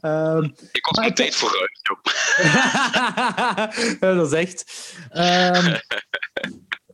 Ehm, 0.00 0.42
ik 0.72 0.86
was 0.86 0.98
mijn 0.98 1.08
ik- 1.08 1.14
tijd 1.14 1.34
vooruit. 1.34 1.80
joh. 1.82 1.98
Dat 4.16 4.32
is 4.32 4.38
echt. 4.38 4.92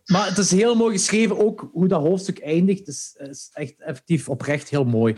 Maar 0.04 0.26
het 0.26 0.38
is 0.38 0.50
heel 0.50 0.74
mooi 0.74 0.98
geschreven, 0.98 1.38
ook 1.38 1.68
hoe 1.72 1.88
dat 1.88 2.00
hoofdstuk 2.00 2.38
eindigt. 2.38 2.78
Het 2.78 2.88
is, 2.88 3.14
is 3.16 3.50
echt 3.52 3.74
effectief 3.80 4.28
oprecht 4.28 4.68
heel 4.68 4.84
mooi. 4.84 5.16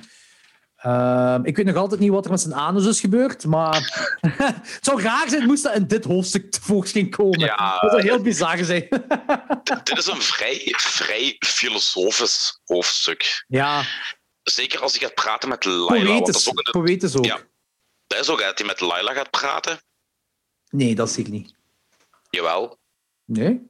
Ehm, 0.77 1.45
ik 1.45 1.57
weet 1.57 1.67
nog 1.67 1.77
altijd 1.77 2.01
niet 2.01 2.11
wat 2.11 2.25
er 2.25 2.31
met 2.31 2.41
zijn 2.41 2.55
anus 2.55 2.87
is 2.87 3.01
gebeurd, 3.01 3.45
maar 3.45 3.75
het 4.63 4.79
zou 4.81 5.03
raar 5.03 5.29
zijn 5.29 5.47
moest 5.47 5.63
dat 5.63 5.75
in 5.75 5.87
dit 5.87 6.05
hoofdstuk 6.05 6.51
tevoorschijn 6.51 7.11
komen. 7.11 7.39
Ja, 7.39 7.79
dat 7.79 7.91
zou 7.91 8.03
heel 8.03 8.21
bizar 8.21 8.65
zijn. 8.65 8.89
Dit 9.85 9.99
is 9.99 10.07
een 10.07 10.23
vrij, 10.23 10.75
vrij 10.77 11.37
filosofisch 11.39 12.61
hoofdstuk. 12.65 13.45
ja, 13.49 13.83
Zeker 14.43 14.81
als 14.81 14.93
hij 14.93 15.01
gaat 15.01 15.15
praten 15.15 15.49
met 15.49 15.65
Laila. 15.65 16.05
Dat 16.05 16.19
poëtisch, 16.19 16.37
is 16.37 16.49
ook, 16.49 16.59
een, 16.59 16.83
poëtisch 16.83 17.17
ook. 17.17 17.25
Ja. 17.25 17.39
dat 18.07 18.21
is 18.21 18.29
ook 18.29 18.41
dat 18.41 18.59
hij 18.59 18.67
met 18.67 18.81
Laila 18.81 19.13
gaat 19.13 19.31
praten. 19.31 19.81
Nee, 20.71 20.95
dat 20.95 21.11
zie 21.11 21.25
ik 21.25 21.31
niet. 21.31 21.55
Jawel. 22.31 22.79
Nee? 23.27 23.61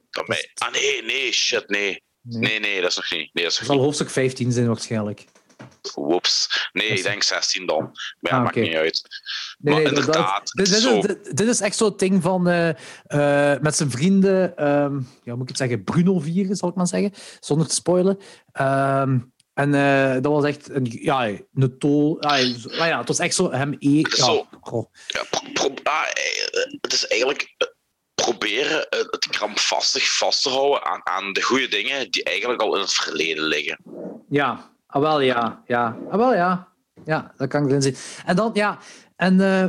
Ah 0.55 0.71
nee, 0.71 1.03
nee, 1.03 1.31
shit, 1.31 1.69
nee. 1.69 2.03
Nee. 2.21 2.39
Nee, 2.41 2.59
nee, 2.59 2.81
dat 2.81 2.89
is 2.89 2.95
nog 2.95 3.11
niet. 3.11 3.29
Nee, 3.33 3.43
dat 3.43 3.51
is 3.53 3.57
Het 3.59 3.67
nog 3.67 3.75
zal 3.75 3.85
hoofdstuk 3.85 4.09
15 4.09 4.51
zijn 4.51 4.67
waarschijnlijk. 4.67 5.25
Whoops. 5.95 6.69
Nee, 6.73 6.87
ik 6.87 7.03
denk 7.03 7.23
16 7.23 7.65
dan. 7.65 7.79
Maar 8.19 8.31
ja, 8.31 8.37
Ah, 8.37 8.43
maakt 8.43 8.55
niet 8.55 8.75
uit. 8.75 9.01
Nee, 9.57 9.73
Maar 9.73 9.83
nee, 9.83 9.91
dat- 9.93 9.99
inderdaad, 10.05 10.51
dit, 10.53 10.65
dit, 10.69 10.81
zo- 10.81 10.97
is, 10.97 11.05
dit, 11.05 11.37
dit 11.37 11.47
is 11.47 11.61
echt 11.61 11.77
zo'n 11.77 11.93
ding 11.97 12.21
van 12.23 12.47
eh, 12.47 12.69
eh, 13.53 13.59
met 13.61 13.75
zijn 13.75 13.91
vrienden, 13.91 14.57
ehm, 14.57 14.99
ja, 15.23 15.33
moet 15.33 15.41
ik 15.41 15.47
het 15.47 15.57
zeggen, 15.57 15.83
Bruno 15.83 16.19
vieren, 16.19 16.55
zal 16.55 16.69
ik 16.69 16.75
maar 16.75 16.87
zeggen, 16.87 17.13
zonder 17.39 17.67
te 17.67 17.73
spoilen. 17.75 18.17
Ehm, 18.51 19.19
en 19.53 19.73
eh, 19.73 20.13
dat 20.13 20.31
was 20.31 20.43
echt 20.45 20.69
een, 20.69 20.87
ja, 21.01 21.27
een 21.53 21.77
tol. 21.77 22.17
Nou 22.19 22.45
ja, 22.77 22.97
het 22.99 23.07
was 23.07 23.19
echt 23.19 23.35
zo 23.35 23.51
hem 23.51 23.75
e. 23.79 23.89
Ja, 23.99 24.09
zo-. 24.15 24.47
Ja, 25.07 25.23
pro- 25.29 25.51
pro- 25.53 25.73
ah, 25.83 26.03
het 26.81 26.93
is 26.93 27.07
eigenlijk... 27.07 27.55
eh, 28.27 28.37
pro- 28.37 28.37
proberen 28.37 28.87
het 28.89 29.27
krampvastig 29.29 30.17
vast 30.17 30.43
te 30.43 30.49
houden 30.49 30.85
aan, 30.85 31.01
aan 31.03 31.33
de 31.33 31.41
goede 31.41 31.67
dingen 31.67 32.11
die 32.11 32.23
eigenlijk 32.23 32.61
al 32.61 32.75
in 32.75 32.81
het 32.81 32.93
verleden 32.93 33.43
liggen. 33.43 33.79
Ja, 34.29 34.71
ah, 34.87 35.01
wel 35.01 35.19
ja. 35.19 35.63
Ja, 35.65 35.97
ah, 36.09 36.17
wel 36.17 36.33
ja. 36.33 36.67
Ja, 37.05 37.33
dat 37.37 37.47
kan 37.47 37.63
ik 37.63 37.69
erin 37.69 37.81
zien. 37.81 37.95
En 38.25 38.35
dan, 38.35 38.51
ja, 38.53 38.77
en 39.15 39.39
uh, 39.39 39.67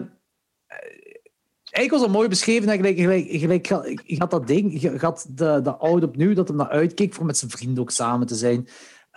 eigenlijk 1.71 1.91
was 1.91 2.01
het 2.01 2.11
mooi 2.11 2.29
beschreven. 2.29 2.71
Gelijk, 2.71 2.99
gelijk, 2.99 3.67
gelijk, 3.67 4.03
je 4.05 4.19
had 4.19 4.31
dat 4.31 4.47
ding, 4.47 4.81
je 4.81 4.99
had 4.99 5.27
de, 5.29 5.61
de 5.63 5.77
oude 5.77 6.07
opnieuw 6.07 6.35
dat 6.35 6.49
hem 6.49 6.57
naar 6.57 6.69
uitkeek 6.69 7.15
voor 7.15 7.27
met 7.27 7.39
zijn 7.39 7.51
vrienden 7.51 7.83
ook 7.83 7.91
samen 7.91 8.27
te 8.27 8.35
zijn. 8.35 8.69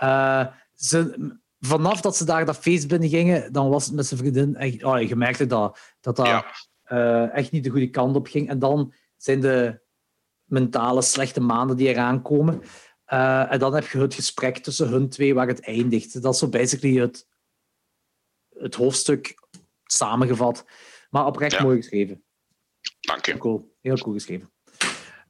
Uh, 0.04 0.46
ze, 0.74 1.32
vanaf 1.60 2.02
dat 2.02 2.18
ze 2.18 2.26
daar 2.26 2.46
dat 2.46 2.58
feest 2.58 2.88
binnen 2.88 3.10
gingen, 3.10 3.54
dan 3.54 3.70
was 3.70 3.86
het 3.86 3.96
met 3.96 4.06
zijn 4.06 4.20
vriendin 4.20 4.56
echt... 4.56 4.84
Oh, 4.84 5.02
je 5.02 5.16
merkte 5.16 5.48
dat 5.48 5.80
dat, 6.02 6.16
dat 6.16 6.44
uh, 6.92 7.36
echt 7.36 7.52
niet 7.52 7.64
de 7.64 7.70
goede 7.70 7.90
kant 7.90 8.16
op 8.16 8.28
ging. 8.28 8.50
En 8.50 8.60
dan 8.60 8.94
zijn 9.24 9.40
de 9.40 9.82
mentale 10.44 11.02
slechte 11.02 11.42
maanden 11.42 11.78
die 11.78 11.88
eraan 11.88 12.22
komen. 12.22 12.62
Uh, 13.08 13.52
en 13.52 13.60
dan 13.60 13.74
heb 13.74 13.88
je 13.88 14.00
het 14.00 14.14
gesprek 14.14 14.58
tussen 14.58 14.88
hun 14.88 15.10
twee 15.10 15.34
waar 15.34 15.48
het 15.48 15.62
eindigt. 15.62 16.22
Dat 16.22 16.34
is 16.34 16.40
zo 16.40 16.50
basically 16.50 17.02
het, 17.02 17.28
het 18.50 18.76
hoofdstuk 18.76 19.48
samengevat. 19.84 20.66
Maar 21.10 21.26
oprecht 21.26 21.60
mooi 21.60 21.78
geschreven. 21.78 22.24
Dank 23.00 23.26
je. 23.26 23.32
Heel 23.32 23.40
cool, 23.40 23.76
heel 23.82 23.98
cool 23.98 24.14
geschreven. 24.14 24.54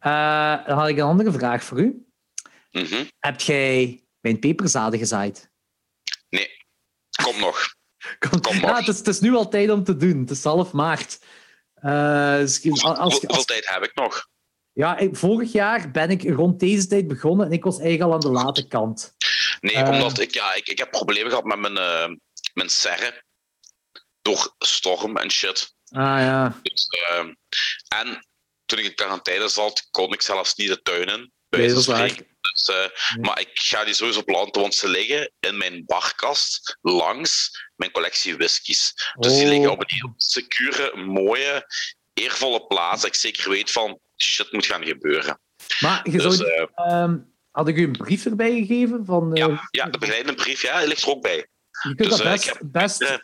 Uh, 0.01 0.65
dan 0.65 0.77
had 0.77 0.87
ik 0.87 0.97
een 0.97 1.03
andere 1.03 1.31
vraag 1.31 1.63
voor 1.63 1.79
u. 1.79 2.05
Mm 2.71 2.83
-hmm. 2.83 3.07
Heb 3.19 3.41
jij 3.41 4.05
mijn 4.19 4.39
peperzaden 4.39 4.99
gezaaid? 4.99 5.51
Nee, 6.29 6.49
kom 7.23 7.39
nog. 7.39 7.59
Kom, 8.29 8.41
kom 8.41 8.53
nog. 8.53 8.69
Ja, 8.69 8.75
het, 8.77 8.87
is, 8.87 8.97
het, 8.97 9.07
is, 9.07 9.19
nu 9.19 9.33
al 9.33 9.49
tijd 9.49 9.69
om 9.69 9.83
te 9.83 9.97
doen. 9.97 10.19
Het 10.19 10.29
is 10.29 10.43
half 10.43 10.71
maart. 10.71 11.19
Uh, 11.83 12.37
dus 12.37 12.63
als, 12.63 12.83
als, 12.83 13.19
Hoeveel 13.19 13.43
tijd 13.43 13.69
heb 13.69 13.83
ik 13.83 13.95
nog? 13.95 14.29
Ja, 14.73 14.97
ik, 14.97 15.15
vorig 15.15 15.51
jaar 15.51 15.91
ben 15.91 16.09
ik 16.09 16.23
rond 16.23 16.59
deze 16.59 16.87
tijd 16.87 17.07
begonnen 17.07 17.45
en 17.45 17.51
ik 17.51 17.63
was 17.63 17.79
eigenlijk 17.79 18.09
al 18.09 18.13
aan 18.13 18.33
de 18.33 18.43
late 18.43 18.67
kant. 18.67 19.15
Nee, 19.59 19.75
uh, 19.75 19.89
omdat 19.89 20.19
ik, 20.19 20.33
ja, 20.33 20.53
ik, 20.53 20.67
ik 20.67 20.77
heb 20.77 20.91
problemen 20.91 21.29
gehad 21.29 21.45
met 21.45 21.59
mijn, 21.59 21.77
uh, 21.77 22.15
mijn 22.53 22.69
serre. 22.69 23.23
Door 24.21 24.55
storm 24.57 25.17
en 25.17 25.31
shit. 25.31 25.75
Ah 25.89 26.19
ja. 26.19 26.59
Dus, 26.61 26.87
en 27.87 28.27
toen 28.65 28.79
ik 28.79 28.85
in 28.85 28.95
quarantaine 28.95 29.47
zat, 29.47 29.87
kon 29.91 30.13
ik 30.13 30.21
zelfs 30.21 30.55
niet 30.55 30.79
de. 30.83 31.29
Nee, 31.49 31.67
dat 31.67 31.77
is 31.77 31.85
waar. 31.85 32.17
Dus, 32.41 32.69
uh, 32.69 33.21
maar 33.21 33.39
ik 33.39 33.49
ga 33.53 33.83
die 33.83 33.93
sowieso 33.93 34.23
planten, 34.23 34.61
want 34.61 34.73
ze 34.73 34.87
liggen 34.87 35.31
in 35.39 35.57
mijn 35.57 35.85
barkast 35.85 36.77
langs 36.81 37.49
mijn 37.75 37.91
collectie 37.91 38.37
whiskies. 38.37 38.93
Dus 39.19 39.31
oh. 39.31 39.37
die 39.37 39.47
liggen 39.47 39.71
op 39.71 39.79
een 39.79 39.97
heel 39.97 40.13
secure, 40.17 40.95
mooie, 40.95 41.65
eervolle 42.13 42.67
plaats. 42.67 43.01
Dat 43.01 43.09
ik 43.09 43.15
zeker 43.15 43.49
weet 43.49 43.71
van, 43.71 43.99
shit 44.23 44.51
moet 44.51 44.65
gaan 44.65 44.85
gebeuren. 44.85 45.39
Maar 45.79 46.09
je 46.09 46.17
dus, 46.17 46.37
zou, 46.37 46.67
uh, 46.77 47.01
um, 47.01 47.35
had 47.51 47.67
ik 47.67 47.75
u 47.75 47.83
een 47.83 47.91
brief 47.91 48.25
erbij 48.25 48.51
gegeven? 48.51 49.05
Van, 49.05 49.37
uh, 49.37 49.47
ja, 49.47 49.67
ja, 49.71 49.85
de 49.85 49.97
begeleidende 49.97 50.41
brief, 50.41 50.61
ja, 50.61 50.79
die 50.79 50.87
ligt 50.87 51.01
er 51.01 51.09
ook 51.09 51.21
bij. 51.21 51.47
Je 51.81 51.95
kunt 51.95 52.09
dus, 52.09 52.17
dat 52.17 52.23
best... 52.23 52.47
ik 52.47 52.53
heb 52.53 52.61
best 52.61 53.19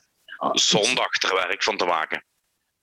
zondag 0.51 1.23
er 1.23 1.35
werk 1.35 1.63
van 1.63 1.77
te 1.77 1.85
maken. 1.85 2.25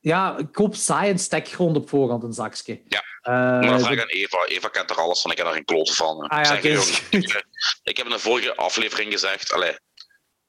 Ja, 0.04 0.38
ik 0.38 0.52
koop 0.52 0.74
saai 0.74 1.10
en 1.10 1.18
stekgrond 1.18 1.76
op 1.76 1.88
voorhand 1.88 2.22
een 2.22 2.32
zakje. 2.32 2.82
Ja, 2.88 3.02
uh, 3.02 3.32
maar 3.32 3.66
dan 3.66 3.80
vraag 3.80 3.92
ik 3.92 4.00
aan 4.00 4.08
Eva. 4.08 4.44
Eva 4.44 4.68
kent 4.68 4.90
er 4.90 4.96
alles 4.96 5.20
van, 5.20 5.30
ik 5.30 5.36
heb 5.36 5.46
daar 5.46 5.54
geen 5.54 5.64
kloten 5.64 5.94
van. 5.94 6.18
Ah, 6.18 6.38
ja, 6.38 6.44
zeg, 6.44 6.58
okay. 6.58 7.44
ik, 7.82 7.96
heb 7.96 8.06
in 8.06 8.12
de 8.12 8.18
vorige 8.18 8.56
aflevering 8.56 9.12
gezegd, 9.12 9.52
allez, 9.52 9.78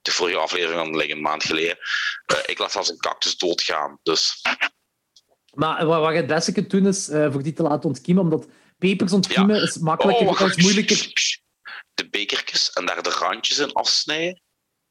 de 0.02 0.12
vorige 0.12 0.38
aflevering 0.38 0.94
dan 0.94 1.02
een 1.02 1.22
maand 1.22 1.44
geleden, 1.44 1.78
uh, 2.34 2.38
ik 2.46 2.58
laat 2.58 2.76
als 2.76 2.90
een 2.90 2.98
cactus 2.98 3.38
doodgaan. 3.38 4.00
Dus. 4.04 4.42
Maar 5.54 5.86
wat 5.86 6.12
je 6.12 6.18
het 6.18 6.28
beste 6.28 6.52
kunt 6.52 6.70
doen 6.70 6.88
is 6.88 7.10
uh, 7.10 7.32
voor 7.32 7.44
die 7.44 7.54
te 7.54 7.64
laten 7.64 7.90
ontkiemen, 7.90 8.24
omdat 8.24 8.48
pepers 8.78 9.14
ontkiemen 9.14 9.56
ja. 9.56 9.62
is 9.62 9.78
makkelijker, 9.78 10.28
oh, 10.28 10.42
is 10.42 10.56
moeilijker. 10.56 11.12
De 11.94 12.10
bekertjes 12.10 12.70
en 12.70 12.86
daar 12.86 13.04
de 13.04 13.10
randjes 13.10 13.60
in 13.60 13.74
afsnijden. 13.74 14.42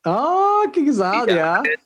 Ah, 0.01 0.70
kijk 0.73 0.86
eens 0.86 1.01
aan, 1.01 1.27
ja. 1.27 1.35
ja. 1.35 1.78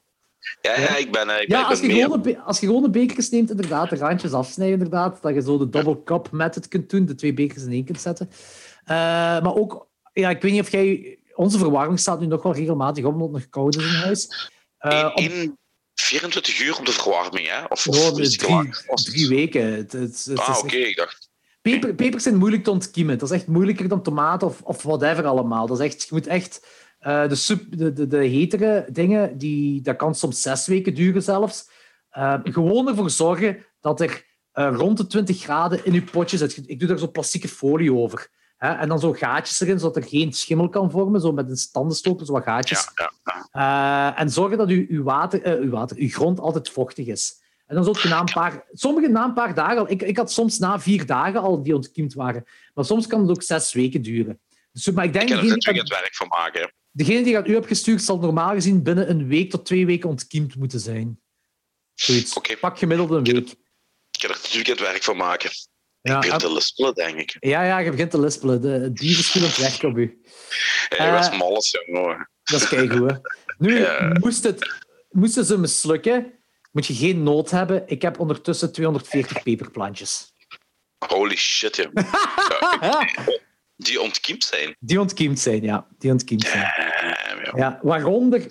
Ja, 0.60 0.80
ja, 0.80 0.96
ik 0.96 1.12
ben, 1.12 1.28
ik 1.28 1.48
ja, 1.48 1.60
ben, 1.60 1.66
als, 1.66 1.80
ben 1.80 1.94
je 1.94 2.02
gewoon 2.02 2.22
de, 2.22 2.40
als 2.40 2.60
je 2.60 2.66
gewoon 2.66 2.82
de 2.82 2.90
bekertjes 2.90 3.30
neemt, 3.30 3.50
inderdaad, 3.50 3.90
de 3.90 3.96
randjes 3.96 4.32
afsnijden, 4.32 4.76
inderdaad, 4.76 5.22
dat 5.22 5.34
je 5.34 5.42
zo 5.42 5.58
de 5.58 5.68
double 5.68 6.02
cup 6.02 6.30
method 6.30 6.68
kunt 6.68 6.90
doen, 6.90 7.06
de 7.06 7.14
twee 7.14 7.34
bekers 7.34 7.62
in 7.62 7.72
één 7.72 7.84
kunt 7.84 8.00
zetten. 8.00 8.30
Uh, 8.82 8.88
maar 9.42 9.54
ook, 9.54 9.88
ja, 10.12 10.30
ik 10.30 10.42
weet 10.42 10.52
niet 10.52 10.60
of 10.60 10.70
jij... 10.70 11.18
Onze 11.34 11.58
verwarming 11.58 12.00
staat 12.00 12.20
nu 12.20 12.26
nog 12.26 12.42
wel 12.42 12.54
regelmatig 12.54 13.04
op, 13.04 13.12
omdat 13.12 13.28
het 13.28 13.36
nog 13.36 13.48
koud 13.48 13.76
is 13.76 13.84
in 13.84 13.94
huis. 13.94 14.50
Uh, 14.80 15.10
in 15.14 15.58
24 15.94 16.60
uur 16.60 16.78
op 16.78 16.86
de 16.86 16.92
verwarming, 16.92 17.46
hè? 17.46 17.64
Of, 17.64 17.86
of 17.86 17.96
gewoon 17.96 18.14
drie, 18.14 19.04
drie 19.04 19.28
weken. 19.28 19.72
Het, 19.72 19.92
het, 19.92 20.24
het 20.24 20.38
ah, 20.38 20.48
oké, 20.48 20.58
okay, 20.58 20.80
ik 20.80 20.96
dacht... 20.96 21.28
Peper, 21.60 21.94
pepers 21.94 22.22
zijn 22.22 22.36
moeilijk 22.36 22.64
te 22.64 22.70
ontkiemen. 22.70 23.18
Dat 23.18 23.30
is 23.30 23.36
echt 23.36 23.46
moeilijker 23.46 23.88
dan 23.88 24.02
tomaten 24.02 24.48
of, 24.48 24.62
of 24.62 24.82
whatever 24.82 25.26
allemaal. 25.26 25.66
Dat 25.66 25.80
is 25.80 25.86
echt, 25.86 26.02
je 26.02 26.08
moet 26.10 26.26
echt 26.26 26.66
uh, 27.00 27.28
de, 27.28 27.34
sub, 27.34 27.78
de, 27.78 27.92
de, 27.92 28.06
de, 28.06 28.24
hetere 28.24 28.86
dingen, 28.90 29.38
die, 29.38 29.80
dat 29.80 29.96
kan 29.96 30.14
soms 30.14 30.42
zes 30.42 30.66
weken 30.66 30.94
duren 30.94 31.22
zelfs. 31.22 31.70
Uh, 32.12 32.34
gewoon 32.42 32.88
ervoor 32.88 33.10
zorgen 33.10 33.64
dat 33.80 34.00
er 34.00 34.26
uh, 34.54 34.74
rond 34.74 34.96
de 34.96 35.06
20 35.06 35.40
graden 35.40 35.84
in 35.84 35.92
je 35.92 36.02
potje 36.02 36.36
zit. 36.36 36.62
Ik 36.66 36.78
doe 36.78 36.88
daar 36.88 36.98
zo 36.98 37.10
plastieke 37.10 37.48
folie 37.48 37.94
over. 37.94 38.28
Hè? 38.56 38.72
En 38.72 38.88
dan 38.88 38.98
zo 38.98 39.12
gaatjes 39.12 39.60
erin, 39.60 39.78
zodat 39.78 39.96
er 39.96 40.08
geen 40.08 40.32
schimmel 40.32 40.68
kan 40.68 40.90
vormen. 40.90 41.20
Zo 41.20 41.32
met 41.32 41.50
een 41.50 41.56
standenstoker, 41.56 42.26
zo 42.26 42.32
wat 42.32 42.42
gaatjes. 42.42 42.90
Ja, 42.94 43.12
ja, 43.52 44.16
en 44.16 44.30
zorgen 44.30 44.58
dat 44.58 44.68
uw, 44.68 44.86
uw, 44.88 45.02
water, 45.02 45.58
uw, 45.58 45.70
water, 45.70 45.96
uw 45.96 46.08
grond 46.08 46.40
altijd 46.40 46.70
vochtig 46.70 47.06
is. 47.06 47.46
En 47.66 47.74
dan 47.74 47.84
zult 47.84 48.00
je 48.00 48.08
na 48.08 48.20
een 48.20 48.32
paar... 48.32 48.64
Sommige 48.72 49.08
na 49.08 49.24
een 49.24 49.34
paar 49.34 49.54
dagen 49.54 49.78
al... 49.78 49.90
Ik, 49.90 50.02
ik 50.02 50.16
had 50.16 50.32
soms 50.32 50.58
na 50.58 50.80
vier 50.80 51.06
dagen 51.06 51.40
al 51.40 51.62
die 51.62 51.74
ontkiemd 51.74 52.14
waren. 52.14 52.44
Maar 52.74 52.84
soms 52.84 53.06
kan 53.06 53.20
het 53.20 53.30
ook 53.30 53.42
zes 53.42 53.72
weken 53.72 54.02
duren. 54.02 54.40
Dus, 54.72 54.90
maar 54.90 55.04
ik 55.04 55.12
denk... 55.12 55.28
Ik 55.28 55.34
kan 55.34 55.44
er 55.44 55.50
natuurlijk 55.50 55.88
het 55.88 56.00
werk 56.00 56.14
van 56.14 56.28
maken. 56.28 56.72
Degene 56.98 57.22
die 57.22 57.36
aan 57.36 57.46
u 57.46 57.54
heb 57.54 57.66
gestuurd, 57.66 58.02
zal 58.02 58.18
normaal 58.18 58.52
gezien 58.52 58.82
binnen 58.82 59.10
een 59.10 59.28
week 59.28 59.50
tot 59.50 59.64
twee 59.66 59.86
weken 59.86 60.08
ontkiemd 60.08 60.56
moeten 60.56 60.80
zijn. 60.80 61.20
Zoiets. 61.94 62.34
Okay. 62.34 62.56
Pak 62.56 62.78
gemiddeld 62.78 63.10
een 63.10 63.24
week. 63.24 63.50
Ik 64.10 64.20
kan 64.20 64.30
er 64.30 64.36
natuurlijk 64.42 64.68
het 64.68 64.80
werk 64.80 65.02
van 65.02 65.16
maken. 65.16 65.50
Ja, 66.00 66.14
ik 66.14 66.20
begin 66.20 66.38
te 66.38 66.52
lispelen, 66.52 66.94
denk 66.94 67.18
ik. 67.18 67.36
Ja, 67.40 67.62
ja, 67.62 67.78
je 67.78 67.90
begint 67.90 68.10
te 68.10 68.20
lispelen. 68.20 68.60
De 68.60 68.92
dieren 68.92 69.24
spelen 69.24 69.60
werk 69.60 69.82
op 69.82 69.96
u. 69.96 70.20
Hij 70.88 71.06
uh, 71.06 71.12
was 71.12 71.36
malles, 71.36 71.76
jongen. 71.86 72.30
Dat 72.42 72.60
is 72.60 72.68
keigoed. 72.68 73.20
Nu, 73.58 73.78
ja. 73.78 74.16
moest 74.20 74.44
het, 74.44 74.74
moesten 75.10 75.44
ze 75.44 75.58
mislukken, 75.58 76.32
moet 76.72 76.86
je 76.86 76.94
geen 76.94 77.22
nood 77.22 77.50
hebben. 77.50 77.82
Ik 77.86 78.02
heb 78.02 78.20
ondertussen 78.20 78.72
240 78.72 79.42
peperplantjes. 79.42 80.32
Holy 81.06 81.36
shit, 81.36 81.76
joh. 81.76 81.92
Die 83.78 84.00
ontkiemd 84.00 84.44
zijn? 84.44 84.76
Die 84.78 85.00
ontkiemd 85.00 85.38
zijn, 85.38 85.62
ja. 85.62 85.86
Die 85.98 86.10
ontkiemd 86.10 86.42
zijn. 86.42 86.58
Ja, 86.58 87.52
ja. 87.56 87.78
waaronder 87.82 88.46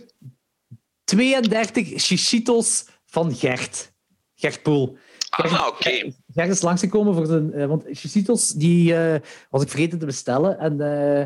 32 1.04 1.88
chichitos 1.96 2.86
van 3.06 3.36
Gert. 3.36 3.94
Gert 4.36 4.62
Poel. 4.62 4.98
Gert, 5.30 5.52
ah, 5.52 5.68
oké. 5.68 5.70
Okay. 5.70 6.16
Gert 6.34 6.50
is 6.50 6.62
langsgekomen 6.62 7.14
voor 7.14 7.28
de... 7.28 7.52
Uh, 7.54 7.66
want 7.66 7.84
chichitos, 7.92 8.50
die 8.52 8.94
uh, 8.94 9.16
was 9.50 9.62
ik 9.62 9.70
vergeten 9.70 10.00
te 10.00 10.06
bestellen. 10.06 10.60
En 10.60 10.74
uh, 10.82 11.26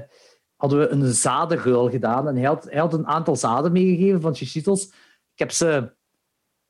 hadden 0.55 0.79
we 0.79 0.89
een 0.89 1.13
zadenruil 1.13 1.89
gedaan. 1.89 2.27
En 2.27 2.35
hij 2.35 2.45
had, 2.45 2.63
hij 2.63 2.79
had 2.79 2.93
een 2.93 3.07
aantal 3.07 3.35
zaden 3.35 3.71
meegegeven 3.71 4.21
van 4.21 4.35
chichitos. 4.35 4.85
Ik 5.33 5.39
heb 5.39 5.51
ze 5.51 5.93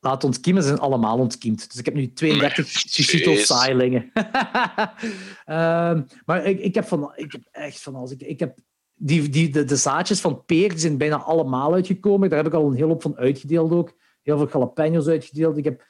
laten 0.02 0.28
ontkiemen. 0.28 0.62
Ze 0.62 0.68
zijn 0.68 0.80
allemaal 0.80 1.18
ontkiemd. 1.18 1.70
Dus 1.70 1.78
ik 1.78 1.84
heb 1.84 1.94
nu 1.94 2.12
32 2.12 2.68
chichitos-saailingen. 2.68 4.02
um, 5.46 6.06
maar 6.24 6.44
ik, 6.44 6.60
ik, 6.60 6.74
heb 6.74 6.86
van, 6.86 7.12
ik 7.14 7.32
heb 7.32 7.42
echt 7.50 7.80
van 7.80 7.94
alles. 7.94 8.10
Ik, 8.10 8.22
ik 8.22 8.40
heb 8.40 8.58
die, 8.94 9.28
die, 9.28 9.50
de, 9.50 9.64
de 9.64 9.76
zaadjes 9.76 10.20
van 10.20 10.44
peer 10.44 10.68
die 10.68 10.78
zijn 10.78 10.98
bijna 10.98 11.16
allemaal 11.16 11.74
uitgekomen. 11.74 12.28
Daar 12.28 12.38
heb 12.38 12.46
ik 12.46 12.54
al 12.54 12.66
een 12.66 12.76
heel 12.76 12.88
hoop 12.88 13.02
van 13.02 13.16
uitgedeeld 13.16 13.72
ook. 13.72 13.92
Heel 14.22 14.38
veel 14.38 14.48
jalapenos 14.52 15.06
uitgedeeld. 15.06 15.56
Ik 15.56 15.64
heb... 15.64 15.86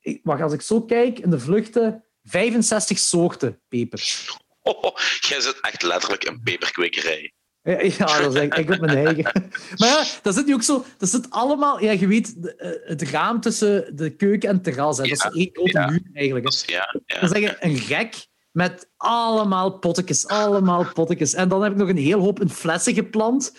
Ik, 0.00 0.20
maar 0.24 0.42
als 0.42 0.52
ik 0.52 0.62
zo 0.62 0.82
kijk, 0.82 1.18
in 1.18 1.30
de 1.30 1.40
vluchten, 1.40 2.04
65 2.22 2.98
soorten 2.98 3.60
peper. 3.68 4.26
Oh, 4.62 4.96
jij 5.28 5.40
zit 5.40 5.60
echt 5.60 5.82
letterlijk 5.82 6.24
een 6.24 6.40
peperkwekerij. 6.42 7.32
Ja, 7.98 8.20
dat 8.20 8.34
is 8.34 8.42
ik, 8.42 8.54
ik 8.54 8.70
op 8.70 8.80
mijn 8.80 9.06
eigen. 9.06 9.24
Maar 9.76 9.88
ja, 9.88 10.04
dat 10.22 10.34
zit 10.34 10.46
nu 10.46 10.54
ook 10.54 10.62
zo. 10.62 10.84
Dat 10.98 11.08
zit 11.08 11.30
allemaal. 11.30 11.82
Ja, 11.82 11.90
je 11.90 12.06
weet, 12.06 12.54
eh, 12.56 12.70
het 12.84 13.02
raam 13.02 13.40
tussen 13.40 13.96
de 13.96 14.10
keuken 14.10 14.48
en 14.48 14.54
het 14.54 14.64
terras. 14.64 14.96
Hè, 14.96 15.02
dat 15.02 15.12
is 15.12 15.24
één 15.24 15.50
grote 15.52 15.90
muur 15.90 16.02
eigenlijk. 16.12 16.48
Ja, 16.66 17.00
ja, 17.06 17.20
dat 17.20 17.30
is 17.30 17.30
eigenlijk 17.30 17.64
een 17.64 17.78
gek 17.78 18.26
met 18.50 18.88
allemaal 18.96 19.70
pottekes. 19.78 20.26
Allemaal 20.26 20.92
pottekes. 20.92 21.34
En 21.34 21.48
dan 21.48 21.62
heb 21.62 21.72
ik 21.72 21.78
nog 21.78 21.88
een 21.88 21.96
heel 21.96 22.20
hoop 22.20 22.40
in 22.40 22.50
flessen 22.50 22.94
geplant. 22.94 23.52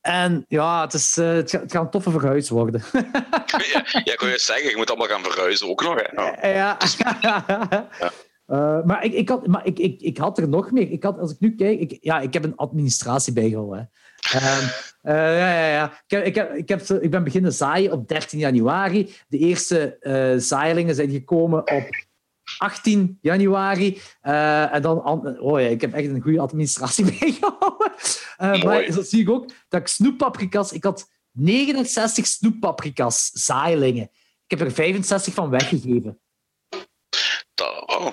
En 0.00 0.44
ja, 0.48 0.80
het, 0.80 0.94
is, 0.94 1.16
uh, 1.16 1.28
het, 1.28 1.50
gaat, 1.50 1.74
een 1.74 1.90
toffe 1.90 2.10
verhuis 2.10 2.48
worden. 2.48 2.82
ja, 3.72 3.84
ja, 4.04 4.14
kon 4.14 4.28
je 4.28 4.38
zeggen, 4.38 4.70
je 4.70 4.76
moet 4.76 4.88
allemaal 4.90 5.08
gaan 5.08 5.22
verhuizen 5.22 5.68
ook 5.68 5.82
nog. 5.82 5.94
Hè? 5.96 6.48
Ja. 6.54 6.78
ja. 7.20 8.12
Uh, 8.46 8.84
maar 8.84 9.04
ik, 9.04 9.12
ik, 9.12 9.28
had, 9.28 9.46
maar 9.46 9.66
ik, 9.66 9.78
ik, 9.78 10.00
ik 10.00 10.18
had 10.18 10.38
er 10.38 10.48
nog 10.48 10.70
meer. 10.70 10.90
Ik 10.90 11.02
had, 11.02 11.18
als 11.18 11.32
ik 11.32 11.40
nu 11.40 11.54
kijk, 11.54 11.80
ik, 11.80 11.98
ja, 12.00 12.20
ik 12.20 12.32
heb 12.32 12.44
een 12.44 12.56
administratie 12.56 13.32
bijgehouden. 13.32 13.90
Um, 14.34 14.40
uh, 14.42 15.12
ja, 15.14 15.52
ja, 15.52 15.68
ja. 15.68 16.02
Ik, 16.06 16.10
heb, 16.10 16.24
ik, 16.24 16.34
heb, 16.34 16.54
ik, 16.54 16.68
heb, 16.68 16.80
ik 16.80 17.10
ben 17.10 17.24
beginnen 17.24 17.52
zaaien 17.52 17.92
op 17.92 18.08
13 18.08 18.38
januari. 18.38 19.14
De 19.28 19.38
eerste 19.38 19.96
uh, 20.00 20.40
zaailingen 20.40 20.94
zijn 20.94 21.10
gekomen 21.10 21.58
op 21.58 21.88
18 22.58 23.18
januari. 23.20 24.00
Uh, 24.22 24.74
en 24.74 24.82
dan, 24.82 25.04
oh 25.40 25.60
ja, 25.60 25.66
ik 25.66 25.80
heb 25.80 25.92
echt 25.92 26.08
een 26.08 26.22
goede 26.22 26.40
administratie 26.40 27.04
bijgehouden. 27.18 28.66
Maar 28.66 28.92
zo 28.92 29.02
zie 29.02 29.20
ik 29.20 29.30
ook 29.30 29.50
dat 29.68 29.80
ik 29.80 29.86
snoeppaprika's... 29.86 30.72
Ik 30.72 30.84
had 30.84 31.10
69 31.32 32.26
snoeppaprika's, 32.26 33.30
zaailingen. 33.32 34.10
Ik 34.46 34.58
heb 34.58 34.60
er 34.60 34.72
65 34.72 35.34
van 35.34 35.50
weggegeven. 35.50 36.20
Oh, 37.86 38.12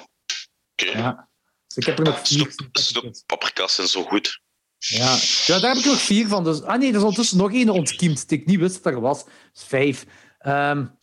Ja. 0.92 1.30
Dus 1.68 1.78
ik 1.78 1.86
heb 1.86 1.98
er 1.98 2.04
nog 2.04 2.28
vier. 2.28 2.56
Snoeppaprika's 2.72 3.76
zijn 3.76 3.88
zo 3.88 4.04
goed. 4.04 4.42
Ja. 4.78 5.18
ja, 5.46 5.60
daar 5.60 5.70
heb 5.70 5.84
ik 5.84 5.86
nog 5.86 6.02
vier 6.02 6.28
van. 6.28 6.44
Dus, 6.44 6.62
ah 6.62 6.80
nee, 6.80 6.90
er 6.90 6.96
is 6.96 7.02
ondertussen 7.02 7.38
nog 7.38 7.54
één 7.54 7.70
ontkiemd 7.70 8.30
die 8.30 8.40
ik 8.40 8.46
niet 8.46 8.60
wist 8.60 8.84
dat 8.84 8.94
er 8.94 9.02
was. 9.02 9.24
Dus 9.54 9.64
vijf. 9.64 10.06
Um, 10.46 10.98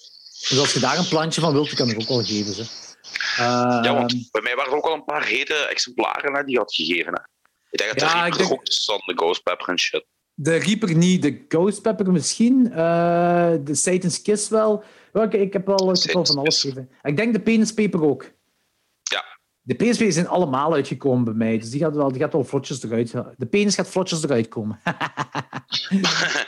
dus 0.49 0.59
als 0.59 0.73
je 0.73 0.81
daar 0.81 0.99
een 0.99 1.09
plantje 1.09 1.41
van 1.41 1.53
wilt, 1.53 1.75
kan 1.75 1.91
ik 1.91 2.01
ook 2.01 2.09
wel 2.09 2.25
geven. 2.25 2.55
Ze. 2.55 2.63
Uh, 3.39 3.79
ja, 3.83 3.95
want 3.95 4.29
bij 4.31 4.43
mij 4.43 4.57
waren 4.57 4.71
er 4.71 4.77
ook 4.77 4.85
al 4.85 4.95
een 4.95 5.05
paar 5.05 5.25
hete 5.25 5.55
exemplaren 5.55 6.35
hè, 6.35 6.45
die 6.45 6.59
had 6.59 6.75
gegeven. 6.75 7.13
Hè. 7.13 7.21
Ik 7.71 7.79
denk 7.79 7.91
dat 7.91 8.01
ja, 8.01 8.25
de 8.25 8.37
Reaper 8.37 8.53
ook 8.53 9.07
de 9.07 9.13
Ghost 9.17 9.43
Pepper 9.43 9.69
en 9.69 9.79
shit. 9.79 10.05
De 10.35 10.57
Reaper 10.57 10.97
niet, 10.97 11.23
de 11.23 11.45
Ghost 11.49 11.83
Pepper 11.83 12.13
misschien. 12.13 12.67
Uh, 12.67 12.77
de 13.65 13.75
Satan's 13.75 14.23
Kiss 14.23 14.49
wel. 14.49 14.85
Ik 15.13 15.53
heb 15.53 15.67
wel, 15.67 15.93
ik 15.93 16.03
heb 16.03 16.13
wel 16.13 16.27
van 16.27 16.39
alles 16.39 16.61
gegeven. 16.61 16.91
Ik 17.03 17.17
denk 17.17 17.33
de 17.33 17.41
Penis 17.41 17.75
Paper 17.75 18.03
ook. 18.03 18.31
De 19.63 19.75
PSV 19.75 20.13
zijn 20.13 20.29
allemaal 20.29 20.73
uitgekomen 20.73 21.25
bij 21.25 21.35
mij, 21.35 21.59
dus 21.59 21.71
die 21.71 21.81
gaat 21.81 21.95
wel, 21.95 22.13
die 22.13 22.21
gaat 22.21 22.33
wel 22.33 22.45
vlotjes 22.45 22.83
eruit. 22.83 23.15
De 23.37 23.47
penis 23.47 23.75
gaat 23.75 23.89
vlotjes 23.89 24.23
eruit 24.23 24.49
komen. 24.49 24.81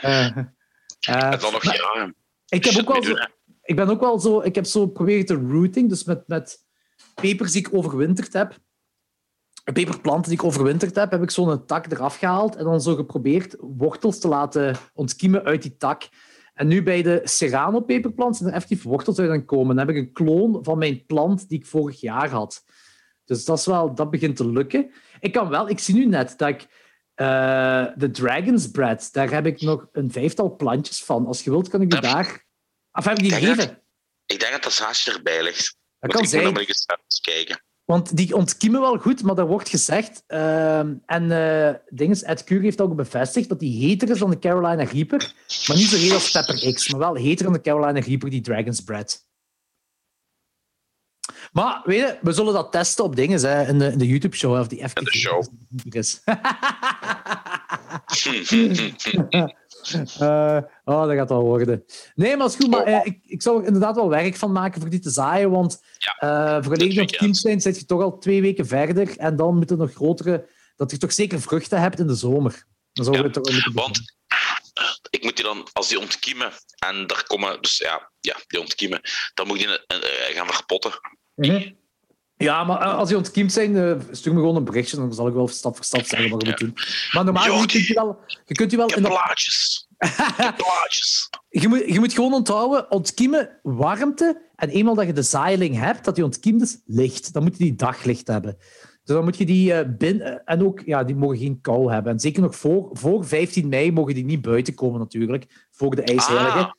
uh, 0.03 0.37
en 1.07 1.39
dan 1.39 1.51
nog, 1.51 1.63
ja. 1.63 2.13
Ik 2.47 2.65
heb 2.65 2.79
ook 2.79 2.93
wel 2.93 3.03
zo, 3.03 3.15
ik 3.61 3.75
ben 3.75 3.89
ook 3.89 3.99
wel 3.99 4.19
zo, 4.19 4.41
ik 4.41 4.55
heb 4.55 4.65
zo 4.65 4.87
proberen 4.87 5.25
te 5.25 5.47
routing, 5.49 5.89
dus 5.89 6.03
met, 6.03 6.27
met 6.27 6.65
pepers 7.15 7.51
die 7.51 7.67
ik 7.67 7.73
overwinterd 7.73 8.33
heb, 8.33 8.57
peperplanten 9.73 10.29
die 10.29 10.39
ik 10.39 10.45
overwinterd 10.45 10.95
heb, 10.95 11.11
heb 11.11 11.21
ik 11.21 11.31
zo'n 11.31 11.65
tak 11.65 11.91
eraf 11.91 12.17
gehaald 12.17 12.55
en 12.55 12.63
dan 12.63 12.81
zo 12.81 12.95
geprobeerd 12.95 13.55
wortels 13.59 14.19
te 14.19 14.27
laten 14.27 14.75
ontkiemen 14.93 15.43
uit 15.43 15.61
die 15.61 15.77
tak. 15.77 16.09
En 16.53 16.67
nu 16.67 16.83
bij 16.83 17.01
de 17.01 17.21
Serrano-peperplant 17.23 18.37
zijn 18.37 18.49
er 18.49 18.55
effectief 18.55 18.83
wortels 18.83 19.19
uit 19.19 19.29
aan 19.29 19.45
komen. 19.45 19.75
Dan 19.75 19.87
heb 19.87 19.95
ik 19.95 20.01
een 20.01 20.11
kloon 20.11 20.63
van 20.63 20.77
mijn 20.77 21.05
plant 21.05 21.49
die 21.49 21.59
ik 21.59 21.65
vorig 21.65 22.01
jaar 22.01 22.29
had. 22.29 22.63
Dus 23.25 23.45
dat, 23.45 23.57
is 23.57 23.65
wel, 23.65 23.95
dat 23.95 24.11
begint 24.11 24.35
te 24.35 24.47
lukken. 24.47 24.91
Ik 25.19 25.31
kan 25.31 25.49
wel, 25.49 25.69
ik 25.69 25.79
zie 25.79 25.95
nu 25.95 26.05
net 26.05 26.33
dat 26.37 26.49
ik 26.49 26.61
uh, 27.15 27.85
de 27.95 28.11
Dragon's 28.11 28.71
Bread, 28.71 29.09
daar 29.11 29.31
heb 29.31 29.45
ik 29.45 29.61
nog 29.61 29.87
een 29.91 30.11
vijftal 30.11 30.55
plantjes 30.55 31.03
van. 31.03 31.25
Als 31.25 31.43
je 31.43 31.49
wilt, 31.49 31.69
kan 31.69 31.81
ik 31.81 31.89
die 31.89 32.01
daar 32.01 32.45
of 32.91 33.05
heb 33.05 33.17
ik 33.17 33.23
die 33.23 33.31
gegeven? 33.31 33.81
ik 34.25 34.39
denk 34.39 34.51
dat 34.51 34.63
dat 34.63 34.73
zaadje 34.73 35.11
erbij 35.11 35.43
ligt. 35.43 35.77
Dat 35.99 36.11
kan 36.11 36.25
zijn. 36.25 36.53
moet 36.53 36.67
eens 36.67 37.21
kijken. 37.21 37.63
Want 37.85 38.17
die 38.17 38.35
ontkiemen 38.35 38.81
wel 38.81 38.97
goed, 38.97 39.23
maar 39.23 39.37
er 39.37 39.47
wordt 39.47 39.69
gezegd... 39.69 40.23
Uh, 40.27 40.79
en 41.05 41.23
uh, 41.23 41.73
dinges, 41.89 42.23
Ed 42.23 42.43
Curie 42.43 42.63
heeft 42.63 42.81
ook 42.81 42.95
bevestigd 42.95 43.49
dat 43.49 43.59
die 43.59 43.89
heter 43.89 44.09
is 44.09 44.19
dan 44.19 44.29
de 44.29 44.39
Carolina 44.39 44.83
Reaper. 44.83 45.33
Maar 45.67 45.77
niet 45.77 45.87
zo 45.87 45.97
heet 45.97 46.11
als 46.11 46.31
Pepper 46.31 46.73
X, 46.73 46.89
maar 46.89 46.99
wel 46.99 47.15
heter 47.15 47.43
dan 47.43 47.53
de 47.53 47.61
Carolina 47.61 47.99
Reaper, 47.99 48.29
die 48.29 48.41
Dragon's 48.41 48.81
Bread. 48.83 49.25
Maar 51.53 51.81
weet 51.85 51.99
je, 51.99 52.17
we 52.21 52.31
zullen 52.31 52.53
dat 52.53 52.71
testen 52.71 53.03
op 53.03 53.15
dingen 53.15 53.39
hè, 53.39 53.67
in 53.67 53.79
de, 53.79 53.91
in 53.91 53.97
de 53.97 54.07
YouTube-show. 54.07 54.59
Of 54.59 54.67
die 54.67 54.79
in 54.79 54.89
de 54.93 55.17
show. 55.17 55.43
is. 55.95 56.21
Uh, 60.21 60.57
oh, 60.85 61.07
dat 61.07 61.15
gaat 61.15 61.29
wel 61.29 61.41
worden. 61.41 61.85
Nee, 62.15 62.37
maar 62.37 62.47
is 62.47 62.55
goed. 62.55 62.69
Maar, 62.69 62.87
uh, 62.87 62.99
ik, 63.03 63.19
ik 63.23 63.41
zou 63.41 63.59
er 63.59 63.65
inderdaad 63.65 63.95
wel 63.95 64.09
werk 64.09 64.35
van 64.35 64.51
maken 64.51 64.81
voor 64.81 64.89
die 64.89 64.99
te 64.99 65.09
zaaien. 65.09 65.51
Want 65.51 65.83
ja, 65.97 66.57
uh, 66.57 66.63
volledig 66.63 67.01
op 67.01 67.07
team 67.07 67.33
zijn, 67.33 67.61
zit 67.61 67.79
je 67.79 67.85
toch 67.85 68.01
al 68.01 68.17
twee 68.17 68.41
weken 68.41 68.67
verder. 68.67 69.17
En 69.17 69.35
dan 69.35 69.57
moet 69.57 69.71
er 69.71 69.77
nog 69.77 69.93
grotere... 69.93 70.47
Dat 70.75 70.91
je 70.91 70.97
toch 70.97 71.13
zeker 71.13 71.41
vruchten 71.41 71.81
hebt 71.81 71.99
in 71.99 72.07
de 72.07 72.15
zomer. 72.15 72.65
Dan 72.93 73.05
zou 73.05 73.17
ja, 73.17 73.23
het 73.23 73.33
toch 73.33 73.51
moeten 73.51 73.73
want 73.73 74.15
ik 75.09 75.23
moet 75.23 75.35
die 75.35 75.45
dan, 75.45 75.67
als 75.73 75.87
die 75.87 75.99
ontkiemen, 75.99 76.51
en 76.79 77.07
daar 77.07 77.23
komen... 77.23 77.61
Dus 77.61 77.77
ja, 77.77 78.11
ja 78.19 78.35
die 78.47 78.59
ontkiemen. 78.59 79.01
Dan 79.33 79.47
moet 79.47 79.59
je 79.59 79.85
die 79.87 80.35
gaan 80.35 80.47
verpotten. 80.47 80.91
Ja, 82.43 82.63
maar 82.63 82.77
als 82.77 83.07
die 83.07 83.17
ontkiemt 83.17 83.51
zijn, 83.51 83.75
uh, 83.75 83.99
stuur 84.11 84.33
me 84.33 84.39
gewoon 84.39 84.55
een 84.55 84.63
berichtje. 84.63 84.97
Dan 84.97 85.13
zal 85.13 85.27
ik 85.27 85.33
wel 85.33 85.47
stap 85.47 85.75
voor 85.75 85.85
stap 85.85 86.05
zeggen 86.05 86.29
wat 86.29 86.41
we 86.41 86.47
moeten 86.47 86.65
doen. 86.65 86.75
Maar 87.11 87.23
normaal 87.23 87.45
je 87.45 87.65
kunt 87.65 87.71
je 87.71 87.93
wel... 87.93 88.19
Je 88.45 88.53
kunt 88.53 88.71
je 88.71 88.77
wel 88.77 88.87
in 88.87 89.03
de... 89.03 89.07
plaatjes. 89.07 89.87
plaatjes. 90.63 91.29
je, 91.49 91.67
moet, 91.67 91.83
je 91.85 91.99
moet 91.99 92.13
gewoon 92.13 92.33
onthouden, 92.33 92.91
ontkiemen, 92.91 93.59
warmte. 93.63 94.41
En 94.55 94.69
eenmaal 94.69 94.95
dat 94.95 95.05
je 95.05 95.13
de 95.13 95.21
zaailing 95.21 95.79
hebt, 95.79 96.05
dat 96.05 96.15
die 96.15 96.23
ontkiemd 96.23 96.61
is, 96.61 96.81
licht. 96.85 97.33
Dan 97.33 97.43
moet 97.43 97.57
je 97.57 97.63
die 97.63 97.75
daglicht 97.75 98.27
hebben. 98.27 98.57
Dus 99.03 99.15
dan 99.15 99.23
moet 99.23 99.37
je 99.37 99.45
die 99.45 99.73
uh, 99.73 99.79
binnen... 99.97 100.43
En 100.45 100.63
ook, 100.63 100.81
ja, 100.85 101.03
die 101.03 101.15
mogen 101.15 101.37
geen 101.37 101.61
kou 101.61 101.91
hebben. 101.91 102.11
En 102.11 102.19
zeker 102.19 102.41
nog 102.41 102.55
voor, 102.55 102.89
voor 102.91 103.25
15 103.25 103.67
mei 103.67 103.91
mogen 103.91 104.13
die 104.13 104.25
niet 104.25 104.41
buiten 104.41 104.73
komen, 104.75 104.99
natuurlijk. 104.99 105.67
Voor 105.71 105.95
de 105.95 106.03
ijsheilige. 106.03 106.57
Ah. 106.57 106.71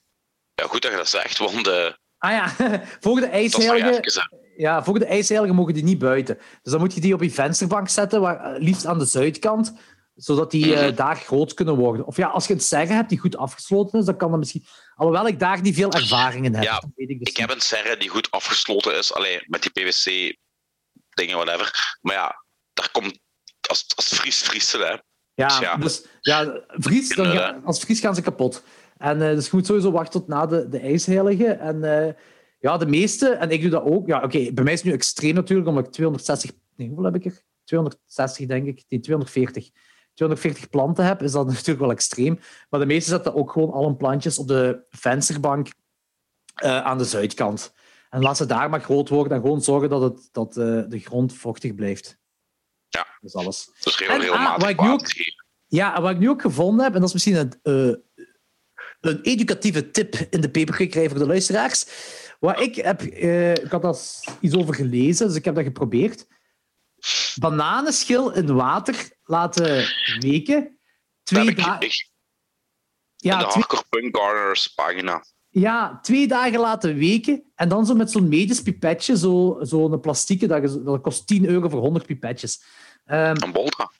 Ja, 0.54 0.66
goed 0.66 0.82
dat 0.82 0.90
je 0.90 0.96
dat 0.96 1.08
zegt, 1.08 1.38
want... 1.38 1.66
Uh... 1.66 1.90
Ah 2.18 2.30
ja, 2.30 2.48
voor 3.00 3.20
de 3.20 3.26
ijsheilige 3.26 4.00
ja, 4.56 4.84
voor 4.84 4.98
de 4.98 5.04
ijsheiligen 5.04 5.56
mogen 5.56 5.74
die 5.74 5.84
niet 5.84 5.98
buiten. 5.98 6.38
Dus 6.62 6.72
dan 6.72 6.80
moet 6.80 6.94
je 6.94 7.00
die 7.00 7.14
op 7.14 7.22
je 7.22 7.30
vensterbank 7.30 7.88
zetten, 7.88 8.20
waar, 8.20 8.54
eh, 8.54 8.62
liefst 8.62 8.86
aan 8.86 8.98
de 8.98 9.04
zuidkant, 9.04 9.74
zodat 10.14 10.50
die 10.50 10.66
uh, 10.66 10.96
daar 10.96 11.16
groot 11.16 11.54
kunnen 11.54 11.76
worden. 11.76 12.06
Of 12.06 12.16
ja, 12.16 12.28
als 12.28 12.46
je 12.46 12.54
een 12.54 12.60
serre 12.60 12.92
hebt 12.92 13.08
die 13.08 13.18
goed 13.18 13.36
afgesloten 13.36 13.98
is, 13.98 14.04
dan 14.04 14.16
kan 14.16 14.30
dat 14.30 14.38
misschien... 14.38 14.64
Alhoewel 14.94 15.26
ik 15.26 15.38
daar 15.38 15.60
niet 15.60 15.74
veel 15.74 15.92
ervaring 15.92 16.44
in 16.44 16.54
heb. 16.54 16.64
Ja, 16.64 16.82
weet 16.94 17.10
ik, 17.10 17.18
dus 17.18 17.28
ik 17.28 17.36
heb 17.36 17.50
een 17.50 17.60
serre 17.60 17.96
die 17.96 18.08
goed 18.08 18.30
afgesloten 18.30 18.96
is, 18.96 19.14
alleen 19.14 19.44
met 19.46 19.62
die 19.62 19.70
PVC-dingen, 19.70 21.36
whatever. 21.36 21.98
Maar 22.00 22.14
ja, 22.14 22.44
daar 22.72 22.90
komt... 22.90 23.18
Als, 23.68 23.86
als 23.94 24.08
vriest, 24.08 24.42
vriest 24.42 24.72
hè. 24.72 24.96
Ja, 25.34 25.48
dus 25.48 25.58
ja, 25.58 25.76
dus, 25.76 26.04
ja 26.20 26.60
vries, 26.68 27.14
dan 27.14 27.64
als 27.64 27.80
vries 27.80 28.00
gaan 28.00 28.14
ze 28.14 28.22
kapot. 28.22 28.62
En 28.96 29.20
uh, 29.20 29.28
dus 29.28 29.44
je 29.44 29.50
moet 29.52 29.66
sowieso 29.66 29.90
wachten 29.90 30.20
tot 30.20 30.28
na 30.28 30.46
de, 30.46 30.68
de 30.68 30.78
ijsheilige. 30.78 31.46
En 31.46 31.82
ja, 32.64 32.76
de 32.76 32.86
meeste, 32.86 33.28
en 33.28 33.50
ik 33.50 33.60
doe 33.60 33.70
dat 33.70 33.84
ook. 33.84 34.06
Ja, 34.06 34.22
oké, 34.22 34.52
bij 34.52 34.64
mij 34.64 34.72
is 34.72 34.78
het 34.78 34.88
nu 34.88 34.94
extreem 34.94 35.34
natuurlijk, 35.34 35.68
omdat 35.68 35.86
ik 35.86 35.92
260... 35.92 36.50
Nee, 36.76 36.86
hoeveel 36.86 37.04
heb 37.04 37.14
ik 37.14 37.24
er? 37.24 37.42
260, 37.64 38.46
denk 38.46 38.66
ik. 38.66 38.84
Nee, 38.88 39.00
240. 39.00 39.70
240 40.14 40.70
planten 40.70 41.04
heb, 41.04 41.22
is 41.22 41.32
dat 41.32 41.46
natuurlijk 41.52 41.78
wel 41.78 41.90
extreem. 41.90 42.38
Maar 42.70 42.80
de 42.80 42.86
meeste 42.86 43.10
zetten 43.10 43.34
ook 43.34 43.52
gewoon 43.52 43.72
al 43.72 43.84
hun 43.84 43.96
plantjes 43.96 44.38
op 44.38 44.48
de 44.48 44.84
vensterbank 44.90 45.68
uh, 46.64 46.80
aan 46.80 46.98
de 46.98 47.04
zuidkant. 47.04 47.72
En 48.10 48.22
laat 48.22 48.36
ze 48.36 48.46
daar 48.46 48.70
maar 48.70 48.80
groot 48.80 49.08
worden 49.08 49.32
en 49.32 49.42
gewoon 49.42 49.62
zorgen 49.62 49.88
dat, 49.88 50.02
het, 50.02 50.28
dat 50.32 50.56
uh, 50.56 50.82
de 50.88 50.98
grond 50.98 51.34
vochtig 51.34 51.74
blijft. 51.74 52.18
Ja. 52.88 53.06
Dat 53.20 53.30
is 53.30 53.34
alles. 53.34 53.70
Dat 53.80 53.92
is 53.92 54.06
heel, 54.06 54.20
heel 54.20 54.34
ah, 54.34 54.58
wat 54.58 54.68
ik 54.68 54.80
nu 54.80 54.88
ook, 54.88 55.06
Ja, 55.66 56.00
wat 56.00 56.10
ik 56.10 56.18
nu 56.18 56.28
ook 56.28 56.42
gevonden 56.42 56.84
heb, 56.84 56.94
en 56.94 57.00
dat 57.00 57.08
is 57.08 57.14
misschien 57.14 57.36
een, 57.36 57.54
uh, 57.62 57.94
een 59.00 59.20
educatieve 59.22 59.90
tip 59.90 60.14
in 60.14 60.40
de 60.40 60.50
paper 60.50 60.74
gekregen 60.74 61.10
voor 61.10 61.18
de 61.18 61.26
luisteraars. 61.26 61.86
Wat 62.40 62.60
ik 62.60 62.74
heb, 62.74 63.02
uh, 63.02 63.50
ik 63.50 63.70
had 63.70 63.82
daar 63.82 63.96
iets 64.40 64.56
over 64.56 64.74
gelezen, 64.74 65.26
dus 65.26 65.36
ik 65.36 65.44
heb 65.44 65.54
dat 65.54 65.64
geprobeerd. 65.64 66.26
Bananenschil 67.34 68.32
in 68.32 68.54
water 68.54 69.10
laten 69.22 69.86
weken. 70.18 70.78
Twee 71.22 71.54
dagen. 71.54 71.88
Ja, 73.16 73.38
de 73.38 73.44
Hardcore 73.44 73.84
Punk 73.88 74.16
Gardeners 74.16 74.68
pagina. 74.68 75.24
Ja, 75.48 75.98
twee 76.02 76.26
dagen 76.26 76.60
laten 76.60 76.94
weken 76.94 77.44
en 77.54 77.68
dan 77.68 77.86
zo 77.86 77.94
met 77.94 78.10
zo'n 78.10 78.28
medisch 78.28 78.62
pipetje, 78.62 79.16
zo'n 79.16 79.66
zo 79.66 79.92
een 79.92 80.00
plastieke, 80.00 80.46
dat, 80.46 80.84
dat 80.84 81.00
kost 81.00 81.26
10 81.26 81.48
euro 81.48 81.68
voor 81.68 81.80
100 81.80 82.06
pipetjes. 82.06 82.62
Um, 83.06 83.42
een 83.42 83.52
bolta. 83.52 83.92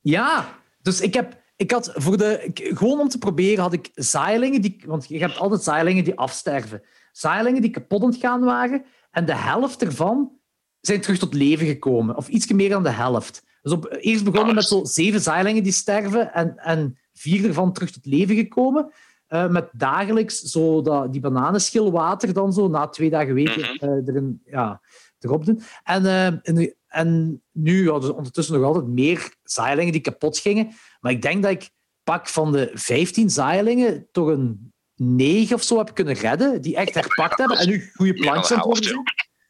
Ja, 0.00 0.58
dus 0.82 1.00
ik 1.00 1.14
heb 1.14 1.44
ik 1.56 1.70
had 1.70 1.92
voor 1.94 2.16
de, 2.16 2.50
gewoon 2.54 3.00
om 3.00 3.08
te 3.08 3.18
proberen 3.18 3.62
had 3.62 3.72
ik 3.72 3.90
zaailingen, 3.94 4.60
die, 4.60 4.82
want 4.86 5.08
je 5.08 5.18
hebt 5.18 5.38
altijd 5.38 5.62
zaailingen 5.62 6.04
die 6.04 6.18
afsterven 6.18 6.82
zaailingen 7.16 7.62
die 7.62 7.70
kapot 7.70 8.16
gaan 8.16 8.44
waren. 8.44 8.84
En 9.10 9.26
de 9.26 9.36
helft 9.36 9.82
ervan 9.82 10.32
zijn 10.80 11.00
terug 11.00 11.18
tot 11.18 11.34
leven 11.34 11.66
gekomen. 11.66 12.16
Of 12.16 12.28
iets 12.28 12.52
meer 12.52 12.68
dan 12.68 12.82
de 12.82 12.90
helft. 12.90 13.44
Dus 13.62 13.72
op, 13.72 13.96
eerst 14.00 14.24
begonnen 14.24 14.54
met 14.54 14.64
zo 14.64 14.84
zeven 14.84 15.20
zaailingen 15.20 15.62
die 15.62 15.72
sterven 15.72 16.32
en, 16.32 16.56
en 16.56 16.98
vier 17.12 17.44
ervan 17.44 17.72
terug 17.72 17.90
tot 17.90 18.06
leven 18.06 18.36
gekomen. 18.36 18.92
Uh, 19.28 19.48
met 19.48 19.68
dagelijks 19.72 20.40
zo 20.40 20.82
dat, 20.82 21.12
die 21.12 21.20
bananenschilwater 21.20 22.32
dan 22.32 22.52
zo 22.52 22.68
na 22.68 22.88
twee 22.88 23.10
dagen 23.10 23.34
weken 23.34 23.60
uh, 23.60 24.08
erin, 24.08 24.42
ja, 24.44 24.80
erop 25.18 25.44
doen. 25.44 25.60
En, 25.84 26.02
uh, 26.02 26.26
en, 26.26 26.76
en, 26.86 27.42
nu 27.52 27.90
hadden 27.90 28.08
ze 28.08 28.16
ondertussen 28.16 28.54
nog 28.54 28.64
altijd 28.64 28.86
meer 28.86 29.34
zaailingen 29.42 29.92
die 29.92 30.00
kapot 30.00 30.38
gingen. 30.38 30.68
Maar 31.00 31.12
ik 31.12 31.22
denk 31.22 31.42
dat 31.42 31.52
ik 31.52 31.70
pak 32.02 32.28
van 32.28 32.52
de 32.52 32.70
15 32.74 33.30
zaailingen 33.30 34.08
toch 34.12 34.26
een 34.26 34.72
negen 34.96 35.56
of 35.56 35.62
zo 35.62 35.78
heb 35.78 35.94
kunnen 35.94 36.14
redden, 36.14 36.62
die 36.62 36.76
echt 36.76 36.94
herpakt 36.94 37.38
hebben 37.38 37.58
en 37.58 37.68
nu 37.68 37.90
goede 37.94 38.14
plantjes 38.14 38.58
aan 38.58 38.64
worden 38.64 39.02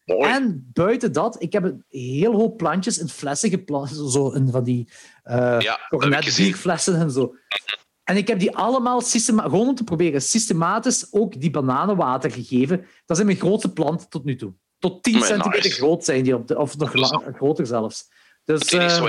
En 0.06 0.70
buiten 0.72 1.12
dat, 1.12 1.42
ik 1.42 1.52
heb 1.52 1.64
een 1.64 1.84
heel 1.88 2.32
hoop 2.32 2.56
plantjes 2.56 2.98
in 2.98 3.08
flessen 3.08 3.50
geplaatst, 3.50 4.10
zo 4.10 4.30
in 4.30 4.50
van 4.50 4.64
die 4.64 4.88
uh, 5.24 5.56
ja, 5.60 5.78
en 6.86 7.10
zo. 7.10 7.34
En 8.04 8.16
ik 8.16 8.28
heb 8.28 8.38
die 8.38 8.56
allemaal 8.56 9.00
gewoon 9.00 9.68
om 9.68 9.74
te 9.74 9.84
proberen 9.84 10.22
systematisch 10.22 11.12
ook 11.12 11.40
die 11.40 11.50
bananenwater 11.50 12.30
gegeven. 12.30 12.86
Dat 13.06 13.18
is 13.18 13.24
mijn 13.24 13.36
grootste 13.36 13.72
plant 13.72 14.10
tot 14.10 14.24
nu 14.24 14.36
toe. 14.36 14.54
tot 14.78 15.02
10 15.02 15.22
centimeter 15.22 15.70
groot 15.70 16.04
zijn 16.04 16.24
die, 16.24 16.34
op 16.34 16.48
de, 16.48 16.58
of 16.58 16.76
nog 16.76 16.92
groter 17.34 17.66
zelfs. 17.66 18.08
Dus, 18.44 18.72
uh, 18.72 19.06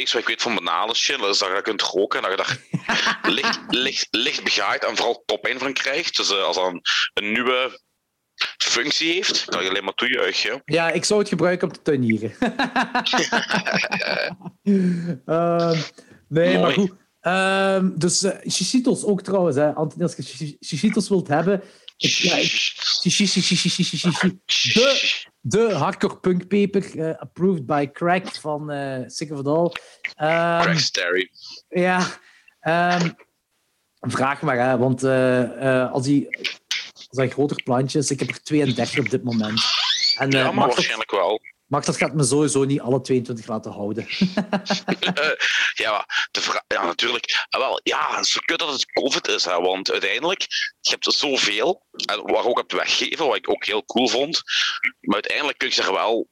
ik, 0.00 0.10
wat 0.12 0.20
ik 0.20 0.28
weet 0.28 0.42
van 0.42 0.54
banale 0.54 0.94
shit 0.94 1.20
is 1.20 1.38
dat 1.38 1.48
je 1.48 1.62
kunt 1.62 1.82
roken 1.82 2.22
en 2.22 2.30
dat 2.30 2.38
je 2.38 2.44
daar 2.44 3.30
licht, 3.34 3.60
licht, 3.68 4.08
licht 4.10 4.44
begaaid 4.44 4.84
en 4.84 4.96
vooral 4.96 5.22
top 5.26 5.54
van 5.56 5.72
krijgt. 5.72 6.16
Dus 6.16 6.30
uh, 6.30 6.42
als 6.42 6.56
dan 6.56 6.80
een 7.14 7.32
nieuwe 7.32 7.80
functie 8.58 9.12
heeft, 9.12 9.44
kan 9.44 9.62
je 9.62 9.68
alleen 9.68 9.84
maar 9.84 9.94
toejuichen. 9.94 10.62
Ja, 10.64 10.90
ik 10.90 11.04
zou 11.04 11.20
het 11.20 11.28
gebruiken 11.28 11.68
om 11.68 11.74
te 11.74 11.82
tuinieren. 11.82 12.34
uh, 15.26 15.70
nee, 16.28 16.58
Mooi. 16.58 16.58
maar 16.58 16.72
goed. 16.72 16.92
Uh, 17.22 17.78
dus 17.94 18.22
uh, 18.22 18.32
Shishitos 18.50 19.04
ook 19.04 19.22
trouwens, 19.22 19.56
hè. 19.56 19.74
Anthony, 19.74 20.02
als 20.02 20.16
je 20.16 20.56
Shishitos 20.64 21.08
wilt 21.08 21.28
hebben... 21.28 21.62
Ik, 21.96 22.10
ja, 22.10 22.36
ik, 22.36 22.74
de, 24.74 25.24
de 25.48 25.74
hardcore 25.74 26.16
punkpaper, 26.16 26.96
uh, 26.96 27.14
approved 27.18 27.66
by 27.66 27.90
Crack 27.92 28.34
van 28.34 28.72
uh, 28.72 29.02
Sick 29.06 29.30
of 29.30 29.38
It 29.38 29.46
All. 29.46 29.64
Um, 29.64 30.62
Crack 30.62 30.78
Sterry. 30.78 31.30
Ja, 31.68 31.98
um, 32.60 33.14
vraag 34.00 34.42
maar, 34.42 34.58
hè, 34.58 34.78
want 34.78 35.04
uh, 35.04 35.92
als 35.92 36.04
die 36.04 36.28
zijn 37.10 37.30
grotere 37.30 37.62
plantjes. 37.62 38.10
Ik 38.10 38.18
heb 38.18 38.28
er 38.28 38.42
32 38.42 38.98
op 38.98 39.10
dit 39.10 39.24
moment. 39.24 39.60
En, 40.18 40.30
ja, 40.30 40.52
maar 40.52 40.68
waarschijnlijk 40.68 41.10
wel. 41.10 41.40
Max, 41.66 41.86
dat 41.86 41.96
gaat 41.96 42.14
me 42.14 42.24
sowieso 42.24 42.64
niet 42.64 42.80
alle 42.80 43.00
22 43.00 43.46
laten 43.46 43.72
houden. 43.72 44.06
ja, 45.84 46.06
de 46.30 46.62
ja, 46.66 46.84
natuurlijk. 46.84 47.46
Wel, 47.50 47.80
ja, 47.82 48.22
zo 48.22 48.40
kut 48.44 48.58
dat 48.58 48.72
het 48.72 48.92
COVID 48.92 49.28
is, 49.28 49.44
hè, 49.44 49.60
want 49.60 49.90
uiteindelijk, 49.90 50.40
je 50.80 50.90
hebt 50.90 51.14
zoveel, 51.14 51.86
en 51.90 52.22
waar 52.22 52.44
ook 52.44 52.56
hebt 52.56 52.72
weggeven, 52.72 53.26
wat 53.26 53.36
ik 53.36 53.50
ook 53.50 53.64
heel 53.64 53.84
cool 53.84 54.08
vond. 54.08 54.42
Maar 55.00 55.14
uiteindelijk 55.14 55.58
kun 55.58 55.68
je 55.68 55.74
zeggen 55.74 55.94
wel, 55.94 56.28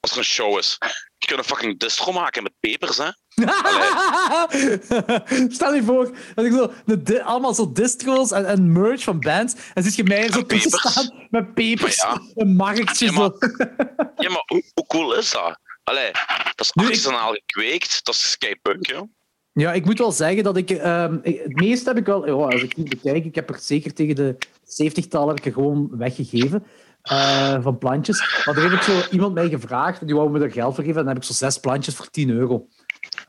als 0.00 0.10
er 0.10 0.18
een 0.18 0.24
show 0.24 0.58
is, 0.58 0.76
je 1.18 1.26
kunt 1.26 1.38
een 1.38 1.44
fucking 1.44 1.78
distro 1.78 2.12
maken 2.12 2.42
met 2.42 2.60
pepers, 2.60 2.96
hè. 2.96 3.10
Stel 5.48 5.74
je 5.74 5.82
voor 5.84 6.10
dat 6.34 6.44
ik 6.44 6.52
zo 6.52 6.72
de, 6.84 7.22
allemaal 7.22 7.54
zo 7.54 7.72
distro's 7.72 8.30
en, 8.30 8.46
en, 8.46 8.72
merch 8.72 9.02
van 9.02 9.20
bands 9.20 9.54
en 9.74 9.82
zit 9.82 9.94
je 9.94 10.04
mij 10.04 10.32
zo 10.32 10.46
tussen 10.46 10.70
staan 10.70 11.26
met 11.30 11.54
pepers 11.54 11.96
ja. 11.96 12.20
een 12.34 12.56
marktje 12.56 13.06
ja, 13.06 13.12
maar, 13.12 13.30
ja, 14.24 14.30
maar 14.30 14.42
hoe, 14.46 14.62
hoe, 14.74 14.86
cool 14.86 15.16
is 15.16 15.30
dat? 15.30 15.58
Allee, 15.84 16.10
dat 16.54 16.60
is 16.60 16.72
artisanaal 16.74 17.32
gekweekt, 17.32 18.04
dat 18.04 18.14
is 18.14 18.30
skypunk, 18.30 18.86
ja. 18.86 19.06
Ja, 19.52 19.72
ik 19.72 19.84
moet 19.84 19.98
wel 19.98 20.12
zeggen 20.12 20.44
dat 20.44 20.56
ik... 20.56 20.70
Um, 20.70 21.20
het 21.22 21.54
meeste 21.54 21.88
heb 21.88 21.98
ik 21.98 22.06
wel... 22.06 22.20
Oh, 22.20 22.46
als 22.46 22.62
ik 22.62 22.76
niet 22.76 22.88
bekijk, 22.88 23.24
ik 23.24 23.34
heb 23.34 23.50
er 23.50 23.58
zeker 23.60 23.94
tegen 23.94 24.14
de 24.14 24.36
70-taler 24.64 25.38
gewoon 25.42 25.88
weggegeven. 25.90 26.66
Uh, 27.10 27.62
van 27.62 27.78
plantjes. 27.78 28.44
Maar 28.44 28.56
er 28.56 28.70
heeft 28.70 28.84
zo 28.84 29.00
iemand 29.10 29.34
mij 29.34 29.48
gevraagd 29.48 30.00
en 30.00 30.06
die 30.06 30.16
wou 30.16 30.30
me 30.30 30.40
er 30.40 30.52
geld 30.52 30.74
voor 30.74 30.84
geven. 30.84 30.98
En 30.98 31.04
dan 31.04 31.14
heb 31.14 31.22
ik 31.22 31.28
zo 31.28 31.32
zes 31.32 31.58
plantjes 31.58 31.94
voor 31.94 32.10
10 32.10 32.30
euro. 32.30 32.66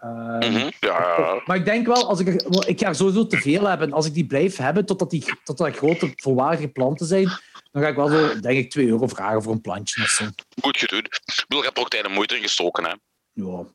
Mm 0.04 0.42
-hmm, 0.42 0.72
ja. 0.80 1.42
Maar 1.46 1.56
ik 1.56 1.66
denk 1.66 1.88
wel, 1.88 2.08
als 2.08 2.20
ik, 2.20 2.28
er, 2.28 2.68
ik 2.68 2.80
ga 2.80 2.94
sowieso 2.94 3.28
te 3.28 3.38
veel 3.38 3.68
hebben. 3.68 3.94
Als 3.94 4.06
ik 4.06 4.14
die 4.14 4.26
blijf 4.26 4.58
hebben 4.58 4.86
totdat 4.86 5.10
die 5.10 5.26
totdat 5.44 5.76
grote, 5.76 6.14
volwaardige 6.16 6.68
planten 6.68 7.06
zijn, 7.06 7.28
dan 7.72 7.82
ga 7.82 7.88
ik 7.88 7.96
wel 7.96 8.08
zo, 8.08 8.40
denk 8.40 8.58
ik, 8.58 8.70
2 8.70 8.88
euro 8.88 9.08
vragen 9.08 9.44
voor 9.44 9.52
een 9.52 9.62
plantje 9.62 10.02
of 10.02 10.10
zo. 10.10 10.26
Goed 10.62 10.78
gedaan. 10.78 11.00
Ik 11.00 11.46
bedoel, 11.48 11.60
je 11.60 11.66
hebt 11.68 11.80
ook 11.80 11.90
tijd 11.90 12.06
en 12.06 12.12
moeite 12.12 12.36
in 12.36 12.42
gestoken, 12.42 12.84
hè? 12.84 12.94
Ja. 13.34 13.66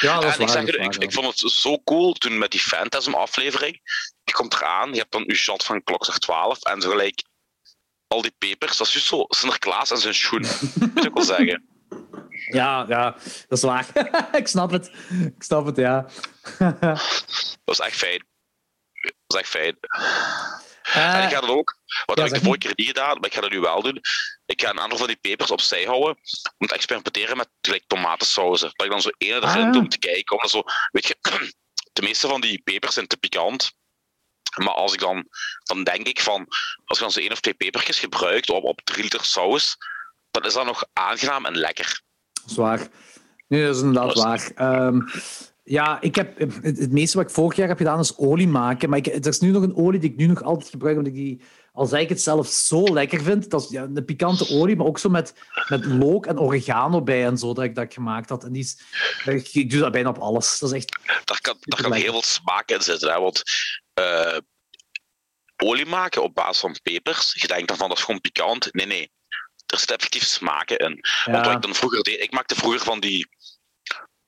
Ja, 0.00 0.20
dat 0.20 0.24
is 0.24 0.36
waar, 0.36 0.40
ik, 0.40 0.48
zeg, 0.48 0.64
ik, 0.66 0.96
ik, 0.96 1.12
vond 1.12 1.26
het 1.26 1.52
zo 1.52 1.78
cool 1.84 2.12
toen 2.12 2.38
met 2.38 2.50
die 2.50 2.60
Phantasm-aflevering. 2.60 3.80
Je 4.24 4.32
komt 4.32 4.54
eraan, 4.54 4.92
je 4.92 4.98
hebt 4.98 5.12
dan 5.12 5.24
je 5.26 5.34
shot 5.34 5.64
van 5.64 5.82
klokslag 5.82 6.18
12 6.18 6.62
en 6.62 6.80
zo 6.80 6.90
gelijk 6.90 7.22
al 8.06 8.22
die 8.22 8.34
pepers. 8.38 8.76
Dat 8.76 8.86
is 8.86 8.92
juist 8.92 9.08
zo 9.08 9.24
Sinterklaas 9.28 9.90
en 9.90 9.98
zijn 9.98 10.14
schoen. 10.14 10.46
Moet 10.94 11.04
ik 11.04 11.14
wel 11.14 11.24
zeggen. 11.24 11.69
Ja, 12.54 12.84
ja, 12.88 13.10
dat 13.48 13.58
is 13.58 13.62
waar. 13.62 13.86
ik 14.32 14.46
snap 14.46 14.70
het. 14.70 14.90
Ik 15.36 15.42
snap 15.42 15.66
het, 15.66 15.76
ja. 15.76 16.06
dat 17.64 17.74
is 17.74 17.78
echt 17.78 17.96
fijn. 17.96 18.26
Dat 19.00 19.12
is 19.26 19.36
echt 19.36 19.48
fijn. 19.48 19.76
Uh, 20.96 21.14
en 21.14 21.22
ik 21.22 21.34
ga 21.34 21.40
dat 21.40 21.50
ook, 21.50 21.76
wat 22.06 22.16
ja, 22.16 22.22
heb 22.22 22.32
ik 22.32 22.38
de 22.38 22.44
vorige 22.44 22.66
keer 22.66 22.72
niet 22.76 22.86
gedaan, 22.86 23.14
maar 23.14 23.28
ik 23.28 23.34
ga 23.34 23.40
dat 23.40 23.50
nu 23.50 23.60
wel 23.60 23.82
doen. 23.82 24.00
Ik 24.46 24.60
ga 24.60 24.70
een 24.70 24.80
aantal 24.80 24.98
van 24.98 25.06
die 25.06 25.16
pepers 25.16 25.50
opzij 25.50 25.84
houden 25.84 26.18
om 26.58 26.66
te 26.66 26.74
experimenteren 26.74 27.36
met 27.36 27.48
gelijk 27.60 27.84
tomatensauzen. 27.86 28.70
Dat 28.74 28.86
ik 28.86 28.92
dan 28.92 29.02
zo 29.02 29.10
één 29.18 29.34
erin 29.34 29.66
ah. 29.66 29.72
doe 29.72 29.82
om 29.82 29.88
te 29.88 29.98
kijken. 29.98 30.42
Om 30.42 30.48
zo, 30.48 30.62
weet 30.90 31.06
je, 31.06 31.16
de 31.92 32.02
meeste 32.02 32.28
van 32.28 32.40
die 32.40 32.62
pepers 32.62 32.94
zijn 32.94 33.06
te 33.06 33.16
pikant. 33.16 33.72
Maar 34.56 34.74
als 34.74 34.92
ik 34.92 35.00
dan, 35.00 35.28
dan 35.62 35.84
denk 35.84 36.06
ik 36.06 36.20
van, 36.20 36.46
als 36.84 36.98
ik 36.98 37.04
dan 37.04 37.12
zo 37.12 37.20
één 37.20 37.32
of 37.32 37.40
twee 37.40 37.54
pepertjes 37.54 37.98
gebruikt 37.98 38.50
op, 38.50 38.64
op 38.64 38.80
drie 38.84 39.02
liter 39.02 39.24
saus, 39.24 39.76
dan 40.30 40.44
is 40.44 40.52
dat 40.52 40.64
nog 40.64 40.84
aangenaam 40.92 41.46
en 41.46 41.56
lekker. 41.56 42.02
Zwaar. 42.50 42.88
Nee, 43.48 43.66
dat 43.66 43.76
is 43.76 43.82
inderdaad 43.82 44.14
waar. 44.14 44.52
Um, 44.86 45.06
ja, 45.64 46.00
ik 46.00 46.14
heb, 46.14 46.38
het, 46.38 46.92
meeste 46.92 47.16
wat 47.16 47.26
ik 47.26 47.34
vorig 47.34 47.56
jaar 47.56 47.68
heb 47.68 47.76
gedaan 47.76 47.98
is 47.98 48.16
olie 48.16 48.48
maken. 48.48 48.88
Maar 48.88 48.98
ik, 48.98 49.06
er 49.06 49.26
is 49.26 49.40
nu 49.40 49.50
nog 49.50 49.62
een 49.62 49.76
olie 49.76 50.00
die 50.00 50.10
ik 50.10 50.16
nu 50.16 50.26
nog 50.26 50.42
altijd 50.42 50.70
gebruik, 50.70 50.96
omdat 50.96 51.12
ik 51.12 51.18
die, 51.18 51.40
al 51.72 51.86
zeg 51.86 52.00
ik 52.00 52.08
het 52.08 52.22
zelf, 52.22 52.46
zo 52.46 52.82
lekker 52.82 53.22
vind. 53.22 53.50
Dat 53.50 53.62
is 53.62 53.68
ja, 53.68 53.82
een 53.82 54.04
pikante 54.04 54.48
olie, 54.50 54.76
maar 54.76 54.86
ook 54.86 54.98
zo 54.98 55.08
met, 55.08 55.34
met 55.68 55.84
look 55.84 56.26
en 56.26 56.40
oregano 56.40 57.02
bij 57.02 57.24
en 57.24 57.38
zo, 57.38 57.54
dat 57.54 57.64
ik 57.64 57.74
dat 57.74 57.94
gemaakt 57.94 58.28
had. 58.28 58.44
En 58.44 58.52
die 58.52 58.62
is, 58.62 58.78
ik 59.52 59.70
doe 59.70 59.80
dat 59.80 59.92
bijna 59.92 60.08
op 60.08 60.18
alles. 60.18 60.58
Dat 60.58 60.70
is 60.70 60.76
echt... 60.76 60.98
Daar 61.24 61.40
kan, 61.40 61.56
daar 61.60 61.82
kan 61.82 61.92
heel 61.92 62.12
veel 62.12 62.22
smaak 62.22 62.70
in 62.70 62.82
zitten, 62.82 63.12
hè, 63.12 63.20
want... 63.20 63.42
Uh, 64.00 64.36
olie 65.56 65.86
maken 65.86 66.22
op 66.22 66.34
basis 66.34 66.60
van 66.60 66.76
pepers, 66.82 67.34
je 67.34 67.46
denkt 67.46 67.68
dan 67.68 67.76
van 67.76 67.88
dat 67.88 67.98
is 67.98 68.04
gewoon 68.04 68.20
pikant. 68.20 68.68
Nee, 68.72 68.86
nee 68.86 69.10
er 69.70 69.78
zit 69.78 69.90
effectief 69.90 70.24
smaken 70.24 70.76
in. 70.76 70.98
Ja. 71.24 71.32
Want 71.32 71.46
wat 71.46 71.54
ik 71.54 71.62
dan 71.62 71.74
vroeger 71.74 72.02
deed, 72.02 72.20
ik 72.20 72.32
maakte 72.32 72.54
vroeger 72.54 72.80
van 72.80 73.00
die 73.00 73.28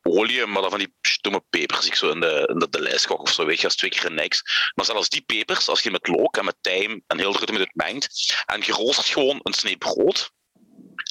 olie, 0.03 0.47
maar 0.47 0.63
dan 0.63 0.71
van 0.71 0.79
die 0.79 0.95
stomme 1.01 1.43
pepers. 1.51 1.87
Ik 1.87 1.95
zo 1.95 2.11
in 2.11 2.21
de, 2.21 2.49
in 2.53 2.59
de, 2.59 2.69
de 2.69 2.81
lijstkok 2.81 3.21
of 3.21 3.33
zo, 3.33 3.45
weet 3.47 3.59
je, 3.59 3.65
als 3.65 3.77
twee 3.77 3.91
keer 3.91 4.13
niks. 4.13 4.43
Maar 4.75 4.85
zelfs 4.85 5.09
die 5.09 5.23
pepers, 5.23 5.69
als 5.69 5.81
je 5.81 5.91
met 5.91 6.09
look 6.09 6.37
en 6.37 6.45
met 6.45 6.57
tijm 6.61 7.03
en 7.07 7.19
heel 7.19 7.33
druk 7.33 7.51
met 7.51 7.61
het 7.61 7.75
mengt, 7.75 8.43
en 8.47 8.61
je 8.65 8.73
roostert 8.73 9.07
gewoon 9.07 9.41
een 9.43 9.53
snee 9.53 9.77
brood, 9.77 10.31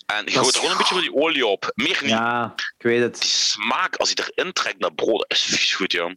en 0.06 0.26
je 0.26 0.32
gooit 0.32 0.48
er 0.48 0.54
gewoon 0.54 0.72
een 0.72 0.78
beetje 0.78 0.94
van 0.94 1.04
die 1.04 1.16
olie 1.16 1.46
op. 1.46 1.72
Meer 1.76 1.98
niet. 2.02 2.10
Ja, 2.10 2.54
ik 2.56 2.84
weet 2.84 3.02
het. 3.02 3.22
Die 3.22 3.30
smaak, 3.30 3.96
als 3.96 4.14
hij 4.14 4.26
erin 4.34 4.54
trekt 4.54 4.80
naar 4.80 4.94
brood, 4.94 5.26
is 5.28 5.42
vies 5.42 5.74
goed, 5.74 5.92
joh. 5.92 6.12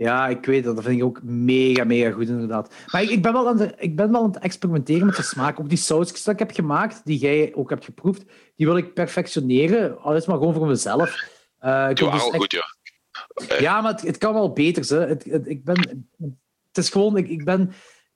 Ja, 0.00 0.28
ik 0.28 0.44
weet 0.44 0.64
dat. 0.64 0.74
Dat 0.74 0.84
vind 0.84 0.98
ik 0.98 1.04
ook 1.04 1.22
mega, 1.22 1.84
mega 1.84 2.10
goed, 2.10 2.28
inderdaad. 2.28 2.74
Maar 2.92 3.02
ik, 3.02 3.10
ik, 3.10 3.22
ben, 3.22 3.32
wel 3.32 3.48
aan 3.48 3.56
de, 3.56 3.74
ik 3.76 3.96
ben 3.96 4.12
wel 4.12 4.22
aan 4.22 4.30
het 4.30 4.42
experimenteren 4.42 5.06
met 5.06 5.16
de 5.16 5.22
smaak. 5.22 5.60
Ook 5.60 5.68
die 5.68 5.78
sausjes 5.78 6.22
die 6.22 6.32
ik 6.32 6.38
heb 6.38 6.50
gemaakt, 6.50 7.00
die 7.04 7.18
jij 7.18 7.54
ook 7.54 7.70
hebt 7.70 7.84
geproefd, 7.84 8.24
die 8.56 8.66
wil 8.66 8.76
ik 8.76 8.94
perfectioneren. 8.94 9.98
Al 9.98 10.16
is 10.16 10.26
maar 10.26 10.36
gewoon 10.36 10.54
voor 10.54 10.66
mezelf. 10.66 11.10
Uh, 11.64 11.86
ik 11.90 11.98
ja, 11.98 12.10
dus 12.10 12.24
echt... 12.24 12.36
goed, 12.36 12.52
ja. 12.52 12.64
Ja, 13.58 13.80
maar 13.80 13.92
het, 13.92 14.00
het, 14.00 14.18
kan 14.18 14.32
wel 14.32 14.52
beter. 14.52 14.98
Hè. 14.98 15.06
Het, 15.06 15.24
het, 15.24 15.48
ik 15.48 15.64
ben, 15.64 16.08
het 16.72 16.84
is 16.84 16.90
gewoon... 16.90 17.16
Ik, 17.16 17.28
ik 17.28 17.44
ben... 17.44 17.72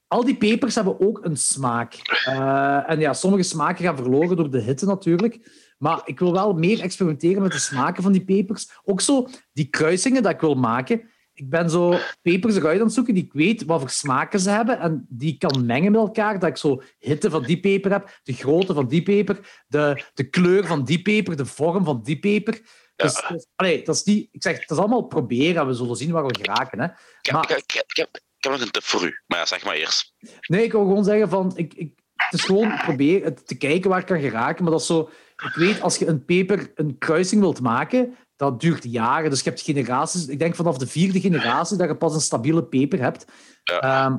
Al 0.06 0.24
die 0.24 0.36
pepers 0.36 0.74
hebben 0.74 1.01
ook 1.01 1.24
een 1.24 1.36
smaak. 1.36 1.94
Uh, 2.28 2.90
en 2.90 3.01
ja, 3.01 3.12
sommige 3.12 3.43
smaken 3.43 3.85
gaan 3.85 3.97
verloren 3.97 4.36
door 4.36 4.51
de 4.51 4.61
hitte 4.61 4.86
natuurlijk. 4.86 5.48
Maar 5.78 6.02
ik 6.05 6.19
wil 6.19 6.32
wel 6.32 6.52
meer 6.52 6.81
experimenteren 6.81 7.43
met 7.43 7.52
de 7.52 7.59
smaken 7.59 8.02
van 8.02 8.12
die 8.12 8.24
pepers. 8.24 8.70
Ook 8.85 9.01
zo 9.01 9.28
die 9.52 9.69
kruisingen 9.69 10.23
dat 10.23 10.32
ik 10.32 10.40
wil 10.40 10.55
maken 10.55 11.12
ik 11.35 11.51
ben 11.51 11.70
zo 11.70 11.98
pepers 12.23 12.56
eruit 12.56 12.78
aan 12.78 12.85
het 12.85 12.94
zoeken 12.94 13.15
die 13.15 13.24
ik 13.24 13.32
weet 13.32 13.65
wat 13.65 13.81
voor 13.81 13.90
smaken 13.90 14.40
ze 14.40 14.51
hebben 14.51 14.78
en 14.78 15.06
die 15.09 15.39
kan 15.39 15.66
mengen 15.66 15.93
met 15.93 16.01
elkaar. 16.01 16.39
Dat 16.39 16.48
ik 16.48 16.56
zo 16.56 16.82
hitte 16.98 17.31
van 17.31 17.43
die 17.43 17.61
peper 17.61 17.90
heb, 17.90 18.20
de 18.23 18.32
grootte 18.32 18.74
van 18.74 18.89
die 18.89 19.02
peper, 19.02 19.65
de, 19.66 20.05
de 20.15 20.24
kleur 20.24 20.66
van 20.66 20.85
die 20.85 21.02
peper, 21.02 21.36
de 21.36 21.47
vorm 21.47 21.85
van 21.85 22.02
die 22.02 22.19
peper. 22.19 22.55
Ja. 22.97 23.05
Dus, 23.05 23.23
dus 23.56 23.85
dat 23.85 23.94
is 23.94 24.02
die, 24.02 24.28
ik 24.32 24.43
zeg, 24.43 24.61
het 24.61 24.70
is 24.70 24.77
allemaal 24.77 25.02
proberen 25.02 25.61
en 25.61 25.66
we 25.66 25.74
zullen 25.74 25.97
zien 25.97 26.11
waar 26.11 26.27
we 26.27 26.39
geraken. 26.40 26.81
Hè. 26.81 26.86
Maar, 27.32 27.51
ik, 27.51 27.56
ik, 27.56 27.85
ik, 27.86 27.97
heb, 27.97 28.09
ik 28.16 28.23
heb 28.39 28.52
nog 28.52 28.61
een 28.61 28.70
tip 28.70 28.85
voor 28.85 29.05
u, 29.05 29.23
maar 29.27 29.39
ja, 29.39 29.47
zeg 29.47 29.65
maar 29.65 29.74
eerst. 29.74 30.15
Nee, 30.47 30.65
ik 30.65 30.73
wil 30.73 30.81
gewoon 30.81 31.05
zeggen 31.05 31.28
van, 31.28 31.52
ik, 31.56 31.74
ik, 31.74 31.93
het 32.15 32.32
is 32.32 32.44
gewoon 32.44 32.77
proberen 32.77 33.44
te 33.44 33.56
kijken 33.56 33.90
waar 33.90 34.01
ik 34.01 34.06
kan 34.06 34.20
geraken, 34.20 34.62
maar 34.62 34.73
dat 34.73 34.81
is 34.81 34.86
zo... 34.86 35.11
Ik 35.35 35.55
weet, 35.55 35.81
als 35.81 35.97
je 35.97 36.06
een 36.06 36.24
peper, 36.24 36.73
een 36.74 36.98
kruising 36.98 37.40
wilt 37.40 37.61
maken, 37.61 38.16
dat 38.36 38.61
duurt 38.61 38.85
jaren. 38.85 39.31
Dus 39.31 39.43
je 39.43 39.48
hebt 39.48 39.62
generaties. 39.62 40.27
Ik 40.27 40.39
denk 40.39 40.55
vanaf 40.55 40.78
de 40.78 40.86
vierde 40.86 41.20
generatie 41.20 41.77
dat 41.77 41.89
je 41.89 41.97
pas 41.97 42.15
een 42.15 42.20
stabiele 42.20 42.65
peper 42.65 43.01
hebt. 43.01 43.24
Ehm, 43.65 44.16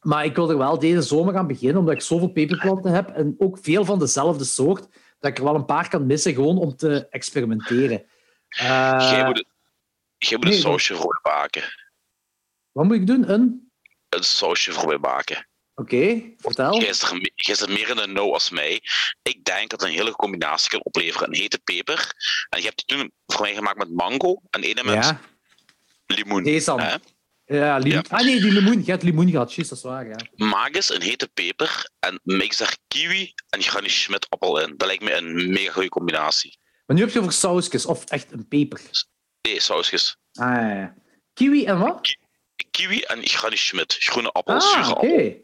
maar 0.00 0.24
ik 0.24 0.34
wil 0.34 0.50
er 0.50 0.58
wel 0.58 0.78
deze 0.78 1.02
zomer 1.02 1.36
aan 1.36 1.46
beginnen, 1.46 1.78
omdat 1.78 1.94
ik 1.94 2.00
zoveel 2.00 2.32
peperplanten 2.32 2.92
heb 2.92 3.08
en 3.08 3.34
ook 3.38 3.58
veel 3.60 3.84
van 3.84 3.98
dezelfde 3.98 4.44
soort, 4.44 4.88
dat 5.18 5.30
ik 5.30 5.38
er 5.38 5.44
wel 5.44 5.54
een 5.54 5.64
paar 5.64 5.88
kan 5.88 6.06
missen, 6.06 6.34
gewoon 6.34 6.58
om 6.58 6.76
te 6.76 7.08
experimenteren. 7.08 8.04
Uh, 8.62 8.96
jij 9.10 9.24
moet, 9.24 9.46
moet 10.30 10.44
een 10.44 10.52
sausje 10.52 10.94
voor 10.94 11.20
maken. 11.22 11.62
Wat 12.72 12.84
moet 12.84 12.94
ik 12.94 13.06
doen? 13.06 13.30
Een? 13.30 13.72
Een 14.08 14.22
sausje 14.24 14.72
voor 14.72 14.86
mij 14.86 14.98
maken. 14.98 15.46
Oké, 15.74 16.32
vertel. 16.36 16.80
Jij 17.34 17.54
zit 17.54 17.68
meer 17.68 17.88
in 17.88 17.96
de 17.96 18.06
no 18.06 18.32
als 18.32 18.50
mij. 18.50 18.82
Ik 19.22 19.44
denk 19.44 19.70
dat 19.70 19.80
het 19.80 19.88
een 19.90 19.96
hele 19.96 20.12
combinatie 20.12 20.70
kan 20.70 20.82
opleveren. 20.82 21.28
Een 21.28 21.34
hete 21.34 21.58
peper. 21.58 22.12
En 22.48 22.58
je 22.60 22.64
hebt 22.64 22.82
die 22.86 22.96
toen 22.96 23.12
voor 23.26 23.40
mij 23.42 23.54
gemaakt 23.54 23.78
met 23.78 23.90
mango 23.94 24.40
en 24.50 24.62
ene 24.62 24.84
met 24.84 25.14
limoen. 26.06 26.44
Sesam. 26.44 26.78
Is 26.80 26.96
Ja, 27.44 27.76
limoen. 27.78 28.04
Ja. 28.08 28.16
Ah 28.16 28.24
nee, 28.24 28.40
die 28.40 28.52
limoen. 28.52 28.84
Je 28.84 28.90
hebt 28.90 29.02
limoen 29.02 29.30
gehad, 29.30 29.54
juist, 29.54 29.70
dat 29.70 29.78
is 29.78 29.84
waar, 29.84 30.08
ja. 30.08 30.16
Maak 30.34 30.74
eens 30.74 30.90
een 30.90 31.02
hete 31.02 31.28
peper 31.34 31.90
en 32.00 32.20
mix 32.22 32.56
daar 32.56 32.76
kiwi 32.88 33.32
en 33.48 33.62
Granny 33.62 33.88
Schmidt 33.88 34.30
appel 34.30 34.60
in. 34.60 34.74
Dat 34.76 34.86
lijkt 34.86 35.02
me 35.02 35.12
een 35.14 35.50
mega 35.52 35.72
goede 35.72 35.88
combinatie. 35.88 36.58
Maar 36.86 36.96
nu 36.96 37.02
heb 37.02 37.12
je 37.12 37.20
over 37.20 37.32
sausjes, 37.32 37.86
of 37.86 38.04
echt 38.04 38.32
een 38.32 38.48
peper. 38.48 38.80
Nee, 39.42 39.60
sausjes. 39.60 40.16
Ah, 40.32 40.54
ja, 40.54 40.68
ja. 40.74 40.94
Kiwi 41.32 41.64
en 41.64 41.78
wat? 41.78 42.16
Kiwi 42.70 43.00
en 43.00 43.26
Granny 43.28 43.56
Schmidt. 43.56 43.96
Groene 43.98 44.30
appel, 44.32 44.54
Ah, 44.54 44.60
zure 44.60 44.94
appel. 44.94 45.43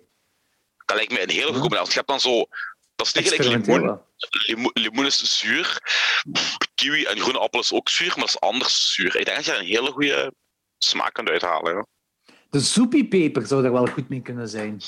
Dat 0.91 0.99
lijkt 0.99 1.13
me 1.13 1.23
een 1.23 1.31
hele 1.31 1.47
goede 1.47 1.61
combinatie. 1.61 1.93
Je 1.93 1.99
hebt 1.99 2.09
dan 2.09 2.21
zo... 2.21 2.47
Dat 2.97 3.07
is 3.07 3.13
niet 3.13 3.29
gelijk 3.29 3.67
limoen. 3.67 4.01
Limo- 4.47 4.71
Limoen 4.73 5.07
is 5.07 5.39
zuur. 5.39 5.79
Kiwi 6.75 7.05
en 7.05 7.19
groene 7.21 7.39
appel 7.39 7.61
is 7.61 7.73
ook 7.73 7.89
zuur, 7.89 8.09
maar 8.09 8.19
dat 8.19 8.29
is 8.29 8.41
anders 8.41 8.95
zuur. 8.95 9.17
Ik 9.17 9.25
denk 9.25 9.37
dat 9.37 9.45
je 9.45 9.53
er 9.53 9.59
een 9.59 9.65
hele 9.67 9.91
goede 9.91 10.33
smaak 10.79 11.13
kunt 11.13 11.29
uithalen. 11.29 11.75
Ja. 11.75 11.87
De 12.51 12.61
soepiepeper 12.61 13.47
zou 13.47 13.63
daar 13.63 13.73
wel 13.73 13.87
goed 13.87 14.09
mee 14.09 14.21
kunnen 14.21 14.49
zijn. 14.49 14.81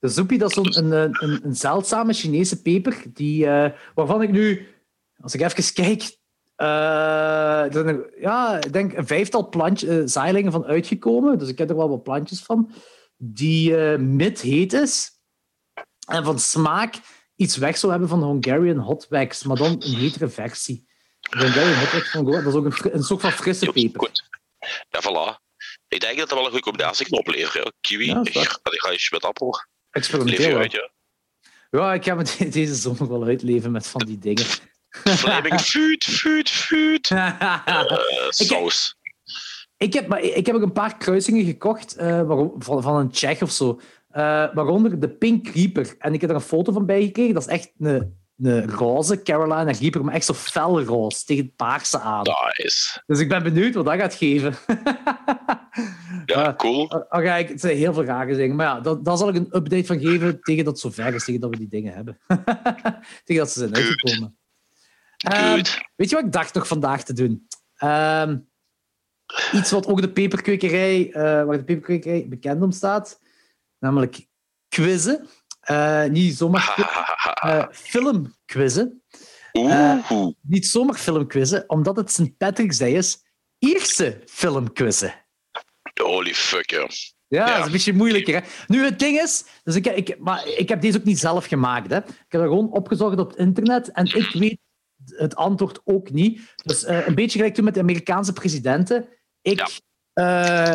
De 0.00 0.08
soepie, 0.08 0.38
dat 0.38 0.48
is 0.56 0.74
zo'n 0.74 0.92
een, 0.92 1.42
een, 1.44 1.54
zeldzame 1.54 2.12
Chinese 2.12 2.62
peper, 2.62 3.02
die, 3.08 3.46
eh, 3.46 3.70
waarvan 3.94 4.22
ik 4.22 4.30
nu, 4.30 4.66
als 5.20 5.34
ik 5.34 5.40
even 5.40 5.74
kijk, 5.74 6.16
eh, 6.56 7.64
er 7.64 7.72
zijn 7.72 8.04
ja, 8.20 8.56
ik 8.56 8.72
denk 8.72 8.96
een 8.96 9.06
vijftal 9.06 9.48
plantje, 9.48 9.88
eh, 9.98 10.02
zaailingen 10.04 10.52
van 10.52 10.64
uitgekomen. 10.64 11.38
Dus 11.38 11.48
ik 11.48 11.58
heb 11.58 11.70
er 11.70 11.76
wel 11.76 11.88
wat 11.88 12.02
plantjes 12.02 12.42
van. 12.42 12.70
Die 13.16 13.74
mid 13.98 14.40
heet 14.40 14.72
is. 14.72 15.16
En 16.08 16.24
van 16.24 16.38
smaak 16.38 16.94
iets 17.36 17.56
weg 17.56 17.78
zou 17.78 17.92
hebben 17.92 18.08
van 18.08 18.20
de 18.20 18.26
Hungarian 18.26 18.78
Hot 18.78 19.06
Wax, 19.08 19.42
maar 19.42 19.56
dan 19.56 19.82
een 19.82 19.94
hetere 19.94 20.28
versie. 20.28 20.86
De 21.20 21.38
Hungarian 21.38 21.78
Hot 21.78 21.92
Wax 21.92 22.10
van 22.10 22.24
Goa, 22.24 22.40
dat 22.42 22.46
is 22.54 22.58
ook 22.58 22.64
een, 22.64 22.94
een 22.94 23.02
soort 23.02 23.20
van 23.20 23.32
frisse 23.32 23.72
peper. 23.72 24.00
Goed. 24.00 24.24
Ja, 24.88 25.00
voilà. 25.02 25.46
Ik 25.88 26.00
denk 26.00 26.18
dat 26.18 26.28
dat 26.28 26.36
wel 26.38 26.38
een 26.46 26.50
goede 26.52 26.64
combinatie 26.64 27.08
kan 27.08 27.18
opleveren. 27.18 27.72
Kiwi 27.80 28.06
Ja. 28.06 28.20
Granny 28.62 28.98
Schmidt 28.98 29.24
appel. 29.24 29.54
Experimenteel. 29.90 30.48
je 30.48 30.56
uit, 30.56 30.72
ja. 30.72 30.90
Ja, 31.70 31.94
ik 31.94 32.04
ga 32.04 32.14
me 32.14 32.22
de- 32.24 32.48
deze 32.58 32.74
zomer 32.74 33.08
wel 33.08 33.24
uitleven 33.24 33.70
met 33.70 33.86
van 33.86 34.00
die 34.06 34.18
dingen. 34.18 34.44
Flaming 34.90 35.60
food, 35.60 36.04
food, 36.04 36.48
food. 36.50 37.06
Saus. 38.28 38.96
ik, 39.76 39.92
heb, 39.92 40.06
maar 40.06 40.20
ik 40.20 40.46
heb 40.46 40.54
ook 40.54 40.62
een 40.62 40.72
paar 40.72 40.96
kruisingen 40.96 41.44
gekocht 41.44 41.96
eh, 41.96 42.06
waarom- 42.22 42.54
van, 42.62 42.82
van 42.82 42.96
een 42.96 43.10
Tsjech 43.10 43.42
of 43.42 43.50
zo. 43.50 43.80
Eh, 44.08 44.54
waaronder 44.54 45.00
de 45.00 45.08
Pink 45.08 45.48
Reaper. 45.48 45.94
En 45.98 46.14
ik 46.14 46.20
heb 46.20 46.30
er 46.30 46.36
een 46.36 46.42
foto 46.42 46.72
van 46.72 46.86
bijgekregen. 46.86 47.34
Dat 47.34 47.42
is 47.42 47.52
echt 47.52 47.72
een, 47.78 48.16
een 48.42 48.70
roze 48.70 49.22
Carolina 49.22 49.70
Reaper, 49.72 50.04
maar 50.04 50.14
echt 50.14 50.24
zo 50.24 50.34
fel 50.34 50.82
roze, 50.82 51.24
tegen 51.24 51.44
het 51.44 51.56
paarse 51.56 51.98
aan. 52.00 52.22
Nice. 52.22 53.02
Dus 53.06 53.20
ik 53.20 53.28
ben 53.28 53.42
benieuwd 53.42 53.74
wat 53.74 53.84
dat 53.84 53.94
gaat 53.94 54.14
geven. 54.14 54.54
Ja, 56.26 56.42
Ah. 56.42 56.56
cool. 56.56 56.84
Oh, 56.84 57.04
ga 57.08 57.36
ik, 57.36 57.48
het 57.48 57.60
zijn 57.60 57.76
heel 57.76 57.92
veel 57.92 58.04
rare 58.04 58.36
dingen. 58.36 58.56
Maar 58.56 58.66
ja, 58.66 58.80
dat, 58.80 59.04
daar 59.04 59.16
zal 59.16 59.28
ik 59.28 59.34
een 59.34 59.56
update 59.56 59.84
van 59.84 60.00
geven 60.00 60.40
tegen 60.40 60.64
dat 60.64 60.72
het 60.72 60.82
zover 60.94 61.14
is, 61.14 61.24
tegen 61.24 61.40
dat 61.40 61.50
we 61.50 61.56
die 61.56 61.68
dingen 61.68 61.94
hebben. 61.94 62.18
tegen 63.24 63.42
dat 63.42 63.50
ze 63.50 63.58
zijn 63.58 63.74
uitgekomen. 63.74 64.36
Good. 65.16 65.78
weet 65.96 66.08
je 66.10 66.14
wat 66.16 66.24
ik 66.24 66.32
dacht 66.32 66.54
nog 66.54 66.66
vandaag 66.66 67.02
te 67.04 67.12
doen? 67.12 67.46
Ehm, 67.76 68.38
iets 69.52 69.70
wat 69.70 69.86
ook 69.86 70.00
de 70.00 70.12
peperkwekerij, 70.12 71.12
eh, 71.12 71.22
waar 71.22 71.56
de 71.58 71.64
peperkwekerij 71.64 72.26
bekend 72.28 72.62
om 72.62 72.70
staat. 72.70 73.20
Namelijk 73.78 74.26
quizzen. 74.68 75.26
Eh, 75.60 76.04
niet 76.04 76.36
zomaar 76.36 76.74
eh, 77.40 77.66
filmquizzen. 77.70 79.02
Oeh. 79.52 80.28
Niet 80.42 80.66
zomaar 80.66 80.94
filmquizzen, 80.96 81.64
omdat 81.68 81.96
het 81.96 82.10
St. 82.12 82.36
Patrick's 82.36 82.78
Day 82.78 82.92
is. 82.92 83.18
Ierse 83.58 84.22
filmquizzen. 84.26 85.14
Holy 86.02 86.34
fuck, 86.34 86.70
ja. 86.70 86.86
Ja, 87.26 87.46
Ja. 87.46 87.46
dat 87.46 87.58
is 87.58 87.64
een 87.66 87.72
beetje 87.72 87.92
moeilijker. 87.92 88.34
Hè? 88.34 88.40
Nu, 88.66 88.84
het 88.84 88.98
ding 88.98 89.20
is... 89.20 89.44
Dus 89.64 89.74
ik, 89.74 89.86
ik, 89.86 90.18
maar 90.18 90.46
ik 90.46 90.68
heb 90.68 90.80
deze 90.80 90.98
ook 90.98 91.04
niet 91.04 91.18
zelf 91.18 91.46
gemaakt. 91.46 91.90
Hè? 91.90 91.96
Ik 91.98 92.04
heb 92.06 92.40
dat 92.40 92.42
gewoon 92.42 92.72
opgezocht 92.72 93.18
op 93.18 93.28
het 93.28 93.38
internet 93.38 93.90
en 93.92 94.04
ik 94.04 94.30
weet 94.32 94.58
het 95.04 95.36
antwoord 95.36 95.80
ook 95.84 96.10
niet. 96.10 96.54
Dus 96.64 96.86
een 96.86 97.14
beetje 97.14 97.38
gelijk 97.38 97.54
toen 97.54 97.64
met 97.64 97.74
de 97.74 97.80
Amerikaanse 97.80 98.32
presidenten. 98.32 99.08
Ik, 99.40 99.60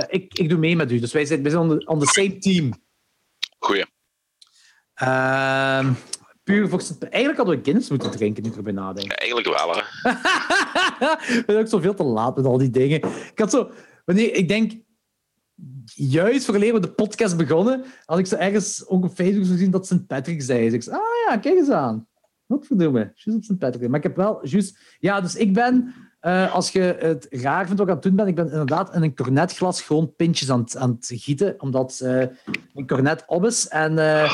ik, 0.08 0.34
ik 0.34 0.50
doe 0.50 0.58
mee 0.58 0.76
met 0.76 0.92
u. 0.92 1.00
Dus 1.00 1.12
wij 1.14 1.26
zijn, 1.26 1.42
wij 1.42 1.52
zijn 1.52 1.64
on, 1.64 1.80
the, 1.80 1.86
on 1.86 2.00
the 2.00 2.06
same 2.06 2.38
team. 2.38 2.74
Goeie. 3.64 3.86
Ehm, 4.94 5.94
puur 6.44 6.70
voor... 6.70 6.82
Eigenlijk 7.00 7.38
hadden 7.38 7.58
we 7.58 7.64
Guinness 7.64 7.90
moeten 7.90 8.12
drinken, 8.12 8.44
nu 8.44 8.50
ik 8.50 8.56
erbij 8.56 8.74
nadenk. 8.74 9.12
Ja, 9.12 9.16
eigenlijk 9.16 9.58
wel, 9.58 9.76
hè. 9.76 9.82
ik 11.40 11.46
ben 11.46 11.58
ook 11.60 11.68
zoveel 11.68 11.94
te 11.94 12.04
laat 12.04 12.36
met 12.36 12.46
al 12.46 12.58
die 12.58 12.70
dingen. 12.70 12.98
Ik 13.02 13.40
had 13.40 13.52
zo... 13.52 13.72
Wanneer, 14.06 14.34
ik 14.36 14.48
denk... 14.48 14.82
Juist 15.86 16.46
vooraleer 16.46 16.74
we 16.74 16.80
de 16.80 16.92
podcast 16.92 17.38
begonnen, 17.38 17.86
had 18.06 18.20
ik 18.20 18.26
zo 18.26 18.36
ergens 18.36 18.88
ook 18.88 19.04
op 19.04 19.14
Facebook 19.14 19.46
gezien 19.46 19.72
dat 19.72 19.86
St. 19.86 20.08
Patrick's 20.08 20.46
Day 20.46 20.66
is. 20.66 20.74
Ik 20.74 20.84
zei, 20.84 20.96
ah 20.96 21.02
ja, 21.28 21.38
kijk 21.38 21.58
eens 21.58 21.70
aan. 21.70 22.08
Wat 22.46 22.66
verdomme. 22.66 23.12
Juist 23.16 23.40
op 23.40 23.44
St. 23.44 23.58
Patrick's 23.58 23.80
Day. 23.80 23.88
Maar 23.88 24.00
ik 24.00 24.06
heb 24.06 24.16
wel 24.16 24.48
juist... 24.48 24.80
Ja, 25.00 25.22
dus 25.22 25.36
ik 25.36 25.54
ben... 25.54 25.94
eh, 26.24 26.54
als 26.54 26.72
je 26.72 26.82
het 27.00 27.28
raar 27.30 27.66
vindt 27.66 27.80
wat 27.80 27.88
ik 27.88 27.88
aan 27.88 28.00
het 28.00 28.04
doen 28.04 28.16
ben, 28.16 28.28
ik 28.28 28.36
ben 28.36 28.52
inderdaad 28.52 28.96
in 28.96 29.02
een 29.02 29.16
cornetglas 29.16 29.82
gewoon 29.82 30.16
pintjes 30.16 30.50
aan 30.50 30.60
het, 30.60 30.78
aan 30.78 30.90
het 30.90 31.12
gieten, 31.14 31.56
omdat 31.58 32.00
eh 32.00 32.28
mijn 32.74 32.88
cornet 32.88 33.24
op 33.28 33.46
is. 33.46 33.68
En 33.68 33.98
eh, 33.98 34.32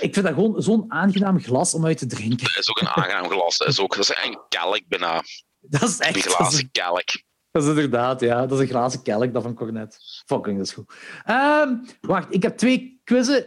ik 0.00 0.14
vind 0.14 0.26
dat 0.26 0.34
gewoon 0.34 0.62
zo'n 0.62 0.84
aangenaam 0.88 1.40
glas 1.40 1.74
om 1.74 1.86
uit 1.86 1.98
te 1.98 2.06
drinken. 2.06 2.46
Dat 2.46 2.58
is 2.58 2.70
ook 2.70 2.80
een 2.80 2.88
aangenaam 2.88 3.30
glas. 3.30 3.58
Dat 3.58 3.68
is, 3.68 3.80
ook, 3.80 3.96
dat 3.96 4.10
is 4.10 4.16
een 4.24 4.38
kelk 4.48 4.80
bijna. 4.88 5.22
Dat 5.60 5.82
is 5.82 5.98
echt... 5.98 6.16
Is, 6.16 6.34
glazen 6.34 6.70
kelk. 6.70 7.22
Dat 7.50 7.62
is 7.62 7.68
inderdaad, 7.68 8.20
ja. 8.20 8.46
Dat 8.46 8.52
is 8.52 8.58
een 8.58 8.70
glazen 8.70 9.02
kelk, 9.02 9.32
dat 9.32 9.42
van 9.42 9.54
Cornet. 9.54 9.98
Fucking, 10.26 10.56
dat 10.56 10.66
is 10.66 10.72
goed. 10.72 10.94
Ehm, 11.24 11.74
wacht, 12.00 12.34
ik 12.34 12.42
heb 12.42 12.56
twee 12.56 13.00
quizzen 13.04 13.46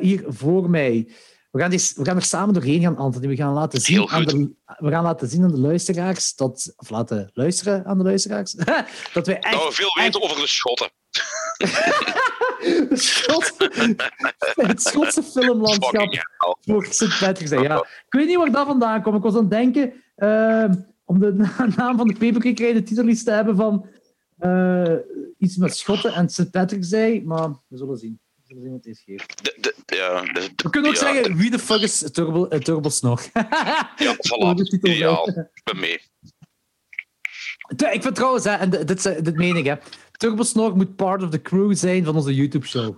hier 0.00 0.24
voor 0.26 0.70
mij. 0.70 1.08
We 1.52 1.60
gaan, 1.60 1.70
die, 1.70 1.92
we 1.96 2.04
gaan 2.04 2.16
er 2.16 2.22
samen 2.22 2.54
doorheen 2.54 2.80
gaan, 2.80 2.96
Anthony. 2.96 3.28
We 3.28 3.36
gaan 3.36 3.52
laten 3.52 3.80
zien, 3.80 4.08
aan 4.10 4.24
de, 4.24 4.50
we 4.78 4.90
gaan 4.90 5.02
laten 5.02 5.28
zien 5.28 5.42
aan 5.42 5.50
de 5.52 5.58
luisteraars, 5.58 6.34
dat, 6.34 6.72
of 6.76 6.90
laten 6.90 7.30
luisteren 7.34 7.84
aan 7.84 7.98
de 7.98 8.04
luisteraars, 8.04 8.52
dat 9.14 9.26
wij 9.26 9.38
echt... 9.38 9.64
We 9.64 9.72
veel 9.72 10.02
weten 10.02 10.22
over 10.22 10.36
de 10.36 10.46
Schotten. 10.46 10.90
Schot, 12.92 13.54
het 14.54 14.82
Schotse 14.82 15.22
filmlandschap 15.22 16.26
voor 16.60 16.86
St. 16.90 17.18
Patrick's 17.18 17.50
Day. 17.50 17.62
Ja. 17.62 17.76
Ik 17.78 18.06
weet 18.08 18.26
niet 18.26 18.36
waar 18.36 18.50
dat 18.50 18.66
vandaan 18.66 19.02
komt. 19.02 19.16
Ik 19.16 19.22
was 19.22 19.34
aan 19.34 19.40
het 19.40 19.50
denken 19.50 19.92
ehm, 20.16 20.74
om 21.04 21.18
de 21.18 21.32
na- 21.32 21.68
naam 21.76 21.96
van 21.96 22.08
de 22.08 22.14
peperkwekerij 22.14 22.72
de 22.72 22.82
titel 22.82 23.08
iets 23.08 23.24
te 23.24 23.30
hebben 23.30 23.56
van 23.56 23.86
eh, 24.38 24.94
iets 25.38 25.56
met 25.56 25.76
Schotten 25.76 26.12
en 26.12 26.28
St. 26.28 26.50
Patrick's 26.50 26.88
Day, 26.88 27.22
maar 27.24 27.48
we 27.68 27.76
zullen 27.76 27.96
zien. 27.98 28.20
Geeft. 28.82 29.44
De, 29.44 29.74
de, 29.86 29.96
ja, 29.96 30.20
de, 30.20 30.32
de- 30.32 30.50
We 30.56 30.70
kunnen 30.70 30.90
ook 30.90 30.96
ja, 30.96 31.12
zeggen, 31.12 31.36
wie 31.36 31.50
de 31.50 31.58
fuck 31.58 31.80
is 31.80 31.98
Turbo, 32.12 32.46
uh, 32.50 32.58
Turbo 32.58 32.88
Snor? 32.88 33.22
Ja, 33.96 34.16
voilà. 34.16 34.54
Ideaal. 34.80 35.28
Ik 35.28 35.60
ben 35.64 35.80
mee. 35.80 36.00
Ik 37.92 38.02
vind 38.02 38.14
trouwens, 38.14 38.44
hè, 38.44 38.50
en 38.52 38.70
dit, 38.70 38.88
dit, 38.88 39.24
dit 39.24 39.34
meen 39.36 39.56
ik, 39.56 39.64
hè, 39.64 39.74
Turbo 40.12 40.42
Snor 40.42 40.76
moet 40.76 40.96
part 40.96 41.22
of 41.22 41.30
the 41.30 41.42
crew 41.42 41.74
zijn 41.76 42.04
van 42.04 42.16
onze 42.16 42.34
YouTube-show. 42.34 42.96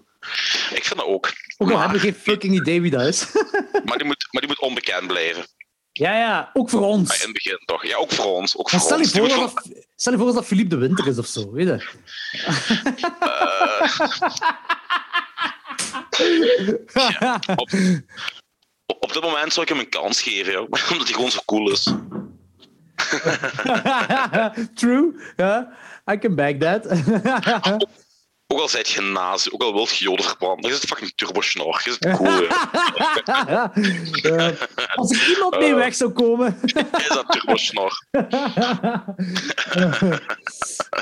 Ik 0.74 0.84
vind 0.84 0.96
dat 0.96 1.06
ook. 1.06 1.26
Ook 1.26 1.32
al 1.68 1.74
Maar, 1.74 1.82
hebben 1.82 2.00
we 2.00 2.06
geen 2.12 2.20
fucking 2.20 2.54
idee 2.54 2.80
wie 2.80 2.90
dat 2.90 3.06
is. 3.06 3.26
maar, 3.84 3.96
die 3.98 4.06
moet, 4.06 4.26
maar 4.30 4.40
die 4.40 4.46
moet 4.48 4.60
onbekend 4.60 5.06
blijven. 5.06 5.46
ja, 5.92 6.16
ja, 6.18 6.50
ook 6.52 6.70
voor 6.70 6.80
Maar 6.80 6.88
ons. 6.88 7.16
in 7.18 7.24
het 7.24 7.32
begin 7.32 7.58
toch? 7.64 7.86
Ja, 7.86 7.96
ook 7.96 8.12
voor 8.12 8.24
ons. 8.24 8.56
Ook 8.56 8.70
voor 8.70 8.80
stel 8.80 8.96
je, 8.98 9.02
ons. 9.02 9.12
Voor 9.12 9.28
dat, 9.28 9.68
stel 9.96 10.12
je 10.12 10.18
voor 10.18 10.32
dat 10.32 10.46
Philippe 10.46 10.74
de 10.74 10.80
Winter 10.80 11.06
is 11.06 11.18
of 11.18 11.26
zo, 11.26 11.52
weet 11.52 11.66
je? 11.66 11.86
op, 17.56 17.70
op 19.00 19.12
dit 19.12 19.22
moment 19.22 19.52
zou 19.52 19.66
ik 19.66 19.68
hem 19.68 19.78
een 19.78 19.88
kans 19.88 20.22
geven, 20.22 20.52
joh. 20.52 20.62
omdat 20.90 21.06
hij 21.06 21.14
gewoon 21.14 21.30
zo 21.30 21.40
cool 21.44 21.70
is. 21.70 21.94
True, 24.74 25.20
ja. 25.36 25.72
I 26.12 26.18
can 26.18 26.34
back 26.34 26.60
that. 26.60 26.86
Ook 28.46 28.60
al 28.60 28.68
zijt 28.68 28.88
je 28.88 29.00
nazi, 29.00 29.50
ook 29.52 29.62
al 29.62 29.72
wilt 29.72 29.96
je 29.96 30.04
joden 30.04 30.24
verbranden, 30.24 30.62
dan 30.62 30.70
is 30.70 30.76
het 30.76 30.88
fucking 30.88 31.12
turbosnor. 31.14 31.80
Je 31.84 31.90
zit 31.90 32.16
cool. 32.16 32.42
Ja. 33.34 33.72
als 34.94 35.10
er 35.12 35.28
iemand 35.28 35.58
mee 35.58 35.74
weg 35.74 35.94
zou 35.94 36.10
komen. 36.10 36.58
Is 36.98 37.08
dat 37.08 37.30
turbosnor? 37.30 38.06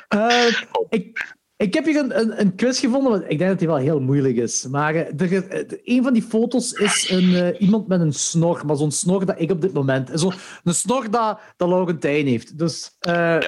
Eh, 0.08 0.46
ik, 0.88 1.34
ik 1.62 1.74
heb 1.74 1.84
hier 1.84 1.96
een, 1.96 2.18
een, 2.18 2.40
een 2.40 2.54
quiz 2.54 2.80
gevonden, 2.80 3.10
want 3.10 3.22
ik 3.28 3.38
denk 3.38 3.50
dat 3.50 3.58
die 3.58 3.68
wel 3.68 3.76
heel 3.76 4.00
moeilijk 4.00 4.36
is. 4.36 4.66
Maar 4.66 4.94
eh, 4.94 5.20
er, 5.20 5.48
eh, 5.50 5.78
een 5.84 6.02
van 6.02 6.12
die 6.12 6.22
foto's 6.22 6.72
is 6.72 7.10
een, 7.10 7.34
eh, 7.34 7.60
iemand 7.60 7.88
met 7.88 8.00
een 8.00 8.12
snor, 8.12 8.66
maar 8.66 8.76
zo'n 8.76 8.90
snor 8.90 9.26
dat 9.26 9.40
ik 9.40 9.50
op 9.50 9.60
dit 9.60 9.72
moment... 9.72 10.20
Zo, 10.20 10.32
een 10.64 10.74
snor 10.74 11.10
dat, 11.10 11.40
dat 11.56 11.68
Laurentijn 11.68 12.26
heeft. 12.26 12.58
Dus 12.58 12.96
eh 12.98 13.38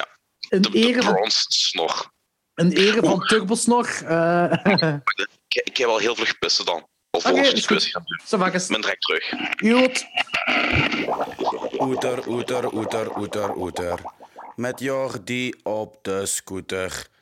De, 0.48 0.60
de 0.60 0.70
ere 0.72 1.02
van, 1.02 1.24
snor. 1.48 2.12
in 2.54 2.72
ere 2.72 3.00
van 3.02 3.20
Turbosnor... 3.20 3.88
eh 4.06 4.52
Ik, 5.48 5.62
ik 5.64 5.76
heb 5.76 5.88
al 5.88 5.98
heel 5.98 6.14
vlug 6.14 6.38
pissen 6.38 6.64
dan. 6.64 6.86
Die 7.10 7.22
goed. 7.22 7.66
quiz 7.66 7.90
gaan 7.90 8.04
doen. 8.28 8.38
Ben 8.68 8.80
direct 8.80 9.00
terug. 9.00 9.28
Goed. 9.56 10.06
Oeter, 11.80 12.28
oeter, 12.28 12.74
oeter, 12.74 13.18
oeter, 13.18 13.56
oeter. 13.56 14.00
Met 14.56 14.80
Jordi 14.80 15.54
op 15.62 15.98
de 16.02 16.26
scooter. 16.26 17.12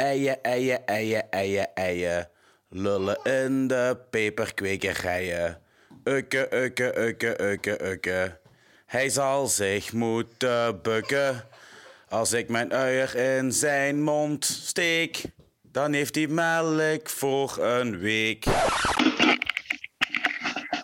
Eien, 0.00 0.42
eien, 0.42 0.86
eien, 0.86 1.30
eien, 1.30 1.74
eien. 1.74 2.28
Lullen 2.68 3.22
in 3.22 3.66
de 3.66 3.96
peperkwekerijen. 4.10 5.60
Ukke, 6.04 6.54
ukke, 6.54 6.98
ukke, 6.98 7.42
ukke, 7.42 7.84
ukke. 7.84 8.38
Hij 8.86 9.08
zal 9.08 9.46
zich 9.46 9.92
moeten 9.92 10.82
bukken. 10.82 11.44
Als 12.08 12.32
ik 12.32 12.48
mijn 12.48 12.72
uier 12.72 13.16
in 13.16 13.52
zijn 13.52 14.02
mond 14.02 14.44
steek, 14.44 15.22
dan 15.62 15.92
heeft 15.92 16.14
hij 16.14 16.26
melk 16.26 17.08
voor 17.08 17.58
een 17.58 17.98
week. 17.98 18.44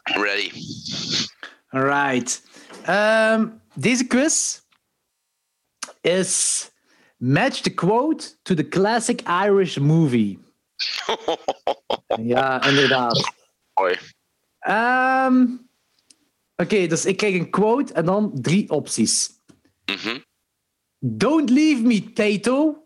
Ready. 0.03 0.51
Alright. 1.69 2.43
Ehm, 2.85 3.47
deze 3.75 4.07
quiz 4.07 4.61
is 6.01 6.71
match 7.17 7.61
the 7.61 7.75
quote 7.75 8.37
to 8.43 8.55
the 8.55 8.69
classic 8.69 9.23
Irish 9.29 9.79
movie. 9.79 10.39
ja, 12.33 12.65
inderdaad. 12.65 13.33
Hoi. 13.73 13.99
Ehm, 14.59 15.45
Oké, 16.57 16.87
dus 16.87 17.05
ik 17.05 17.17
krijg 17.17 17.35
een 17.35 17.51
quote 17.51 17.93
en 17.93 18.05
dan 18.05 18.31
drie 18.35 18.71
opties. 18.71 19.31
Mhm. 19.85 20.19
Don't 20.99 21.51
leave 21.51 21.83
me, 21.83 22.13
Tato. 22.13 22.85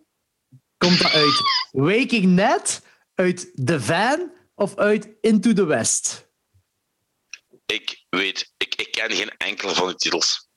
Komt 0.77 1.03
dat 1.03 1.13
uit 1.13 1.41
Waking 1.71 2.25
Net, 2.25 2.83
uit 3.15 3.53
The 3.65 3.81
Van 3.81 4.33
of 4.55 4.77
uit 4.77 5.09
Into 5.21 5.53
the 5.53 5.65
West? 5.65 6.29
Ik 7.67 8.05
weet, 8.09 8.53
ik, 8.57 8.75
ik 8.75 8.91
ken 8.91 9.11
geen 9.11 9.31
enkele 9.37 9.75
van 9.75 9.87
die 9.87 9.97
titels. 9.97 10.49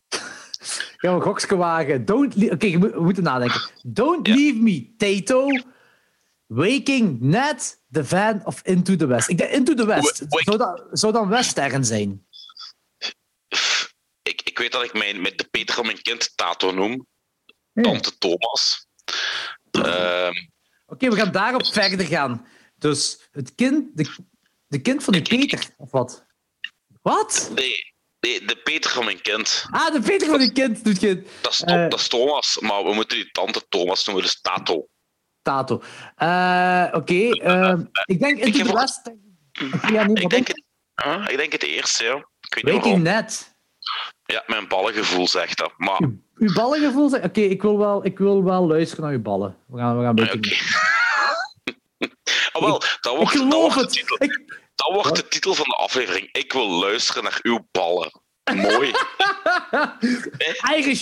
Gokske 0.97 1.55
wagen. 1.55 2.05
Don't 2.05 2.51
Oké, 2.51 2.77
moet- 2.77 2.91
we 2.93 3.01
moeten 3.01 3.23
nadenken. 3.23 3.71
Don't 3.83 4.27
Ja. 4.27 4.35
leave 4.35 4.59
me, 4.59 4.93
Tato. 4.97 5.47
Waking 6.47 7.19
Net, 7.21 7.81
The 7.91 8.05
Van 8.05 8.45
of 8.45 8.61
Into 8.63 8.95
the 8.95 9.05
West? 9.05 9.29
Ik 9.29 9.37
denk 9.37 9.51
Into 9.51 9.73
the 9.73 9.85
West. 9.85 10.25
Zou 10.27 10.57
dat, 10.57 10.87
zou 10.91 11.13
dan 11.13 11.27
Western 11.29 11.85
zijn? 11.85 12.25
Ik, 14.23 14.41
ik 14.41 14.57
weet 14.57 14.71
dat 14.71 14.83
ik 14.83 14.93
mijn, 14.93 15.21
met 15.21 15.37
de 15.37 15.43
Peter 15.51 15.75
van 15.75 15.85
mijn 15.85 16.01
kind 16.01 16.31
Tato 16.37 16.71
noem. 16.71 17.07
Ja. 17.73 17.81
Tante 17.81 18.17
Thomas. 18.17 18.87
Ehm, 19.71 20.33
Oké, 20.85 21.09
we 21.09 21.15
gaan 21.15 21.31
daarop 21.31 21.65
verder 21.65 22.05
gaan. 22.05 22.47
Dus 22.75 23.27
het 23.31 23.55
kind, 23.55 23.97
de, 23.97 24.15
de 24.67 24.81
kind 24.81 25.03
van 25.03 25.13
die 25.13 25.21
Peter, 25.21 25.69
of 25.77 25.91
wat? 25.91 26.25
Wat? 27.01 27.51
nee, 27.55 27.92
nee, 28.27 28.45
de 28.45 28.55
Peter 28.63 28.91
van 28.91 29.05
mijn 29.05 29.21
kind. 29.21 29.65
Ah, 29.69 29.93
de 29.93 30.01
Peter 30.01 30.27
van 30.27 30.39
die 30.39 30.51
kind 30.51 30.83
doet 30.83 31.01
je 31.01 31.23
Dat 31.41 31.51
is, 31.51 31.61
Eh. 31.61 31.89
dat 31.89 31.99
is 31.99 32.07
Thomas, 32.07 32.57
maar 32.59 32.83
we 32.83 32.93
moeten 32.93 33.17
die 33.17 33.31
tante 33.31 33.61
Thomas 33.69 34.05
noemen, 34.05 34.23
dus 34.23 34.41
Tato. 34.41 34.87
Tato. 35.41 35.81
Eh, 36.15 36.87
Oké, 36.91 37.29
ehm, 37.29 37.83
ik 38.05 38.19
denk 38.19 38.71
West. 38.71 39.11
Oké, 39.73 39.87
ja, 39.87 40.05
nee, 40.07 40.23
Ik 40.23 40.29
denk, 40.29 40.47
het, 40.47 40.63
Huh? 41.03 41.25
ik 41.27 41.37
denk 41.37 41.51
het 41.51 41.63
eerste, 41.63 42.03
ja. 42.03 42.15
Ik 42.15 42.53
weet 42.63 42.73
niet 42.73 42.83
waarom. 42.83 43.01
Net. 43.01 43.55
Ja, 44.25 44.43
mijn 44.47 44.67
ballengevoel 44.67 45.27
zegt 45.27 45.57
dat. 45.57 45.73
Maar 45.77 45.99
Uw, 46.01 46.19
uw 46.35 46.53
ballengevoel 46.53 47.09
zegt... 47.09 47.23
Oké, 47.25 47.41
ik, 47.41 47.61
wil 47.61 47.77
wel, 47.77 48.05
ik 48.05 48.17
wil 48.17 48.43
wel 48.43 48.67
luisteren 48.67 49.03
naar 49.05 49.13
uw 49.13 49.21
ballen. 49.21 49.57
We 49.67 49.77
gaan, 49.77 49.97
we 49.97 50.03
gaan 50.03 50.19
oké. 50.21 50.49
Ah, 52.51 52.61
wel, 52.61 52.79
dat 52.79 53.13
Ik 53.13 53.17
wordt, 53.17 53.33
dat 53.33 53.41
geloof 53.41 53.73
de 53.73 53.85
titel, 53.85 54.23
Ik, 54.23 54.61
dat 54.75 54.93
wordt 54.93 55.15
de 55.15 55.27
titel 55.27 55.53
van 55.53 55.65
de 55.65 55.75
aflevering. 55.75 56.29
Ik 56.31 56.53
wil 56.53 56.69
luisteren 56.69 57.23
naar 57.23 57.39
uw 57.41 57.67
ballen. 57.71 58.21
Mooi. 58.53 58.91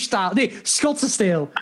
Taal. 0.08 0.32
Nee, 0.32 0.58
Schotse 0.62 1.08
stijl. 1.08 1.52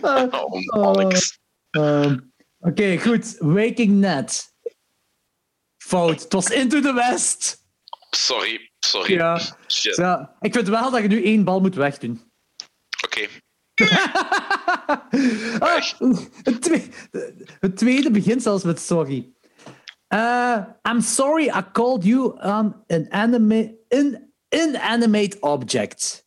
Oh, 0.00 0.64
mannix. 0.64 1.38
Ehm, 1.70 2.18
Oké, 2.58 2.98
goed. 2.98 3.36
Waking 3.38 3.90
Net. 3.90 4.54
Fout. 5.78 6.22
Het 6.22 6.32
was 6.32 6.50
Into 6.50 6.80
the 6.80 6.92
West. 6.92 7.64
Sorry, 8.10 8.72
sorry. 8.78 9.12
Ja. 9.12 9.40
Shit. 9.66 9.96
ja. 9.96 10.36
Ik 10.40 10.52
vind 10.54 10.68
wel 10.68 10.90
dat 10.90 11.02
je 11.02 11.08
nu 11.08 11.24
één 11.24 11.44
bal 11.44 11.60
moet 11.60 11.74
wegdoen. 11.74 12.32
Oké. 13.04 13.28
Ah, 15.58 15.82
het, 16.42 16.62
tweede, 16.62 16.88
het 17.60 17.76
tweede 17.76 18.10
begint 18.10 18.42
zelfs 18.42 18.64
met 18.64 18.80
sorry. 18.80 19.32
Uh, 20.08 20.64
I'm 20.88 21.00
sorry 21.00 21.48
I 21.48 21.62
called 21.72 22.04
you 22.04 22.38
an 22.40 23.06
anime, 23.10 23.78
in, 23.88 24.32
inanimate 24.48 25.40
object. 25.40 26.26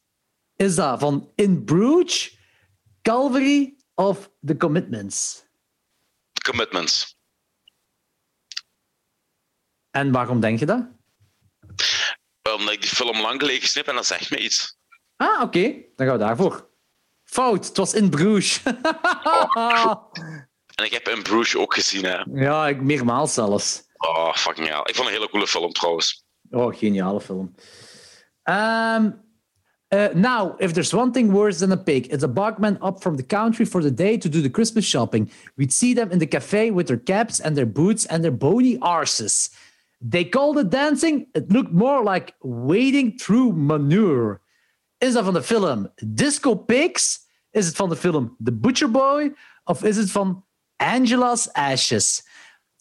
Is 0.55 0.75
dat 0.75 0.99
van 0.99 1.31
In 1.35 1.63
Bruges, 1.63 2.37
Calvary 3.01 3.75
of 3.93 4.31
The 4.45 4.57
Commitments? 4.57 5.45
Commitments. 6.43 7.17
En 9.91 10.11
waarom 10.11 10.39
denk 10.39 10.59
je 10.59 10.65
dat? 10.65 10.87
Omdat 12.55 12.73
ik 12.73 12.81
die 12.81 12.89
film 12.89 13.21
lang 13.21 13.39
geleden 13.39 13.61
gesnipt 13.61 13.87
en 13.87 13.95
dat 13.95 14.05
zegt 14.05 14.29
me 14.29 14.37
iets. 14.37 14.77
Ah, 15.15 15.41
oké. 15.41 15.61
Dan 15.95 16.07
gaan 16.07 16.17
we 16.17 16.23
daarvoor. 16.23 16.69
Fout. 17.25 17.67
Het 17.67 17.77
was 17.77 17.93
In 17.93 18.09
Bruges. 18.09 18.61
En 20.75 20.85
ik 20.85 20.93
heb 20.93 21.07
in 21.07 21.21
Bruges 21.23 21.55
ook 21.55 21.73
gezien, 21.73 22.05
hè. 22.05 22.17
ja, 22.33 22.67
ik, 22.67 22.81
meermaals 22.81 23.33
zelfs. 23.33 23.83
Oh, 23.97 24.33
fucking 24.33 24.67
hell. 24.67 24.81
Ik 24.83 24.95
vond 24.95 25.07
een 25.07 25.13
hele 25.13 25.29
coole 25.29 25.47
film, 25.47 25.71
trouwens. 25.71 26.25
Oh, 26.49 26.75
geniale 26.75 27.21
film. 27.21 27.55
Um, 28.43 29.23
uh, 29.93 30.07
now, 30.13 30.55
if 30.59 30.73
there's 30.73 30.93
one 30.93 31.11
thing 31.11 31.31
worse 31.31 31.59
than 31.59 31.71
a 31.71 31.77
pig, 31.77 32.07
it's 32.07 32.23
a 32.23 32.27
barkman 32.27 32.77
up 32.81 33.01
from 33.01 33.15
the 33.15 33.23
country 33.23 33.65
for 33.65 33.81
the 33.81 33.93
day 33.93 34.17
to 34.17 34.29
do 34.29 34.41
the 34.41 34.49
Christmas 34.49 34.85
shopping. 34.85 35.31
We'd 35.55 35.73
see 35.73 35.93
them 35.93 36.11
in 36.11 36.19
the 36.19 36.27
cafe 36.27 36.71
with 36.71 36.87
their 36.87 36.97
caps 36.97 37.39
and 37.39 37.55
their 37.55 37.65
boots 37.65 38.05
and 38.05 38.23
their 38.23 38.31
bony 38.31 38.77
arses. 38.77 39.49
They 40.01 40.25
called 40.25 40.57
it 40.57 40.69
dancing. 40.69 41.27
It 41.33 41.51
looked 41.51 41.71
more 41.71 42.03
like 42.03 42.33
wading 42.41 43.17
through 43.17 43.53
manure. 43.53 44.41
Is 45.05 45.13
dat 45.13 45.23
van 45.23 45.33
de 45.33 45.43
film 45.43 45.91
Disco 45.95 46.55
Pigs? 46.55 47.19
Is 47.51 47.65
het 47.65 47.75
van 47.75 47.89
de 47.89 47.95
film 47.95 48.35
The 48.43 48.53
Butcher 48.53 48.91
Boy? 48.91 49.35
Of 49.63 49.83
is 49.83 49.97
het 49.97 50.11
van 50.11 50.45
Angela's 50.75 51.49
Ashes? 51.51 52.27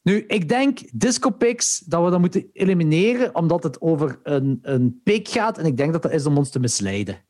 Nu, 0.02 0.24
ik 0.26 0.48
denk 0.48 0.78
Disco 0.92 1.30
Pigs 1.30 1.78
dat 1.78 2.04
we 2.04 2.10
dat 2.10 2.20
moeten 2.20 2.50
elimineren, 2.52 3.34
omdat 3.34 3.62
het 3.62 3.80
over 3.80 4.20
een, 4.22 4.58
een 4.62 5.00
pig 5.02 5.30
gaat. 5.30 5.58
En 5.58 5.66
ik 5.66 5.76
denk 5.76 5.92
dat 5.92 6.02
dat 6.02 6.12
is 6.12 6.26
om 6.26 6.36
ons 6.36 6.50
te 6.50 6.58
misleiden. 6.58 7.24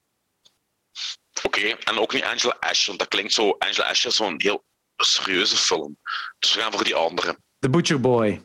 Oké, 1.43 1.61
en 1.61 1.99
ook 1.99 2.13
niet 2.13 2.25
Angela 2.25 2.57
Ash, 2.61 2.87
want 2.87 2.99
dat 2.99 3.09
klinkt 3.09 3.33
zo... 3.33 3.51
Angela 3.51 3.89
Ash 3.89 4.05
is 4.05 4.17
zo'n 4.17 4.35
heel 4.37 4.65
serieuze 4.97 5.57
film. 5.57 5.99
Dus 6.39 6.55
we 6.55 6.61
gaan 6.61 6.73
voor 6.73 6.85
die 6.85 6.95
andere. 6.95 7.39
The 7.59 7.71
Butcher 7.71 8.01
Boy. 8.01 8.43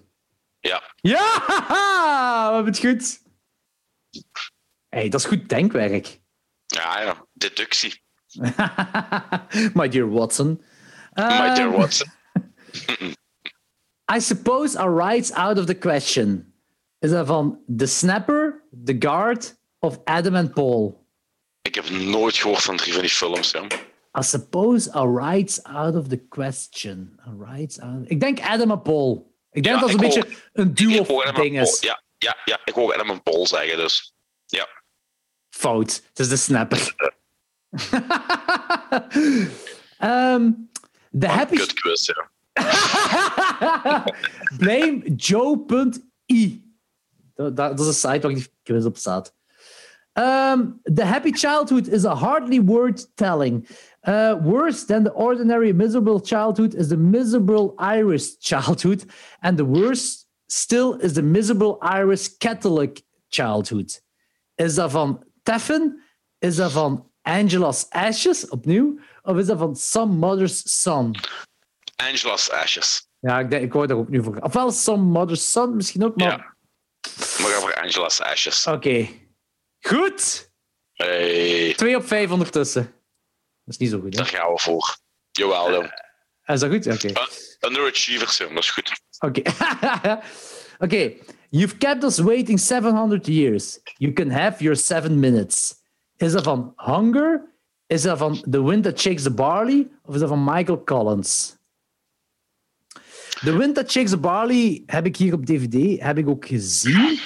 Ja. 0.60 0.94
Ja, 0.96 1.44
we 2.50 2.54
hebben 2.54 2.74
het 2.74 2.80
goed. 2.80 3.22
hey, 4.90 5.10
dat 5.10 5.20
is 5.20 5.26
goed 5.26 5.50
denkwerk. 5.50 6.19
Ja, 6.76 7.02
ja. 7.02 7.26
Deductie. 7.34 8.02
My 9.74 9.88
dear 9.90 10.08
Watson. 10.10 10.62
My 11.16 11.54
dear 11.56 11.68
Um, 11.68 11.74
Watson. 11.78 12.08
I 14.16 14.20
suppose 14.20 14.76
are 14.80 14.90
rights 14.92 15.32
out 15.34 15.58
of 15.58 15.66
the 15.66 15.76
question. 15.76 16.54
Is 17.00 17.12
dat 17.12 17.28
van 17.28 17.60
The 17.78 17.86
Snapper, 17.86 18.64
The 18.86 18.96
Guard 19.00 19.56
of 19.80 20.00
Adam 20.06 20.36
and 20.36 20.54
Paul? 20.54 21.08
Ik 21.62 21.76
heb 21.76 21.90
nooit 21.90 22.36
gehoord 22.36 22.62
van 22.62 22.78
drie 22.78 22.94
van 22.94 23.02
die 23.02 23.10
films, 23.12 23.52
ja. 23.52 23.64
I 24.20 24.24
suppose 24.24 24.92
are 24.94 25.08
rights 25.08 25.64
out 25.64 25.96
of 25.96 26.08
the 26.08 26.18
question. 26.30 27.20
Are 27.26 27.36
rights 27.56 27.80
out... 27.80 28.10
Ik 28.10 28.20
denk 28.20 28.40
Adam 28.40 28.72
en 28.72 28.82
Paul. 28.82 29.34
Ik 29.52 29.64
denk 29.64 29.76
Ja, 29.76 29.82
dat 29.82 29.92
het 29.92 30.02
een 30.02 30.06
beetje 30.08 30.38
een 30.54 30.72
Ik 30.76 30.80
hoor 30.80 31.06
duo 31.06 31.22
Adam 31.22 31.42
ding 31.42 31.56
en 31.58 31.64
Paul. 31.64 31.74
is. 31.74 31.80
Ja, 31.80 32.02
ja, 32.18 32.38
ja, 32.46 32.60
ik 32.66 32.74
hoor 32.74 32.94
Adam 32.94 33.10
en 33.10 33.24
Paul 33.24 33.48
zeggen, 33.48 33.78
dus... 33.78 34.14
Ja. 34.46 34.68
Fout. 35.60 36.02
Het 36.10 36.20
is 36.20 36.30
de 36.30 36.36
snapper. 36.36 36.96
Ehm 39.98 40.52
de 41.10 41.28
happy... 41.28 41.56
Kut 41.56 41.74
quiz, 41.74 42.06
ja. 42.06 42.30
Blame 44.58 45.16
Joe.i. 45.16 46.64
Dat, 47.36 47.56
dat, 47.56 47.80
is 47.80 47.88
een 47.88 47.94
site 47.94 48.20
waar 48.20 48.34
die 48.34 48.48
quiz 48.64 48.86
op 48.86 48.98
staat. 48.98 49.34
Um, 50.14 50.80
the 50.84 51.06
happy 51.06 51.32
childhood 51.32 51.88
is 51.88 52.06
a 52.06 52.16
hardly 52.16 52.64
word 52.64 53.16
telling. 53.16 53.68
Uh, 54.08 54.34
worse 54.42 54.86
than 54.86 55.04
the 55.04 55.14
ordinary 55.14 55.74
miserable 55.74 56.20
childhood 56.24 56.74
is 56.74 56.88
the 56.88 56.98
miserable 56.98 57.74
Irish 57.78 58.38
childhood. 58.40 59.06
And 59.40 59.58
the 59.58 59.66
worst 59.66 60.28
still 60.48 60.94
is 60.94 61.14
the 61.14 61.22
miserable 61.22 61.78
Irish 61.82 62.38
Catholic 62.38 63.04
childhood. 63.30 64.02
Is 64.56 64.76
dat 64.76 64.92
van 64.92 65.24
Teffen? 65.50 66.04
Is 66.38 66.56
dat 66.56 66.72
van 66.72 67.12
Angela's 67.22 67.86
Ashes, 67.90 68.48
opnieuw? 68.48 69.00
Of 69.22 69.38
is 69.38 69.46
dat 69.46 69.58
van 69.58 69.76
Some 69.76 70.14
Mother's 70.14 70.82
Son? 70.82 71.16
Angela's 71.96 72.50
Ashes. 72.50 73.08
Ja, 73.20 73.40
ik, 73.40 73.50
denk, 73.50 73.64
ik 73.64 73.74
wou 73.74 73.88
daar 73.88 74.10
nu 74.10 74.24
voor. 74.24 74.38
Ofwel 74.42 74.72
Some 74.72 75.04
Mother's 75.04 75.52
Son, 75.52 75.76
misschien 75.76 76.04
ook, 76.04 76.16
maar... 76.16 76.28
Ja. 76.28 76.56
We 77.02 77.44
gaan 77.44 77.62
voor 77.62 77.76
Angela's 77.76 78.22
Ashes. 78.22 78.68
Oké. 78.68 79.10
Goed. 79.80 80.52
Hey. 80.94 81.74
2 81.76 81.96
op 81.96 82.08
5 82.08 82.32
ondertussen. 82.32 82.94
is 83.66 83.78
niet 83.78 83.90
zo 83.90 84.00
goed. 84.00 84.16
Daar 84.16 84.26
gaan 84.26 84.54
we 84.54 84.60
voor. 84.60 84.98
Jawel, 85.32 85.72
jong. 85.72 85.92
Is 86.46 86.60
dat 86.60 86.72
goed? 86.72 86.88
Oké. 86.88 87.08
Uh, 87.08 87.28
underachievers, 87.60 88.38
jong. 88.38 88.54
Dat 88.54 88.64
is 88.64 88.70
goed. 88.70 89.02
Oké. 89.20 89.42
Oké. 90.86 91.14
You've 91.52 91.80
kept 91.80 92.04
us 92.04 92.20
waiting 92.20 92.60
700 92.60 93.28
years. 93.28 93.80
You 93.98 94.14
can 94.14 94.30
have 94.30 94.62
your 94.62 94.76
seven 94.76 95.20
minutes. 95.20 95.82
Is 96.18 96.32
dat 96.32 96.44
van 96.44 96.74
Hunger? 96.76 97.42
Is 97.88 98.02
dat 98.02 98.18
van 98.18 98.44
The 98.50 98.64
Wind 98.64 98.84
That 98.84 99.00
Shakes 99.00 99.24
the 99.24 99.32
Barley? 99.32 99.88
Of 100.06 100.14
is 100.14 100.20
dat 100.20 100.30
van 100.30 100.44
Michael 100.44 100.84
Collins? 100.84 101.58
The 103.44 103.58
Wind 103.58 103.76
That 103.76 103.92
Shakes 103.92 104.10
the 104.12 104.18
Barley 104.18 104.84
heb 104.86 105.06
ik 105.06 105.16
hier 105.16 105.34
op 105.34 105.46
DVD. 105.46 106.02
Heb 106.02 106.18
ik 106.18 106.30
ook 106.30 106.46
gezien. 106.46 107.20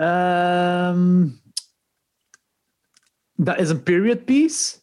Um, 0.00 1.40
dat 3.34 3.58
is 3.58 3.70
een 3.70 3.82
period 3.82 4.24
piece. 4.24 4.76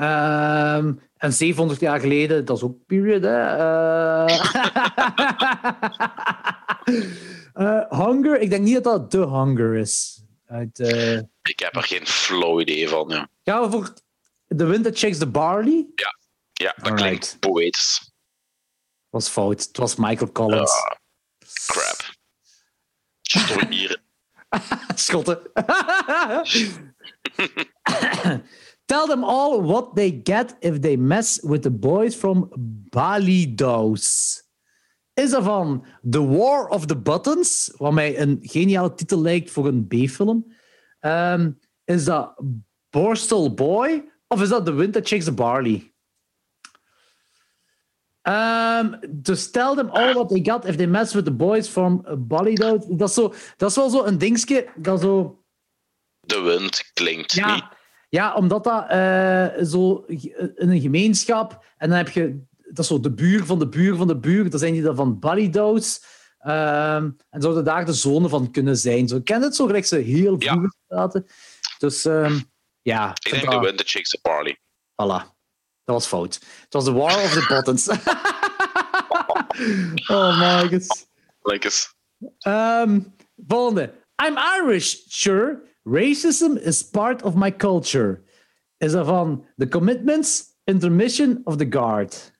Um, 0.00 1.00
en 1.16 1.32
700 1.32 1.80
jaar 1.80 2.00
geleden, 2.00 2.44
dat 2.44 2.56
is 2.56 2.62
ook 2.62 2.86
period, 2.86 3.22
hè? 3.22 3.58
Uh... 3.58 4.26
uh, 7.54 7.90
hunger, 7.90 8.40
ik 8.40 8.50
denk 8.50 8.64
niet 8.64 8.74
dat 8.74 8.84
dat 8.84 9.10
The 9.10 9.28
Hunger 9.28 9.74
is. 9.74 10.22
Uit, 10.46 10.78
uh... 10.78 11.16
Ik 11.42 11.58
heb 11.58 11.76
er 11.76 11.82
geen 11.82 12.06
flow 12.06 12.60
idee 12.60 12.88
van. 12.88 13.08
Ja. 13.08 13.28
Gaan 13.44 13.62
we 13.62 13.70
voor 13.70 13.94
The 14.56 14.64
Wind 14.64 14.84
That 14.84 14.98
Shakes 14.98 15.18
the 15.18 15.26
Barley? 15.26 15.86
Ja, 15.94 16.18
ja 16.52 16.74
dat 16.76 16.84
Alright. 16.84 17.06
klinkt 17.06 17.38
poëtisch. 17.40 18.10
was 19.10 19.28
fout. 19.28 19.62
Het 19.66 19.76
was 19.76 19.96
Michael 19.96 20.32
Collins. 20.32 20.72
Uh, 20.72 20.92
crap. 21.66 22.18
Schotten. 24.94 25.38
Tell 28.86 29.06
them 29.06 29.24
all 29.24 29.62
what 29.62 29.94
they 29.94 30.20
get 30.24 30.56
if 30.60 30.80
they 30.80 30.96
mess 30.96 31.40
with 31.42 31.62
the 31.62 31.70
boys 31.70 32.14
from 32.14 32.50
Ballydoos. 32.90 34.42
Is 35.14 35.32
er 35.32 35.42
van 35.42 35.86
The 36.10 36.26
War 36.26 36.68
of 36.68 36.86
the 36.86 36.96
Buttons, 36.96 37.72
wat 37.76 37.92
mij 37.92 38.20
een 38.20 38.38
geniale 38.42 38.94
titel 38.94 39.20
lijkt 39.20 39.50
voor 39.50 39.66
een 39.66 39.86
B-film. 39.86 40.54
Um, 41.00 41.58
is 41.84 42.04
dat 42.04 42.42
Borstal 42.90 43.54
Boy 43.54 44.10
of 44.26 44.42
is 44.42 44.48
dat 44.48 44.64
The 44.64 44.72
Winter 44.72 45.04
Chicks 45.04 45.24
the 45.24 45.32
Barley? 45.32 45.92
Um, 48.22 48.98
dus 49.08 49.50
tell 49.50 49.74
them 49.74 49.88
all 49.88 50.14
what 50.14 50.28
they 50.28 50.40
got 50.42 50.64
if 50.64 50.76
they 50.76 50.86
mess 50.86 51.12
with 51.12 51.24
the 51.24 51.32
boys 51.32 51.68
from 51.68 52.04
Ballydoos. 52.18 52.84
Dat 52.88 53.08
is, 53.08 53.14
zo, 53.14 53.32
dat 53.56 53.70
is 53.70 53.76
wel 53.76 53.90
zo 53.90 54.04
een 54.04 54.18
dingetje 54.18 54.68
dat 54.76 55.00
zo... 55.00 55.42
De 56.20 56.40
wind 56.40 56.90
klinkt 56.92 57.32
ja, 57.32 57.54
niet. 57.54 57.64
Ja, 58.08 58.34
omdat 58.34 58.64
dat 58.64 58.90
uh, 58.90 59.64
zo 59.64 60.04
in 60.06 60.54
een 60.70 60.80
gemeenschap... 60.80 61.64
En 61.76 61.88
dan 61.88 61.98
heb 61.98 62.08
je... 62.08 62.48
Dat 62.72 62.78
is 62.78 62.86
zo 62.86 63.00
de 63.00 63.12
buur 63.12 63.44
van 63.44 63.58
de 63.58 63.68
buur 63.68 63.96
van 63.96 64.06
de 64.06 64.16
buur. 64.16 64.50
Dan 64.50 64.58
zijn 64.58 64.72
die 64.72 64.82
dan 64.82 64.96
van 64.96 65.18
Ballydoos. 65.18 66.04
Um, 66.46 67.16
en 67.30 67.40
zouden 67.40 67.64
daar 67.64 67.84
de 67.84 67.92
zonen 67.92 68.30
van 68.30 68.50
kunnen 68.50 68.76
zijn. 68.76 69.08
Zo, 69.08 69.20
ken 69.20 69.42
het 69.42 69.56
zo 69.56 69.66
gelijk 69.66 69.86
ze 69.86 69.96
heel 69.96 70.40
vroeger 70.40 70.74
praten. 70.86 71.26
Dus 71.78 72.04
um, 72.04 72.42
ja. 72.82 73.10
Ik 73.10 73.30
denk 73.30 73.78
de 73.78 73.84
Chicks 73.84 74.10
the 74.10 74.18
Barley. 74.22 74.58
Voilà. 74.92 75.38
Dat 75.84 75.94
was 75.94 76.06
fout. 76.06 76.34
Het 76.34 76.72
was 76.72 76.84
The 76.84 76.92
War 76.92 77.22
of 77.22 77.32
the 77.32 77.46
Buttons. 77.48 77.88
oh 80.08 80.38
my 80.38 80.68
god. 80.68 81.06
Um, 82.46 83.14
volgende. 83.46 83.92
I'm 84.22 84.36
Irish, 84.36 84.96
sure. 85.08 85.62
Racism 85.84 86.56
is 86.56 86.82
part 86.82 87.22
of 87.22 87.34
my 87.34 87.56
culture. 87.56 88.22
Is 88.78 88.92
dat 88.92 89.06
van 89.06 89.46
The 89.56 89.68
Commitments, 89.68 90.44
Intermission 90.64 91.40
of 91.44 91.56
The 91.56 91.66
Guard? 91.70 92.32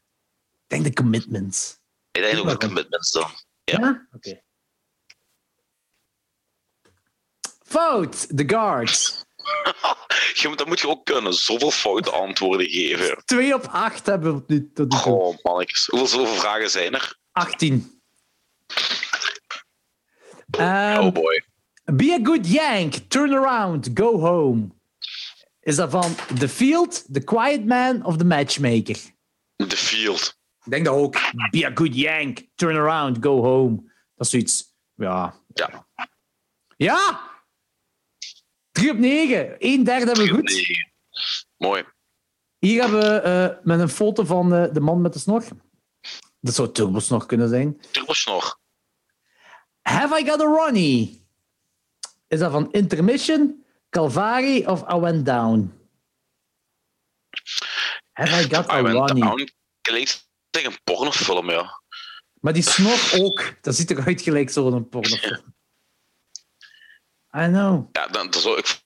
Ik 0.70 0.82
denk 0.82 0.94
The 0.94 1.02
Commitments. 1.02 1.78
Ik 2.10 2.22
denk 2.22 2.38
ook 2.38 2.48
The 2.48 2.66
Commitments 2.66 3.10
dan. 3.10 3.30
Ja? 3.64 3.78
ja? 3.78 4.08
Oké. 4.12 4.28
Okay. 4.28 4.42
Fout, 7.62 8.36
The 8.36 8.48
Guards. 8.48 9.24
ja, 10.40 10.54
dat 10.54 10.66
moet 10.66 10.80
je 10.80 10.88
ook 10.88 11.04
kunnen. 11.04 11.34
Zoveel 11.34 11.70
foute 11.70 12.10
antwoorden 12.10 12.68
geven. 12.68 13.22
Twee 13.24 13.54
op 13.54 13.66
acht 13.66 14.06
hebben 14.06 14.36
we 14.36 14.42
nu 14.46 14.70
tot 14.74 14.92
nu 14.92 14.98
toe. 14.98 15.12
Oh, 15.12 15.36
mannetjes. 15.42 15.86
Hoeveel 15.86 16.26
vragen 16.26 16.70
zijn 16.70 16.94
er? 16.94 17.18
18. 17.32 18.00
Um, 20.58 20.98
oh 20.98 21.12
boy. 21.12 21.44
Be 21.84 22.16
a 22.20 22.24
good 22.24 22.52
yank. 22.52 22.94
Turn 22.94 23.32
around. 23.32 23.90
Go 23.94 24.20
home. 24.20 24.68
Is 25.60 25.76
dat 25.76 25.90
van 25.90 26.14
The 26.38 26.48
Field, 26.48 27.04
The 27.12 27.24
Quiet 27.24 27.64
Man 27.64 28.04
of 28.04 28.16
The 28.16 28.24
Matchmaker? 28.24 28.96
The 29.56 29.76
Field. 29.76 30.38
Ik 30.70 30.76
denk 30.76 30.88
dat 30.88 30.96
ook. 30.96 31.16
Be 31.50 31.66
a 31.66 31.70
good 31.74 31.94
yank. 31.96 32.46
Turn 32.54 32.76
around. 32.76 33.16
Go 33.20 33.42
home. 33.42 33.76
Dat 34.14 34.26
is 34.26 34.30
zoiets. 34.30 34.74
Ja. 34.94 35.34
Ja. 35.54 35.86
Ja! 36.76 37.20
3 38.72 38.90
op 38.90 38.98
9. 38.98 39.58
1 39.58 39.84
derde 39.84 40.06
hebben 40.06 40.24
we 40.24 40.30
goed. 40.30 40.78
Mooi. 41.56 41.84
Hier 42.58 42.80
hebben 42.80 43.00
we 43.00 43.28
uh, 43.28 43.64
met 43.64 43.80
een 43.80 43.88
foto 43.88 44.24
van 44.24 44.54
uh, 44.54 44.72
de 44.72 44.80
man 44.80 45.00
met 45.00 45.12
de 45.12 45.18
snor. 45.18 45.44
Dat 46.40 46.54
zou 46.54 46.72
Turbosnor 46.72 47.26
kunnen 47.26 47.48
zijn. 47.48 47.80
Turbosnor. 47.90 48.58
Have 49.80 50.20
I 50.20 50.26
got 50.26 50.40
a 50.40 50.44
Ronnie? 50.44 51.26
Is 52.28 52.38
dat 52.38 52.52
van 52.52 52.72
Intermission, 52.72 53.64
Calvary 53.88 54.64
of 54.64 54.92
I 54.92 54.96
Went 54.96 55.26
Down? 55.26 55.72
Have 58.12 58.42
I 58.42 58.54
got 58.54 58.66
I 58.66 58.72
a 58.72 58.80
Ronnie? 58.80 59.22
Down 59.22 59.48
klinkt 59.80 60.29
tegen 60.50 60.72
een 60.72 60.80
pornofilm, 60.84 61.50
ja. 61.50 61.82
Maar 62.40 62.52
die 62.52 62.62
snor 62.62 63.22
ook. 63.22 63.54
Dat 63.60 63.74
ziet 63.74 63.90
eruit 63.90 64.22
gelijk 64.22 64.50
zo'n 64.50 64.88
pornofilm. 64.88 65.54
I 67.36 67.46
know. 67.46 67.88
Ja, 67.92 68.06
dan, 68.06 68.30
dan 68.30 68.40
zou 68.40 68.58
ik... 68.58 68.80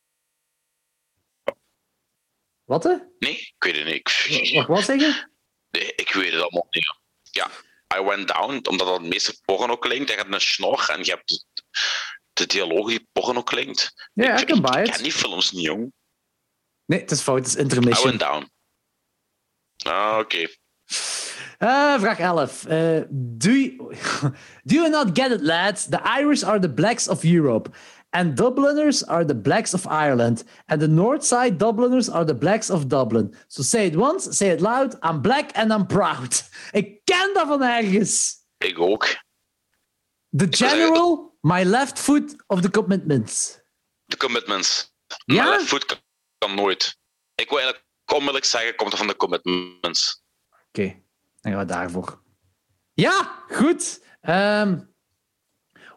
Wat? 2.65 2.83
Hè? 2.83 2.97
Nee, 3.19 3.39
ik 3.39 3.55
weet 3.59 3.77
het 3.77 3.85
niet. 3.87 4.55
Wat, 4.55 4.67
wat 4.67 4.85
zeggen? 4.85 5.31
Nee, 5.71 5.95
ik 5.95 6.13
weet 6.13 6.33
het 6.33 6.43
allemaal 6.43 6.67
niet. 6.71 6.97
Ja, 7.31 7.51
I 7.97 8.03
Went 8.03 8.29
Down, 8.29 8.69
omdat 8.69 8.87
dat 8.87 9.01
het 9.01 9.09
meeste 9.09 9.41
porno 9.45 9.77
klinkt. 9.77 10.11
Je 10.11 10.17
hebt 10.17 10.33
een 10.33 10.41
snor 10.41 10.89
en 10.91 11.05
je 11.05 11.11
hebt 11.11 11.29
de, 11.29 11.45
de 12.33 12.47
dialoog 12.47 12.89
die 12.89 13.09
porno 13.13 13.43
klinkt. 13.43 14.11
Ja, 14.13 14.39
ik, 14.39 14.47
kan 14.47 14.79
Ik 14.79 14.91
ken 14.91 15.03
die 15.03 15.13
films 15.13 15.51
niet, 15.51 15.65
jong. 15.65 15.93
Nee, 16.85 17.01
het 17.01 17.11
is 17.11 17.21
fout. 17.21 17.39
Het 17.39 17.47
is 17.47 17.55
intermission. 17.55 18.15
I 18.15 18.17
Went 18.17 18.21
Down. 18.21 18.53
Ah, 19.95 20.19
oké. 20.19 20.21
Okay. 20.21 20.57
Uh, 21.65 21.99
vraag 21.99 22.19
11. 22.19 22.71
Uh, 22.71 23.05
do, 23.11 23.53
you, 23.53 23.93
do 24.67 24.75
you 24.75 24.89
not 24.91 25.15
get 25.15 25.33
it, 25.33 25.41
lads? 25.41 25.87
The 25.87 26.01
Irish 26.03 26.45
are 26.45 26.59
the 26.59 26.69
blacks 26.69 27.09
of 27.09 27.25
Europe. 27.25 27.75
And 28.13 28.37
Dubliners 28.37 29.03
are 29.03 29.25
the 29.25 29.35
blacks 29.35 29.75
of 29.75 29.87
Ireland. 29.87 30.45
And 30.69 30.81
the 30.81 30.89
North 30.89 31.25
Side 31.25 31.59
Dubliners 31.59 32.09
are 32.09 32.25
the 32.25 32.35
blacks 32.35 32.71
of 32.71 32.89
Dublin. 32.89 33.35
So 33.49 33.63
say 33.63 33.87
it 33.87 33.97
once, 33.97 34.37
say 34.37 34.51
it 34.51 34.61
loud. 34.61 34.95
I'm 35.03 35.23
black 35.23 35.53
and 35.55 35.73
I'm 35.73 35.87
proud. 35.87 36.43
Ik 36.73 37.05
ken 37.05 37.35
dat 37.35 37.47
van 37.47 37.63
ergens. 37.63 38.45
Ik 38.59 38.79
ook. 38.79 39.07
The 40.37 40.47
General, 40.51 41.37
my 41.41 41.65
left 41.65 41.99
foot 41.99 42.37
of 42.47 42.61
the 42.61 42.71
commitments. 42.71 43.59
The 44.07 44.17
commitments. 44.17 44.95
Ja? 45.25 45.45
My 45.45 45.51
left 45.51 45.69
foot 45.69 46.03
kan, 46.39 46.55
nooit. 46.55 46.99
Ik 47.35 47.49
wil 47.49 47.59
eigenlijk 47.59 47.87
onmiddellijk 48.07 48.45
zeggen, 48.45 48.77
komt 48.77 48.93
er 48.93 48.99
van 48.99 49.07
de 49.07 49.17
commitments. 49.17 50.25
Oké, 50.51 50.81
okay. 50.81 51.04
Dan 51.45 51.53
gaan 51.53 51.67
we 51.67 51.73
daarvoor. 51.73 52.23
Ja, 52.95 53.45
goed. 53.49 54.01
Um, 54.23 54.93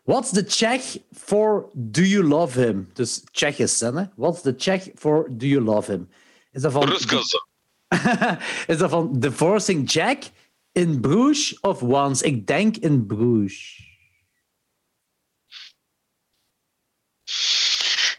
What's 0.03 0.32
the 0.32 0.44
Czech 0.44 0.98
for 1.14 1.69
do 1.74 2.02
you 2.02 2.24
love 2.24 2.56
him? 2.56 2.90
Dus 2.94 3.24
Tsjechisch, 3.32 3.80
hè? 3.80 4.10
What's 4.15 4.41
the 4.41 4.56
Czech 4.56 4.90
for 4.95 5.28
do 5.30 5.45
you 5.45 5.61
love 5.61 5.91
him? 5.91 6.10
Is 6.52 6.61
dat 6.61 6.72
van... 6.72 6.91
is 8.68 8.78
dat 8.78 8.90
van 8.90 9.19
Divorcing 9.19 9.91
Jack, 9.91 10.24
in 10.72 11.02
Bruges 11.02 11.60
of 11.60 11.82
Once? 11.82 12.26
Ik 12.26 12.48
denk 12.48 12.78
in 12.78 13.06
Bruges. 13.06 13.86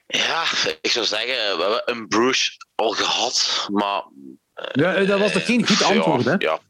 Ja, 0.06 0.44
ik 0.80 0.90
zou 0.90 1.06
zeggen, 1.06 1.56
we 1.56 1.62
hebben 1.62 1.82
een 1.84 2.08
Bruges 2.08 2.56
al 2.74 2.90
gehad, 2.90 3.66
maar... 3.70 4.04
Ja, 4.72 5.04
dat 5.04 5.20
was 5.20 5.32
toch 5.32 5.44
geen 5.44 5.66
goed 5.66 5.82
antwoord, 5.82 6.24
ja, 6.24 6.30
hè? 6.30 6.36
Ja. 6.38 6.60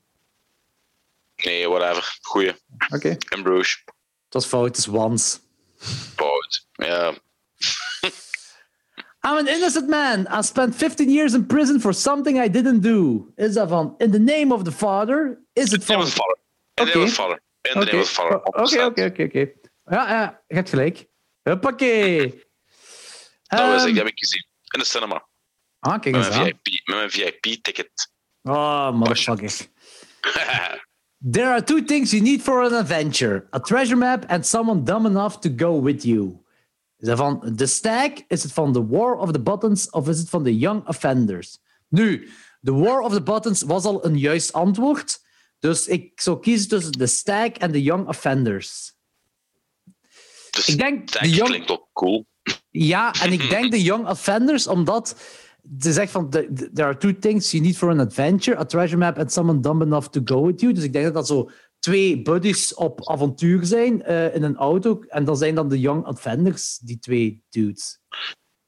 Nee, 1.45 1.69
whatever. 1.69 2.19
Goeie. 2.23 2.51
Oké. 2.51 2.97
Okay. 2.97 3.17
In 3.29 3.43
Bruges. 3.43 3.83
Het 4.25 4.35
was 4.35 4.47
fout, 4.47 4.65
het 4.65 4.77
is 4.77 4.89
once. 4.89 5.39
Fout, 6.17 6.67
ja. 6.73 7.13
I'm 9.29 9.37
an 9.37 9.49
innocent 9.49 9.89
man. 9.89 10.27
I 10.39 10.43
spent 10.43 10.77
15 10.77 11.11
years 11.11 11.35
in 11.35 11.47
prison 11.47 11.81
for 11.81 11.95
something 11.95 12.39
I 12.39 12.51
didn't 12.51 12.83
do. 12.83 13.27
Is 13.37 13.55
dat 13.55 13.69
van 13.69 13.95
In 13.99 14.11
the 14.11 14.19
name 14.19 14.55
of 14.55 14.63
the 14.63 14.73
father? 14.73 15.43
Is 15.53 15.71
het 15.71 15.85
van... 15.85 16.01
In 16.01 16.07
the 16.75 16.85
name 16.85 17.03
of 17.03 17.09
the 17.09 17.15
father. 17.15 17.43
In 17.63 17.81
the 17.81 17.85
name 17.85 18.01
of 18.01 18.07
the 18.07 18.15
father. 18.15 18.43
Oké, 18.43 18.85
oké, 18.85 19.05
oké, 19.05 19.23
oké. 19.23 19.53
Ja, 19.85 20.11
ja, 20.11 20.43
je 20.47 20.55
hebt 20.55 20.69
gelijk. 20.69 21.07
Huppakee. 21.43 22.29
Dat 23.49 23.61
was 23.61 23.83
ik, 23.83 23.89
ehm, 23.89 23.97
heb 23.97 24.07
ik 24.07 24.19
gezien. 24.19 24.47
In 24.75 24.79
de 24.79 24.87
cinema. 24.87 25.29
Ah, 25.79 26.01
kijk 26.01 26.15
Met 26.15 26.27
eens 26.27 26.37
mijn. 26.37 26.59
VIP, 26.63 26.87
met 26.87 26.97
mijn 26.97 27.11
VIP-ticket. 27.11 28.11
Oh, 28.43 28.93
motherfucker. 28.99 29.67
There 31.21 31.49
are 31.49 31.65
two 31.65 31.83
things 31.85 32.11
you 32.13 32.23
need 32.23 32.43
for 32.43 32.63
an 32.63 32.73
adventure: 32.75 33.47
a 33.51 33.61
treasure 33.61 33.97
map 33.97 34.25
and 34.29 34.47
someone 34.47 34.85
dumb 34.85 35.07
enough 35.07 35.41
to 35.41 35.49
go 35.57 35.83
with 35.83 36.05
you. 36.05 36.39
Is 36.99 37.09
dat 37.09 37.19
van 37.19 37.55
The 37.57 37.67
Stag? 37.67 38.11
Is 38.29 38.43
het 38.43 38.53
van 38.53 38.73
The 38.73 38.87
War 38.87 39.17
of 39.17 39.33
the 39.33 39.41
Buttons? 39.41 39.91
Of 39.91 40.09
is 40.09 40.19
het 40.19 40.29
van 40.29 40.43
The 40.45 40.59
Young 40.59 40.87
Offenders? 40.89 41.59
Nu, 41.89 42.29
The 42.63 42.75
War 42.75 43.01
of 43.01 43.13
the 43.13 43.23
Buttons 43.23 43.63
was 43.63 43.85
al 43.85 44.05
een 44.05 44.19
juist 44.19 44.53
antwoord. 44.53 45.21
Dus 45.59 45.87
ik 45.87 46.21
zou 46.21 46.41
kiezen 46.41 46.69
tussen 46.69 46.93
The 46.93 47.07
Stag 47.07 47.49
en 47.51 47.73
The 47.73 47.83
Young 47.83 48.09
Offenders. 48.09 48.97
Ik 50.67 50.79
denk 50.79 51.13
de 51.13 51.29
jong- 51.31 51.49
klinkt 51.49 51.71
ook 51.71 51.89
cool. 51.93 52.27
Ja, 52.71 53.13
en 53.21 53.33
ik 53.33 53.49
denk 53.55 53.71
The 53.71 53.83
Young 53.83 54.09
Offenders, 54.09 54.67
omdat 54.67 55.17
ze 55.79 55.93
zegt 55.93 56.13
van 56.13 56.31
the- 56.31 56.49
the- 56.55 56.71
there 56.73 56.89
are 56.89 56.97
two 56.97 57.19
things 57.19 57.51
you 57.51 57.63
need 57.63 57.77
for 57.77 57.91
an 57.91 58.01
adventure: 58.01 58.59
a 58.59 58.65
treasure 58.65 58.99
map 58.99 59.19
and 59.19 59.33
someone 59.33 59.61
dumb 59.61 59.83
enough 59.83 60.07
to 60.09 60.21
go 60.25 60.47
with 60.47 60.61
you. 60.61 60.73
Dus 60.73 60.85
ik 60.85 60.93
denk 60.93 61.05
dat 61.05 61.15
dat 61.15 61.27
zo 61.27 61.51
twee 61.79 62.23
buddies 62.23 62.75
op 62.75 63.09
avontuur 63.09 63.65
zijn 63.65 64.03
eh, 64.03 64.35
in 64.35 64.43
een 64.43 64.57
auto. 64.57 65.03
En 65.09 65.25
dan 65.25 65.37
zijn 65.37 65.55
dan 65.55 65.69
de 65.69 65.81
Young 65.81 66.07
Offenders, 66.07 66.79
die 66.79 66.99
twee 66.99 67.43
dudes. 67.49 67.99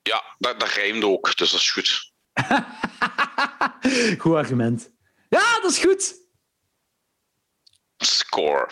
Ja, 0.03 0.23
dat, 0.39 0.61
dat 0.61 0.69
rijmt 0.69 1.05
ook, 1.05 1.37
dus 1.37 1.51
dat 1.51 1.61
is 1.61 1.71
goed. 1.71 2.13
goed 4.23 4.35
argument. 4.35 4.91
Ja, 5.29 5.61
dat 5.61 5.71
is 5.71 5.79
goed. 5.79 6.15
Score. 7.97 8.69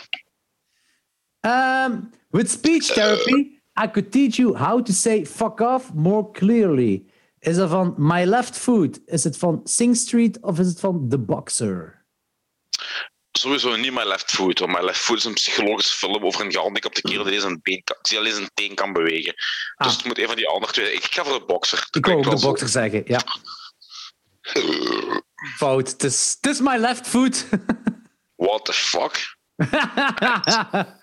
Um, 1.40 2.10
with 2.30 2.50
speech 2.50 2.86
therapy, 2.92 3.60
I 3.76 3.86
could 3.90 4.10
teach 4.10 4.36
you 4.36 4.56
how 4.56 4.82
to 4.82 4.92
say 4.92 5.24
fuck 5.26 5.60
off 5.60 5.92
more 5.94 6.30
clearly. 6.30 7.06
Is 7.48 7.56
dat 7.56 7.70
van 7.70 7.94
My 7.96 8.24
Left 8.24 8.56
Foot? 8.56 9.00
Is 9.06 9.24
het 9.24 9.36
van 9.36 9.60
Sing 9.64 9.96
Street 9.96 10.38
of 10.40 10.58
is 10.58 10.66
het 10.66 10.80
van 10.80 11.08
The 11.08 11.18
Boxer? 11.18 12.06
Sowieso 13.32 13.76
niet 13.76 13.92
My 13.92 14.04
Left 14.04 14.30
Foot. 14.30 14.58
Want 14.58 14.72
My 14.72 14.80
Left 14.84 14.98
Foot 15.00 15.16
is 15.18 15.24
een 15.24 15.32
psychologische 15.34 15.96
film 15.96 16.24
over 16.24 16.44
een 16.44 16.52
gehandicapte 16.52 17.00
kerel 17.00 17.24
die 17.24 17.40
zijn, 17.40 17.60
been 17.62 17.82
kan, 17.84 17.96
die 18.02 18.18
alleen 18.18 18.32
zijn 18.34 18.50
teen 18.54 18.74
kan 18.74 18.92
bewegen. 18.92 19.32
Dus 19.34 19.74
Ah. 19.76 19.96
het 19.96 20.04
moet 20.04 20.18
een 20.18 20.26
van 20.26 20.36
die 20.36 20.48
andere 20.48 20.72
twee. 20.72 20.92
Ik 20.92 21.04
ga 21.04 21.24
voor 21.24 21.38
de 21.38 21.44
boxer. 21.44 21.78
Dat 21.78 21.96
Ik 21.96 22.06
wou 22.06 22.18
ook 22.26 22.36
de 22.36 22.46
boxer 22.46 22.68
zeggen, 22.68 23.02
ja. 23.06 23.20
Fout. 25.56 25.90
Het 25.90 26.04
is, 26.04 26.36
het 26.40 26.50
is 26.50 26.60
my 26.60 26.76
left 26.76 27.06
foot. 27.06 27.46
What 28.36 28.64
the 28.64 28.72
fuck? 28.72 29.36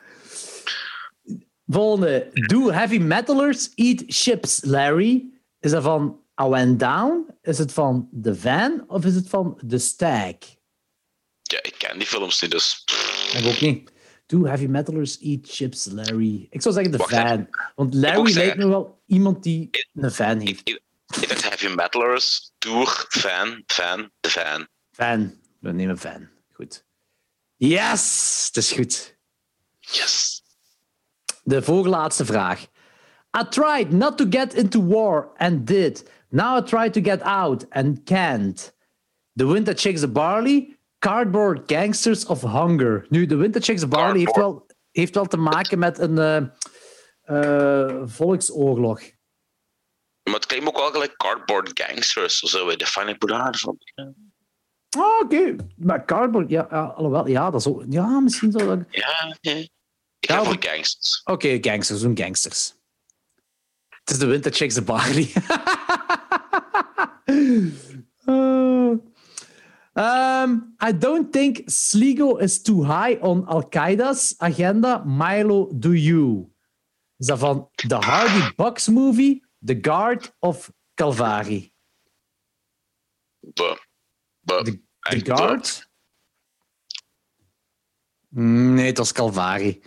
Volgende. 1.67 2.29
Do 2.33 2.71
heavy 2.71 2.97
metalers 2.97 3.71
eat 3.75 4.03
chips, 4.07 4.63
Larry? 4.63 5.25
Is 5.59 5.71
dat 5.71 5.83
van 5.83 6.23
I 6.41 6.47
Went 6.47 6.79
Down? 6.79 7.27
Is 7.41 7.57
het 7.57 7.71
van 7.73 8.09
The 8.21 8.35
Van? 8.35 8.83
Of 8.87 9.05
is 9.05 9.15
het 9.15 9.29
van 9.29 9.61
The 9.67 9.77
Stag? 9.77 10.35
Ja, 11.41 11.63
ik 11.63 11.75
ken 11.77 11.97
die 11.97 12.07
films 12.07 12.41
niet, 12.41 12.51
dus... 12.51 12.83
Ik 13.33 13.45
ook 13.45 13.61
niet. 13.61 13.91
Do 14.25 14.45
heavy 14.45 14.65
metalers 14.65 15.19
eat 15.21 15.39
chips, 15.43 15.85
Larry? 15.85 16.47
Ik 16.49 16.61
zou 16.61 16.73
zeggen 16.73 16.91
The 16.91 16.97
Wacht, 16.97 17.11
Van. 17.11 17.47
Want 17.75 17.93
Larry 17.93 18.33
lijkt 18.33 18.57
me 18.57 18.67
wel 18.67 19.01
iemand 19.05 19.43
die 19.43 19.69
een 19.93 20.11
fan 20.11 20.39
heeft. 20.39 20.69
Ik, 20.69 20.81
dacht 21.27 21.43
Heavy 21.43 21.67
Metalers, 21.67 22.53
Tour, 22.57 23.05
Fan, 23.09 23.63
Fan, 23.65 24.11
de 24.19 24.29
Fan. 24.29 24.67
Fan. 24.91 25.39
We 25.59 25.71
nemen 25.71 25.97
fan. 25.97 26.29
Goed. 26.53 26.85
Yes! 27.55 28.45
Het 28.47 28.57
is 28.57 28.71
goed. 28.71 29.17
Yes. 29.79 30.43
De 31.43 31.61
voorlaatste 31.61 32.25
vraag. 32.25 32.67
I 33.37 33.43
tried 33.49 33.91
not 33.91 34.17
to 34.17 34.25
get 34.29 34.53
into 34.53 34.85
war 34.85 35.31
and 35.37 35.67
did. 35.67 36.09
Now 36.35 36.57
I 36.57 36.61
try 36.61 36.89
to 36.89 37.01
get 37.01 37.21
out 37.21 37.65
and 37.69 38.03
can't. 38.03 38.73
The 39.33 39.45
wind 39.45 39.65
that 39.65 39.79
shakes 39.79 39.99
the 40.01 40.07
barley, 40.07 40.77
cardboard 40.99 41.63
gangsters 41.71 42.25
of 42.25 42.41
hunger. 42.41 43.05
Nu, 43.09 43.25
de 43.25 43.35
wind 43.35 43.53
that 43.53 43.63
shakes 43.63 43.81
the 43.81 43.87
barley 43.87 44.19
heeft 44.19 44.35
wel, 44.35 44.65
heeft 44.91 45.15
wel 45.15 45.25
te 45.25 45.37
maken 45.37 45.79
met 45.79 45.99
een 45.99 46.17
eh, 46.17 46.43
eh, 47.21 48.01
volksoorlog. 48.05 48.99
Maar 50.23 50.33
het 50.33 50.45
klinkt 50.45 50.67
ook 50.67 50.77
wel 50.77 50.91
gelijk 50.91 51.15
Cardboard 51.17 51.71
Gangsters. 51.81 52.39
Zo 52.39 52.47
zullen 52.47 52.67
we 52.67 52.77
de 52.77 52.85
Funny 52.85 53.17
Boulard 53.17 53.59
van. 53.59 53.77
Oh, 54.97 55.19
Oké, 55.23 55.55
maar 55.77 56.05
cardboard, 56.05 56.49
ja, 56.49 56.67
ja, 56.71 56.83
alhoewel, 56.85 57.27
ja, 57.27 57.49
dat 57.51 57.59
is 57.59 57.67
ook, 57.67 57.83
ja, 57.89 58.19
misschien 58.19 58.51
zo. 58.51 58.57
Oké, 58.71 58.85
Ja, 58.91 59.37
ja. 59.41 59.51
Ik 59.55 59.69
Ja, 60.19 60.41
of- 60.41 60.47
voor 60.47 60.55
Gangsters. 60.59 61.21
gangsters, 61.61 62.01
doen 62.01 62.17
gangsters. 62.17 62.73
Het 63.89 64.09
is 64.09 64.19
de 64.19 64.25
wind 64.25 64.43
that 64.43 64.55
shakes 64.55 64.73
the 64.75 64.81
barley. 64.81 65.31
Uh, 68.27 68.97
um, 69.95 70.75
I 70.79 70.91
don't 70.91 71.31
think 71.31 71.63
Sligo 71.67 72.37
is 72.37 72.61
too 72.61 72.83
high 72.83 73.15
on 73.21 73.45
Al 73.47 73.63
Qaeda's 73.69 74.35
agenda. 74.39 75.03
Milo, 75.05 75.69
do 75.71 75.93
you? 75.93 76.49
Is 77.17 77.27
dat 77.27 77.39
van 77.39 77.69
The 77.87 77.95
Hardy 77.95 78.55
Bucks 78.55 78.87
movie, 78.87 79.43
The 79.65 79.77
Guard 79.81 80.33
of 80.39 80.71
Calvary? 80.95 81.71
Buh. 83.39 83.77
Buh. 84.41 84.63
The. 84.63 84.79
Guard? 85.23 85.89
Nee, 88.29 88.85
het 88.85 88.97
was 88.97 89.11
Calvary. 89.11 89.81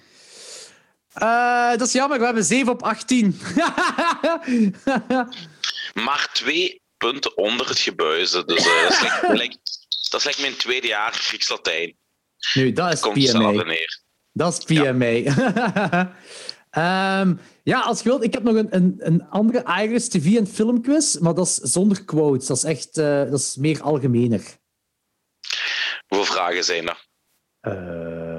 Eh, 1.13 1.71
dat 1.71 1.81
is 1.81 1.93
jammer, 1.93 2.19
we 2.19 2.25
hebben 2.25 2.45
7 2.45 2.73
op 2.73 2.83
18. 2.83 3.35
Maar 6.05 6.31
twee 6.33 6.83
punten 6.99 7.37
onder 7.37 7.69
het 7.69 7.79
gebuizen. 7.79 8.47
Dus 8.47 8.67
eh, 8.67 8.83
dat, 8.83 8.91
is 8.93 9.01
like, 9.01 9.33
like- 9.43 9.57
dat 10.11 10.21
is 10.21 10.27
like 10.27 10.41
mijn 10.41 10.57
tweede 10.57 10.87
jaar 10.87 11.13
Grieks-Latijn. 11.13 11.97
nu, 12.55 12.73
dat 12.73 12.93
is 12.93 13.01
Komt 13.01 13.31
PMA. 13.33 13.51
neer. 13.51 14.01
Dat 14.33 14.59
is 14.59 14.65
PMA. 14.65 15.17
Ehm, 16.71 17.35
ja, 17.63 17.81
als 17.81 17.99
je 17.99 18.05
wilt, 18.09 18.23
ik 18.25 18.33
heb 18.35 18.43
nog 18.43 18.55
een, 18.55 18.75
een, 18.75 18.95
een 18.99 19.29
andere 19.29 19.83
Irish 19.83 20.07
TV- 20.07 20.37
en 20.37 20.47
filmquiz, 20.47 21.17
maar 21.17 21.35
dat 21.35 21.47
is 21.47 21.55
zonder 21.55 22.05
quotes. 22.05 22.47
Dat 22.47 22.57
is 22.57 22.65
echt 22.65 22.97
eh, 22.99 23.31
dat 23.31 23.39
is 23.41 23.57
meer 23.57 23.83
algemener. 23.83 24.43
Hoeveel 26.07 26.33
vragen 26.35 26.65
zijn 26.65 26.89
er? 26.89 27.07
Eh 27.61 28.39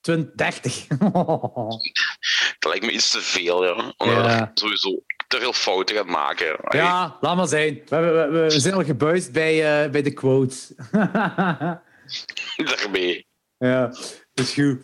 20, 0.00 0.34
30. 0.34 0.86
Dat 2.58 2.70
lijkt 2.72 2.84
me 2.84 2.92
iets 2.92 3.10
te 3.10 3.20
veel, 3.20 3.64
ja. 3.64 3.72
Omdat 3.96 4.24
Ja. 4.24 4.50
sowieso 4.54 5.02
te 5.30 5.38
veel 5.38 5.52
fouten 5.52 5.96
gaat 5.96 6.06
maken. 6.06 6.58
ja, 6.68 7.16
laat 7.20 7.36
maar 7.36 7.46
zijn. 7.46 7.82
We, 7.88 8.28
we, 8.30 8.60
zijn 8.60 8.74
al 8.74 8.84
gebuist 8.84 9.32
bij, 9.32 9.84
eh, 9.84 9.90
bij 9.90 10.02
de 10.02 10.12
quotes. 10.12 10.72
Daarmee. 12.70 13.26
Ja, 13.58 13.86
dat 14.32 14.46
is 14.46 14.52
goed. 14.52 14.82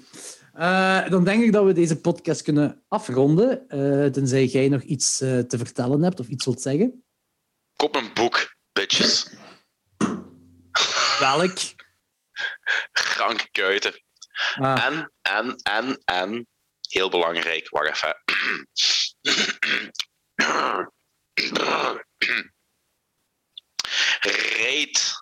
Eh, 0.53 1.09
dan 1.09 1.25
denk 1.25 1.43
ik 1.43 1.53
dat 1.53 1.65
we 1.65 1.73
deze 1.73 2.01
podcast 2.01 2.43
kunnen 2.43 2.85
afronden. 2.89 3.69
eh, 3.69 4.07
tenzij 4.11 4.45
jij 4.45 4.69
nog 4.69 4.83
iets 4.83 5.21
eh, 5.21 5.39
te 5.39 5.59
vertellen 5.59 6.03
hebt 6.03 6.21
of 6.21 6.27
iets 6.27 6.45
wilt 6.45 6.63
zeggen. 6.63 7.05
Koop 7.77 7.95
een 7.97 8.11
boek, 8.15 8.57
bitches. 8.73 9.31
Welk? 11.21 11.59
Ranke 13.17 13.49
kuiten. 13.51 13.93
Ah, 14.55 14.85
En, 14.85 15.13
en, 15.23 15.57
en, 15.63 16.01
en, 16.05 16.47
heel 16.89 17.09
belangrijk, 17.11 17.69
wacht 17.69 17.89
even. 17.89 18.23
Reed. 24.21 25.15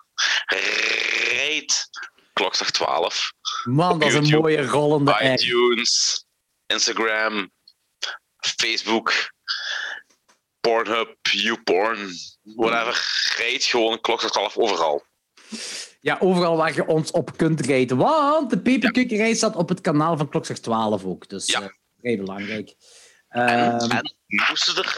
Reed. 1.29 1.89
Klokslag 2.33 2.71
12. 2.71 3.31
man, 3.63 3.99
dat 3.99 4.07
is 4.09 4.13
een 4.15 4.39
mooie 4.39 4.65
rollende 4.67 5.19
iTunes, 5.21 6.25
Instagram, 6.65 7.51
Facebook, 8.37 9.13
Pornhub, 10.59 11.15
YouPorn, 11.21 12.09
whatever. 12.43 13.05
Rijd 13.37 13.63
gewoon 13.63 14.01
klokslag 14.01 14.31
12 14.31 14.57
overal. 14.57 15.03
Ja, 16.01 16.17
overal 16.19 16.57
waar 16.57 16.75
je 16.75 16.87
ons 16.87 17.11
op 17.11 17.37
kunt 17.37 17.61
rijden. 17.61 17.97
Want 17.97 18.49
de 18.49 18.59
peperkukkerij 18.59 19.33
staat 19.33 19.55
op 19.55 19.69
het 19.69 19.81
kanaal 19.81 20.17
van 20.17 20.29
Klokslag 20.29 20.57
12 20.57 21.03
ook. 21.03 21.29
Dus 21.29 21.45
Ja. 21.47 21.61
eh, 21.61 21.67
vrij 21.99 22.17
belangrijk. 22.17 22.75
En, 23.35 23.79
Ehm, 23.79 23.91
en 23.91 24.15
moesten 24.49 24.83
er 24.83 24.95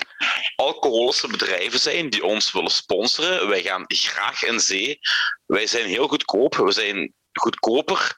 alcoholische 0.55 1.27
bedrijven 1.27 1.79
zijn 1.79 2.09
die 2.09 2.25
ons 2.25 2.51
willen 2.51 2.71
sponsoren, 2.71 3.47
wij 3.47 3.61
gaan 3.61 3.83
graag 3.87 4.43
in 4.43 4.59
zee. 4.59 4.99
Wij 5.45 5.67
zijn 5.67 5.85
heel 5.85 6.07
goedkoop. 6.07 6.55
We 6.55 6.71
zijn 6.71 7.13
goedkoper 7.33 8.15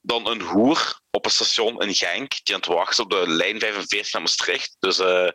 dan 0.00 0.26
een 0.26 0.40
hoer 0.40 1.00
op 1.10 1.24
een 1.24 1.30
station 1.30 1.80
in 1.80 1.94
Genk 1.94 2.44
die 2.44 2.54
aan 2.54 2.60
het 2.60 2.70
wachten 2.70 3.04
op 3.04 3.10
de 3.10 3.24
lijn 3.26 3.60
45 3.60 4.12
naar 4.12 4.22
Maastricht. 4.22 4.76
Dus 4.78 4.98
eh, 4.98 5.28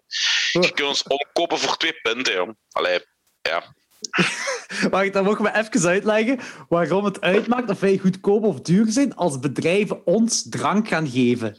je 0.51 0.71
kunt 0.73 0.87
ons 0.87 1.03
opkopen 1.03 1.59
voor 1.59 1.77
twee 1.77 1.99
punten. 2.01 2.33
Joh. 2.33 2.49
Allee, 2.71 2.99
ja. 3.41 3.63
Wacht, 4.89 5.13
dan 5.13 5.23
mogen 5.23 5.43
we 5.43 5.55
even 5.55 5.89
uitleggen 5.89 6.39
waarom 6.69 7.05
het 7.05 7.21
uitmaakt 7.21 7.69
of 7.69 7.79
wij 7.79 7.97
goedkoop 7.97 8.43
of 8.43 8.61
duur 8.61 8.91
zijn 8.91 9.15
als 9.15 9.39
bedrijven 9.39 10.05
ons 10.05 10.49
drank 10.49 10.87
gaan 10.87 11.09
geven. 11.09 11.57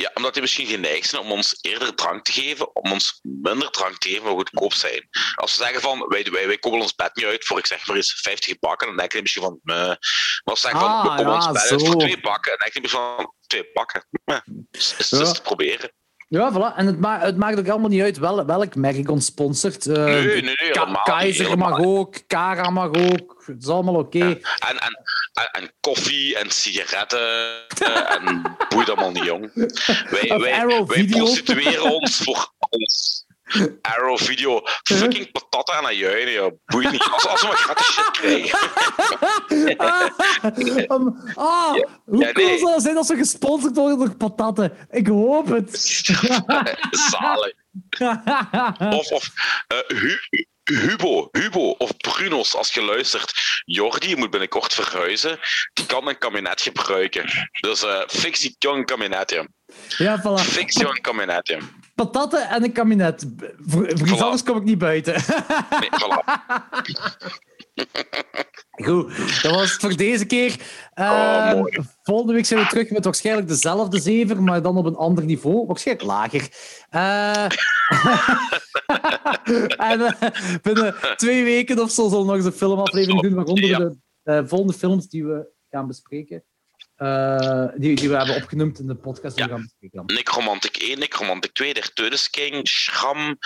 Ja, 0.00 0.10
omdat 0.14 0.32
die 0.32 0.42
misschien 0.42 0.66
geneigd 0.66 1.08
zijn 1.08 1.22
om 1.22 1.32
ons 1.32 1.58
eerder 1.60 1.94
drank 1.94 2.24
te 2.24 2.32
geven, 2.32 2.76
om 2.76 2.92
ons 2.92 3.18
minder 3.22 3.70
drank 3.70 3.98
te 3.98 4.08
geven, 4.08 4.24
maar 4.24 4.32
goedkoop 4.32 4.72
zijn. 4.72 5.08
Als 5.34 5.50
ze 5.50 5.62
zeggen 5.62 5.80
van, 5.80 6.04
wij, 6.08 6.26
wij, 6.30 6.46
wij 6.46 6.58
komen 6.58 6.80
ons 6.80 6.94
bed 6.94 7.16
niet 7.16 7.24
uit 7.24 7.44
voor, 7.46 7.58
ik 7.58 7.66
zeg 7.66 7.86
maar 7.86 7.96
eens, 7.96 8.20
50 8.22 8.58
bakken, 8.58 8.86
dan 8.86 8.96
denk 8.96 9.12
je 9.12 9.20
misschien 9.22 9.42
van, 9.42 9.60
meh. 9.62 9.76
Maar 9.76 9.98
als 10.44 10.60
ze 10.60 10.66
zeggen 10.68 10.80
van, 10.86 11.02
we 11.02 11.08
Ah, 11.08 11.16
komen 11.16 11.32
ja, 11.32 11.36
ons 11.36 11.46
bed 11.46 11.70
uit 11.70 11.86
voor 11.86 11.96
twee 11.96 12.20
bakken, 12.20 12.50
dan 12.50 12.58
denk 12.58 12.72
je 12.72 12.80
misschien 12.80 13.02
van, 13.16 13.34
twee 13.46 13.70
bakken. 13.72 14.06
Meh. 14.24 14.40
Ja. 15.08 15.32
te 15.32 15.42
proberen. 15.42 15.92
Ja, 16.28 16.52
voilà. 16.52 16.76
En 16.76 16.86
het, 16.86 16.98
ma 17.00 17.20
het 17.20 17.36
maakt 17.36 17.58
ook 17.58 17.68
allemaal 17.68 17.88
niet 17.88 18.02
uit 18.02 18.18
wel, 18.18 18.46
welk 18.46 18.74
merk 18.74 19.10
ons 19.10 19.24
sponsort. 19.24 19.86
Eh, 19.86 20.04
Nee, 20.04 20.24
nee, 20.26 20.42
nee, 20.42 20.70
Ka- 20.72 21.00
Keizer 21.04 21.58
mag 21.58 21.78
ook, 21.80 22.26
Cara 22.26 22.70
mag 22.70 22.88
ook. 22.92 23.42
Het 23.46 23.62
is 23.62 23.68
allemaal 23.68 23.94
oké. 23.94 24.18
En, 24.18 24.40
en, 24.58 24.78
en, 25.32 25.48
en 25.62 25.70
koffie 25.80 26.36
en 26.38 26.50
sigaretten 26.50 27.20
eh, 27.78 28.14
en 28.14 28.42
boeit 28.68 28.88
allemaal 28.90 29.10
niet, 29.10 29.24
jong. 29.24 29.50
Wij, 29.54 30.38
wij, 30.40 30.66
wij 30.86 31.04
prostitueren 31.04 31.94
ons 31.94 32.16
voor 32.16 32.52
ons. 32.68 33.24
Arrow 33.80 34.18
video. 34.18 34.60
Fucking 34.82 35.32
patat 35.32 35.70
aan 35.70 35.96
juinen, 35.96 36.32
ja. 36.32 36.50
Boeit 36.64 36.90
niet. 36.90 37.08
Als, 37.12 37.26
als 37.26 37.40
we 37.40 37.46
maar 37.46 37.56
gratis 37.56 37.86
shit 37.86 38.10
krijgen. 38.10 38.58
Um, 40.88 41.32
ah, 41.34 41.72
hoe 42.04 42.18
ja, 42.18 42.32
cool 42.32 42.46
nee. 42.46 42.58
zou 42.58 42.72
het 42.72 42.82
zijn 42.82 42.96
als 42.96 43.08
we 43.08 43.16
gesponsord 43.16 43.76
worden 43.76 43.98
door 43.98 44.16
patatten? 44.16 44.76
Ik 44.90 45.06
hoop 45.06 45.48
het. 45.48 45.80
Zalig. 47.10 47.52
Of, 48.98 49.10
of 49.10 49.30
eh, 49.66 49.78
Hu- 49.98 50.44
Hubo, 50.64 51.28
Hubo 51.32 51.74
of 51.78 51.96
Brunos, 51.96 52.54
als 52.54 52.74
je 52.74 52.82
luistert. 52.82 53.32
Jordi 53.64 54.16
moet 54.16 54.30
binnenkort 54.30 54.74
verhuizen. 54.74 55.38
Die 55.72 55.86
kan 55.86 56.08
een 56.08 56.18
kabinet 56.18 56.60
gebruiken. 56.60 57.48
Dus 57.60 57.82
eh 57.82 58.02
fix 58.06 58.40
die 58.40 58.56
jong 58.58 58.86
kabinet, 58.86 59.30
ja. 59.30 59.46
ja, 59.98 60.20
voilà. 60.20 60.42
Fix 60.44 60.74
jong 60.74 61.00
kabinet, 61.00 61.46
ja. 61.48 61.58
Patatten 61.98 62.48
en 62.48 62.64
een 62.64 62.72
kabinet. 62.72 63.26
Voor, 63.66 63.98
voor 63.98 64.08
Voilà. 64.08 64.20
anders 64.20 64.42
kom 64.42 64.56
ik 64.56 64.64
niet 64.64 64.78
buiten. 64.78 65.12
Nee, 65.12 65.88
voilà. 65.90 66.24
Goed, 68.84 69.42
dat 69.42 69.52
was 69.54 69.72
het 69.72 69.80
voor 69.80 69.96
deze 69.96 70.24
keer. 70.26 70.56
Eh, 70.94 71.10
Oh, 71.10 71.52
mooi. 71.52 71.78
volgende 72.02 72.32
week 72.32 72.46
zijn 72.46 72.60
we 72.60 72.66
terug 72.66 72.90
met 72.90 73.04
waarschijnlijk 73.04 73.48
dezelfde 73.48 74.00
zever, 74.00 74.42
maar 74.42 74.62
dan 74.62 74.76
op 74.76 74.84
een 74.84 74.96
ander 74.96 75.24
niveau. 75.24 75.66
Waarschijnlijk 75.66 76.06
lager. 76.06 76.48
Eh, 76.90 77.44
en 79.92 80.00
eh, 80.00 80.30
binnen 80.62 80.94
twee 81.16 81.44
weken 81.44 81.78
of 81.82 81.90
zo 81.90 82.08
zullen 82.08 82.20
we 82.20 82.26
nog 82.26 82.36
eens 82.36 82.44
een 82.44 82.52
filmaflevering 82.52 83.20
doen, 83.22 83.34
waaronder 83.34 83.68
de 83.78 83.96
eh, 84.22 84.42
volgende 84.44 84.72
films 84.72 85.08
die 85.08 85.24
we 85.24 85.46
gaan 85.70 85.86
bespreken. 85.86 86.44
Eh, 86.98 87.66
die, 87.76 87.94
die 87.96 88.08
we 88.08 88.16
hebben 88.16 88.36
opgenoemd 88.36 88.78
in 88.78 88.86
de 88.86 88.94
podcast 88.94 89.36
die 89.36 89.44
we 89.44 89.50
Ja. 89.50 89.56
gaan 89.56 89.66
bespreken. 89.78 90.14
Necromantic 90.14 90.76
1, 90.76 90.98
Necromantic 90.98 91.52
2, 91.52 91.74
Der 91.74 91.92
Todesking, 91.92 92.68
Schram, 92.68 93.38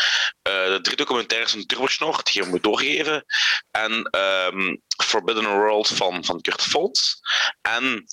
eh, 0.42 0.66
de 0.66 0.78
drie 0.82 0.96
documentaires 0.96 1.50
van 1.52 1.66
Turbosnor, 1.66 2.20
die 2.24 2.42
je 2.42 2.48
moet 2.48 2.62
doorgeven, 2.62 3.24
en 3.70 4.02
ehm, 4.10 4.76
Forbidden 5.04 5.44
World 5.56 5.88
van, 5.88 6.24
van 6.24 6.40
Kurt 6.40 6.62
Volts, 6.62 7.20
en 7.62 8.04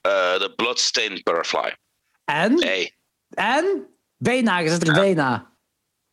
eh 0.00 0.34
The 0.34 0.52
Bloodstained 0.56 1.22
Butterfly. 1.22 1.76
En, 2.24 2.62
Hey, 2.62 2.96
en, 3.30 3.86
bijna, 4.16 4.58
je 4.58 4.68
zit 4.68 4.88
er 4.88 4.94
bijna. 4.94 5.56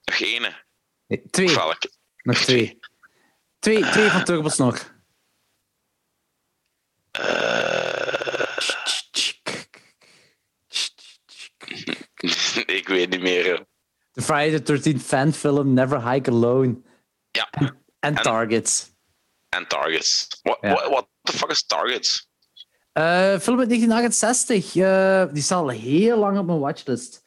nog 0.04 0.20
ene. 0.20 0.64
Nee, 1.08 1.24
twee, 1.32 1.58
nog 2.24 2.38
twee. 2.38 2.80
Twee, 3.60 3.90
twee 3.90 4.10
van 4.10 4.24
Turbos 4.24 4.58
nog. 4.58 4.94
Ik 12.66 12.84
weet 12.88 13.10
niet 13.10 13.22
meer. 13.22 13.54
eh. 13.54 13.60
De 14.12 14.22
Friday 14.22 14.60
the 14.60 14.94
13th 14.94 15.02
fanfilm 15.02 15.74
Never 15.74 16.10
Hike 16.12 16.30
Alone. 16.32 16.82
Ja, 17.32 17.50
En 17.52 17.76
En- 18.00 18.16
Targets. 18.24 18.92
en 19.50 19.68
Targets. 19.68 20.40
What, 20.42 20.58
Ja. 20.62 20.70
what, 20.74 20.90
what 20.90 21.08
the 21.22 21.32
fuck 21.38 21.50
is 21.52 21.66
Targets? 21.66 22.30
Eh, 22.92 23.40
film 23.40 23.60
uit 23.60 23.70
1968. 23.70 24.76
eh, 24.76 25.26
die 25.34 25.44
staat 25.44 25.60
al 25.62 25.70
heel 25.70 26.18
lang 26.18 26.38
op 26.38 26.46
mijn 26.46 26.60
watchlist. 26.60 27.24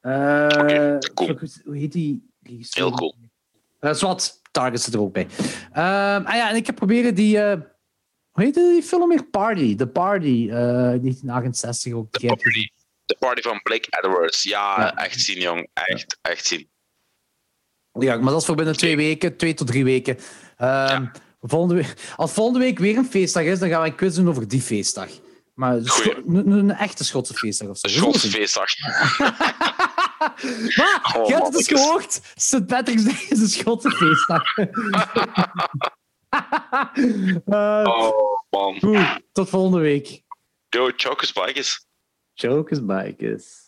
Eh, 0.00 0.46
cool. 1.14 1.28
fuck, 1.36 1.60
Hoe 1.64 1.76
heet 1.76 1.92
die? 1.92 2.30
regisseur? 2.42 2.84
Heel 2.86 2.92
cool. 2.96 3.14
Eh, 3.80 3.92
Zwat, 3.92 4.40
Targets 4.50 4.84
zit 4.84 4.94
er 4.94 5.00
ook 5.00 5.12
bij. 5.12 5.26
Ah 5.72 6.34
ja, 6.36 6.50
en 6.50 6.56
ik 6.56 6.66
heb 6.66 6.74
proberen 6.74 7.14
die... 7.14 7.38
eh, 8.36 8.44
hoe 8.44 8.44
heette 8.44 8.70
die 8.72 8.82
film 8.82 9.08
weer? 9.08 9.24
Party. 9.24 9.76
The 9.76 9.86
Party. 9.86 10.46
eh 10.50 10.56
1968 10.56 11.92
ook. 11.92 12.10
The 12.12 12.26
Party. 12.26 12.68
De 13.04 13.16
party 13.18 13.40
van 13.42 13.60
Blake 13.62 13.88
Edwards. 14.02 14.42
Ja, 14.42 14.74
Ja. 14.80 14.94
echt 14.94 15.20
zien, 15.20 15.40
jong. 15.40 15.68
Echt, 15.72 16.18
echt 16.22 16.46
zien. 16.46 16.68
Ja, 17.92 18.16
maar 18.16 18.32
dat 18.32 18.40
is 18.40 18.46
voor 18.46 18.56
binnen 18.56 18.76
twee 18.76 18.96
weken, 18.96 19.36
twee 19.36 19.54
tot 19.54 19.66
drie 19.66 19.84
weken. 19.84 20.18
Ehm, 20.56 21.06
volgende 21.40 21.74
week, 21.74 21.94
als 22.16 22.32
volgende 22.32 22.58
week 22.60 22.78
weer 22.78 22.96
een 22.96 23.06
feestdag 23.10 23.42
is, 23.42 23.58
dan 23.58 23.68
gaan 23.68 23.82
we 23.82 23.88
een 23.88 23.94
quiz 23.94 24.14
doen 24.16 24.28
over 24.28 24.48
die 24.48 24.60
feestdag. 24.62 25.08
Maar 25.54 25.74
een, 25.76 26.50
een 26.50 26.70
echte 26.70 27.04
Schotse 27.04 27.34
feestdag 27.34 27.68
of 27.68 27.78
zo. 27.78 27.88
Schotse 27.88 28.28
feestdag. 28.30 28.66
Maar, 30.76 31.14
Oh, 31.16 31.26
je 31.26 31.34
hebt 31.34 31.46
het 31.46 31.56
eens 31.56 31.70
mannetjes. 31.70 31.80
gehoord. 31.80 32.20
St. 32.34 32.66
Patrick's 32.66 33.04
Day 33.04 33.26
is 33.28 33.40
een 33.40 33.48
Schotse 33.48 33.90
feestdag. 33.90 34.54
Eh, 37.46 37.84
Oh, 37.84 38.42
man. 38.50 38.78
goed, 38.80 39.22
tot 39.32 39.48
volgende 39.48 39.80
week. 39.80 40.22
Yo, 40.68 40.90
Chocus 40.96 41.32
Bikes. 41.32 41.86
Jokers 42.34 42.84
bikers. 42.84 43.65